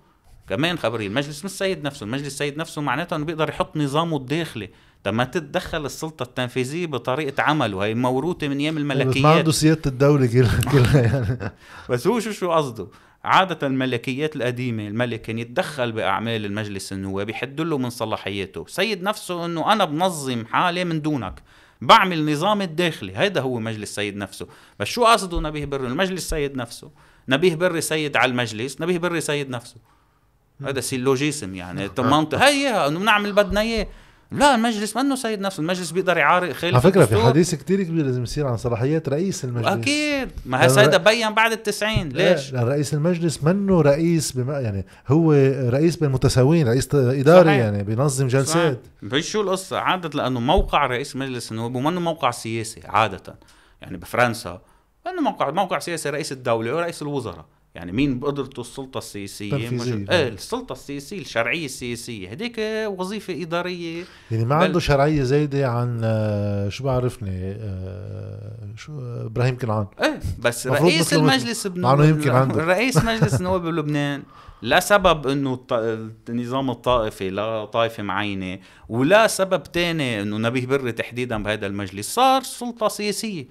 كمان 0.48 0.78
خبرية 0.78 1.06
المجلس 1.06 1.44
مش 1.44 1.50
سيد 1.50 1.84
نفسه 1.84 2.04
المجلس 2.04 2.38
سيد 2.38 2.58
نفسه 2.58 2.82
معناته 2.82 3.16
إنه 3.16 3.24
بيقدر 3.24 3.48
يحط 3.48 3.76
نظامه 3.76 4.16
الداخلي. 4.16 4.70
طب 5.04 5.14
ما 5.14 5.24
تتدخل 5.24 5.86
السلطة 5.86 6.22
التنفيذية 6.22 6.86
بطريقة 6.86 7.42
عمله 7.42 7.84
هي 7.84 7.94
موروثة 7.94 8.48
من 8.48 8.58
أيام 8.58 8.74
بس 8.74 8.80
ما 8.80 8.92
الملكيات. 8.94 9.26
عنده 9.26 9.52
سيادة 9.52 9.82
الدولة 9.86 10.26
كلها 10.26 11.00
يعني. 11.00 11.52
بس 11.90 12.06
هو 12.06 12.20
شو 12.20 12.30
شو 12.30 12.52
قصده؟ 12.52 12.86
عادة 13.24 13.66
الملكيات 13.66 14.36
القديمة 14.36 14.88
الملك 14.88 15.22
كان 15.22 15.38
يتدخل 15.38 15.92
بأعمال 15.92 16.44
المجلس 16.44 16.92
النواب 16.92 17.30
يحد 17.30 17.60
له 17.60 17.78
من 17.78 17.90
صلاحياته. 17.90 18.64
سيد 18.68 19.02
نفسه 19.02 19.44
أنه 19.46 19.72
أنا 19.72 19.84
بنظم 19.84 20.44
حالي 20.46 20.84
من 20.84 21.02
دونك 21.02 21.42
بعمل 21.80 22.32
نظام 22.32 22.62
الداخلي. 22.62 23.16
هيدا 23.16 23.40
هو 23.40 23.60
مجلس 23.60 23.94
سيد 23.94 24.16
نفسه. 24.16 24.46
بس 24.80 24.86
شو 24.86 25.04
قصده 25.04 25.40
نبيه 25.40 25.64
بري؟ 25.64 25.86
المجلس 25.86 26.30
سيد 26.30 26.56
نفسه. 26.56 26.90
نبيه 27.28 27.54
بري 27.54 27.80
سيد 27.80 28.16
على 28.16 28.30
المجلس 28.30 28.80
نبيه 28.80 28.98
بري 28.98 29.20
سيد 29.20 29.50
نفسه. 29.50 29.76
هذا 30.66 30.80
syllogisme 30.80 31.54
يعني. 31.54 31.90
منطق 31.98 32.38
هي 32.38 32.86
إنه 32.86 32.98
بنعمل 32.98 33.32
بدنا 33.32 33.60
إياه. 33.60 33.86
لا 34.38 34.54
المجلس 34.54 34.96
منه 34.96 35.14
سيد 35.14 35.40
نفسه 35.40 35.60
المجلس 35.60 35.90
بيقدر 35.90 36.16
يعارض 36.16 36.52
خالف 36.52 36.74
على 36.74 36.80
فكرة 36.80 37.04
في. 37.04 37.22
حديث 37.22 37.54
كتير 37.54 37.82
كبير 37.82 38.04
لازم 38.04 38.22
يصير 38.22 38.46
عن 38.46 38.56
صلاحيات 38.56 39.08
رئيس 39.08 39.44
المجلس 39.44 39.68
أكيد 39.68 40.28
ما 40.46 40.68
رأ- 40.68 40.96
بين 40.96 41.30
بعد 41.34 41.52
التسعين 41.52 42.08
ليش؟ 42.08 42.52
لأن 42.52 42.64
رئيس 42.64 42.94
المجلس 42.94 43.44
منه 43.44 43.80
رئيس 43.80 44.32
بما 44.32 44.60
يعني 44.60 44.86
هو 45.08 45.32
رئيس 45.68 45.96
بين 45.96 46.08
المتساويين 46.08 46.68
رئيس 46.68 46.88
إداري 46.94 47.44
صحيح. 47.48 47.58
يعني 47.58 47.82
بينظم 47.82 48.26
جلسات 48.28 48.80
بس 49.02 49.24
شو 49.24 49.40
القصة؟ 49.40 49.78
عادة 49.78 50.10
لأنه 50.22 50.40
موقع 50.40 50.86
رئيس 50.86 51.16
مجلس 51.16 51.52
النواب 51.52 51.74
ومنه 51.74 52.00
موقع 52.00 52.30
سياسي 52.30 52.80
عادة 52.84 53.34
يعني 53.82 53.96
بفرنسا 53.96 54.60
انه 55.06 55.22
موقع 55.22 55.50
موقع 55.50 55.78
سياسي 55.78 56.10
رئيس 56.10 56.32
الدولة 56.32 56.74
ورئيس 56.74 57.02
الوزراء 57.02 57.44
يعني 57.74 57.92
مين 57.92 58.18
بقدرته 58.18 58.60
السلطة 58.60 58.98
السياسية؟ 58.98 59.50
تنفيذية. 59.50 59.94
مش... 59.94 60.10
إيه 60.10 60.28
السلطة 60.28 60.72
السياسية 60.72 61.18
الشرعية 61.20 61.64
السياسية. 61.64 62.30
هديك 62.30 62.54
وظيفة 62.98 63.42
إدارية. 63.42 64.04
يعني 64.30 64.44
ما 64.44 64.58
بل- 64.58 64.64
عنده 64.64 64.80
شرعية 64.80 65.22
زايدة 65.22 65.68
عن 65.68 66.00
آه، 66.04 66.68
شو 66.68 66.84
بعرفني 66.84 67.30
آه، 67.32 68.68
شو 68.76 68.92
آه، 69.00 69.26
إبراهيم 69.26 69.58
كنعان. 69.58 69.86
إيه 70.02 70.20
بس 70.38 70.66
رئيس 70.66 71.14
المجلس 71.14 71.66
إنه 71.66 72.04
يمكن 72.06 72.30
عنده. 72.30 72.64
رئيس 72.64 72.96
مجلس 73.04 73.34
النواب 73.34 73.62
بلبنان 73.66 74.22
لا 74.62 74.80
سبب 74.80 75.26
إنه 75.26 75.54
الط- 75.54 75.72
النظام 76.28 76.70
الطائفي 76.70 77.30
لا 77.30 77.64
طائفة 77.64 78.02
معينة 78.02 78.58
ولا 78.88 79.26
سبب 79.26 79.62
تاني 79.62 80.22
إنه 80.22 80.38
نبيه 80.38 80.66
بري 80.66 80.92
تحديدا 80.92 81.42
بهذا 81.42 81.66
المجلس. 81.66 82.14
صار 82.14 82.42
سلطة 82.42 82.88
سياسية. 82.88 83.46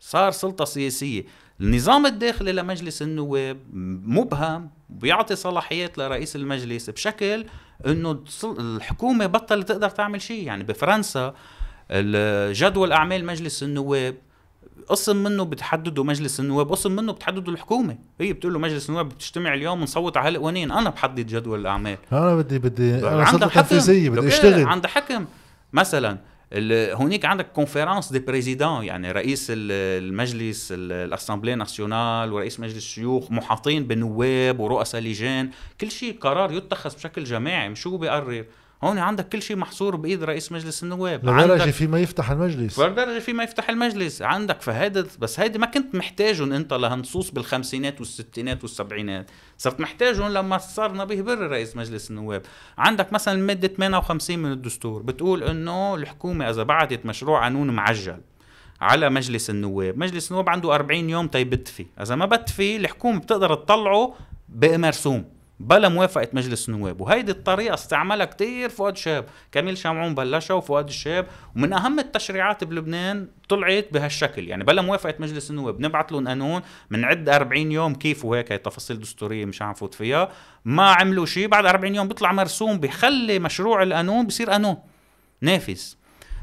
صار 0.00 0.30
سلطة 0.30 0.64
سياسية. 0.64 1.24
النظام 1.60 2.06
الداخلي 2.06 2.52
لمجلس 2.52 3.02
النواب 3.02 3.58
مبهم 4.06 4.70
بيعطي 4.90 5.36
صلاحيات 5.36 5.98
لرئيس 5.98 6.36
المجلس 6.36 6.90
بشكل 6.90 7.44
إنه 7.86 8.24
الحكومة 8.44 9.26
بطلت 9.26 9.68
تقدر 9.68 9.88
تعمل 9.90 10.22
شيء. 10.22 10.42
يعني 10.44 10.64
بفرنسا 10.64 11.34
جدول 12.52 12.92
أعمال 12.92 13.24
مجلس 13.24 13.62
النواب 13.62 14.14
قسم 14.88 15.22
منه 15.22 15.44
بتحدده 15.44 16.04
مجلس 16.04 16.40
النواب 16.40 16.70
قسم 16.70 16.92
منه 16.96 17.12
بتحدده 17.12 17.52
الحكومة. 17.52 17.98
هي 18.20 18.32
بتقول 18.32 18.52
له 18.52 18.58
مجلس 18.58 18.88
النواب 18.88 19.08
بتجتمع 19.08 19.54
اليوم 19.54 19.82
نصوت 19.82 20.16
على 20.16 20.28
هالقوانين 20.28 20.70
أنا 20.70 20.90
بحدد 20.90 21.26
جدول 21.26 21.60
الأعمال. 21.60 21.98
أنا 22.12 22.36
بدي 22.36 22.58
بدي 22.58 22.94
أنا 22.94 23.24
عندها 23.24 23.48
حكم. 23.48 23.60
تنفيذيه 23.60 24.10
بدي 24.10 24.28
أشتغل. 24.28 24.66
عندها 24.66 24.90
حكم. 24.90 25.24
مثلا 25.72 26.18
هونيك 26.94 27.24
عندك 27.24 27.52
كونفرنس 27.52 28.12
دي 28.12 28.18
بريزيدان 28.18 28.82
يعني 28.84 29.12
رئيس 29.12 29.46
ال- 29.50 30.04
المجلس 30.04 30.72
ال- 30.72 30.92
الأسامبلية 30.92 31.54
ناسيونال 31.54 32.32
ورئيس 32.32 32.60
مجلس 32.60 32.76
الشيوخ 32.76 33.30
محاطين 33.30 33.86
بنواب 33.86 34.60
ورؤساء 34.60 35.00
لجان 35.00 35.50
كل 35.80 35.90
شيء 35.90 36.18
قرار 36.20 36.52
يتخذ 36.52 36.94
بشكل 36.96 37.24
جماعي 37.24 37.68
مش 37.68 37.86
هو 37.86 37.96
بيقرر. 37.96 38.44
هون 38.84 38.98
عندك 38.98 39.28
كل 39.28 39.42
شيء 39.42 39.56
محصور 39.56 39.96
بإيد 39.96 40.24
رئيس 40.24 40.52
مجلس 40.52 40.82
النواب. 40.82 41.24
لدرجه 41.24 41.52
عندك 41.52 41.70
فيما 41.70 42.00
يفتح 42.00 42.30
المجلس. 42.30 42.80
فلدرجه 42.80 43.18
في 43.18 43.32
ما 43.32 43.44
يفتح 43.44 43.68
المجلس. 43.70 44.22
عندك 44.22 44.60
فهذا 44.60 45.06
بس 45.18 45.40
هيدي 45.40 45.58
ما 45.58 45.66
كنت 45.66 45.94
محتاجهم 45.94 46.52
انت 46.52 46.72
لهالنصوص 46.72 47.30
بالخمسينات 47.30 48.00
والستينات 48.00 48.62
والسبعينات. 48.62 49.30
صرت 49.58 49.80
محتاجهم 49.80 50.28
لما 50.28 50.58
صار 50.58 50.92
نبيه 50.92 51.22
بري 51.22 51.46
رئيس 51.46 51.76
مجلس 51.76 52.10
النواب. 52.10 52.42
عندك 52.78 53.12
مثلا 53.12 53.34
الماده 53.34 53.68
58 53.68 54.38
من 54.38 54.52
الدستور 54.52 55.02
بتقول 55.02 55.42
إنه 55.42 55.94
الحكومة 55.94 56.50
إذا 56.50 56.62
بعتت 56.62 57.06
مشروع 57.06 57.42
قانون 57.42 57.70
معجل 57.70 58.20
على 58.80 59.10
مجلس 59.10 59.50
النواب. 59.50 59.98
مجلس 59.98 60.30
النواب 60.30 60.48
عنده 60.48 60.74
40 60.74 61.10
يوم 61.10 61.28
تيبتفي 61.28 61.86
إذا 62.00 62.14
ما 62.14 62.26
بتفي 62.26 62.76
الحكومة 62.76 63.20
بتقدر 63.20 63.54
تطلعه 63.54 64.14
بمرسوم 64.48 65.35
بلا 65.60 65.88
موافقة 65.88 66.28
مجلس 66.32 66.68
النواب. 66.68 67.00
وهيدي 67.00 67.32
الطريقة 67.32 67.74
استعملها 67.74 68.26
كتير 68.26 68.68
فؤاد 68.68 68.96
شاب 68.96 69.24
كميل 69.52 69.78
شمعون 69.78 70.14
بلشها 70.14 70.54
وفؤاد 70.54 70.88
الشاب 70.88 71.26
ومن 71.56 71.72
أهم 71.72 71.98
التشريعات 71.98 72.64
بلبنان 72.64 73.28
طلعت 73.48 73.88
بهالشكل. 73.92 74.48
يعني 74.48 74.64
بلا 74.64 74.82
موافقة 74.82 75.14
مجلس 75.18 75.50
النواب. 75.50 75.80
نبعث 75.80 76.12
لهم 76.12 76.28
قانون 76.28 76.62
بنعد 76.90 77.28
40 77.28 77.72
يوم 77.72 77.94
كيف 77.94 78.24
وهيك 78.24 78.52
هي 78.52 78.58
تفاصيل 78.58 79.00
دستورية 79.00 79.44
مش 79.44 79.62
عم 79.62 79.74
فوت 79.74 79.94
فيها. 79.94 80.28
ما 80.64 80.90
عملوا 80.90 81.26
شيء 81.26 81.48
بعد 81.48 81.66
40 81.66 81.94
يوم 81.94 82.08
بيطلع 82.08 82.32
مرسوم 82.32 82.80
بيخلي 82.80 83.38
مشروع 83.38 83.82
القانون 83.82 84.26
بصير 84.26 84.50
قانون. 84.50 84.76
نافذ. 85.40 85.80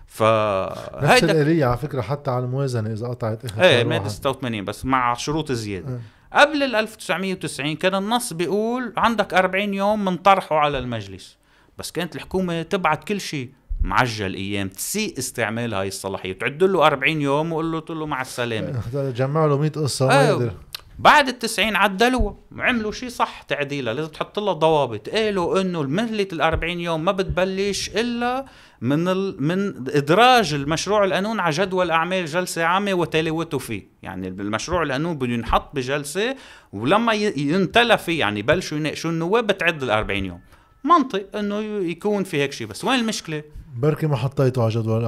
ف 0.07 0.23
نفس 0.23 1.03
هيدا 1.03 1.31
الآلية 1.31 1.65
على 1.65 1.77
فكرة 1.77 2.01
حتى 2.01 2.31
على 2.31 2.45
الموازنة 2.45 2.93
إذا 2.93 3.07
قطعت 3.07 3.59
إيه 3.59 3.83
مادة 3.83 4.03
واحد. 4.03 4.09
86 4.09 4.65
بس 4.65 4.85
مع 4.85 5.13
شروط 5.13 5.51
زيادة. 5.51 5.93
إيه. 5.93 5.99
قبل 6.33 6.63
ال 6.63 6.75
1990 6.75 7.75
كان 7.75 7.95
النص 7.95 8.33
بيقول 8.33 8.93
عندك 8.97 9.33
40 9.33 9.73
يوم 9.73 10.05
من 10.05 10.17
طرحه 10.17 10.55
على 10.55 10.77
المجلس. 10.77 11.37
بس 11.77 11.91
كانت 11.91 12.15
الحكومة 12.15 12.61
تبعت 12.61 13.03
كل 13.03 13.21
شيء. 13.21 13.51
معجل 13.81 14.33
أيام 14.35 14.69
تسيء 14.69 15.19
استعمال 15.19 15.73
هاي 15.73 15.87
الصلاحية. 15.87 16.39
تعد 16.39 16.63
له 16.63 16.87
40 16.87 17.21
يوم 17.21 17.53
وقول 17.53 17.71
له 17.71 17.79
تقول 17.79 17.99
له 17.99 18.05
مع 18.05 18.21
السلامة. 18.21 18.81
جمع 19.17 19.45
له 19.45 19.57
100 19.57 19.71
قصة 19.71 20.07
ما. 20.07 20.29
يقدر. 20.29 20.51
بعد 20.99 21.27
التسعين 21.27 21.75
عدلوها 21.75 22.35
عملوا 22.57 22.91
شيء 22.91 23.09
صح 23.09 23.41
تعديلها 23.41 23.93
لازم 23.93 24.09
تحط 24.09 24.39
لها 24.39 24.53
ضوابط. 24.53 25.09
قالوا 25.09 25.61
إنه 25.61 25.81
مهلة 25.81 26.27
ال 26.33 26.41
40 26.41 26.79
يوم 26.79 27.05
ما 27.05 27.11
بتبلش 27.11 27.89
إلا 27.89 28.45
من 28.81 29.07
ال... 29.07 29.35
من 29.43 29.67
إدراج 29.89 30.53
المشروع 30.53 31.03
القانون 31.03 31.39
على 31.39 31.51
جدول 31.55 31.91
أعمال 31.91 32.25
جلسة 32.25 32.63
عامة 32.63 32.93
وتلاوته 32.93 33.57
فيه. 33.57 33.87
يعني 34.03 34.27
المشروع 34.27 34.83
القانون 34.83 35.17
بده 35.17 35.33
ينحط 35.33 35.75
بجلسة 35.75 36.35
ولما 36.73 37.13
ينتلى 37.13 37.97
فيه 37.97 38.19
يعني 38.19 38.39
يبلشوا 38.39 38.77
يناقشوا 38.77 39.11
النواب 39.11 39.47
بتعد 39.47 39.83
ال 39.83 39.89
40 39.89 40.25
يوم. 40.25 40.39
منطق 40.83 41.37
إنه 41.37 41.59
يكون 41.89 42.23
في 42.23 42.37
هيك 42.41 42.51
شيء 42.51 42.67
بس 42.67 42.85
وين 42.85 42.99
المشكلة؟ 42.99 43.43
بركي 43.77 44.07
ما 44.07 44.15
حطيته 44.15 44.61
على 44.61 44.71
جدول 44.71 45.05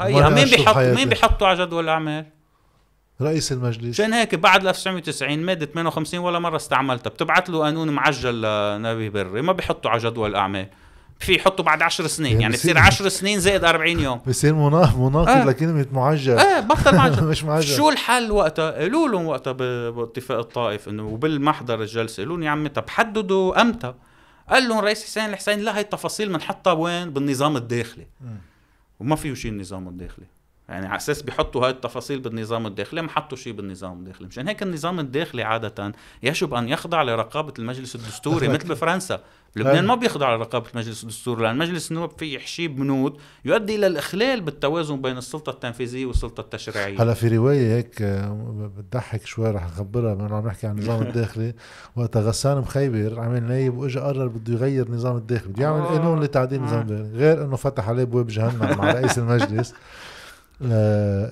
هي 0.00 0.14
وما 0.14 0.28
مين 0.28 0.44
بيحط. 0.44 0.76
مين 0.78 1.08
بيحطوا 1.08 1.46
على 1.46 1.66
جدول 1.66 1.84
الأعمال؟ 1.84 2.26
رئيس 3.22 3.52
المجلس. 3.52 4.00
عشان 4.00 4.12
هيك 4.12 4.34
بعد 4.34 4.66
1990 4.66 5.38
مادة 5.38 5.66
58 5.66 6.20
ولا 6.20 6.38
مرة 6.38 6.56
استعملتها. 6.56 7.10
بتبعت 7.10 7.50
له 7.50 7.58
قانون 7.64 7.90
معجل 7.90 8.42
لنبي 8.42 9.10
بري. 9.10 9.42
ما 9.42 9.52
بيحطوا 9.52 9.90
على 9.90 10.00
جدول 10.00 10.30
الأعمال. 10.30 10.66
في 11.20 11.34
يحطوا 11.34 11.64
بعد 11.64 11.82
10 11.82 12.06
سنين. 12.06 12.40
يعني 12.40 12.54
بصير- 12.54 12.72
بتصير 12.74 12.86
10 12.86 13.08
سنين 13.08 13.40
زائد 13.40 13.64
40 13.64 14.00
يوم. 14.00 14.20
بصير 14.26 14.54
منا- 14.54 14.94
مناقض 14.96 15.28
آه. 15.28 15.44
لكلمة 15.44 15.86
معجل. 15.92 16.38
إيه 16.38 16.60
بطل 16.60 16.96
معجل. 16.96 17.24
مش 17.30 17.44
معجل. 17.44 17.76
شو 17.76 17.88
الحل 17.90 18.30
وقتها؟ 18.30 18.70
قالوا 18.70 19.08
لهم 19.08 19.26
وقتها 19.26 19.52
باتفاق 19.90 20.38
الطائف 20.38 20.88
إنه 20.88 21.02
وبالمحضر 21.06 21.82
الجلسة 21.82 22.20
قالوا 22.22 22.36
لهم 22.36 22.42
يا 22.46 22.50
عمي 22.50 22.68
طب 22.68 22.84
حددوا 22.90 23.60
أمتى؟ 23.62 23.94
قال 24.50 24.68
لهم 24.68 24.78
رئيس 24.78 25.04
حسين 25.04 25.24
الحسين 25.24 25.58
لا 25.60 25.76
هي 25.76 25.80
التفاصيل 25.80 26.28
بنحطها 26.28 26.72
وين؟ 26.72 27.10
بالنظام 27.10 27.56
الداخلي. 27.56 28.06
مم. 28.20 28.36
وما 29.00 29.16
فيه 29.16 29.34
شيء 29.34 29.50
النظام 29.50 29.88
الداخلي. 29.88 30.26
يعني 30.68 30.86
على 30.86 30.96
أساس 30.96 31.22
بيحطوا 31.22 31.64
هاي 31.64 31.70
التفاصيل 31.70 32.20
بالنظام 32.20 32.66
الداخلي 32.66 33.02
ما 33.02 33.08
حطوا 33.08 33.38
شيء 33.38 33.52
بالنظام 33.52 33.98
الداخلي. 33.98 34.26
مشان 34.26 34.48
هيك 34.48 34.62
النظام 34.62 35.00
الداخلي 35.00 35.42
عادة 35.42 35.92
يجب 36.22 36.54
أن 36.54 36.68
يخضع 36.68 37.02
لرقابة 37.02 37.52
المجلس 37.58 37.94
الدستوري 37.94 38.48
مثل 38.54 38.68
بفرنسا 38.68 39.20
لبنان 39.56 39.86
ما 39.86 39.94
بيخضع 39.94 40.34
لرقابة 40.36 40.66
المجلس 40.74 41.02
الدستوري 41.02 41.42
لأن 41.42 41.58
مجلس 41.58 41.90
النواب 41.90 42.10
فيه 42.18 42.34
يحشيه 42.36 42.68
بنود 42.68 43.16
يؤدي 43.44 43.76
إلى 43.76 43.86
الإخلال 43.86 44.40
بالتوازن 44.40 45.02
بين 45.02 45.18
السلطة 45.18 45.50
التنفيذية 45.50 46.06
والسلطة 46.06 46.40
التشريعية. 46.40 47.02
هلا 47.02 47.14
في 47.14 47.28
رواية 47.36 47.76
هيك 47.76 48.02
آه، 48.02 48.70
بتضحك 48.78 49.26
شوي 49.26 49.50
رح 49.50 49.66
نخبرها 49.66 50.14
بما 50.14 50.36
عم 50.36 50.46
نحكي 50.46 50.66
عن 50.66 50.78
النظام 50.78 51.02
الداخلي. 51.06 51.54
وقت 51.96 52.16
غسان 52.16 52.58
مخيبر 52.58 53.20
عمل 53.20 53.42
نايب 53.42 53.78
واجى 53.78 53.98
قرر 54.00 54.26
بده 54.26 54.52
يغير 54.54 54.86
النظام 54.86 55.16
الداخلي. 55.16 55.52
بده 55.52 55.62
يعمل 55.62 55.80
آه. 55.80 55.86
قانون 55.86 56.20
لتعديل 56.20 56.58
النظام 56.58 56.78
آه. 56.78 56.82
الداخلي. 56.82 57.18
غير 57.18 57.44
إنه 57.44 57.56
فتح 57.56 57.88
عليه 57.88 58.04
بواب 58.04 58.26
جهنم 58.26 58.78
مع 58.78 58.92
رئيس 58.92 59.18
المجلس. 59.18 59.74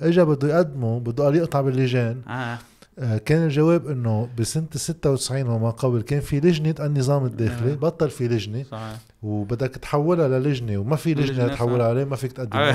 اجى 0.01 0.23
بده 0.23 0.47
يقدمه 0.47 0.99
بده 0.99 1.23
قال 1.23 1.35
يقطع 1.35 1.61
باللجان 1.61 2.21
آه. 2.27 2.59
آه، 2.99 3.17
كان 3.17 3.43
الجواب 3.43 3.87
إنه 3.87 4.29
بسنة 4.39 4.65
96 4.75 5.47
وما 5.47 5.69
قبل 5.69 6.01
كان 6.01 6.19
في 6.19 6.39
لجنة 6.39 6.75
النظام 6.79 7.25
الداخلي 7.25 7.71
آه. 7.71 7.75
بطل 7.75 8.09
في 8.09 8.27
لجنة 8.27 8.63
صحيح 8.63 8.97
وبدك 9.23 9.69
تحولها 9.77 10.27
للجنة 10.39 10.77
وما 10.77 10.95
في 10.95 11.13
لجنة 11.13 11.25
لجنة، 11.43 11.47
تحولها. 11.47 11.87
عليه 11.87 12.03
ما 12.03 12.15
فيك 12.15 12.31
تقدم. 12.31 12.59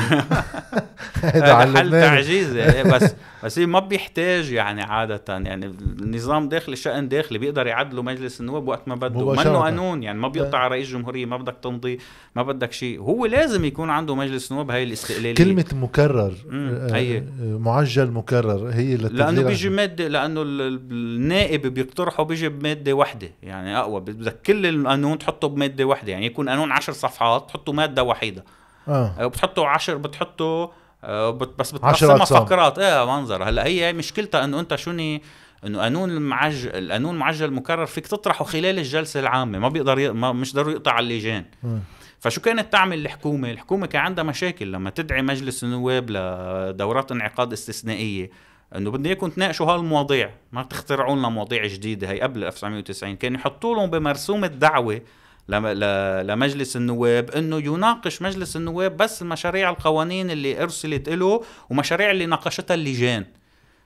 هذا 1.23 1.57
حل. 1.79 1.91
تعجيزي 1.91 2.63
إيه، 2.73 2.83
بس 2.83 3.15
بس 3.45 3.59
هي 3.59 3.67
ما 3.67 3.79
بيحتاج 3.81 4.51
يعني 4.53 4.83
عادة 4.83 5.23
يعني 5.29 5.67
النظام 6.01 6.49
داخلي 6.49 6.77
شأن 6.77 7.09
داخلي 7.09 7.39
بيقدر 7.39 7.67
يعدلوا 7.67 8.03
مجلس 8.03 8.41
النواب 8.41 8.69
وقت 8.69 8.89
ما 8.89 8.95
بده. 8.95 9.31
منه 9.33 9.59
قانون 9.59 10.03
يعني 10.03 10.19
ما 10.19 10.29
بيقطع 10.29 10.59
على 10.59 10.71
رئيس 10.71 10.89
جمهورية 10.89 11.27
ما 11.27 11.37
بدك 11.37 11.57
تمضي 11.63 11.99
ما 12.37 12.43
بدك 12.43 12.73
شيء 12.73 13.01
هو 13.01 13.27
لازم 13.27 13.65
يكون 13.65 13.91
عنده 13.91 14.15
مجلس 14.15 14.53
نواب 14.53 14.71
هاي 14.71 14.83
الاستقلالية 14.83 15.35
كلمة 15.35 15.65
مكرر 15.73 16.33
مم، 16.51 16.69
آه، 16.69 16.97
هي. 16.97 17.19
آه، 17.19 17.23
معجل 17.43 18.11
مكرر 18.11 18.69
هي 18.73 18.97
لأنه 18.97 19.43
بيجي 19.43 19.69
مادة 19.69 20.09
لأنه 20.09 20.43
ال- 20.43 20.61
ال- 20.61 20.81
النائب 20.91 21.67
بيقترحه 21.67 22.23
بيجي 22.23 22.49
بمادة 22.49 22.93
واحدة 22.93 23.31
يعني 23.43 23.79
أقوى 23.79 24.01
بدك 24.01 24.37
كل 24.47 24.67
القانون 24.67 25.19
تحطه 25.19 25.49
بمادة 25.49 25.85
واحدة 25.85 26.13
يعني 26.13 26.27
يكون 26.39 26.49
قانون 26.49 26.73
عشر 26.73 26.93
صفحات 26.93 27.49
تحطه 27.49 27.73
مادة 27.73 28.03
وحيدة. 28.03 28.45
آه. 28.89 29.15
أو 29.21 29.29
بتحطه 29.29 29.67
عشر 29.67 29.97
بتحطه 29.97 30.73
آه، 31.05 31.31
بس 31.31 31.73
بتقسمها. 31.73 32.25
فقرات. 32.25 32.79
إيه 32.79 33.07
منظر. 33.07 33.49
هلأ 33.49 33.67
هي 33.67 33.93
مشكلتها 33.93 34.45
إنه 34.45 34.61
أنت 34.61 34.75
شوني 34.75 35.23
إنه 35.67 35.81
قانون 35.81 36.11
المعجل 36.11 36.71
القانون 36.75 37.15
المعجل 37.15 37.53
مكرر 37.53 37.87
فيك 37.87 38.07
تطرحه 38.07 38.45
خلال 38.45 38.79
الجلسة 38.79 39.21
العامة 39.21 39.59
ما 39.59 39.69
بيقدر 39.69 39.99
ي... 39.99 40.13
ما 40.13 40.33
مش 40.33 40.55
ضروري 40.55 40.73
يقطع 40.73 40.93
على 40.93 41.05
اللجان. 41.05 41.45
آه. 41.65 41.81
فشو 42.21 42.41
كانت 42.41 42.73
تعمل 42.73 42.99
الحكومة؟ 42.99 43.51
الحكومة 43.51 43.87
كان 43.87 44.03
عندها 44.03 44.25
مشاكل 44.25 44.73
لما 44.73 44.91
تدعي 44.91 45.23
مجلس 45.23 45.65
النواب 45.65 46.11
لدورات 46.11 47.13
انعقاد 47.13 47.53
استثنائية 47.53 48.31
إنه 48.77 48.91
بدنا 48.91 49.09
إياكم 49.09 49.31
تناقشوا 49.31 49.67
هالمواضيع. 49.67 50.31
ما 50.53 50.63
تخترعوا 50.63 51.17
لنا 51.17 51.29
مواضيع 51.29 51.67
جديدة. 51.67 52.11
هي 52.11 52.21
قبل 52.21 52.45
1990 52.45 53.17
كان 53.17 53.35
يحطوا 53.35 53.75
لهم 53.75 53.91
بمرسوم 53.91 54.45
الدعوة 54.45 55.01
لمجلس 55.49 56.77
النواب 56.77 57.31
إنه 57.31 57.59
يناقش 57.59 58.23
مجلس 58.23 58.57
النواب 58.57 58.97
بس 58.97 59.23
المشاريع 59.23 59.71
القوانين 59.71 60.31
اللي 60.31 60.63
أرسلت 60.63 61.09
له 61.09 61.45
ومشاريع 61.71 62.11
اللي 62.11 62.27
ناقشتها 62.27 62.75
اللجان. 62.75 63.25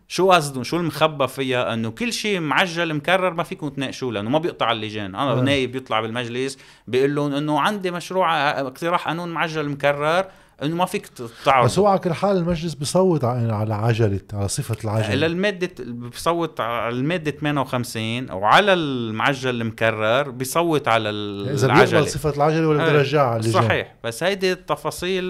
شو 0.08 0.30
قصدهم 0.32 0.64
شو 0.64 0.76
المخبى 0.76 1.28
فيها؟ 1.28 1.74
إنه 1.74 1.90
كل 1.90 2.12
شيء 2.12 2.40
معجل 2.40 2.94
مكرر 2.94 3.34
ما 3.34 3.42
فيكم 3.42 3.68
تناقشوه 3.68 4.12
لأنه 4.12 4.30
ما 4.30 4.38
بيقطع 4.38 4.72
اللجان. 4.72 5.14
أنا 5.14 5.32
آه. 5.32 5.40
نايب 5.40 5.72
بيطلع 5.72 6.00
بالمجلس 6.00 6.58
بيقول 6.86 7.14
لهم 7.14 7.34
إنه 7.34 7.60
عندي 7.60 7.90
مشروع 7.90 8.50
اقتراح 8.50 9.08
قانون 9.08 9.28
معجل 9.28 9.68
مكرر. 9.68 10.26
إنه 10.62 10.76
ما 10.76 10.84
فيك 10.84 11.06
تقطعه 11.06 11.64
بس 11.64 11.78
هو 11.78 11.86
على 11.86 11.98
كل 11.98 12.12
حال 12.12 12.36
المجلس 12.36 12.74
بيصوت 12.74 13.24
على 13.24 13.52
على 13.54 13.74
عجلة 13.74 14.20
على 14.32 14.48
صفة 14.48 14.76
العجلة. 14.84 15.14
للمادة 15.26 15.70
بصوت 15.84 16.60
على 16.60 16.94
المادة 16.96 17.30
58 17.30 18.30
وعلى 18.30 18.72
المعجل 18.72 19.50
المكرر 19.60 20.30
بيصوت 20.30 20.88
على 20.88 21.10
ال- 21.10 21.48
إذا 21.48 21.66
العجلة. 21.66 21.90
بيقبل 22.00 22.08
صفة 22.10 22.30
العجلة 22.36 22.68
ولا 22.68 22.78
بده 22.82 22.92
إيه، 22.92 22.98
يرجعها 22.98 23.26
على 23.26 23.40
اللجان؟ 23.40 23.62
صحيح. 23.62 23.94
بس 24.04 24.22
هيدي 24.22 24.52
التفاصيل 24.52 25.24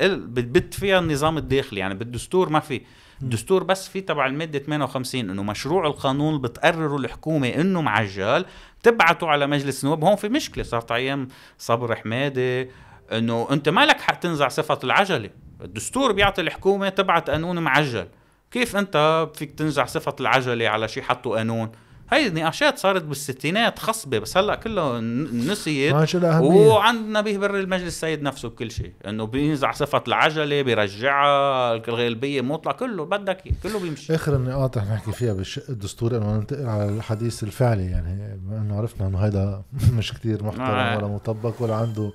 ال- 0.00 0.26
بتبت 0.26 0.74
فيها 0.74 0.98
النظام 0.98 1.38
الداخلي. 1.38 1.80
يعني 1.80 1.94
بالدستور 1.94 2.48
ما 2.48 2.60
في. 2.60 2.80
الدستور 3.22 3.64
بس 3.64 3.88
في 3.88 4.00
تبع 4.00 4.26
المادة 4.26 4.58
58 4.58 5.30
إنه 5.30 5.42
مشروع 5.42 5.86
القانون 5.86 6.40
بتقرره 6.40 6.96
الحكومة 6.96 7.48
إنه 7.48 7.82
معجل 7.82 8.44
تبعته 8.82 9.26
على 9.28 9.46
مجلس 9.46 9.84
النواب. 9.84 10.04
هون 10.04 10.16
في 10.16 10.28
مشكلة. 10.28 10.64
صارت 10.64 10.92
أيام 10.92 11.28
صبر 11.58 11.96
حمادة 11.96 12.68
إنه 13.12 13.48
أنت 13.50 13.68
مالك 13.68 14.00
حق 14.00 14.14
تنزع 14.14 14.48
صفة 14.48 14.78
العجلة. 14.84 15.30
الدستور 15.60 16.12
بيعطي 16.12 16.42
الحكومة 16.42 16.88
تبعت 16.88 17.30
قانون 17.30 17.58
معجل. 17.58 18.06
كيف 18.50 18.76
أنت 18.76 19.28
فيك 19.34 19.58
تنزع 19.58 19.84
صفة 19.84 20.16
العجلة 20.20 20.68
على 20.68 20.88
شيء 20.88 21.02
حطوا 21.02 21.36
قانون؟ 21.36 21.72
هاي 22.12 22.26
النقاشات 22.26 22.78
صارت 22.78 23.02
بالستينات 23.02 23.78
خصبة 23.78 24.18
بس 24.18 24.36
هلأ 24.36 24.54
كله 24.54 25.00
نسيت. 25.00 25.94
ما 25.94 26.38
وعندنا 26.40 27.20
بيبرر 27.20 27.60
المجلس 27.60 27.86
السيد 27.86 28.22
نفسه 28.22 28.48
بكل 28.48 28.70
شيء. 28.70 28.92
إنه 29.06 29.24
بينزع 29.24 29.72
صفة 29.72 30.02
العجلة 30.08 30.62
بيرجعها 30.62 31.74
الغالبيه 31.74 32.40
مطلع 32.40 32.72
كله 32.72 33.04
بدك 33.04 33.42
كله 33.62 33.80
بيمشي. 33.80 34.14
آخر 34.14 34.36
النقاط 34.36 34.78
رح 34.78 34.84
نحكي 34.84 35.12
فيها 35.12 35.32
بالشق 35.32 35.70
الدستوري 35.70 36.16
إنه 36.16 36.36
ننتقل 36.36 36.66
على 36.66 36.88
الحديث 36.88 37.42
الفعلي 37.42 37.90
يعني 37.90 38.40
انه 38.50 38.76
عرفنا 38.76 39.06
إنه 39.06 39.18
هيدا 39.18 39.62
مش 39.98 40.12
كتير 40.12 40.44
محترم 40.44 40.64
آه. 40.64 40.96
ولا 40.96 41.06
مطبق 41.06 41.62
ولا 41.62 41.74
عنده 41.74 42.12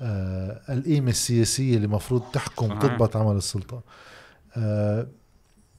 القيمة 0.00 1.10
السياسية 1.10 1.76
اللي 1.76 1.86
المفروض 1.86 2.22
تحكم. 2.32 2.78
تضبط 2.78 3.16
عمل 3.16 3.36
السلطة 3.36 3.82
آه 4.56 5.06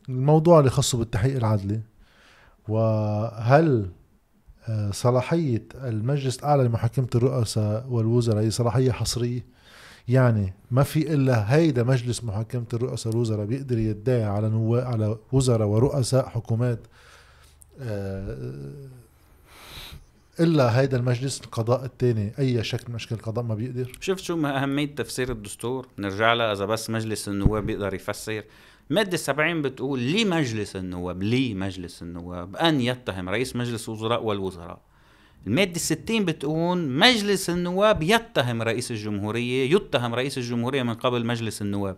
الموضوع 0.10 0.60
اللي 0.60 0.70
خصه 0.70 0.98
بالتحقيق 0.98 1.36
العدلي 1.36 1.82
وهل 2.68 3.90
آه 4.68 4.92
صلاحية 4.92 5.64
المجلس 5.76 6.40
الأعلى 6.40 6.64
لمحاكمة 6.64 7.08
الرؤساء 7.16 7.86
والوزراء 7.90 8.44
هي 8.44 8.52
صلاحية 8.52 8.92
حصرية 8.92 9.46
يعني 10.08 10.54
ما 10.72 10.84
في 10.84 11.14
إلا 11.14 11.56
هيدا 11.56 11.84
مجلس 11.84 12.24
محاكمة 12.24 12.66
الرؤساء 12.74 13.14
والوزراء 13.14 13.46
بيقدر 13.46 13.78
يدعي 13.78 14.24
على. 14.24 14.48
على 14.86 15.18
وزراء 15.32 15.68
ورؤساء 15.68 16.30
حكومات 16.30 16.80
آه، 17.82 18.74
إلا 20.40 20.80
هيدا 20.80 20.98
المجلس 20.98 21.42
القضاء 21.42 21.86
الثاني 21.86 22.34
أي 22.40 22.64
شكل 22.64 22.86
من 22.90 22.96
أشكال 22.96 23.18
القضاء 23.18 23.46
ما 23.46 23.56
بيقدر. 23.56 23.92
شفت 24.00 24.24
شو 24.24 24.48
أهمية 24.48 24.96
تفسير 24.96 25.32
الدستور؟ 25.32 25.88
نرجع 25.98 26.34
لها 26.34 26.54
إذا 26.54 26.66
بس 26.66 26.90
مجلس 26.90 27.28
النواب 27.28 27.66
بيقدر 27.66 27.94
يفسر. 27.94 28.44
مادة 28.90 29.18
70 29.18 29.62
بتقول 29.62 30.00
لمجلس 30.00 30.76
النواب 30.76 31.24
لمجلس 31.24 32.02
النواب 32.02 32.56
أن 32.56 32.82
يتهم 32.82 33.30
رئيس 33.30 33.56
مجلس 33.56 33.90
الوزراء 33.90 34.24
والوزراء. 34.24 34.82
المادة 35.48 35.80
60 35.80 36.26
بتقول 36.26 36.78
مجلس 36.78 37.50
النواب 37.50 38.04
يتهم 38.04 38.62
رئيس 38.62 38.92
الجمهورية 38.92 39.76
يتهم 39.76 40.16
رئيس 40.16 40.38
الجمهورية 40.38 40.84
من 40.84 40.94
قبل 40.94 41.26
مجلس 41.26 41.62
النواب. 41.62 41.98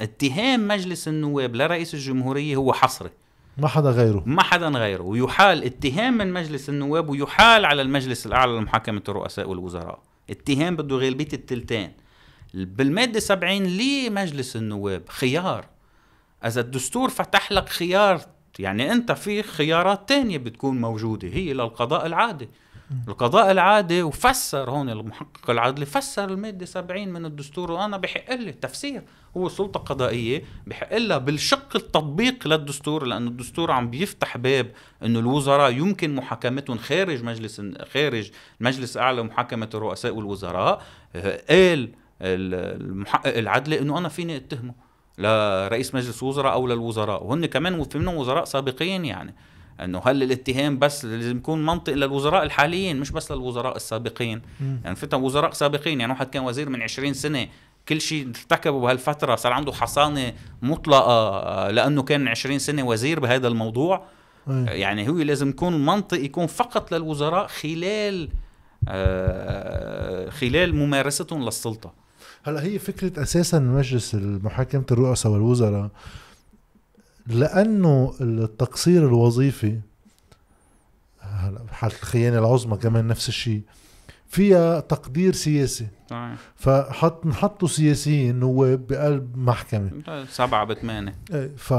اتهام 0.00 0.68
مجلس 0.68 1.08
النواب 1.08 1.56
لرئيس 1.56 1.94
الجمهورية 1.94 2.56
هو 2.56 2.72
حصري. 2.72 3.10
ما 3.58 3.68
حدا 3.68 3.90
غيره. 3.90 4.22
ما 4.26 4.42
حدا 4.42 4.68
غيره. 4.68 5.02
ويحال 5.02 5.64
اتهام 5.64 6.18
من 6.18 6.32
مجلس 6.32 6.68
النواب 6.68 7.08
ويحال 7.08 7.64
على 7.64 7.82
المجلس 7.82 8.26
الأعلى 8.26 8.52
لمحاكمة 8.52 9.02
الرؤساء 9.08 9.48
والوزراء. 9.48 10.02
اتهام 10.30 10.76
بده 10.76 10.96
غالبية 10.96 11.28
التلتين. 11.32 11.92
بالمادة 12.54 13.20
70 13.20 13.62
لمجلس 13.62 14.56
النواب 14.56 15.02
خيار. 15.08 15.66
إذا 16.44 16.60
الدستور 16.60 17.08
فتح 17.08 17.52
لك 17.52 17.68
خيار 17.68 18.20
يعني 18.58 18.92
أنت 18.92 19.12
في 19.12 19.42
خيارات 19.42 20.08
تانية 20.08 20.38
بتكون 20.38 20.80
موجودة 20.80 21.28
هي 21.28 21.52
للقضاء 21.52 22.06
العادي. 22.06 22.48
القضاء 23.08 23.50
العادي 23.50 24.02
وفسر 24.02 24.70
هون 24.70 24.90
المحقق 24.90 25.50
العدلي 25.50 25.86
فسر 25.86 26.24
المادة 26.24 26.66
70 26.66 27.08
من 27.08 27.24
الدستور 27.26 27.72
وأنا 27.72 27.96
بحق 27.96 28.34
لي 28.34 28.52
تفسير. 28.52 29.02
هو 29.36 29.48
سلطة 29.48 29.80
قضائية 29.80 30.44
بحق 30.66 30.96
لها 30.96 31.18
بالشق 31.18 31.76
التطبيق 31.76 32.48
للدستور 32.48 33.04
لأنه 33.04 33.30
الدستور 33.30 33.70
عم 33.70 33.90
بيفتح 33.90 34.36
باب 34.36 34.70
أنه 35.04 35.18
الوزراء 35.18 35.72
يمكن 35.72 36.14
محاكمتهم 36.14 36.78
خارج 36.78 37.24
مجلس 37.24 37.62
خارج 37.92 38.30
المجلس 38.60 38.96
الأعلى 38.96 39.22
لمحاكمة 39.22 39.68
الرؤساء 39.74 40.14
والوزراء. 40.14 40.82
قال 41.50 41.90
المحقق 42.22 43.38
العدلي 43.38 43.80
أنه 43.80 43.98
أنا 43.98 44.08
فيني 44.08 44.36
أتهمه 44.36 44.74
لرئيس 45.18 45.94
مجلس 45.94 46.22
وزراء 46.22 46.52
أو 46.52 46.66
للوزراء. 46.66 47.24
وهن 47.24 47.46
كمان 47.46 47.84
في 47.84 47.98
منهم 47.98 48.16
وزراء 48.16 48.44
سابقين 48.44 49.04
يعني. 49.04 49.34
انه 49.80 50.02
هل 50.04 50.22
الاتهام 50.22 50.78
بس 50.78 51.04
لازم 51.04 51.36
يكون 51.36 51.66
منطق 51.66 51.92
للوزراء 51.92 52.42
الحاليين 52.42 53.00
مش 53.00 53.10
بس 53.10 53.32
للوزراء 53.32 53.76
السابقين 53.76 54.42
مم. 54.60 54.80
يعني 54.84 54.96
في 54.96 55.16
وزراء 55.16 55.52
سابقين 55.52 56.00
يعني 56.00 56.12
واحد 56.12 56.26
كان 56.26 56.42
وزير 56.42 56.68
من 56.68 56.82
20 56.82 57.12
سنة 57.12 57.48
كل 57.88 58.00
شيء 58.00 58.28
ارتكبه 58.28 58.80
بهالفترة 58.80 59.36
صار 59.36 59.52
عنده 59.52 59.72
حصانة 59.72 60.32
مطلقة 60.62 61.12
آه، 61.12 61.70
لأنه 61.70 62.02
كان 62.02 62.28
20 62.28 62.58
سنة 62.58 62.82
وزير 62.82 63.20
بهذا 63.20 63.48
الموضوع 63.48 64.04
إيه. 64.50 64.66
يعني 64.66 65.08
هو 65.08 65.18
لازم 65.18 65.48
يكون 65.48 65.86
منطق 65.86 66.18
يكون 66.18 66.46
فقط 66.46 66.92
للوزراء 66.92 67.46
خلال 67.46 68.28
آه، 68.88 70.30
خلال 70.30 70.74
ممارستهم 70.74 71.44
للسلطة 71.44 71.92
هلا 72.44 72.62
هي 72.62 72.78
فكرة 72.78 73.22
أساسا 73.22 73.58
مجلس 73.58 74.14
محاكمه 74.14 74.84
الرؤساء 74.90 75.32
والوزراء 75.32 75.90
لأنه 77.26 78.14
التقصير 78.20 79.06
الوظيفي 79.08 79.80
هلا 81.20 81.62
بحاله 81.62 81.94
الخيانة 81.94 82.38
العظمى 82.38 82.76
كمان 82.76 83.06
نفس 83.06 83.28
الشيء 83.28 83.62
فيها 84.28 84.80
تقدير 84.80 85.32
سياسي. 85.32 85.86
صحيح. 86.10 86.34
فحط 86.56 87.26
نحطوا 87.26 87.68
سياسيين 87.68 88.40
نواب 88.40 88.86
بقلب 88.86 89.36
محكمة. 89.36 89.90
سبعة 90.28 90.64
بثمانية. 90.64 91.14
إيه 91.34 91.50
ف 91.56 91.74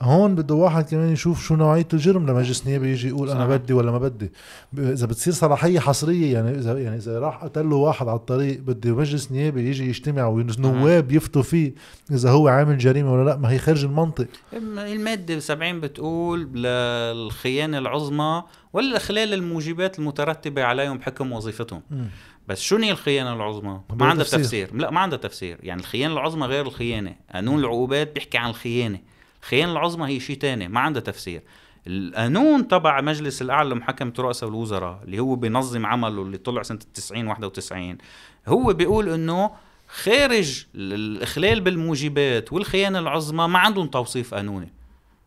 هون 0.00 0.34
بده 0.34 0.54
واحد 0.54 0.84
كمان 0.84 1.12
يشوف 1.12 1.44
شو 1.44 1.56
نوعية 1.56 1.88
الجرم 1.92 2.26
لمجلس 2.30 2.66
نيابي 2.66 2.90
يجي 2.90 3.08
يقول 3.08 3.30
أنا 3.30 3.40
صح. 3.40 3.46
بدي 3.46 3.72
ولا 3.72 3.90
ما 3.90 3.98
بدي. 3.98 4.32
إذا 4.78 5.06
بتصير 5.06 5.32
صلاحية 5.32 5.80
حصرية 5.80 6.32
يعني 6.32 6.50
اذا 6.50 6.78
يعني 6.78 6.96
إذا 6.96 7.18
راح 7.18 7.44
قتل 7.44 7.70
له 7.70 7.76
واحد 7.76 8.08
على 8.08 8.16
الطريق 8.16 8.60
بدي 8.60 8.92
مجلس 8.92 9.32
نيابي 9.32 9.68
يجي 9.68 9.88
يجتمع 9.88 10.26
ونواب 10.26 11.12
يفتوا 11.12 11.42
فيه 11.42 11.74
إذا 12.10 12.30
هو 12.30 12.48
عامل 12.48 12.78
جريمة 12.78 13.12
ولا 13.12 13.30
لا 13.30 13.36
ما 13.36 13.50
هي 13.50 13.58
خارج 13.58 13.84
المنطق. 13.84 14.26
المادة 14.52 15.38
70 15.38 15.80
بتقول 15.80 16.40
للخيانة 16.40 17.78
العظمى 17.78 18.42
والإخلال 18.72 19.34
الموجبات 19.34 19.98
المترتبة 19.98 20.64
عليهم 20.64 20.98
بحكم 20.98 21.32
وظيفتهم. 21.32 21.82
بس 22.48 22.60
شو 22.60 22.76
هي 22.76 22.90
الخيانة 22.90 23.32
العظمى؟ 23.32 23.80
ما 23.90 24.06
عندها 24.06 24.24
تفسير. 24.24 24.40
تفسير. 24.40 24.74
لا 24.74 24.90
ما 24.90 25.00
عندها 25.00 25.18
تفسير. 25.18 25.58
يعني 25.62 25.80
الخيانة 25.80 26.14
العظمى 26.14 26.46
غير 26.46 26.66
الخيانة. 26.66 27.14
قانون 27.34 27.60
العقوبات 27.60 28.14
بيحكي 28.14 28.38
عن 28.38 28.50
الخيانة. 28.50 28.98
الخيانة 29.46 29.72
العظمى 29.72 30.08
هي 30.08 30.20
شيء 30.20 30.36
تاني 30.36 30.68
ما 30.68 30.80
عندها 30.80 31.02
تفسير. 31.02 31.42
القانون 31.86 32.68
تبع 32.68 33.00
مجلس 33.00 33.42
الأعلى 33.42 33.70
لمحاكمة 33.70 34.12
رؤساء 34.18 34.48
الوزراء 34.48 35.00
اللي 35.04 35.18
هو 35.18 35.36
بينظم 35.36 35.86
عمله 35.86 36.22
اللي 36.22 36.38
طلع 36.38 36.62
سنة 36.62 36.78
90 36.94 37.26
91 37.26 37.98
هو 38.48 38.72
بيقول 38.72 39.08
إنه 39.08 39.50
خارج 39.88 40.66
الإخلال 40.74 41.60
بالموجبات 41.60 42.52
والخيانة 42.52 42.98
العظمى 42.98 43.48
ما 43.48 43.58
عندهم 43.58 43.86
توصيف 43.86 44.34
قانوني. 44.34 44.72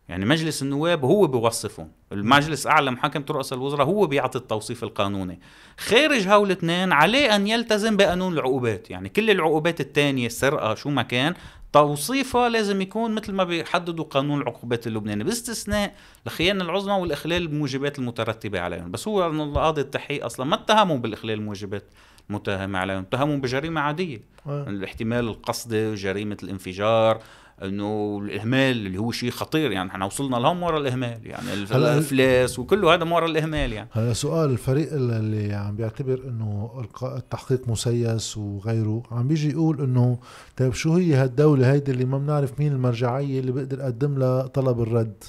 يعني 0.08 0.24
مجلس 0.24 0.62
النواب 0.62 1.04
هو 1.04 1.26
بيوصفهم. 1.26 1.88
المجلس 2.12 2.66
اعلى 2.66 2.90
محاكمه 2.90 3.24
رؤساء 3.30 3.58
الوزراء 3.58 3.86
هو 3.86 4.06
بيعطي 4.06 4.38
التوصيف 4.38 4.82
القانوني. 4.82 5.40
خارج 5.78 6.28
هول 6.28 6.46
الاثنين 6.46 6.92
عليه 6.92 7.36
أن 7.36 7.46
يلتزم 7.46 7.96
بقانون 7.96 8.32
العقوبات. 8.32 8.90
يعني 8.90 9.08
كل 9.08 9.30
العقوبات 9.30 9.80
الثانية 9.80 10.26
السرقه 10.26 10.74
شو 10.74 10.90
ما 10.90 11.02
كان 11.02 11.34
توصيفها 11.72 12.48
لازم 12.48 12.80
يكون 12.80 13.14
مثل 13.14 13.32
ما 13.32 13.44
بيحددوا 13.44 14.04
قانون 14.04 14.40
العقوبات 14.40 14.86
اللبناني 14.86 15.24
باستثناء 15.24 15.94
الخيانة 16.26 16.64
العظمى 16.64 16.94
والإخلال 16.94 17.42
الموجبات 17.42 17.98
المترتبة 17.98 18.60
عليهم 18.60 18.90
بس 18.90 19.08
هو 19.08 19.26
القاضي 19.26 19.80
التحقيق 19.80 20.24
أصلا 20.24 20.46
ما 20.46 20.54
اتهموا 20.54 20.96
بالإخلال 20.96 21.38
الموجبات 21.38 21.84
المتهم 22.30 22.76
عليهم 22.76 22.98
اتهموا 22.98 23.36
بجريمة 23.36 23.80
عادية 23.80 24.20
آه. 24.46 24.68
الاحتمال 24.68 25.28
القصدي 25.28 25.94
جريمة 25.94 26.36
الانفجار 26.42 27.22
إنه 27.62 28.20
الإهمال 28.24 28.86
اللي 28.86 28.98
هو 28.98 29.12
شيء 29.12 29.30
خطير 29.30 29.72
يعني 29.72 29.90
إحنا 29.90 30.04
وصلنا 30.04 30.36
لهم 30.36 30.62
ورا 30.62 30.78
الإهمال 30.78 31.18
يعني 31.24 31.54
الأفلاس 31.54 32.58
وكله 32.58 32.94
هذا 32.94 33.04
ورا 33.04 33.26
الإهمال 33.26 33.72
يعني. 33.72 33.88
هلا 33.92 34.12
سؤال 34.12 34.50
الفريق 34.50 34.92
اللي 34.92 35.54
عم 35.54 35.76
بيعتبر 35.76 36.20
إنه 36.28 36.82
التحقيق 37.02 37.68
مسيس 37.68 38.36
وغيره 38.36 39.02
عم 39.10 39.28
بيجي 39.28 39.50
يقول 39.50 39.80
إنه 39.80 40.18
طيب 40.56 40.72
شو 40.72 40.94
هي 40.94 41.14
هالدولة 41.14 41.72
هيدي 41.72 41.90
اللي 41.90 42.04
ما 42.04 42.18
بنعرف 42.18 42.60
مين 42.60 42.72
المرجعية 42.72 43.40
اللي 43.40 43.52
بيقدر 43.52 43.78
يقدم 43.78 44.18
لها 44.18 44.46
طلب 44.46 44.80
الرد؟ 44.80 45.24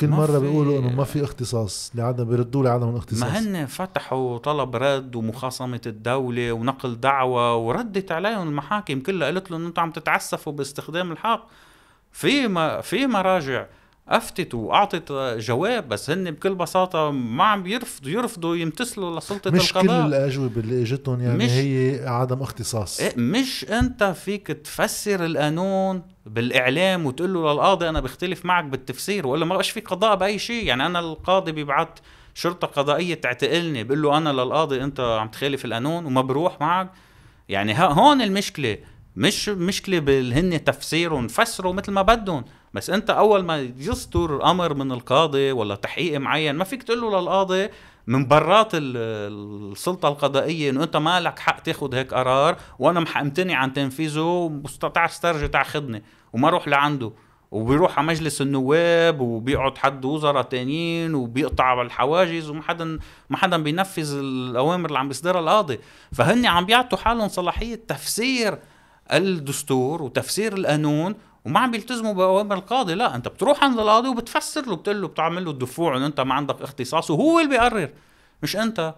كل 0.00 0.06
في- 0.32 0.40
بيقولوا 0.40 0.78
إنه 0.78 0.92
ما 0.96 1.04
في 1.04 1.24
اختصاص 1.24 1.92
لعدم 1.94 2.24
بيردوا 2.24 2.64
لعدم 2.64 2.90
الاختصاص. 2.90 3.22
ما 3.22 3.38
هن 3.38 3.66
فتحوا 3.66 4.38
طلب 4.38 4.76
رد 4.76 5.16
ومخاصمة 5.16 5.80
الدولة 5.86 6.52
ونقل 6.52 7.00
دعوة 7.00 7.56
وردت 7.56 8.12
عليهم 8.12 8.48
المحاكم 8.48 9.00
كلها 9.00 9.28
قالت 9.28 9.50
لهم 9.50 9.66
أنتم 9.66 9.82
عم 9.82 9.90
تتعسفوا 9.90 10.52
باستخدام 10.52 11.12
الحق. 11.12 11.46
في 12.12 12.48
ما 12.48 12.80
في 12.80 13.06
مراجع. 13.06 13.66
افتت 14.08 14.54
وأعطت 14.54 15.12
جواب 15.38 15.88
بس 15.88 16.10
هن 16.10 16.30
بكل 16.30 16.54
بساطة 16.54 17.10
ما 17.10 17.44
عم 17.44 17.66
يرفضوا 17.66 18.10
يرفضوا 18.10 18.56
يمتثلوا 18.56 19.18
لسلطة 19.20 19.50
مش 19.50 19.72
كل 19.72 19.80
القضاء. 19.80 20.06
الأجوبة 20.06 20.60
اللي 20.60 20.82
إجتهم 20.82 21.20
يعني 21.20 21.44
مش- 21.44 21.50
هي 21.50 22.08
عدم 22.08 22.42
اختصاص. 22.42 23.00
إيه 23.00 23.12
مش 23.16 23.64
أنت 23.64 24.04
فيك 24.04 24.46
تفسر 24.46 25.24
القانون 25.24 26.02
بالإعلام 26.26 27.06
وتقول 27.06 27.34
له 27.34 27.52
للقاضي 27.52 27.88
أنا 27.88 28.00
بختلف 28.00 28.44
معك 28.44 28.64
بالتفسير 28.64 29.26
ولا 29.26 29.44
ما 29.44 29.54
بقاش 29.54 29.70
في 29.70 29.80
قضاء 29.80 30.16
بأي 30.16 30.38
شيء. 30.38 30.64
يعني 30.66 30.86
أنا 30.86 31.00
القاضي 31.00 31.52
بيبعت 31.52 31.98
شرطة 32.34 32.66
قضائية 32.66 33.14
تعتقلني 33.14 33.84
بقول 33.84 34.02
له 34.02 34.16
أنا 34.18 34.30
للقاضي 34.32 34.84
أنت 34.84 35.00
عم 35.00 35.28
تخالف 35.28 35.64
القانون 35.64 36.04
وما 36.06 36.20
بروح 36.20 36.60
معك. 36.60 36.90
يعني 37.48 37.74
هون 37.78 38.22
المشكلة 38.22 38.78
مش 39.16 39.48
مشكلة 39.48 39.98
بالهن 39.98 40.64
تفسيرهم 40.64 41.28
فسروا 41.28 41.72
مثل 41.72 41.92
ما 41.92 42.02
بدهم. 42.02 42.44
بس 42.74 42.90
انت 42.90 43.10
اول 43.10 43.44
ما 43.44 43.60
يصدر 43.78 44.50
أمر 44.50 44.74
من 44.74 44.92
القاضي 44.92 45.52
ولا 45.52 45.74
تحقيق 45.74 46.20
معين 46.20 46.56
ما 46.56 46.64
فيك 46.64 46.82
تقول 46.82 47.00
له 47.00 47.20
للقاضي 47.20 47.68
من 48.06 48.28
برات 48.28 48.74
ال- 48.74 49.72
السلطة 49.72 50.08
القضائية 50.08 50.70
إنه 50.70 50.82
أنت 50.84 50.96
ما 50.96 51.20
لك 51.20 51.38
حق 51.38 51.60
تاخذ 51.60 51.94
هيك 51.94 52.14
قرار 52.14 52.56
وأنا 52.78 53.04
امتنع 53.20 53.54
عن 53.56 53.72
تنفيذه 53.72 54.62
تعال 54.94 55.10
استرجع 55.10 55.46
تاخذني 55.46 56.02
وما 56.32 56.48
أروح 56.48 56.68
لعنده. 56.68 57.12
وبيروح 57.50 57.98
على 57.98 58.06
مجلس 58.08 58.40
النواب 58.40 59.20
وبيقعد 59.20 59.78
حد 59.78 60.04
وزراء 60.04 60.42
تانيين 60.42 61.14
وبيقطع 61.14 61.82
الحواجز 61.82 62.48
وما 62.50 62.62
حدا 62.62 62.98
ما 63.30 63.36
حدا 63.36 63.56
بينفذ 63.62 64.18
الأوامر 64.18 64.86
اللي 64.88 64.98
عم 64.98 65.08
بيصدرها 65.08 65.40
القاضي. 65.40 65.78
فهن 66.12 66.46
عم 66.46 66.66
بيعطوا 66.66 66.98
حالهم 66.98 67.28
صلاحية 67.28 67.74
تفسير 67.88 68.58
الدستور 69.12 70.02
وتفسير 70.02 70.56
القانون 70.56 71.14
وما 71.44 71.60
عم 71.60 71.70
بيلتزموا 71.70 72.12
بأوامر 72.12 72.56
القاضي 72.56 72.94
لا 72.94 73.14
أنت 73.16 73.28
بتروح 73.28 73.64
عند 73.64 73.78
القاضي 73.78 74.08
وبتفسر 74.08 74.66
له 74.66 74.76
بتقول 74.76 75.02
له 75.02 75.08
بتعمل 75.08 75.44
له 75.44 75.50
الدفوع 75.50 75.96
إنه 75.96 76.06
أنت 76.06 76.20
ما 76.20 76.34
عندك 76.34 76.62
اختصاص 76.62 77.10
وهو 77.10 77.38
اللي 77.40 77.50
بيقرر 77.50 77.88
مش 78.42 78.56
أنت 78.56 78.94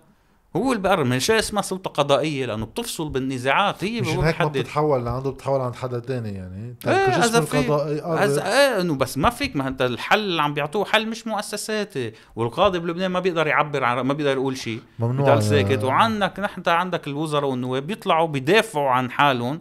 هو 0.56 0.72
اللي 0.72 0.82
بيقرر. 0.82 1.04
من 1.04 1.20
شيء 1.20 1.38
اسمها 1.38 1.62
سلطة 1.62 1.90
قضائية 1.90 2.46
لأنه 2.46 2.66
بتفصل 2.66 3.08
بالنزاعات 3.08 3.84
هي 3.84 4.00
مش 4.00 4.08
هيك 4.08 4.40
ما 4.40 4.48
بتتحول 4.48 5.04
لعنده 5.04 5.30
بتتحول 5.30 5.60
عند 5.60 5.74
حدا 5.74 5.98
تاني 5.98 6.28
يعني. 6.28 6.76
إيه 6.86 7.20
في 7.20 7.38
القضائي 7.38 8.00
قرر. 8.00 8.22
إيه 8.22 8.80
إنه 8.80 8.94
بس 8.94 9.18
ما 9.18 9.30
فيك 9.30 9.56
ما 9.56 9.68
أنت 9.68 9.82
الحل 9.82 10.18
اللي 10.18 10.42
عم 10.42 10.54
بيعطوه 10.54 10.84
حل 10.84 11.08
مش 11.08 11.26
مؤسساتي 11.26 12.12
والقاضي 12.36 12.78
بلبنان 12.78 13.10
ما 13.10 13.20
بيقدر 13.20 13.46
يعبر 13.46 13.84
عن 13.84 14.00
ما 14.00 14.14
بيقدر 14.14 14.32
يقول 14.32 14.56
شيء. 14.56 14.80
ممنوع. 14.98 15.40
ساكت 15.40 15.84
وعندك 15.84 16.40
نحن 16.40 16.62
عندك 16.66 17.06
الوزراء 17.06 17.50
والنواب 17.50 17.86
بيطلعوا 17.86 18.26
بيدافعوا 18.28 18.90
عن 18.90 19.10
حالهم 19.10 19.60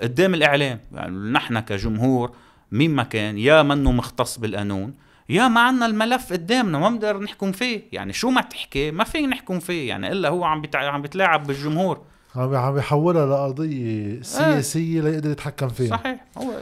قدام 0.00 0.34
الإعلام. 0.34 0.80
يعني 0.92 1.32
نحن 1.32 1.60
كجمهور 1.60 2.32
مين 2.72 2.90
ما 2.90 3.02
كان 3.02 3.38
يا 3.38 3.62
منه 3.62 3.92
مختص 3.92 4.38
بالقانون 4.38 4.94
يا 5.28 5.48
ما 5.48 5.60
عنا 5.60 5.86
الملف 5.86 6.32
قدامنا 6.32 6.78
ما 6.78 6.88
بنقدر 6.88 7.20
نحكم 7.20 7.52
فيه. 7.52 7.82
يعني 7.92 8.12
شو 8.12 8.30
ما 8.30 8.40
تحكي 8.40 8.90
ما 8.90 9.04
فينا 9.04 9.26
نحكم 9.26 9.58
فيه. 9.58 9.88
يعني 9.88 10.12
إلا 10.12 10.28
هو 10.28 10.44
عم 10.44 10.62
بتع... 10.62 10.90
عم 10.90 11.02
بيتلاعب 11.02 11.46
بالجمهور. 11.46 12.00
عم 12.36 12.54
عم 12.54 12.78
يحولها 12.78 13.26
لقضية 13.26 14.22
سياسية 14.22 15.00
ليقدر 15.00 15.30
يتحكم 15.30 15.68
فيها. 15.68 15.96
صحيح. 15.96 16.24
هو 16.38 16.52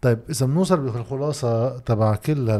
طيب 0.00 0.18
إذا 0.30 0.46
بنوصل 0.46 0.80
بالخلاصة 0.80 1.78
تبع 1.78 2.14
كل 2.14 2.50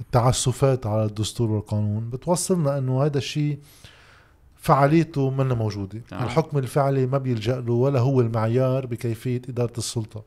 التعسفات 0.00 0.86
على 0.86 1.04
الدستور 1.04 1.50
والقانون 1.50 2.10
بتوصلنا 2.10 2.78
إنه 2.78 3.04
هذا 3.04 3.18
الشيء 3.18 3.58
فعاليته 4.62 5.30
منا 5.30 5.54
موجودة. 5.54 6.00
آه. 6.12 6.24
الحكم 6.24 6.58
الفعلي 6.58 7.06
ما 7.06 7.18
بيلجأ 7.18 7.60
له 7.60 7.72
ولا 7.72 8.00
هو 8.00 8.20
المعيار 8.20 8.86
بكيفية 8.86 9.42
إدارة 9.48 9.72
السلطة. 9.78 10.22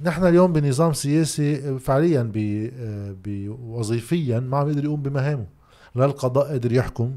نحن 0.00 0.26
اليوم 0.26 0.52
بنظام 0.52 0.92
سياسي 0.92 1.78
فعليا 1.78 2.30
ب- 2.34 3.16
بوظيفيا 3.24 4.40
ما 4.40 4.56
عم 4.56 4.68
يقدر 4.68 4.84
يقوم 4.84 5.02
بمهامه. 5.02 5.46
لا 5.94 6.04
القضاء 6.04 6.46
قادر 6.48 6.72
يحكم. 6.72 7.16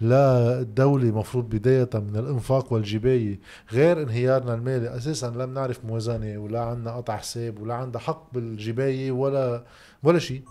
لا 0.00 0.60
الدولة 0.60 1.10
مفروض 1.18 1.48
بداية 1.48 1.90
من 1.94 2.16
الإنفاق 2.16 2.72
والجباية. 2.72 3.38
غير 3.72 4.02
انهيارنا 4.02 4.54
المالي 4.54 4.96
أساسا 4.96 5.30
لا 5.30 5.44
بنعرف 5.44 5.84
موازنة 5.84 6.38
ولا 6.38 6.60
عنا 6.60 6.96
قطع 6.96 7.16
حساب 7.16 7.60
ولا 7.60 7.74
عندها 7.74 8.00
حق 8.00 8.34
بالجباية 8.34 9.12
ولا 9.12 9.64
ولا 10.02 10.18
شيء. 10.18 10.42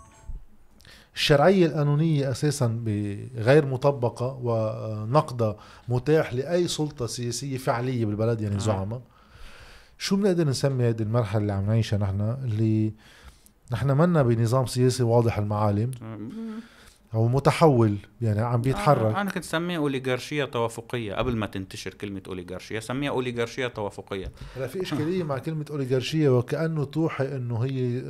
الشرعية 1.16 1.66
القانونية 1.66 2.32
أساسا 2.32 2.84
غير 3.36 3.66
مطبقة 3.66 4.40
ونقدها 4.44 5.56
متاح 5.90 6.34
لأي 6.34 6.68
سلطة 6.68 7.06
سياسية 7.06 7.58
فعلية 7.58 8.06
بالبلد 8.06 8.42
يعني 8.42 8.56
آه. 8.56 8.60
زعماء 8.60 9.02
شو 9.98 10.16
بنقدر 10.16 10.48
نسمي 10.48 10.90
هذه 10.90 11.02
المرحلة 11.02 11.42
اللي 11.42 11.54
عم 11.54 11.66
نعيشها 11.66 11.98
نحن؟ 12.00 12.22
اللي 12.22 12.94
نحن 13.72 13.92
منا 13.92 14.24
بنظام 14.24 14.66
سياسي 14.66 15.04
واضح 15.04 15.38
المعالم. 15.38 15.92
أو 17.14 17.28
متحول 17.28 17.98
يعني 18.22 18.42
عم 18.42 18.62
بيتحرك. 18.62 19.16
آه 19.16 19.22
أنا 19.22 19.32
كنت 19.32 19.44
سميها 19.44 19.78
اوليغارشيه 19.78 20.46
توافقية 20.46 21.16
قبل 21.16 21.36
ما 21.36 21.46
تنتشر 21.46 21.94
كلمة 21.94 22.22
اوليغارشيه 22.28 22.80
سميها 22.80 23.12
اوليغارشيه 23.12 23.68
توافقية. 23.68 24.32
هلا 24.56 24.68
في 24.68 24.82
إشكالية 24.82 25.24
مع 25.24 25.38
كلمة 25.38 25.66
اوليغارشيه 25.72 26.30
وكأنه 26.30 26.84
توحي 26.84 27.36
إنه 27.36 27.58
هي 27.58 28.02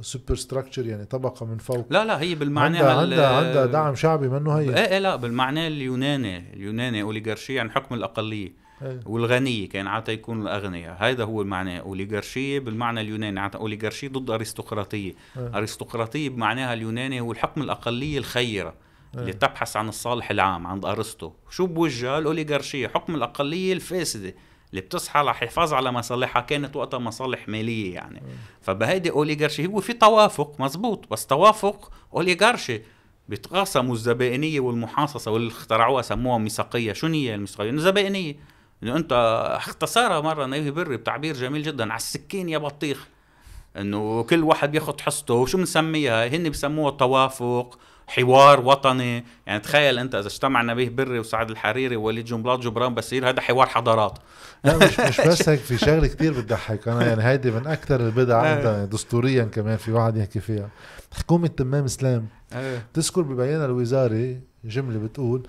superstructure 0.00 0.86
يعني 0.86 1.04
طبقة 1.04 1.46
من 1.46 1.58
فوق. 1.58 1.86
لا 1.90 2.04
لا 2.04 2.20
هي 2.20 2.34
بالمعنى 2.34 2.78
عندها 2.78 3.00
عندها 3.00 3.36
عندها 3.36 3.66
دعم 3.66 3.94
شعبي 3.94 4.28
منه 4.28 4.52
هي. 4.52 4.68
إيه 4.68 4.92
إيه 4.92 4.98
لا 4.98 5.16
بالمعنى 5.16 5.66
اليوناني 5.66 6.54
اليوناني 6.54 7.02
اوليغارشيه 7.02 7.56
يعني 7.56 7.70
حكم 7.70 7.94
الأقلية. 7.94 8.67
إيه. 8.82 9.00
والغنية 9.06 9.68
كان 9.68 9.86
عادة 9.86 10.12
يكون 10.12 10.42
الأغنياء 10.42 10.96
هذا 11.00 11.24
هو 11.24 11.42
المعنى. 11.42 11.80
أوليغارشية 11.80 12.58
بالمعنى 12.58 13.00
اليوناني. 13.00 13.40
عادة 13.40 13.58
أوليغارشية 13.58 14.08
ضد 14.08 14.30
أرستقراطية. 14.30 15.14
إيه. 15.36 15.58
أرستقراطية 15.58 16.28
بمعناها 16.28 16.74
اليوناني 16.74 17.20
هو 17.20 17.32
الحكم 17.32 17.62
الأقلية 17.62 18.18
الخيرة 18.18 18.74
اللي 19.14 19.26
إيه. 19.26 19.38
تبحث 19.38 19.76
عن 19.76 19.88
الصالح 19.88 20.30
العام 20.30 20.66
عند 20.66 20.84
أرسطو. 20.84 21.32
شو 21.50 21.66
بوجهها 21.66 22.18
الأوليغارشية؟ 22.18 22.88
حكم 22.88 23.14
الأقلية 23.14 23.72
الفاسدة 23.72 24.34
اللي 24.70 24.80
بتسعى 24.80 25.18
على 25.18 25.34
حفاظ 25.34 25.74
على 25.74 25.92
مصالحها. 25.92 26.42
كانت 26.42 26.76
وقتها 26.76 26.98
مصالح 26.98 27.48
مالية 27.48 27.94
يعني. 27.94 28.22
فبهيدي 28.60 29.10
أوليغارشي 29.10 29.66
هو 29.66 29.80
في 29.80 29.92
توافق 29.92 30.60
مزبوط 30.60 31.10
بس 31.10 31.26
توافق 31.26 31.92
أوليغارشي 32.14 32.80
بيتقاسموا 33.28 33.94
الزبائنية 33.94 34.60
والمحاصصة 34.60 35.30
واللي 35.30 35.48
اخترعوها 35.48 36.02
سموها 36.02 36.38
ميثاقية 36.38 36.92
شو 36.92 37.06
هي 37.06 37.34
الميثاقية؟ 37.34 37.70
الزبائنية 37.70 38.36
إنه 38.82 38.96
أنت 38.96 39.12
اختصرها 39.56 40.20
مرة 40.20 40.46
نبيه 40.46 40.70
بري 40.70 40.96
بتعبير 40.96 41.34
جميل 41.34 41.62
جدا 41.62 41.84
على 41.84 41.96
السكين 41.96 42.48
يا 42.48 42.58
بطيخ. 42.58 43.06
إنه 43.76 44.22
كل 44.22 44.44
واحد 44.44 44.72
بياخذ 44.72 45.00
حصته. 45.00 45.34
وشو 45.34 45.58
بنسميها 45.58 46.26
هن 46.28 46.50
بسموها 46.50 46.90
توافق 46.90 47.78
حوار 48.06 48.60
وطني. 48.60 49.24
يعني 49.46 49.60
تخيل 49.60 49.98
أنت 49.98 50.14
إذا 50.14 50.26
اجتمع 50.26 50.62
نبيه 50.62 50.88
بري 50.88 51.18
وسعد 51.18 51.50
الحريري 51.50 51.96
ووليد 51.96 52.24
جنبلاط 52.24 52.60
جبران 52.60 52.94
بصير 52.94 53.28
هذا 53.28 53.40
حوار 53.40 53.66
حضارات. 53.66 54.18
لا 54.64 54.76
مش 54.76 55.00
مش 55.00 55.20
بس 55.28 55.48
هيك 55.48 55.60
في 55.60 55.78
شغلة 55.78 56.06
كتير 56.06 56.32
بتضحك. 56.32 56.88
أنا 56.88 57.06
يعني 57.06 57.22
هيدي 57.24 57.50
من 57.50 57.66
أكثر 57.66 58.00
البدع 58.00 58.42
إيه. 58.42 58.48
عندنا 58.48 58.84
دستوريا 58.84 59.44
كمان 59.44 59.76
في 59.76 59.92
واحد 59.92 60.16
يحكي 60.16 60.40
فيها. 60.40 60.68
حكومة 61.12 61.48
تمام 61.48 61.84
إسلام. 61.84 62.26
تذكر 62.94 63.22
ببيانها 63.22 63.66
الوزاري 63.66 64.40
جملة 64.64 64.98
بتقول 64.98 65.46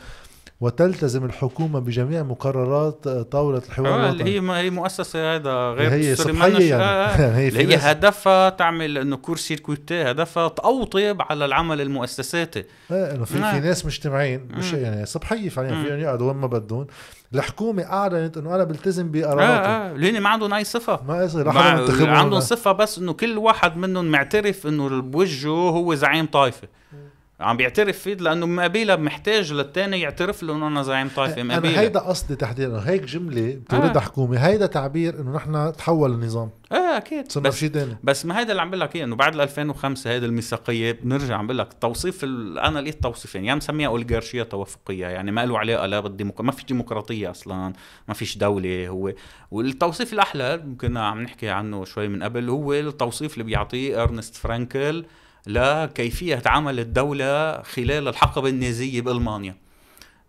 وتلتزم 0.61 1.25
الحكومة 1.25 1.79
بجميع 1.79 2.23
مقررات 2.23 3.07
طاولة 3.07 3.61
الحوار 3.67 3.87
آه 3.93 3.95
الوطني 4.09 4.37
اللي 4.37 4.57
هي 4.57 4.63
هي 4.65 4.69
مؤسسة 4.69 5.35
هذا 5.35 5.51
غير 5.71 5.91
هي 5.91 6.15
صبحية 6.15 6.53
منش- 6.53 6.61
يعني. 6.61 6.83
آه، 6.83 6.87
آه. 7.07 7.31
هي 7.37 7.57
هي 7.57 7.75
هدفها 7.75 8.49
تعمل 8.49 8.97
إنه 8.97 9.15
كور 9.17 9.37
سيركويتي 9.37 10.01
هدفها 10.11 10.47
تأوطب 10.47 11.21
على 11.29 11.45
العمل 11.45 11.81
المؤسساتي 11.81 12.63
إيه 12.91 13.15
إنه 13.15 13.25
في 13.25 13.37
آه. 13.37 13.51
في 13.51 13.59
ناس 13.59 13.85
مجتمعين 13.85 14.47
مش. 14.51 14.73
يعني 14.73 15.05
صبحية 15.05 15.49
فعليا. 15.49 15.83
فيهم 15.83 15.99
يقعدوا 15.99 16.27
وين 16.27 16.35
ما 16.37 16.47
بدهم 16.47 16.87
الحكومة 17.35 17.83
أعلنت 17.83 18.37
إنه 18.37 18.55
أنا 18.55 18.63
بلتزم 18.63 19.11
بقراراته 19.11 19.65
آه 19.65 19.93
لأن 19.93 20.21
ما 20.21 20.29
عندهم 20.29 20.53
أي 20.53 20.63
صفة 20.63 20.99
ما 21.07 21.23
ينتخبوا 21.23 22.07
عندهم 22.07 22.39
صفة 22.39 22.71
بس 22.71 22.97
إنه 22.97 23.13
كل 23.13 23.37
واحد 23.37 23.77
منهم 23.77 24.05
معترف 24.05 24.67
إنه 24.67 24.87
اللي 24.87 25.01
بوجهه 25.01 25.49
هو 25.69 25.95
زعيم 25.95 26.25
طائفة 26.25 26.67
عم 27.39 27.57
بيعترف 27.57 27.99
فيه 27.99 28.13
لأنه 28.13 28.45
مقابلها 28.45 28.95
محتاج 28.95 29.53
للتاني 29.53 29.99
يعترف 30.01 30.43
له 30.43 30.55
إنه 30.55 30.67
أنا 30.67 30.83
زعيم 30.83 31.07
طائفة 31.15 31.41
أنا 31.41 31.43
مقابلها. 31.43 31.81
هيدا 31.81 31.99
قصدي 31.99 32.35
تحديدا. 32.35 32.83
هيك 32.85 33.03
جملة 33.03 33.53
بتوردها 33.65 33.95
آه. 33.95 33.99
حكومة. 33.99 34.37
هيدا 34.37 34.65
تعبير 34.65 35.19
إنه 35.19 35.35
نحن 35.35 35.73
تحول 35.77 36.11
النظام. 36.11 36.49
آه 36.71 36.97
أكيد. 36.97 37.31
صرنا 37.31 37.49
بس 37.49 37.65
بس 38.03 38.25
ما 38.25 38.39
هيدا 38.39 38.51
اللي 38.51 38.61
عم 38.61 38.69
بقول 38.69 38.79
لك 38.81 38.95
إياه 38.95 39.05
إنه 39.05 39.15
بعد 39.15 39.33
ال 39.35 39.41
2005 39.41 40.09
هيدي 40.09 40.25
الميثاقية 40.25 40.91
بنرجع 40.91 41.37
عم 41.37 41.47
بقول 41.47 41.57
لك 41.57 41.67
توصيف 41.81 42.23
ال... 42.23 42.59
أنا 42.59 42.79
لقيت 42.79 43.03
توصيفين. 43.03 43.45
يا 43.45 43.55
مسميها 43.55 43.87
أوليغارشية 43.87 44.43
توافقية 44.43 45.05
يعني 45.07 45.31
ما 45.31 45.45
له 45.45 45.59
علاقة 45.59 45.85
لا 45.85 45.99
بالديمقراطيه 45.99 46.43
ما 46.45 46.51
في 46.51 46.65
ديمقراطية 46.65 47.31
أصلا 47.31 47.73
ما 48.07 48.13
فيش 48.13 48.37
دولة 48.37 48.87
هو. 48.87 49.13
والتوصيف 49.51 50.13
الأحلى 50.13 50.57
ممكن 50.65 50.97
عم 50.97 51.21
نحكي 51.21 51.49
عنه 51.49 51.85
شوي 51.85 52.07
من 52.07 52.23
قبل 52.23 52.49
هو 52.49 52.73
التوصيف 52.73 53.33
اللي 53.33 53.43
بيعطيه 53.43 54.03
إرنست 54.03 54.35
فرانكل 54.35 55.05
لكيفيه 55.49 56.41
عمل 56.45 56.79
الدولة 56.79 57.61
خلال 57.61 58.07
الحقبة 58.07 58.49
النازية 58.49 59.01
بألمانيا. 59.01 59.55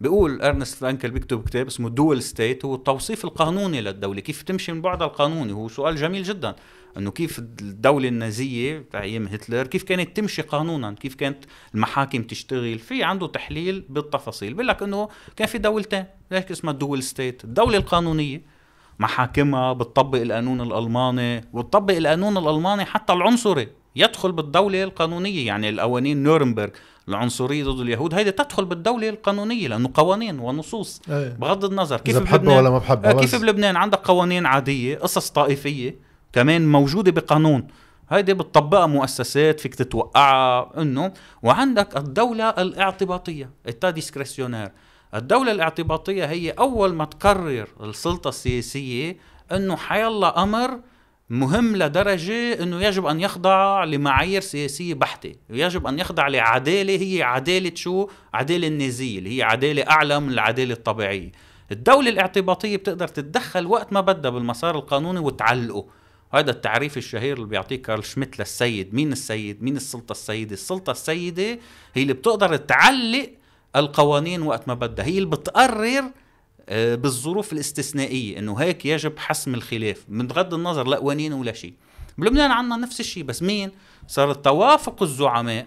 بيقول 0.01 0.43
إرنست 0.43 0.79
فرانكل 0.79 1.11
بيكتب 1.11 1.49
كتاب 1.49 1.67
اسمه 1.67 1.89
Dual 1.89 2.23
State 2.23 2.65
هو 2.65 2.75
التوصيف 2.75 3.25
القانوني 3.25 3.81
للدولة. 3.81 4.21
كيف 4.21 4.43
تمشي 4.43 4.73
من 4.73 4.81
بعدها 4.81 5.07
القانوني؟ 5.07 5.53
هو 5.53 5.69
سؤال 5.69 5.97
جميل 5.97 6.23
جدا. 6.23 6.57
إنه 6.97 7.11
كيف 7.11 7.39
الدولة 7.39 8.09
النازية 8.09 8.85
أيام 8.95 9.27
هتلر 9.27 9.67
كيف 9.67 9.83
كانت 9.83 10.17
تمشي 10.17 10.43
قانونا؟ 10.43 10.93
كيف 10.93 11.15
كانت 11.15 11.45
المحاكم 11.75 12.23
تشتغل؟ 12.23 12.79
في 12.79 13.03
عنده 13.03 13.27
تحليل 13.27 13.85
بالتفاصيل. 13.89 14.51
بيقول 14.51 14.69
لك 14.69 14.83
إنه 14.83 15.09
كان 15.37 15.49
في 15.49 15.59
دولتين 15.59 16.05
هيك 16.33 16.51
اسمها 16.51 16.73
دول 16.73 17.03
ستيت 17.03 17.45
الدولة 17.45 17.79
القانونية 17.79 18.43
محاكمها 19.01 19.73
بتطبق 19.73 20.21
القانون 20.21 20.61
الألماني 20.61 21.45
وتطبق 21.53 21.95
القانون 21.97 22.37
الألماني 22.37 22.85
حتى 22.85 23.13
العنصري. 23.13 23.69
يدخل 23.97 24.33
بالدولة 24.33 24.83
القانونية 24.83 25.47
يعني 25.47 25.69
القوانين 25.69 26.23
نورنبرغ 26.23 26.69
العنصرية 27.09 27.65
ضد 27.65 27.81
اليهود 27.81 28.15
هيدي 28.15 28.33
تدخل 28.33 28.65
بالدولة 28.65 29.09
القانونية 29.09 29.69
لأنه 29.69 29.91
قوانين 29.95 30.39
ونصوص 30.39 31.03
إيه. 31.11 31.37
بغض 31.41 31.65
النظر 31.65 32.01
كيف 32.01 32.19
بحبها 32.19 32.59
ولا 32.59 32.71
ما 32.71 32.79
بحبها 32.79 33.11
آه، 33.11 33.21
كيف 33.21 33.41
بلبنان؟ 33.41 33.77
عندك 33.77 33.99
قوانين 33.99 34.47
عادية 34.47 34.99
قصص 34.99 35.31
طائفية 35.31 35.99
كمان 36.33 36.73
موجودة 36.73 37.11
بقانون. 37.13 37.67
هيدي 38.11 38.35
بتطبقها 38.35 38.87
مؤسسات 38.87 39.61
فيك 39.61 39.75
تتوقعها 39.75 40.83
إنه 40.83 41.13
وعندك 41.43 41.97
الدولة 41.97 42.49
الاعتباطية 42.49 43.51
التا 43.69 43.91
ديسكريسيونير. 43.91 44.73
الدولة 45.15 45.53
الاعتباطية 45.53 46.25
هي 46.25 46.51
أول 46.51 46.95
ما 46.95 47.05
تقرر 47.05 47.69
السلطة 47.81 48.29
السياسية 48.29 49.17
أنه 49.53 49.77
حيلا 49.77 50.43
أمر 50.43 50.81
مهم 51.31 51.77
لدرجة 51.77 52.63
أنه 52.63 52.83
يجب 52.83 53.07
أن 53.07 53.21
يخضع 53.21 53.85
لمعايير 53.85 54.41
سياسية 54.41 54.95
بحتة 54.95 55.33
ويجب 55.51 55.87
أن 55.87 55.99
يخضع 55.99 56.29
لعدالة 56.29 57.03
هي 57.03 57.23
عدالة 57.23 57.73
شو؟ 57.75 58.09
عدالة 58.35 58.69
النازية 58.69 59.19
اللي 59.19 59.39
هي 59.39 59.43
عدالة 59.43 59.83
أعلى 59.83 60.21
من 60.21 60.31
العدالة 60.33 60.75
الطبيعية. 60.75 61.33
الدولة 61.73 62.11
الاعتباطية 62.11 62.77
بتقدر 62.77 63.09
تتدخل 63.09 63.67
وقت 63.67 63.93
ما 63.93 64.01
بدها 64.01 64.31
بالمسار 64.31 64.77
القانوني 64.77 65.19
وتعلقه. 65.19 65.87
هذا 66.33 66.51
التعريف 66.51 66.97
الشهير 66.97 67.37
اللي 67.37 67.49
بيعطيه 67.49 67.83
كارل 67.83 68.05
شميت 68.05 68.39
للسيد. 68.39 68.95
مين 68.95 69.13
السيد؟ 69.13 69.63
مين 69.63 69.77
السلطة 69.77 70.13
السيدة؟ 70.13 70.53
السلطة 70.53 70.91
السيدة 70.91 71.59
هي 71.95 72.03
اللي 72.03 72.13
بتقدر 72.13 72.57
تعلق 72.57 73.31
القوانين 73.77 74.43
وقت 74.43 74.69
ما 74.69 74.75
بدها. 74.75 75.05
هي 75.05 75.19
اللي 75.19 75.29
بتقرر 75.31 76.03
آه، 76.69 76.95
بالظروف 76.95 77.53
الاستثنائية 77.53 78.39
إنه 78.39 78.57
هيك 78.57 78.87
يجب 78.87 79.19
حسم 79.19 79.55
الخلاف. 79.55 80.05
من 80.09 80.27
بغض 80.27 80.55
النظر 80.55 80.87
لا 80.87 80.97
قوانين 80.97 81.33
ولا 81.33 81.53
شيء. 81.53 81.75
بلبنان 82.19 82.51
عنا 82.51 82.77
نفس 82.77 83.01
الشيء 83.01 83.23
بس 83.23 83.43
مين؟ 83.43 83.71
صار 84.07 84.35
توافق 84.35 85.03
الزعماء 85.03 85.67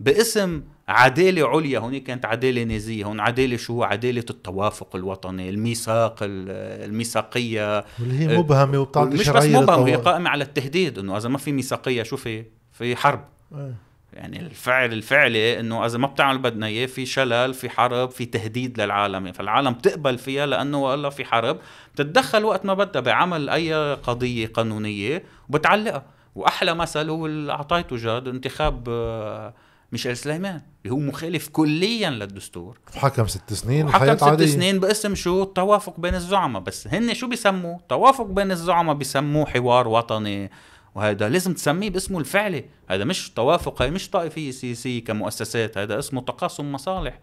باسم 0.00 0.62
عدالة 0.88 1.48
عليا. 1.48 1.78
هون 1.78 1.98
كانت 1.98 2.24
عدالة 2.24 2.62
نازية 2.64 3.04
هون 3.04 3.20
عدالة 3.20 3.56
شو؟ 3.56 3.82
عدالة 3.82 4.24
التوافق 4.30 4.96
الوطني 4.96 5.48
الميثاق 5.50 6.16
ال- 6.22 6.84
الميثاقية. 6.84 7.84
واللي 8.00 8.18
هي 8.18 8.30
إيه. 8.30 8.38
مبهمة 8.38 8.78
وبتعطي 8.78 9.10
مش 9.10 9.20
بس 9.20 9.26
شرعيه 9.26 9.60
مبهم 9.60 9.86
هي. 9.86 9.94
قائمة 9.96 10.30
على 10.30 10.44
التهديد 10.44 10.98
إنه 10.98 11.16
إذا 11.16 11.28
ما 11.28 11.38
في 11.38 11.52
ميثاقية 11.52 12.02
شو 12.02 12.16
في؟ 12.16 12.44
في 12.72 12.96
حرب. 12.96 13.24
إيه. 13.54 13.87
يعني 14.18 14.40
الفعل 14.40 14.92
الفعلي 14.92 15.60
إنه 15.60 15.86
إذا 15.86 15.98
ما 15.98 16.06
بتعمل 16.06 16.38
بدنا 16.38 16.66
اياه 16.66 16.86
في 16.86 17.06
شلل 17.06 17.54
في 17.54 17.70
حرب 17.70 18.10
في 18.10 18.24
تهديد 18.24 18.80
للعالم. 18.80 19.32
فالعالم 19.32 19.74
تقبل 19.74 20.18
فيها 20.18 20.46
لأنه 20.46 20.82
والله 20.82 21.08
في 21.08 21.24
حرب. 21.24 21.58
بتتدخل 21.94 22.44
وقت 22.44 22.64
ما 22.64 22.74
بدها 22.74 23.02
بعمل 23.02 23.48
أي 23.48 23.94
قضية 23.94 24.46
قانونية 24.46 25.22
وبتعلقها. 25.48 26.04
وأحلى 26.34 26.74
مثل 26.74 27.10
هو 27.10 27.26
اللي 27.26 27.52
أعطيته 27.52 27.96
جاد 27.96 28.28
انتخاب 28.28 28.88
آه، 28.88 29.54
ميشيل 29.92 30.16
سليمان 30.16 30.62
اللي 30.84 30.94
هو 30.94 30.98
مخالف 30.98 31.48
كليا 31.48 32.10
للدستور. 32.10 32.78
حكم 32.96 33.26
ست 33.26 33.52
سنين 33.52 33.86
وحكم 33.86 34.02
وحياة 34.02 34.16
ست 34.16 34.22
عادية. 34.22 34.46
سنين 34.46 34.80
باسم 34.80 35.14
شو؟ 35.14 35.42
التوافق 35.42 36.00
بين 36.00 36.14
الزعماء. 36.14 36.62
بس 36.62 36.86
هن 36.86 37.14
شو 37.14 37.28
بيسموه؟ 37.28 37.80
توافق 37.88 38.26
بين 38.26 38.50
الزعماء 38.50 38.94
بيسموه 38.94 39.46
حوار 39.46 39.88
وطني. 39.88 40.50
وهذا 40.94 41.28
لازم 41.28 41.54
تسميه 41.54 41.90
باسمه 41.90 42.18
الفعلي. 42.18 42.64
هذا 42.88 43.04
مش 43.04 43.30
توافق 43.30 43.82
هي 43.82 43.90
مش 43.90 44.10
طائفية 44.10 44.50
سياسية 44.50 45.04
كمؤسسات 45.04 45.78
هذا 45.78 45.98
اسمه 45.98 46.20
تقاسم 46.20 46.72
مصالح. 46.72 47.18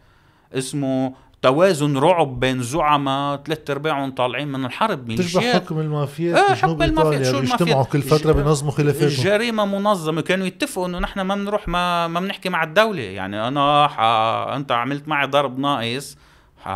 اسمه 0.53 1.13
توازن 1.41 1.97
رعب 1.97 2.39
بين 2.39 2.63
زعماء 2.63 3.43
ثلاث 3.45 3.69
أرباعهم 3.69 4.11
طالعين 4.11 4.47
من 4.47 4.65
الحرب 4.65 4.99
تشبه 4.99 5.15
ميليشيات 5.15 5.55
حكم 5.55 5.79
المافيات 5.79 6.37
آه، 6.37 6.53
حكم 6.53 6.81
المافيا. 6.81 7.31
شو 7.31 7.39
بيجتمعوا 7.39 7.71
المافيا؟ 7.71 7.91
كل 7.91 8.01
فترة 8.01 8.31
بينظموا 8.31 8.71
خلافاتهم. 8.71 9.07
الجريمه 9.07 9.65
منظمة. 9.65 10.21
كانوا 10.21 10.47
يتفقوا 10.47 10.87
إنه 10.87 10.99
نحن 10.99 11.21
ما 11.21 11.35
بنروح 11.35 11.67
ما 11.67 12.07
ما 12.07 12.19
بنحكي 12.19 12.49
مع 12.49 12.63
الدولة. 12.63 13.01
يعني 13.01 13.47
أنا 13.47 13.87
ح... 13.87 13.99
أنت 14.55 14.71
عملت 14.71 15.07
معي 15.07 15.27
ضرب 15.27 15.59
ناقص 15.59 16.17
ح... 16.57 16.69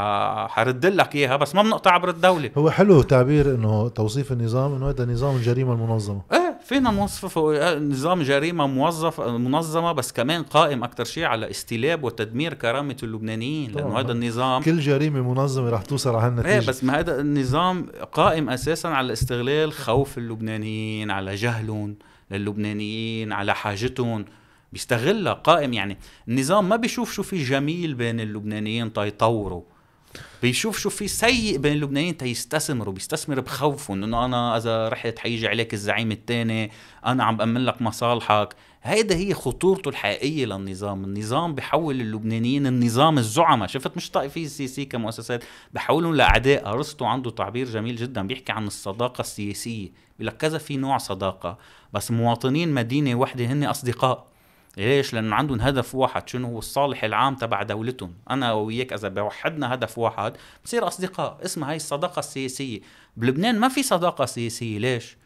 حرد 0.47 0.85
لك 0.85 1.15
إياها 1.15 1.35
بس 1.35 1.55
ما 1.55 1.63
بنقطع 1.63 1.91
عبر 1.91 2.09
الدولة. 2.09 2.51
هو 2.57 2.69
حلو 2.69 3.01
تعبير 3.01 3.55
إنه 3.55 3.87
توصيف 3.89 4.31
النظام 4.31 4.75
إنه 4.75 4.89
هذا 4.89 5.05
نظام 5.05 5.35
الجريمة 5.35 5.73
المنظمة. 5.73 6.21
إيه 6.31 6.48
فينا 6.69 6.91
نوصفه 6.91 7.79
نظام 7.79 8.21
جريمة 8.21 8.67
موظف 8.67 9.21
منظمة 9.21 9.91
بس 9.91 10.11
كمان 10.11 10.43
قائم 10.43 10.83
أكثر 10.83 11.03
شيء 11.03 11.23
على 11.23 11.49
استلاب 11.49 12.03
وتدمير 12.03 12.53
كرامة 12.53 12.97
اللبنانيين 13.03 13.71
لأنه 13.71 13.99
هذا 13.99 14.11
النظام 14.11 14.63
كل 14.63 14.79
جريمة 14.79 15.33
منظمة 15.33 15.69
رح 15.69 15.81
توصل 15.81 16.15
على 16.15 16.27
هالنتيجة. 16.27 16.53
إيه 16.53 16.67
بس 16.67 16.83
ما 16.83 16.99
هذا 16.99 17.21
النظام 17.21 17.85
قائم 18.11 18.49
أساسا 18.49 18.87
على 18.87 19.13
استغلال 19.13 19.73
خوف 19.73 20.17
اللبنانيين 20.17 21.11
على 21.11 21.35
جهلهم 21.35 21.95
للبنانيين 22.31 23.31
على 23.31 23.55
حاجتهم. 23.55 24.25
بيستغلها 24.73 25.33
قائم 25.33 25.73
يعني 25.73 25.97
النظام 26.27 26.69
ما 26.69 26.75
بيشوف 26.75 27.13
شو 27.13 27.23
في 27.23 27.43
جميل 27.43 27.93
بين 27.93 28.19
اللبنانيين 28.19 28.93
تيطوروا 28.93 29.61
بيشوف 30.41 30.79
شو 30.79 30.89
في 30.89 31.07
سيء 31.07 31.57
بين 31.57 31.73
اللبنانيين 31.73 32.17
تيستثمروا 32.17 32.93
بيستثمر 32.93 33.39
بخوفهم 33.39 34.03
إنه 34.03 34.25
أنا 34.25 34.57
إذا 34.57 34.89
رحت 34.89 35.19
حيجي 35.19 35.47
عليك 35.47 35.73
الزعيم 35.73 36.11
الثاني 36.11 36.71
أنا 37.05 37.23
عم 37.23 37.37
بأمن 37.37 37.65
لك 37.65 37.81
مصالحك. 37.81 38.55
هيدا 38.83 39.15
هي 39.15 39.33
خطورته 39.33 39.89
الحقيقية 39.89 40.45
للنظام. 40.45 41.03
النظام 41.03 41.55
بحول 41.55 42.01
اللبنانيين 42.01 42.67
النظام 42.67 43.17
الزعماء. 43.17 43.67
شفت 43.67 43.97
مش 43.97 44.11
طائفيه 44.11 44.45
السياسيه 44.45 44.89
كمؤسسات؟ 44.89 45.43
بحولهم 45.73 46.15
لأعداء. 46.15 46.69
أرسطو 46.73 47.05
عنده 47.05 47.31
تعبير 47.31 47.67
جميل 47.67 47.95
جدا 47.95 48.27
بيحكي 48.27 48.51
عن 48.51 48.67
الصداقة 48.67 49.21
السياسية. 49.21 49.89
بيقول 50.19 50.27
لك 50.27 50.37
كذا 50.37 50.57
في 50.57 50.77
نوع 50.77 50.97
صداقة 50.97 51.57
بس 51.93 52.11
مواطنين 52.11 52.73
مدينة 52.73 53.15
وحدة 53.15 53.45
هن 53.45 53.63
أصدقاء. 53.63 54.28
ليش؟ 54.77 55.13
لأنه 55.13 55.35
عندهم 55.35 55.61
هدف 55.61 55.95
واحد 55.95 56.29
شنو 56.29 56.47
هو 56.47 56.59
الصالح 56.59 57.03
العام 57.03 57.35
تبع 57.35 57.63
دولتهم، 57.63 58.13
أنا 58.29 58.53
وياك 58.53 58.93
إذا 58.93 59.07
بوحدنا 59.07 59.73
هدف 59.73 59.97
واحد 59.97 60.33
بصير 60.65 60.87
أصدقاء، 60.87 61.37
اسمها 61.45 61.71
هي 61.71 61.75
الصداقة 61.75 62.19
السياسية، 62.19 62.79
بلبنان 63.17 63.59
ما 63.59 63.67
في 63.67 63.83
صداقة 63.83 64.25
سياسية، 64.25 64.79
ليش؟ 64.79 65.17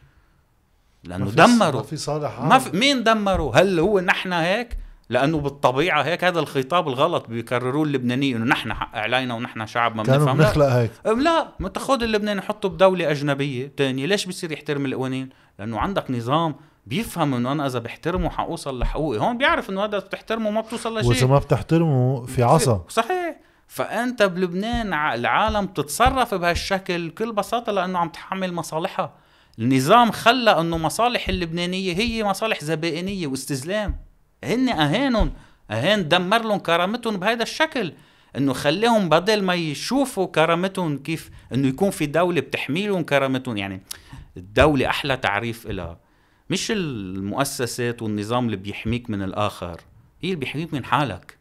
لأنه 1.04 1.24
ما 1.24 1.30
دمروا 1.30 1.80
ما 1.80 1.86
في 1.86 1.96
صالح 1.96 2.40
ما 2.40 2.54
عام. 2.54 2.60
في 2.60 2.76
مين 2.76 3.04
دمروا؟ 3.04 3.56
هل 3.56 3.78
هو 3.80 4.00
نحن 4.00 4.32
هيك؟ 4.32 4.78
لأنه 5.08 5.40
بالطبيعة 5.40 6.02
هيك 6.02 6.24
هذا 6.24 6.40
الخطاب 6.40 6.88
الغلط 6.88 7.26
بيكرروه 7.26 7.84
اللبنانيين 7.84 8.36
إنه 8.36 8.44
نحن 8.44 8.74
حق 8.74 8.96
علينا 8.96 9.34
ونحن 9.34 9.66
شعب 9.66 9.96
ما 9.96 10.02
بنفهم 10.02 10.38
لا. 10.38 10.44
بنخلق 10.44 10.66
هيك 10.66 10.90
لا 11.06 11.48
ما 11.60 11.68
تاخذ 11.68 12.02
اللبناني 12.02 12.40
حطه 12.40 12.68
بدولة 12.68 13.10
أجنبية 13.10 13.72
تانية 13.76 14.06
ليش 14.06 14.26
بصير 14.26 14.52
يحترم 14.52 14.86
القوانين 14.86 15.28
لأنه 15.58 15.80
عندك 15.80 16.10
نظام 16.10 16.54
بيفهم 16.86 17.34
إنه 17.34 17.52
أنا 17.52 17.66
إذا 17.66 17.78
بحترمه 17.78 18.30
حوصل 18.30 18.78
لحقوقي. 18.78 19.18
هون 19.18 19.38
بيعرف 19.38 19.70
إنه 19.70 19.84
هذا 19.84 19.98
بتحترمه 19.98 20.50
ما 20.50 20.60
بتوصل 20.60 20.96
وإذا 20.96 21.10
لشيء 21.10 21.28
ما 21.28 21.38
بتحترمه 21.38 22.26
في 22.26 22.42
عصا. 22.42 22.84
صحيح. 22.88 23.36
فأنت 23.68 24.22
بلبنان 24.22 24.92
العالم 24.92 25.66
تتصرف 25.66 26.34
بهالشكل 26.34 27.08
بكل 27.08 27.32
بساطة 27.32 27.72
لأنه 27.72 27.98
عم 27.98 28.08
تحمل 28.08 28.54
مصالحها. 28.54 29.14
النظام 29.58 30.10
خلى 30.10 30.60
إنه 30.60 30.78
مصالح 30.78 31.28
اللبنانية 31.28 31.94
هي 31.94 32.24
مصالح 32.24 32.64
زبائنية 32.64 33.26
واستزلام 33.26 33.96
هن 34.44 34.68
أهانهم. 34.68 35.32
أهان 35.70 36.08
دمر 36.08 36.42
لهم 36.42 36.58
كرامتهم 36.58 37.16
بهذا 37.16 37.42
الشكل. 37.42 37.92
إنه 38.36 38.52
خليهم 38.52 39.08
بدل 39.08 39.42
ما 39.42 39.54
يشوفوا 39.54 40.26
كرامتهم 40.26 40.98
كيف 40.98 41.30
إنه 41.52 41.68
يكون 41.68 41.90
في 41.90 42.06
دولة 42.06 42.40
بتحميلهم 42.40 43.02
كرامتهم. 43.02 43.56
يعني 43.56 43.82
الدولة 44.36 44.86
أحلى 44.86 45.16
تعريف 45.16 45.66
لها 45.66 46.03
مش 46.50 46.70
المؤسسات 46.70 48.02
والنظام 48.02 48.46
اللي 48.46 48.56
بيحميك 48.56 49.10
من 49.10 49.22
الآخر 49.22 49.80
هي 50.20 50.28
اللي 50.28 50.36
بيحميك 50.36 50.74
من 50.74 50.84
حالك. 50.84 51.38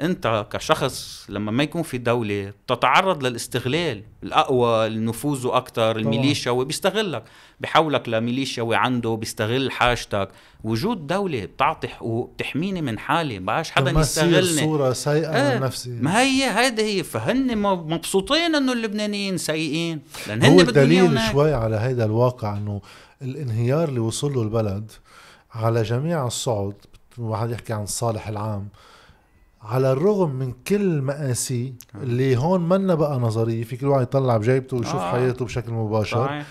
انت 0.00 0.46
كشخص 0.52 1.26
لما 1.28 1.52
ما 1.52 1.62
يكون 1.62 1.82
في 1.82 1.98
دولة 1.98 2.52
تتعرض 2.68 3.26
للاستغلال 3.26 4.02
الأقوى 4.22 4.86
اللي 4.86 5.00
نفوذه 5.00 5.56
أكثر 5.56 5.96
الميليشياوي 5.96 6.64
بيستغلك 6.64 7.22
بحولك 7.60 8.08
لميليشياوي 8.08 8.76
عنده 8.76 9.14
بيستغل 9.14 9.70
حاجتك. 9.70 10.28
وجود 10.64 11.06
دولة 11.06 11.44
بتعطي 11.44 11.88
حقوق 11.88 12.30
بتحميني 12.36 12.82
من 12.82 12.98
حالي 12.98 13.38
بقاش 13.38 13.70
حدا 13.70 14.00
يستغلني. 14.00 14.42
صورة 14.42 14.92
سيئة 14.92 15.54
من 15.54 15.60
نفسي 15.60 15.90
ما 15.90 16.20
هي 16.20 16.50
هيدا 16.50 16.82
هي. 16.82 17.02
فهن 17.02 17.58
مبسوطين 17.58 18.54
إنه 18.54 18.72
اللبنانيين 18.72 19.38
سيئين. 19.38 20.00
لأن 20.26 20.44
هو 20.44 20.50
هن 20.50 20.56
بدهم 20.56 20.68
الدليل. 20.68 21.20
شوي 21.32 21.54
على 21.54 21.76
هيدا 21.76 22.04
الواقع 22.04 22.56
إنه 22.56 22.80
الانهيار 23.22 23.88
اللي 23.88 24.00
وصل 24.00 24.34
له 24.34 24.42
البلد 24.42 24.90
على 25.54 25.82
جميع 25.82 26.26
الصعد 26.26 26.74
واحد 27.18 27.50
يحكي 27.50 27.72
عن 27.72 27.82
الصالح 27.82 28.28
العام 28.28 28.68
على 29.64 29.92
الرغم 29.92 30.30
من 30.34 30.52
كل 30.52 31.02
مآسي 31.02 31.74
اللي 31.94 32.36
هون 32.36 32.68
منا 32.68 32.94
بقى 32.94 33.18
نظرية 33.18 33.64
في 33.64 33.76
كل 33.76 33.86
واحد 33.86 34.02
يطلع 34.02 34.36
بجيبته 34.36 34.76
ويشوف 34.76 34.94
آه. 34.94 35.12
حياته 35.12 35.44
بشكل 35.44 35.72
مباشر. 35.72 36.26
صحيح. 36.26 36.46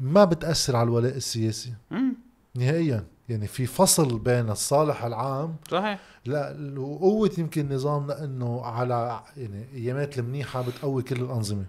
ما 0.00 0.24
بتأثر 0.24 0.76
على 0.76 0.84
الولاء 0.86 1.16
السياسي. 1.16 1.72
مم، 1.90 2.14
نهائيا. 2.54 3.04
يعني 3.28 3.46
في 3.46 3.66
فصل 3.66 4.18
بين 4.18 4.50
الصالح 4.50 5.04
العام 5.04 5.56
صحيح. 5.70 6.00
لا 6.26 6.56
وقوة 6.78 7.30
يمكن 7.38 7.74
نظامنا 7.74 8.24
إنه 8.24 8.64
على 8.64 9.20
يعني 9.36 9.64
أيامات 9.74 10.18
المنيحة 10.18 10.62
بتقوي 10.62 11.02
كل 11.02 11.16
الأنظمة. 11.16 11.64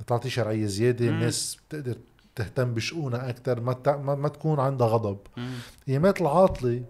بتعطي 0.00 0.30
شرعية 0.30 0.66
زيادة 0.66 1.06
مم. 1.06 1.14
الناس 1.14 1.56
بتقدر 1.68 1.96
تهتم 2.34 2.74
بشؤونها 2.74 3.28
أكثر 3.30 3.60
ما, 3.60 3.72
تع- 3.72 3.96
ما 3.96 4.14
ما 4.14 4.28
تكون 4.28 4.60
عندها 4.60 4.86
غضب. 4.86 5.18
مم، 5.36 5.50
أيامات 5.88 6.20
العاطلة 6.20 6.82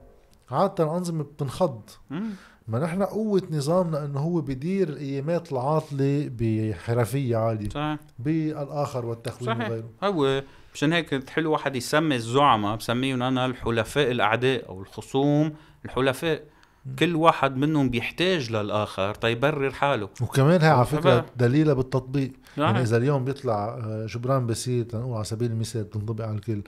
عادة 0.50 0.84
الأنظمة 0.84 1.24
بتنخض. 1.24 1.80
مم. 2.10 2.30
ما 2.68 2.78
نحن 2.78 3.02
قوة 3.02 3.42
نظامنا 3.50 4.04
إنه 4.04 4.20
هو 4.20 4.40
بيدير 4.40 4.88
الايامات 4.88 5.52
العاطلة 5.52 6.30
بحرفية 6.38 7.36
عالية 7.36 7.68
صحيح. 7.68 7.98
بالآخر 8.18 9.06
والتخوين 9.06 9.54
صحيح. 9.54 9.70
وغيره. 9.70 9.90
هو 10.04 10.42
مشان 10.74 10.92
هيك 10.92 11.30
حلو 11.30 11.52
واحد 11.52 11.76
يسمي 11.76 12.16
الزعماء 12.16 12.76
بسميهم 12.76 13.22
أنا 13.22 13.46
الحلفاء 13.46 14.10
الأعداء 14.10 14.68
أو 14.68 14.80
الخصوم 14.80 15.52
الحلفاء. 15.84 16.42
كل 16.98 17.16
واحد 17.16 17.56
منهم 17.56 17.90
بيحتاج 17.90 18.52
للآخر 18.52 19.14
تيبرر 19.14 19.70
حاله. 19.70 20.08
وكمان 20.20 20.60
هي 20.60 20.68
على 20.68 20.86
فكرة 20.86 21.00
طبعا. 21.00 21.26
دليلة 21.36 21.72
بالتطبيق. 21.72 22.32
يعني. 22.58 22.80
إذا 22.82 22.96
اليوم 22.96 23.24
بيطلع 23.24 23.68
آه، 23.68 24.06
جبران 24.06 24.46
بسيط 24.46 24.94
على 24.94 25.24
سبيل 25.24 25.50
المثال 25.50 25.84
بتنطبق 25.84 26.24
على 26.24 26.34
الكل. 26.34 26.62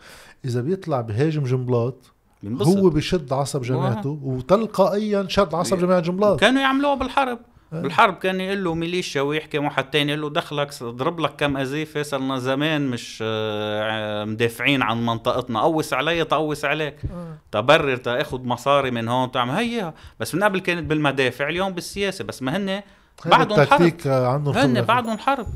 إذا 0.44 0.60
بيطلع 0.60 1.00
بهاجم 1.00 1.44
جنبلاط 1.44 2.12
بينبسط. 2.43 2.69
هو 2.69 2.90
بيشد 2.90 3.32
عصب 3.32 3.62
جماعته 3.62 4.19
وتلقائيا 4.23 5.27
شد 5.28 5.55
عصب 5.55 5.78
جماعة 5.78 6.01
جنبلاط 6.01 6.40
كانوا 6.40 6.60
يعملوها 6.60 6.94
بالحرب 6.94 7.39
إيه. 7.73 7.81
بالحرب 7.81 8.15
كان 8.15 8.40
يقول 8.40 8.65
له 8.65 8.74
ميليشيا 8.74 9.20
ويحكي 9.20 9.59
مع 9.59 9.81
تاني 9.81 10.12
يقول 10.12 10.23
له 10.23 10.31
دخلك 10.31 10.82
اضرب 10.82 11.20
لك 11.20 11.36
كم 11.36 11.56
قذيفه 11.59 12.02
صرنا 12.02 12.39
زمان 12.39 12.90
مش 12.90 13.19
آه، 13.23 14.24
مدافعين 14.24 14.82
عن 14.82 15.06
منطقتنا 15.06 15.60
قوس 15.60 15.93
علي 15.93 16.24
تقوس 16.24 16.65
عليك 16.65 16.94
آه. 17.10 17.39
تبرر 17.52 17.97
تاخذ 17.97 18.43
مصاري 18.43 18.90
من 18.90 19.09
هون 19.09 19.31
تعمل 19.31 19.55
هي 19.55 19.93
بس 20.20 20.35
من 20.35 20.44
قبل 20.44 20.59
كانت 20.60 20.90
بالمدافع 20.90 21.48
اليوم 21.48 21.73
بالسياسة 21.73 22.24
بس 22.24 22.43
ما 22.43 22.56
هن 22.56 22.82
بعدهم 23.27 23.65
حرب 23.66 23.93
آه، 24.06 24.27
عندهم 24.27 24.55
هن. 24.55 24.82
بعدهم 24.82 25.19
حرب 25.19 25.47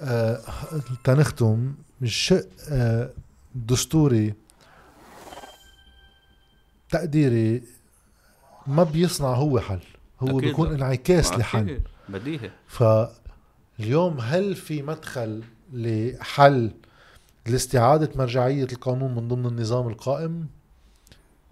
آه 0.00 0.40
تنختم 1.04 1.74
الشق 2.02 2.46
آه 2.72 3.10
دستوري 3.54 4.34
تقديري 6.90 7.62
ما 8.66 8.82
بيصنع 8.84 9.28
هو 9.28 9.60
حل 9.60 9.80
هو 10.20 10.38
أكيد 10.38 10.48
بيكون. 10.48 10.72
انعكاس 10.72 11.32
لحل. 11.32 11.80
بديهي 12.08 12.50
فاليوم 12.66 14.20
هل 14.20 14.54
في 14.54 14.82
مدخل 14.82 15.42
لحل 15.72 16.70
لاستعادة 17.46 18.10
مرجعية 18.16 18.64
القانون 18.72 19.14
من 19.14 19.28
ضمن 19.28 19.46
النظام 19.46 19.88
القائم 19.88 20.46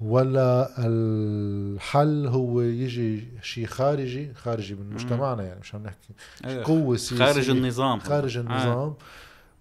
ولا 0.00 0.70
الحل 0.78 2.26
هو 2.26 2.60
يجي 2.60 3.28
شيء 3.42 3.66
خارجي 3.66 4.34
خارجي 4.34 4.74
من 4.74 4.90
مجتمعنا 4.94 5.42
يعني 5.42 5.60
مش 5.60 5.74
عم 5.74 5.82
نحكي 5.82 6.12
إيه. 6.44 6.64
قوة 6.64 6.96
سياسية 6.96 7.24
خارج 7.24 7.50
النظام 7.50 8.00
خارج 8.00 8.36
آه. 8.36 8.40
النظام 8.40 8.94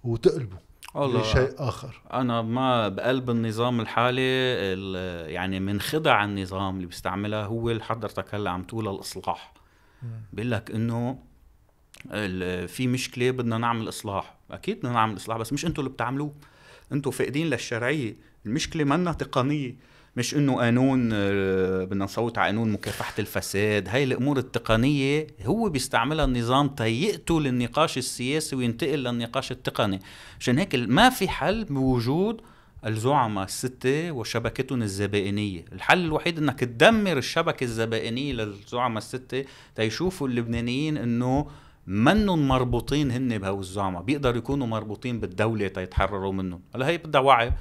وتقلبه 0.04 0.44
والله 0.44 0.67
لشيء 0.96 1.54
آخر. 1.58 2.02
أنا 2.14 2.42
ما 2.42 2.88
بقلب 2.88 3.30
النظام 3.30 3.80
الحالي 3.82 4.22
ال- 4.22 5.30
يعني 5.32 5.60
من 5.60 5.82
خدع 5.82 6.24
النظام 6.24 6.76
اللي 6.76 6.88
بيستعملها 6.88 7.46
هو 7.46 7.70
اللي 7.70 7.84
حضرتك 7.84 8.36
هلأ 8.36 8.50
عم 8.52 8.64
تقول 8.64 8.88
الإصلاح. 8.88 9.54
بيقول 10.34 10.52
لك 10.52 10.72
إنه 10.72 11.20
في 12.68 12.88
مشكلة 12.88 13.32
بدنا 13.32 13.58
نعمل 13.58 13.90
إصلاح. 13.90 14.36
أكيد 14.52 14.78
بدنا 14.80 14.92
نعمل 14.92 15.16
إصلاح 15.16 15.38
بس 15.38 15.54
مش 15.54 15.66
أنتوا 15.66 15.84
اللي 15.84 15.94
بتعملوه. 15.94 16.34
أنتوا 16.92 17.12
فاقدين 17.12 17.48
للشرعية. 17.50 18.16
المشكلة 18.46 18.84
منا 18.84 19.14
تقنية. 19.14 19.76
مش 20.18 20.36
إنه 20.36 20.56
قانون 20.56 21.10
آه، 21.14 21.84
بدنا 21.84 22.06
نصوت 22.06 22.38
على 22.38 22.48
قانون 22.48 22.72
مكافحة 22.72 23.14
الفساد. 23.20 23.90
هاي 23.90 24.04
الأمور 24.04 24.38
التقنية 24.38 25.28
هو 25.46 25.70
بيستعملها 25.70 26.26
النظام 26.26 26.68
تيقتل 26.68 27.48
النقاش 27.48 27.98
السياسي 27.98 28.56
وينتقل 28.56 29.00
للنقاش 29.00 29.52
التقني. 29.52 30.00
عشان 30.40 30.58
هيك 30.58 30.76
ما 30.76 31.10
في 31.10 31.30
حل 31.30 31.66
بوجود 31.66 32.42
الزعماء 32.86 33.46
الستة 33.46 34.12
وشبكتهم 34.12 34.82
الزبائنية. 34.82 35.66
الحل 35.74 36.06
الوحيد 36.06 36.38
إنك 36.38 36.60
تدمر 36.60 37.18
الشبكة 37.18 37.64
الزبائنية 37.64 38.34
للزعماء 38.34 38.98
الستة 38.98 39.46
تيشوفوا 39.76 40.28
اللبنانيين 40.28 40.98
إنه 40.98 41.48
منهم 41.88 42.48
مربوطين 42.48 43.12
هن 43.12 43.38
بهو 43.38 43.60
الزعماء. 43.60 44.02
بيقدروا 44.02 44.38
يكونوا 44.38 44.68
مربوطين 44.68 45.20
بالدولة 45.20 45.68
تيتحرروا 45.68 46.34
منهم. 46.34 46.62
هلا 46.76 46.88
هي 46.88 46.98
بدها 46.98 47.22
وعي. 47.22 47.52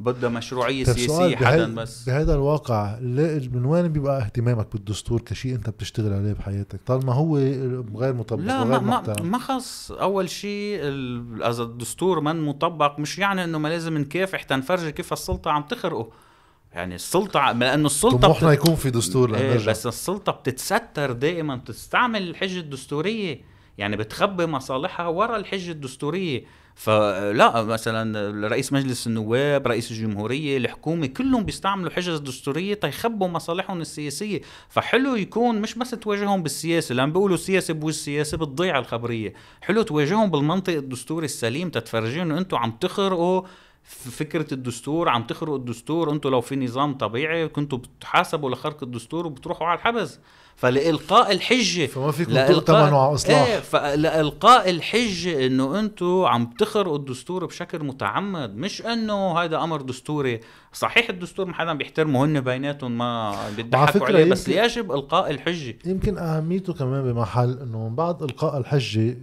بدها 0.00 0.28
مشروعية 0.30 0.84
طيب 0.84 0.96
سياسية 0.96 1.36
حدا 1.36 1.74
بس. 1.74 2.04
بهذا 2.04 2.34
الواقع 2.34 2.98
من 3.52 3.64
وين 3.64 3.88
بيبقى 3.88 4.22
اهتمامك 4.22 4.72
بالدستور 4.72 5.20
كشيء 5.20 5.54
انت 5.54 5.70
بتشتغل 5.70 6.12
عليه 6.12 6.32
بحياتك؟ 6.32 6.80
طالما 6.86 7.12
هو 7.14 7.36
غير 7.96 8.12
مطبق 8.14 8.40
لا 8.40 8.60
وغير 8.62 8.70
ما 8.70 8.78
ما, 8.80 9.00
محترم. 9.00 9.26
ما 9.30 9.38
خص 9.38 9.92
أول 9.92 10.30
شيء 10.30 10.78
إذا 11.48 11.62
الدستور 11.62 12.20
من 12.20 12.40
مطبق 12.40 12.98
مش 12.98 13.18
يعني 13.18 13.44
إنه 13.44 13.58
ما 13.58 13.68
لازم 13.68 13.98
نكافح 13.98 14.42
تنفرجي 14.42 14.92
كيف 14.92 15.12
السلطة 15.12 15.50
عم 15.50 15.62
تخرقه. 15.62 16.08
يعني 16.72 16.94
السلطة 16.94 17.40
ع- 17.40 17.50
لأنه 17.50 17.86
السلطة 17.86 18.16
طموحنا 18.18 18.48
بت... 18.50 18.54
يكون 18.58 18.74
في 18.74 18.90
دستور 18.90 19.34
إيه 19.36 19.66
بس 19.66 19.86
السلطة 19.86 20.32
بتتستر 20.32 21.12
دائما 21.12 21.56
بتستعمل 21.56 22.22
الحجة 22.28 22.58
الدستورية. 22.60 23.51
يعني 23.78 23.96
بتخبي 23.96 24.46
مصالحها 24.46 25.08
ورا 25.08 25.36
الحجة 25.36 25.70
الدستورية. 25.70 26.44
فلا 26.74 27.62
مثلا 27.62 28.48
رئيس 28.48 28.72
مجلس 28.72 29.06
النواب 29.06 29.66
رئيس 29.66 29.90
الجمهورية 29.90 30.56
الحكومة 30.56 31.06
كلهم 31.06 31.44
بيستعملوا 31.44 31.90
حجج 31.90 32.16
دستورية 32.16 32.74
تيخبوا 32.74 33.28
مصالحهم 33.28 33.80
السياسية. 33.80 34.40
فحلو 34.68 35.14
يكون 35.14 35.60
مش 35.60 35.74
بس 35.74 35.90
تواجههم 35.90 36.42
بالسياسة 36.42 36.94
لأن 36.94 37.12
بيقولوا 37.12 37.34
السياسة 37.36 37.74
بوجه 37.74 37.90
السياسة 37.90 38.36
بتضيع 38.36 38.78
الخبرية. 38.78 39.32
حلو 39.60 39.82
تواجههم 39.82 40.30
بالمنطق 40.30 40.72
الدستوري 40.72 41.24
السليم 41.24 41.70
تتفرجين 41.70 42.22
إنه 42.22 42.38
أنتم 42.38 42.56
عم 42.56 42.70
تخرقوا 42.70 43.42
ف- 43.84 44.08
فكرة 44.08 44.54
الدستور 44.54 45.08
عم 45.08 45.22
تخرقوا 45.22 45.56
الدستور 45.56 46.12
أنتم 46.12 46.30
لو 46.30 46.40
في 46.40 46.56
نظام 46.56 46.94
طبيعي 46.94 47.48
كنتوا 47.48 47.78
بتحاسبوا 47.78 48.50
لخرق 48.50 48.82
الدستور 48.82 49.26
وبتروحوا 49.26 49.66
على 49.66 49.78
الحبس. 49.78 50.18
فلإلقاء 50.56 51.32
الحجة 51.32 51.86
فما 51.86 52.10
فيكم 52.10 52.32
ثمنه 52.32 52.98
على 52.98 53.14
اصلاح 53.14 53.46
إيه 53.46 53.58
فلإلقاء 53.60 54.70
الحجة 54.70 55.46
إنه 55.46 55.80
أنتم 55.80 56.24
عم 56.24 56.46
تخرقوا 56.46 56.96
الدستور 56.96 57.46
بشكل 57.46 57.84
متعمد. 57.84 58.56
مش 58.56 58.82
إنه 58.82 59.38
هذا 59.38 59.56
أمر 59.62 59.80
دستوري. 59.82 60.40
صحيح 60.72 61.08
الدستور 61.08 61.46
ما 61.46 61.54
حدا 61.54 61.72
بيحترمه 61.72 62.24
هن 62.24 62.40
بيناتهم 62.40 62.98
ما 62.98 63.36
بيضحكوا 63.56 64.06
عليه 64.06 64.24
بس 64.24 64.48
يجب 64.48 64.92
إلقاء 64.92 65.30
الحجة. 65.30 65.78
يمكن 65.86 66.18
أهميته 66.18 66.72
كمان 66.72 67.12
بمحل 67.12 67.58
إنه 67.62 67.88
من 67.88 67.94
بعد 67.94 68.22
إلقاء 68.22 68.58
الحجة 68.58 69.16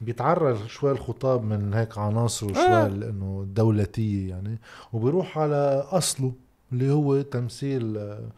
بيتعرر 0.00 0.66
شوي 0.66 0.90
الخطاب 0.90 1.44
من 1.44 1.74
هيك 1.74 1.98
عناصره 1.98 2.52
شوي 2.52 2.62
آه. 2.62 2.86
إنه 2.86 3.40
الدولتيه 3.42 4.28
يعني 4.28 4.58
وبيروح 4.92 5.38
على 5.38 5.86
أصله 5.90 6.32
اللي 6.72 6.90
هو 6.90 7.22
تمثيل 7.22 7.98
آه، 7.98 8.28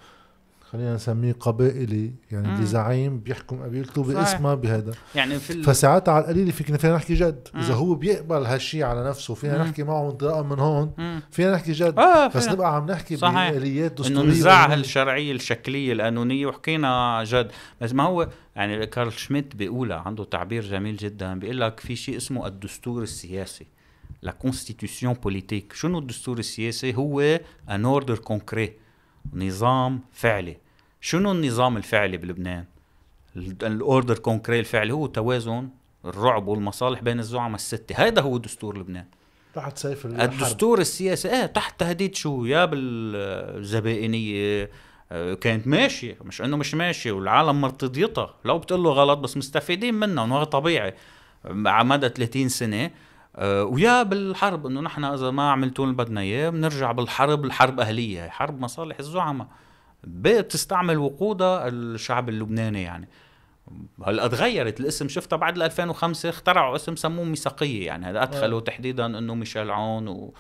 خلينا 0.72 0.94
نسميه 0.94 1.32
قبائلي 1.32 2.12
يعني. 2.30 2.54
اللي 2.54 2.66
زعيم 2.66 3.18
بيحكم 3.20 3.62
قبيلته. 3.62 4.02
باسمها 4.02 4.54
بهذا 4.54 4.92
يعني 5.14 5.38
في 5.38 5.52
ال... 5.52 5.64
فساعتها 5.64 6.12
على 6.14 6.24
القليل 6.24 6.52
فينا 6.52 6.78
فينا 6.78 6.94
نحكي 6.96 7.14
جد 7.14 7.48
إذا 7.56 7.74
مم. 7.74 7.80
هو 7.80 7.94
بيقبل 7.94 8.44
هالشي 8.46 8.82
على 8.82 9.08
نفسه 9.08 9.34
فينا 9.34 9.58
مم. 9.58 9.64
نحكي 9.64 9.82
معه 9.82 10.10
انطلاقا 10.10 10.42
من 10.42 10.58
هون 10.58 10.92
مم. 10.98 11.20
فينا 11.30 11.52
نحكي 11.54 11.72
جد 11.72 11.98
آه 11.98 12.26
بس. 12.26 12.48
نبقى 12.48 12.76
عم 12.76 12.90
نحكي 12.90 13.16
صحيح. 13.16 13.50
بآليات 13.50 14.00
إنه 14.06 14.20
قانونية. 14.20 14.64
هالشرعية 14.64 15.32
الشكلية 15.32 15.92
القانونية 15.92 16.46
وحكينا 16.46 17.24
جد 17.26 17.50
بس 17.80 17.92
ما 17.92 18.02
هو 18.02 18.28
يعني 18.56 18.86
كارل 18.86 19.12
شميت 19.12 19.56
بيقولها 19.56 19.96
عنده 19.96 20.24
تعبير 20.24 20.64
جميل 20.64 20.96
جدا 20.96 21.38
بيقول 21.38 21.60
لك 21.60 21.80
في 21.80 21.96
شيء 21.96 22.16
اسمه 22.16 22.46
الدستور 22.46 23.02
السياسي 23.02 23.66
la 24.22 24.32
constitution 24.32 25.12
politique 25.12 25.72
شنو 25.72 25.98
الدستور 25.98 26.38
السياسي 26.38 26.94
هو 26.94 27.20
un 27.70 27.84
ordre 27.84 28.18
concret 28.18 28.72
نظام 29.34 30.00
فعلي. 30.12 30.56
شنو 31.00 31.32
النظام 31.32 31.76
الفعلي 31.76 32.16
بلبنان؟ 32.16 32.64
ال 33.62 33.72
ordre 33.72 34.18
concret 34.18 34.60
الفعلي 34.60 34.92
هو 34.92 35.06
توازن 35.06 35.68
الرعب 36.04 36.46
والمصالح 36.46 37.02
بين 37.02 37.18
الزعماء 37.18 37.54
الستة. 37.54 37.94
هذا 38.06 38.22
هو 38.22 38.38
دستور 38.38 38.78
لبنان. 38.78 39.04
تحت 39.54 39.78
سيف 39.78 40.06
الحرب. 40.06 40.32
الدستور 40.32 40.78
السياسي 40.80 41.30
إيه 41.30 41.46
تحت 41.46 41.80
تهديد 41.80 42.14
شو؟ 42.14 42.44
يا 42.44 42.64
بالزبائنية 43.58 44.70
آه، 45.12 45.34
كانت 45.34 45.66
ماشية. 45.66 46.16
مش 46.24 46.42
إنه 46.42 46.56
مش 46.56 46.74
ماشية 46.74 47.12
والعالم 47.12 47.60
مرتضيتها 47.60 48.34
لو 48.44 48.58
بتقول 48.58 48.82
له 48.82 48.90
غلط 48.90 49.18
بس 49.18 49.36
مستفيدين 49.36 49.94
منها 49.94 50.24
وهذا 50.24 50.44
طبيعي. 50.44 50.94
على 51.44 51.88
مدى 51.88 52.08
30 52.08 52.48
سنة 52.48 52.90
ويا 53.42 54.02
بالحرب 54.02 54.66
إنه 54.66 54.80
نحن 54.80 55.04
إذا 55.04 55.30
ما 55.30 55.50
عملتوا 55.50 55.84
اللي 55.84 55.96
بدنا 55.96 56.20
إياه 56.20 56.50
بنرجع 56.50 56.92
بالحرب 56.92 57.44
الحرب 57.44 57.80
أهلية 57.80 58.24
هي 58.24 58.30
حرب 58.30 58.60
مصالح 58.60 58.98
الزعماء. 58.98 59.46
بتستعمل 60.04 60.98
وقودها 60.98 61.68
الشعب 61.68 62.28
اللبناني 62.28 62.82
يعني. 62.82 63.08
هلا 64.06 64.26
تغيرت 64.26 64.80
الاسم؟ 64.80 65.08
شفتها 65.08 65.36
بعد 65.36 65.56
ال 65.56 65.62
2005 65.62 66.28
اخترعوا 66.28 66.76
اسم 66.76 66.96
سموه 66.96 67.24
ميثاقية 67.24 67.86
يعني. 67.86 68.06
هذا 68.06 68.22
أدخلوا 68.22 68.60
تحديدا 68.60 69.06
إنه 69.06 69.34
ميشيل 69.34 69.70
عون 69.70 70.08
و... 70.08 70.34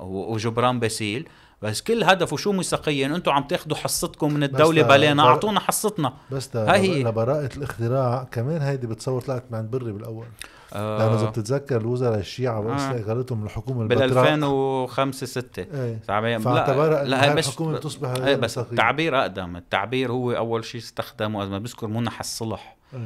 وجبران 0.00 0.80
باسيل. 0.80 1.28
بس 1.62 1.82
كل 1.82 2.04
هدفه 2.04 2.36
شو 2.36 2.52
ميثاقية؟ 2.52 3.06
إنه 3.06 3.16
أنتم 3.16 3.32
عم 3.32 3.42
تاخذوا 3.42 3.76
حصتكم 3.76 4.32
من 4.34 4.42
الدولة 4.42 4.82
بلانا 4.82 5.22
بر- 5.22 5.28
أعطونا 5.28 5.60
حصتنا. 5.60 6.12
بس 6.30 6.56
هاي 6.56 6.80
هي. 6.80 7.02
لبراءة 7.02 7.50
الاختراع 7.56 8.28
كمان 8.32 8.62
هيدي 8.62 8.86
بتصور 8.86 9.20
طلعت 9.20 9.44
من 9.50 9.58
عند 9.58 9.70
بري 9.70 9.92
بالأول. 9.92 10.26
آه 10.76 10.98
لأنه 10.98 11.14
إذا 11.20 11.28
بتتذكر 11.30 11.80
الوزراء 11.80 12.18
الشيعة 12.18 12.60
بس 12.60 12.80
آه. 12.80 13.00
اقالتهم 13.00 13.38
من 13.40 13.46
الحكومة 13.46 13.86
بال 13.88 14.02
البتراء 14.02 14.24
2005 14.24 15.26
6 15.26 15.62
إيه. 15.74 15.98
تعبير 16.08 16.38
فاعتبرها 16.40 17.02
انه 17.06 17.16
هاي 17.16 17.28
هاي 17.28 17.34
مش- 17.34 17.46
الحكومة 17.48 17.78
تصبح 17.78 18.08
إيه 18.10 18.36
بس. 18.36 18.58
التعبير 18.58 19.20
أقدم. 19.20 19.56
التعبير 19.56 20.12
هو 20.12 20.32
أول 20.32 20.64
شيء 20.64 20.80
استخدمه 20.80 21.46
ما 21.48 21.58
بذكر 21.58 21.86
منح 21.86 22.20
الصلح. 22.20 22.76
إيه. 22.94 23.00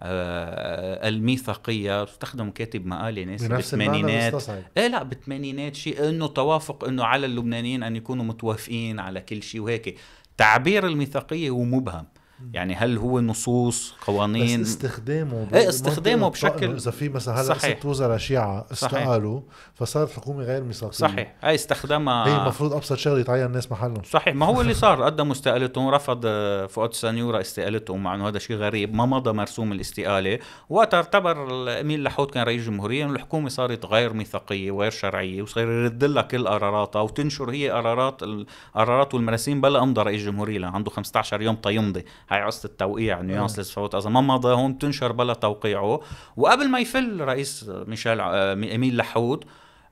آه 0.00 1.08
الميثاقية. 1.08 2.04
استخدم 2.04 2.50
كاتب 2.50 2.86
مقالة 2.86 3.24
ناس 3.24 3.42
المعنى 3.42 3.56
بالثمانينات. 3.56 4.48
إيه 4.76 4.86
لا 4.86 5.02
بالثمانينات 5.02 5.74
شيء 5.74 6.08
إنه 6.08 6.26
توافق 6.26 6.84
إنه 6.84 7.04
على 7.04 7.26
اللبنانيين 7.26 7.82
أن 7.82 7.96
يكونوا 7.96 8.24
متوافقين 8.24 9.00
على 9.00 9.20
كل 9.20 9.42
شيء 9.42 9.60
وهيك. 9.60 9.98
تعبير 10.36 10.86
الميثاقية 10.86 11.50
هو 11.50 11.62
مبهم. 11.62 12.04
يعني 12.52 12.74
هل 12.74 12.98
هو 12.98 13.20
نصوص 13.20 13.92
بس 14.00 14.04
قوانين 14.06 14.60
استخدامه 14.60 15.46
إيه، 15.54 15.68
استخدامه 15.68 16.28
بشكل- 16.30 16.74
إذا 16.74 16.90
في 16.90 17.08
مثلا 17.08 17.34
هلا. 17.40 17.54
ست 17.58 17.84
وزراء 17.84 18.18
صحيح. 18.18 18.64
استقالوا 18.72 19.40
فصارت 19.74 20.10
الحكومة 20.10 20.42
غير 20.44 20.62
ميثاقية 20.64 20.92
صحيح. 20.92 21.34
هاي 21.42 21.54
استخدمها 21.54 22.26
هي 22.26 22.42
المفروض 22.42 22.72
أبسط 22.72 22.96
شغلة 22.96 23.20
يتعين 23.20 23.46
الناس 23.46 23.72
محلهم. 23.72 24.02
صحيح. 24.04 24.34
ما 24.34 24.46
هو 24.46 24.60
اللي 24.60 24.74
صار؟ 24.84 25.02
قدموا 25.02 25.32
استقالتهم 25.32 25.88
رفض 25.88 26.20
آه، 26.24 26.66
فؤاد 26.66 26.92
سانيورا 26.94 27.40
استقالتهم 27.40 28.02
مع 28.02 28.14
إنه 28.14 28.28
هذا 28.28 28.38
شيء 28.38 28.56
غريب. 28.56 28.94
ما 28.94 29.06
مضى 29.06 29.32
مرسوم 29.32 29.72
الاستقالة. 29.72 30.38
وقتها 30.68 30.96
اعتبر 30.96 31.36
امين 31.80 32.02
لحود 32.02 32.30
كان 32.30 32.42
رئيس 32.42 32.62
جمهوريه 32.66 33.04
انه 33.04 33.12
الحكومة 33.12 33.48
صارت 33.48 33.86
غير 33.86 34.12
ميثاقية 34.12 34.70
وغير 34.70 34.90
شرعية 34.90 35.42
وصار 35.42 35.62
يرد 35.68 36.04
لها 36.04 36.22
كل 36.22 36.48
قراراتها. 36.48 37.00
وتنشر 37.02 37.50
هي 37.50 37.70
قرارات 37.70 38.22
القرارات 38.22 39.14
والمراسيم 39.14 39.60
بلا 39.60 39.82
أمضى 39.82 40.02
رئيس 40.02 40.22
جمهوريه 40.22 40.66
عنده 40.66 40.90
15 40.90 41.42
يوم 41.42 41.54
تيمضي 41.56 42.04
هاي 42.34 42.42
قصه 42.42 42.66
التوقيع 42.66 43.20
nuance 43.20 43.58
لسه 43.58 43.74
فوت 43.74 43.94
اذا 43.94 44.10
ما 44.10 44.20
مضى 44.20 44.54
هون 44.54 44.72
بتنشر 44.72 45.12
بلا 45.12 45.34
توقيعه. 45.34 46.00
وقبل 46.36 46.68
ما 46.68 46.78
يفل 46.78 47.20
رئيس 47.20 47.70
ميشيل 47.86 48.20
ع- 48.20 48.52
امين 48.52 48.96
لحود 48.96 49.44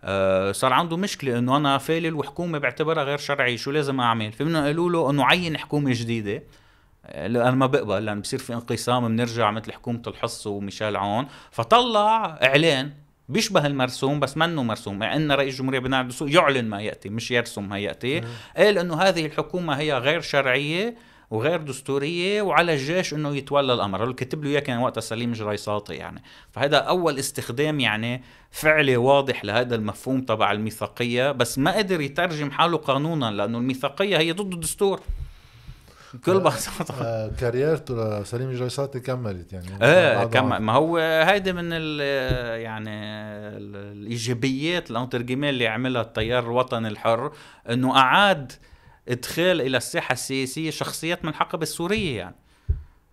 آه، 0.05 0.53
صار 0.53 0.73
عنده 0.73 0.97
مشكلة 0.97 1.39
إنه 1.39 1.57
أنا 1.57 1.79
فالل 1.79 2.15
وحكومه 2.15 2.59
بعتبرها 2.59 3.03
غير 3.05 3.19
شرعيه 3.19 3.57
شو 3.57 3.71
لازم 3.71 4.01
أعمل؟ 4.01 4.33
فمن 4.33 4.57
قالوا 4.57 4.91
له 4.91 5.11
إنه 5.11 5.25
عين 5.25 5.59
حكومة 5.59 5.91
جديدة. 5.95 6.43
آه، 7.07 7.27
أنا 7.27 7.51
ما 7.51 7.67
بقبل 7.67 8.05
لأن 8.05 8.21
بصير 8.21 8.39
في 8.39 8.55
انقسام 8.55 9.09
بنرجع 9.09 9.51
مثل 9.51 9.73
حكومة 9.73 10.03
الحص 10.07 10.47
وميشيل 10.47 10.97
عون 10.97 11.27
فطلع 11.51 12.39
إعلان 12.43 12.93
بيشبه 13.29 13.67
المرسوم 13.67 14.21
بس 14.21 14.37
منه 14.37 14.63
مرسوم. 14.63 14.99
مع 14.99 15.17
إن 15.17 15.33
رئيس 15.33 15.55
الجمهوريه 15.55 15.79
بناء 15.79 16.01
الدستور 16.03 16.31
يعلن 16.31 16.65
ما 16.69 16.81
يأتي 16.83 17.09
مش 17.09 17.31
يرسم 17.31 17.69
ما 17.69 17.79
يأتي. 17.79 18.21
قال 18.57 18.79
إنه 18.79 19.03
هذه 19.03 19.27
الحكومة 19.27 19.75
هي 19.75 19.99
غير 19.99 20.21
شرعية 20.21 20.95
وغير 21.31 21.61
دستورية 21.63 22.43
وعلى 22.43 22.73
الجيش 22.73 23.15
إنه 23.15 23.37
يتولى 23.37 23.75
الأمر. 23.75 24.03
اللي 24.03 24.15
كتب 24.15 24.45
له 24.45 24.51
إياه 24.51 24.61
كان 24.61 24.79
وقتها 24.79 25.01
سليم 25.01 25.33
جريساطي 25.33 25.95
يعني. 25.95 26.23
فهذا 26.51 26.77
أول 26.77 27.19
استخدام 27.19 27.81
يعني 27.81 28.23
فعلي 28.51 28.97
واضح 28.97 29.45
لهذا 29.45 29.75
المفهوم 29.75 30.21
تبع 30.21 30.53
الميثاقية 30.53 31.33
بس 31.33 31.59
ما 31.59 31.77
قدر 31.77 32.01
يترجم 32.01 32.51
حاله 32.51 32.77
قانونا 32.79 33.31
لأنه 33.31 33.59
الميثاقية 33.59 34.19
هي 34.19 34.33
ضد 34.33 34.53
الدستور. 34.53 35.01
بكل 36.15 36.41
بساطة. 36.41 36.95
آه 37.03 37.31
carrière 37.41 38.05
ته 38.05 38.21
لسليم 38.21 38.53
جريساتي 38.53 39.01
كملت 39.01 39.53
يعني. 39.53 39.67
إيه 39.83 40.15
بعد 40.17 40.31
كم 40.35 40.53
عام. 40.53 40.67
ما 40.67 40.73
هو 40.73 40.97
هيدي 40.99 41.53
من 41.53 41.69
ال 41.73 42.01
يعني 42.61 42.91
ال- 42.91 43.77
الإيجابيات 43.77 44.91
entre 44.91 45.11
guillemets 45.11 45.51
اللي 45.51 45.67
عملها 45.69 46.03
التيار 46.03 46.43
الوطني 46.43 46.89
الحر 46.89 47.33
إنه 47.71 47.97
أعاد 47.97 48.53
إدخال 49.11 49.61
إلى 49.61 49.77
الساحة 49.77 50.13
السياسية 50.13 50.71
شخصيات 50.71 51.25
من 51.25 51.31
الحقبه 51.31 51.63
السوريه 51.63 52.19
يعني. 52.19 52.37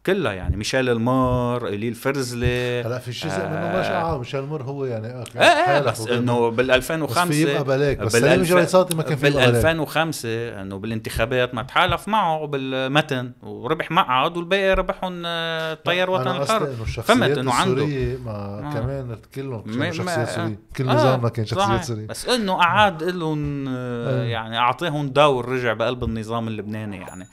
كلها 0.07 0.33
يعني 0.33 0.57
ميشيل 0.57 0.89
المر 0.89 1.67
إيلي 1.67 1.95
الفرزلي 1.95 2.83
هلا 2.83 2.99
في 2.99 3.11
جزء 3.11 3.47
منه 3.47 3.79
مش 3.79 3.85
آه 3.85 4.17
ميشيل 4.17 4.41
المر 4.41 4.63
هو 4.63 4.85
يعني 4.85 5.07
إيه 5.07 5.41
إيه 5.41 5.79
بس 5.79 6.07
إنه 6.07 6.49
بال 6.49 6.71
2005 6.71 7.29
بس 7.29 7.35
في 7.35 7.41
يبقى 7.41 7.63
بلاك 7.63 7.97
بس 7.97 8.11
سليم 8.11 8.43
جريصاتي 8.43 8.95
ما 8.95 9.03
كان 9.03 9.17
في 9.17 9.29
بال 9.29 9.39
2005 9.39 10.29
إنه 10.61 10.77
بالانتخابات 10.77 11.53
ما 11.53 11.63
تحالف 11.63 12.07
معه 12.07 12.47
بالمتن 12.47 13.31
وربح 13.43 13.91
مقعد 13.91 14.37
والباقي 14.37 14.73
ربحهم 14.73 15.25
التيار 15.25 16.09
وطن 16.09 16.41
الحر 16.41 16.65
فهمت 17.03 17.37
إنه 17.37 17.53
عنده 17.53 17.85
ما 18.25 18.31
آه. 18.31 18.73
كمان 18.73 19.17
كلهم 19.35 19.91
شخصيات 19.91 20.29
سورية. 20.29 20.59
كل 20.77 20.85
نظامنا 20.85 21.27
آه. 21.27 21.29
كان 21.29 21.45
شخصيات 21.45 21.83
سورية. 21.83 22.07
بس 22.07 22.29
إنه 22.29 22.53
قعد 22.53 23.03
لهم 23.03 23.65
آه. 23.67 24.23
يعني 24.23 24.57
أعطيهم 24.57 25.07
دور 25.09 25.49
رجع 25.49 25.73
بقلب 25.73 26.03
النظام 26.03 26.47
اللبناني 26.47 26.97
يعني. 26.97 27.27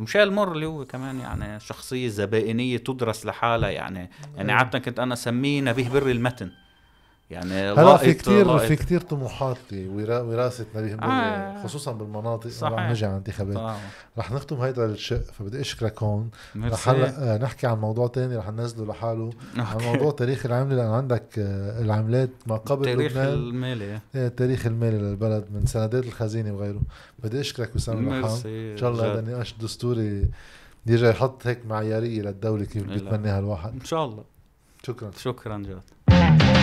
ومشال 0.00 0.32
مر 0.32 0.52
اللي 0.52 0.66
هو 0.66 0.84
كمان 0.84 1.20
يعني 1.20 1.60
شخصية 1.60 2.08
زبائنية 2.08 2.76
تدرس 2.76 3.26
لحالها 3.26 3.70
يعني. 3.70 4.10
يعني 4.36 4.52
عادة 4.52 4.78
كنت 4.78 4.98
أنا 5.00 5.14
اسميه 5.14 5.60
نبيه 5.60 5.88
بر 5.88 6.10
المتن. 6.10 6.50
يعني 7.30 7.54
هلا 7.54 7.96
في 7.96 8.14
كثير 8.14 8.58
في 8.58 8.76
كثير 8.76 9.00
طموحات 9.00 9.56
وراثه 9.72 10.66
نبيه 10.74 10.94
آه. 10.94 11.62
خصوصا 11.62 11.92
بالمناطق. 11.92 12.50
صحيح. 12.50 12.72
رح 12.72 12.90
نجي 12.90 13.04
على 13.04 13.12
الانتخابات 13.12 13.76
رح 14.18 14.32
نختم 14.32 14.56
هيدا 14.56 14.84
الشق 14.84 15.22
فبدي 15.22 15.60
أشكرك 15.60 16.02
هون. 16.02 16.30
رح 16.56 16.88
هلا 16.88 17.34
آه، 17.34 17.38
نحكي 17.38 17.66
عن 17.66 17.78
موضوع 17.78 18.06
تاني 18.06 18.36
رح 18.36 18.50
ننزله 18.50 18.86
لحاله 18.86 19.30
عن 19.56 19.84
موضوع 19.84 20.10
تاريخ 20.10 20.46
العملة 20.46 20.76
لأن 20.76 20.90
عندك 20.90 21.38
آه، 21.38 21.80
العملات 21.80 22.30
ما 22.46 22.56
قبل 22.56 22.84
تاريخ 22.84 23.12
لبنان. 23.12 23.28
المالي. 23.32 23.84
إيه 24.14 24.26
التاريخ 24.26 24.66
المالي 24.66 24.98
للبلد 24.98 25.44
من 25.54 25.66
سندات 25.66 26.04
الخزينة 26.04 26.52
وغيره. 26.52 26.80
بدي 27.18 27.40
أشكرك 27.40 27.76
وسام 27.76 28.08
الرحام 28.08 28.40
إن 28.46 28.76
شاء 28.76 28.90
الله 28.90 29.12
هذا 29.12 29.20
النقاش 29.20 29.52
الدستوري 29.52 30.28
يرجع 30.86 31.08
يحط 31.08 31.46
هيك 31.46 31.66
معيارية 31.66 32.22
للدولة 32.22 32.64
كيف 32.64 32.82
بيتمناها 32.82 33.38
الواحد. 33.38 33.72
إن 33.72 33.84
شاء 33.84 34.04
الله. 34.04 34.24
شكرا. 34.86 35.10
شكرا 35.16 35.58
جاد 35.58 36.49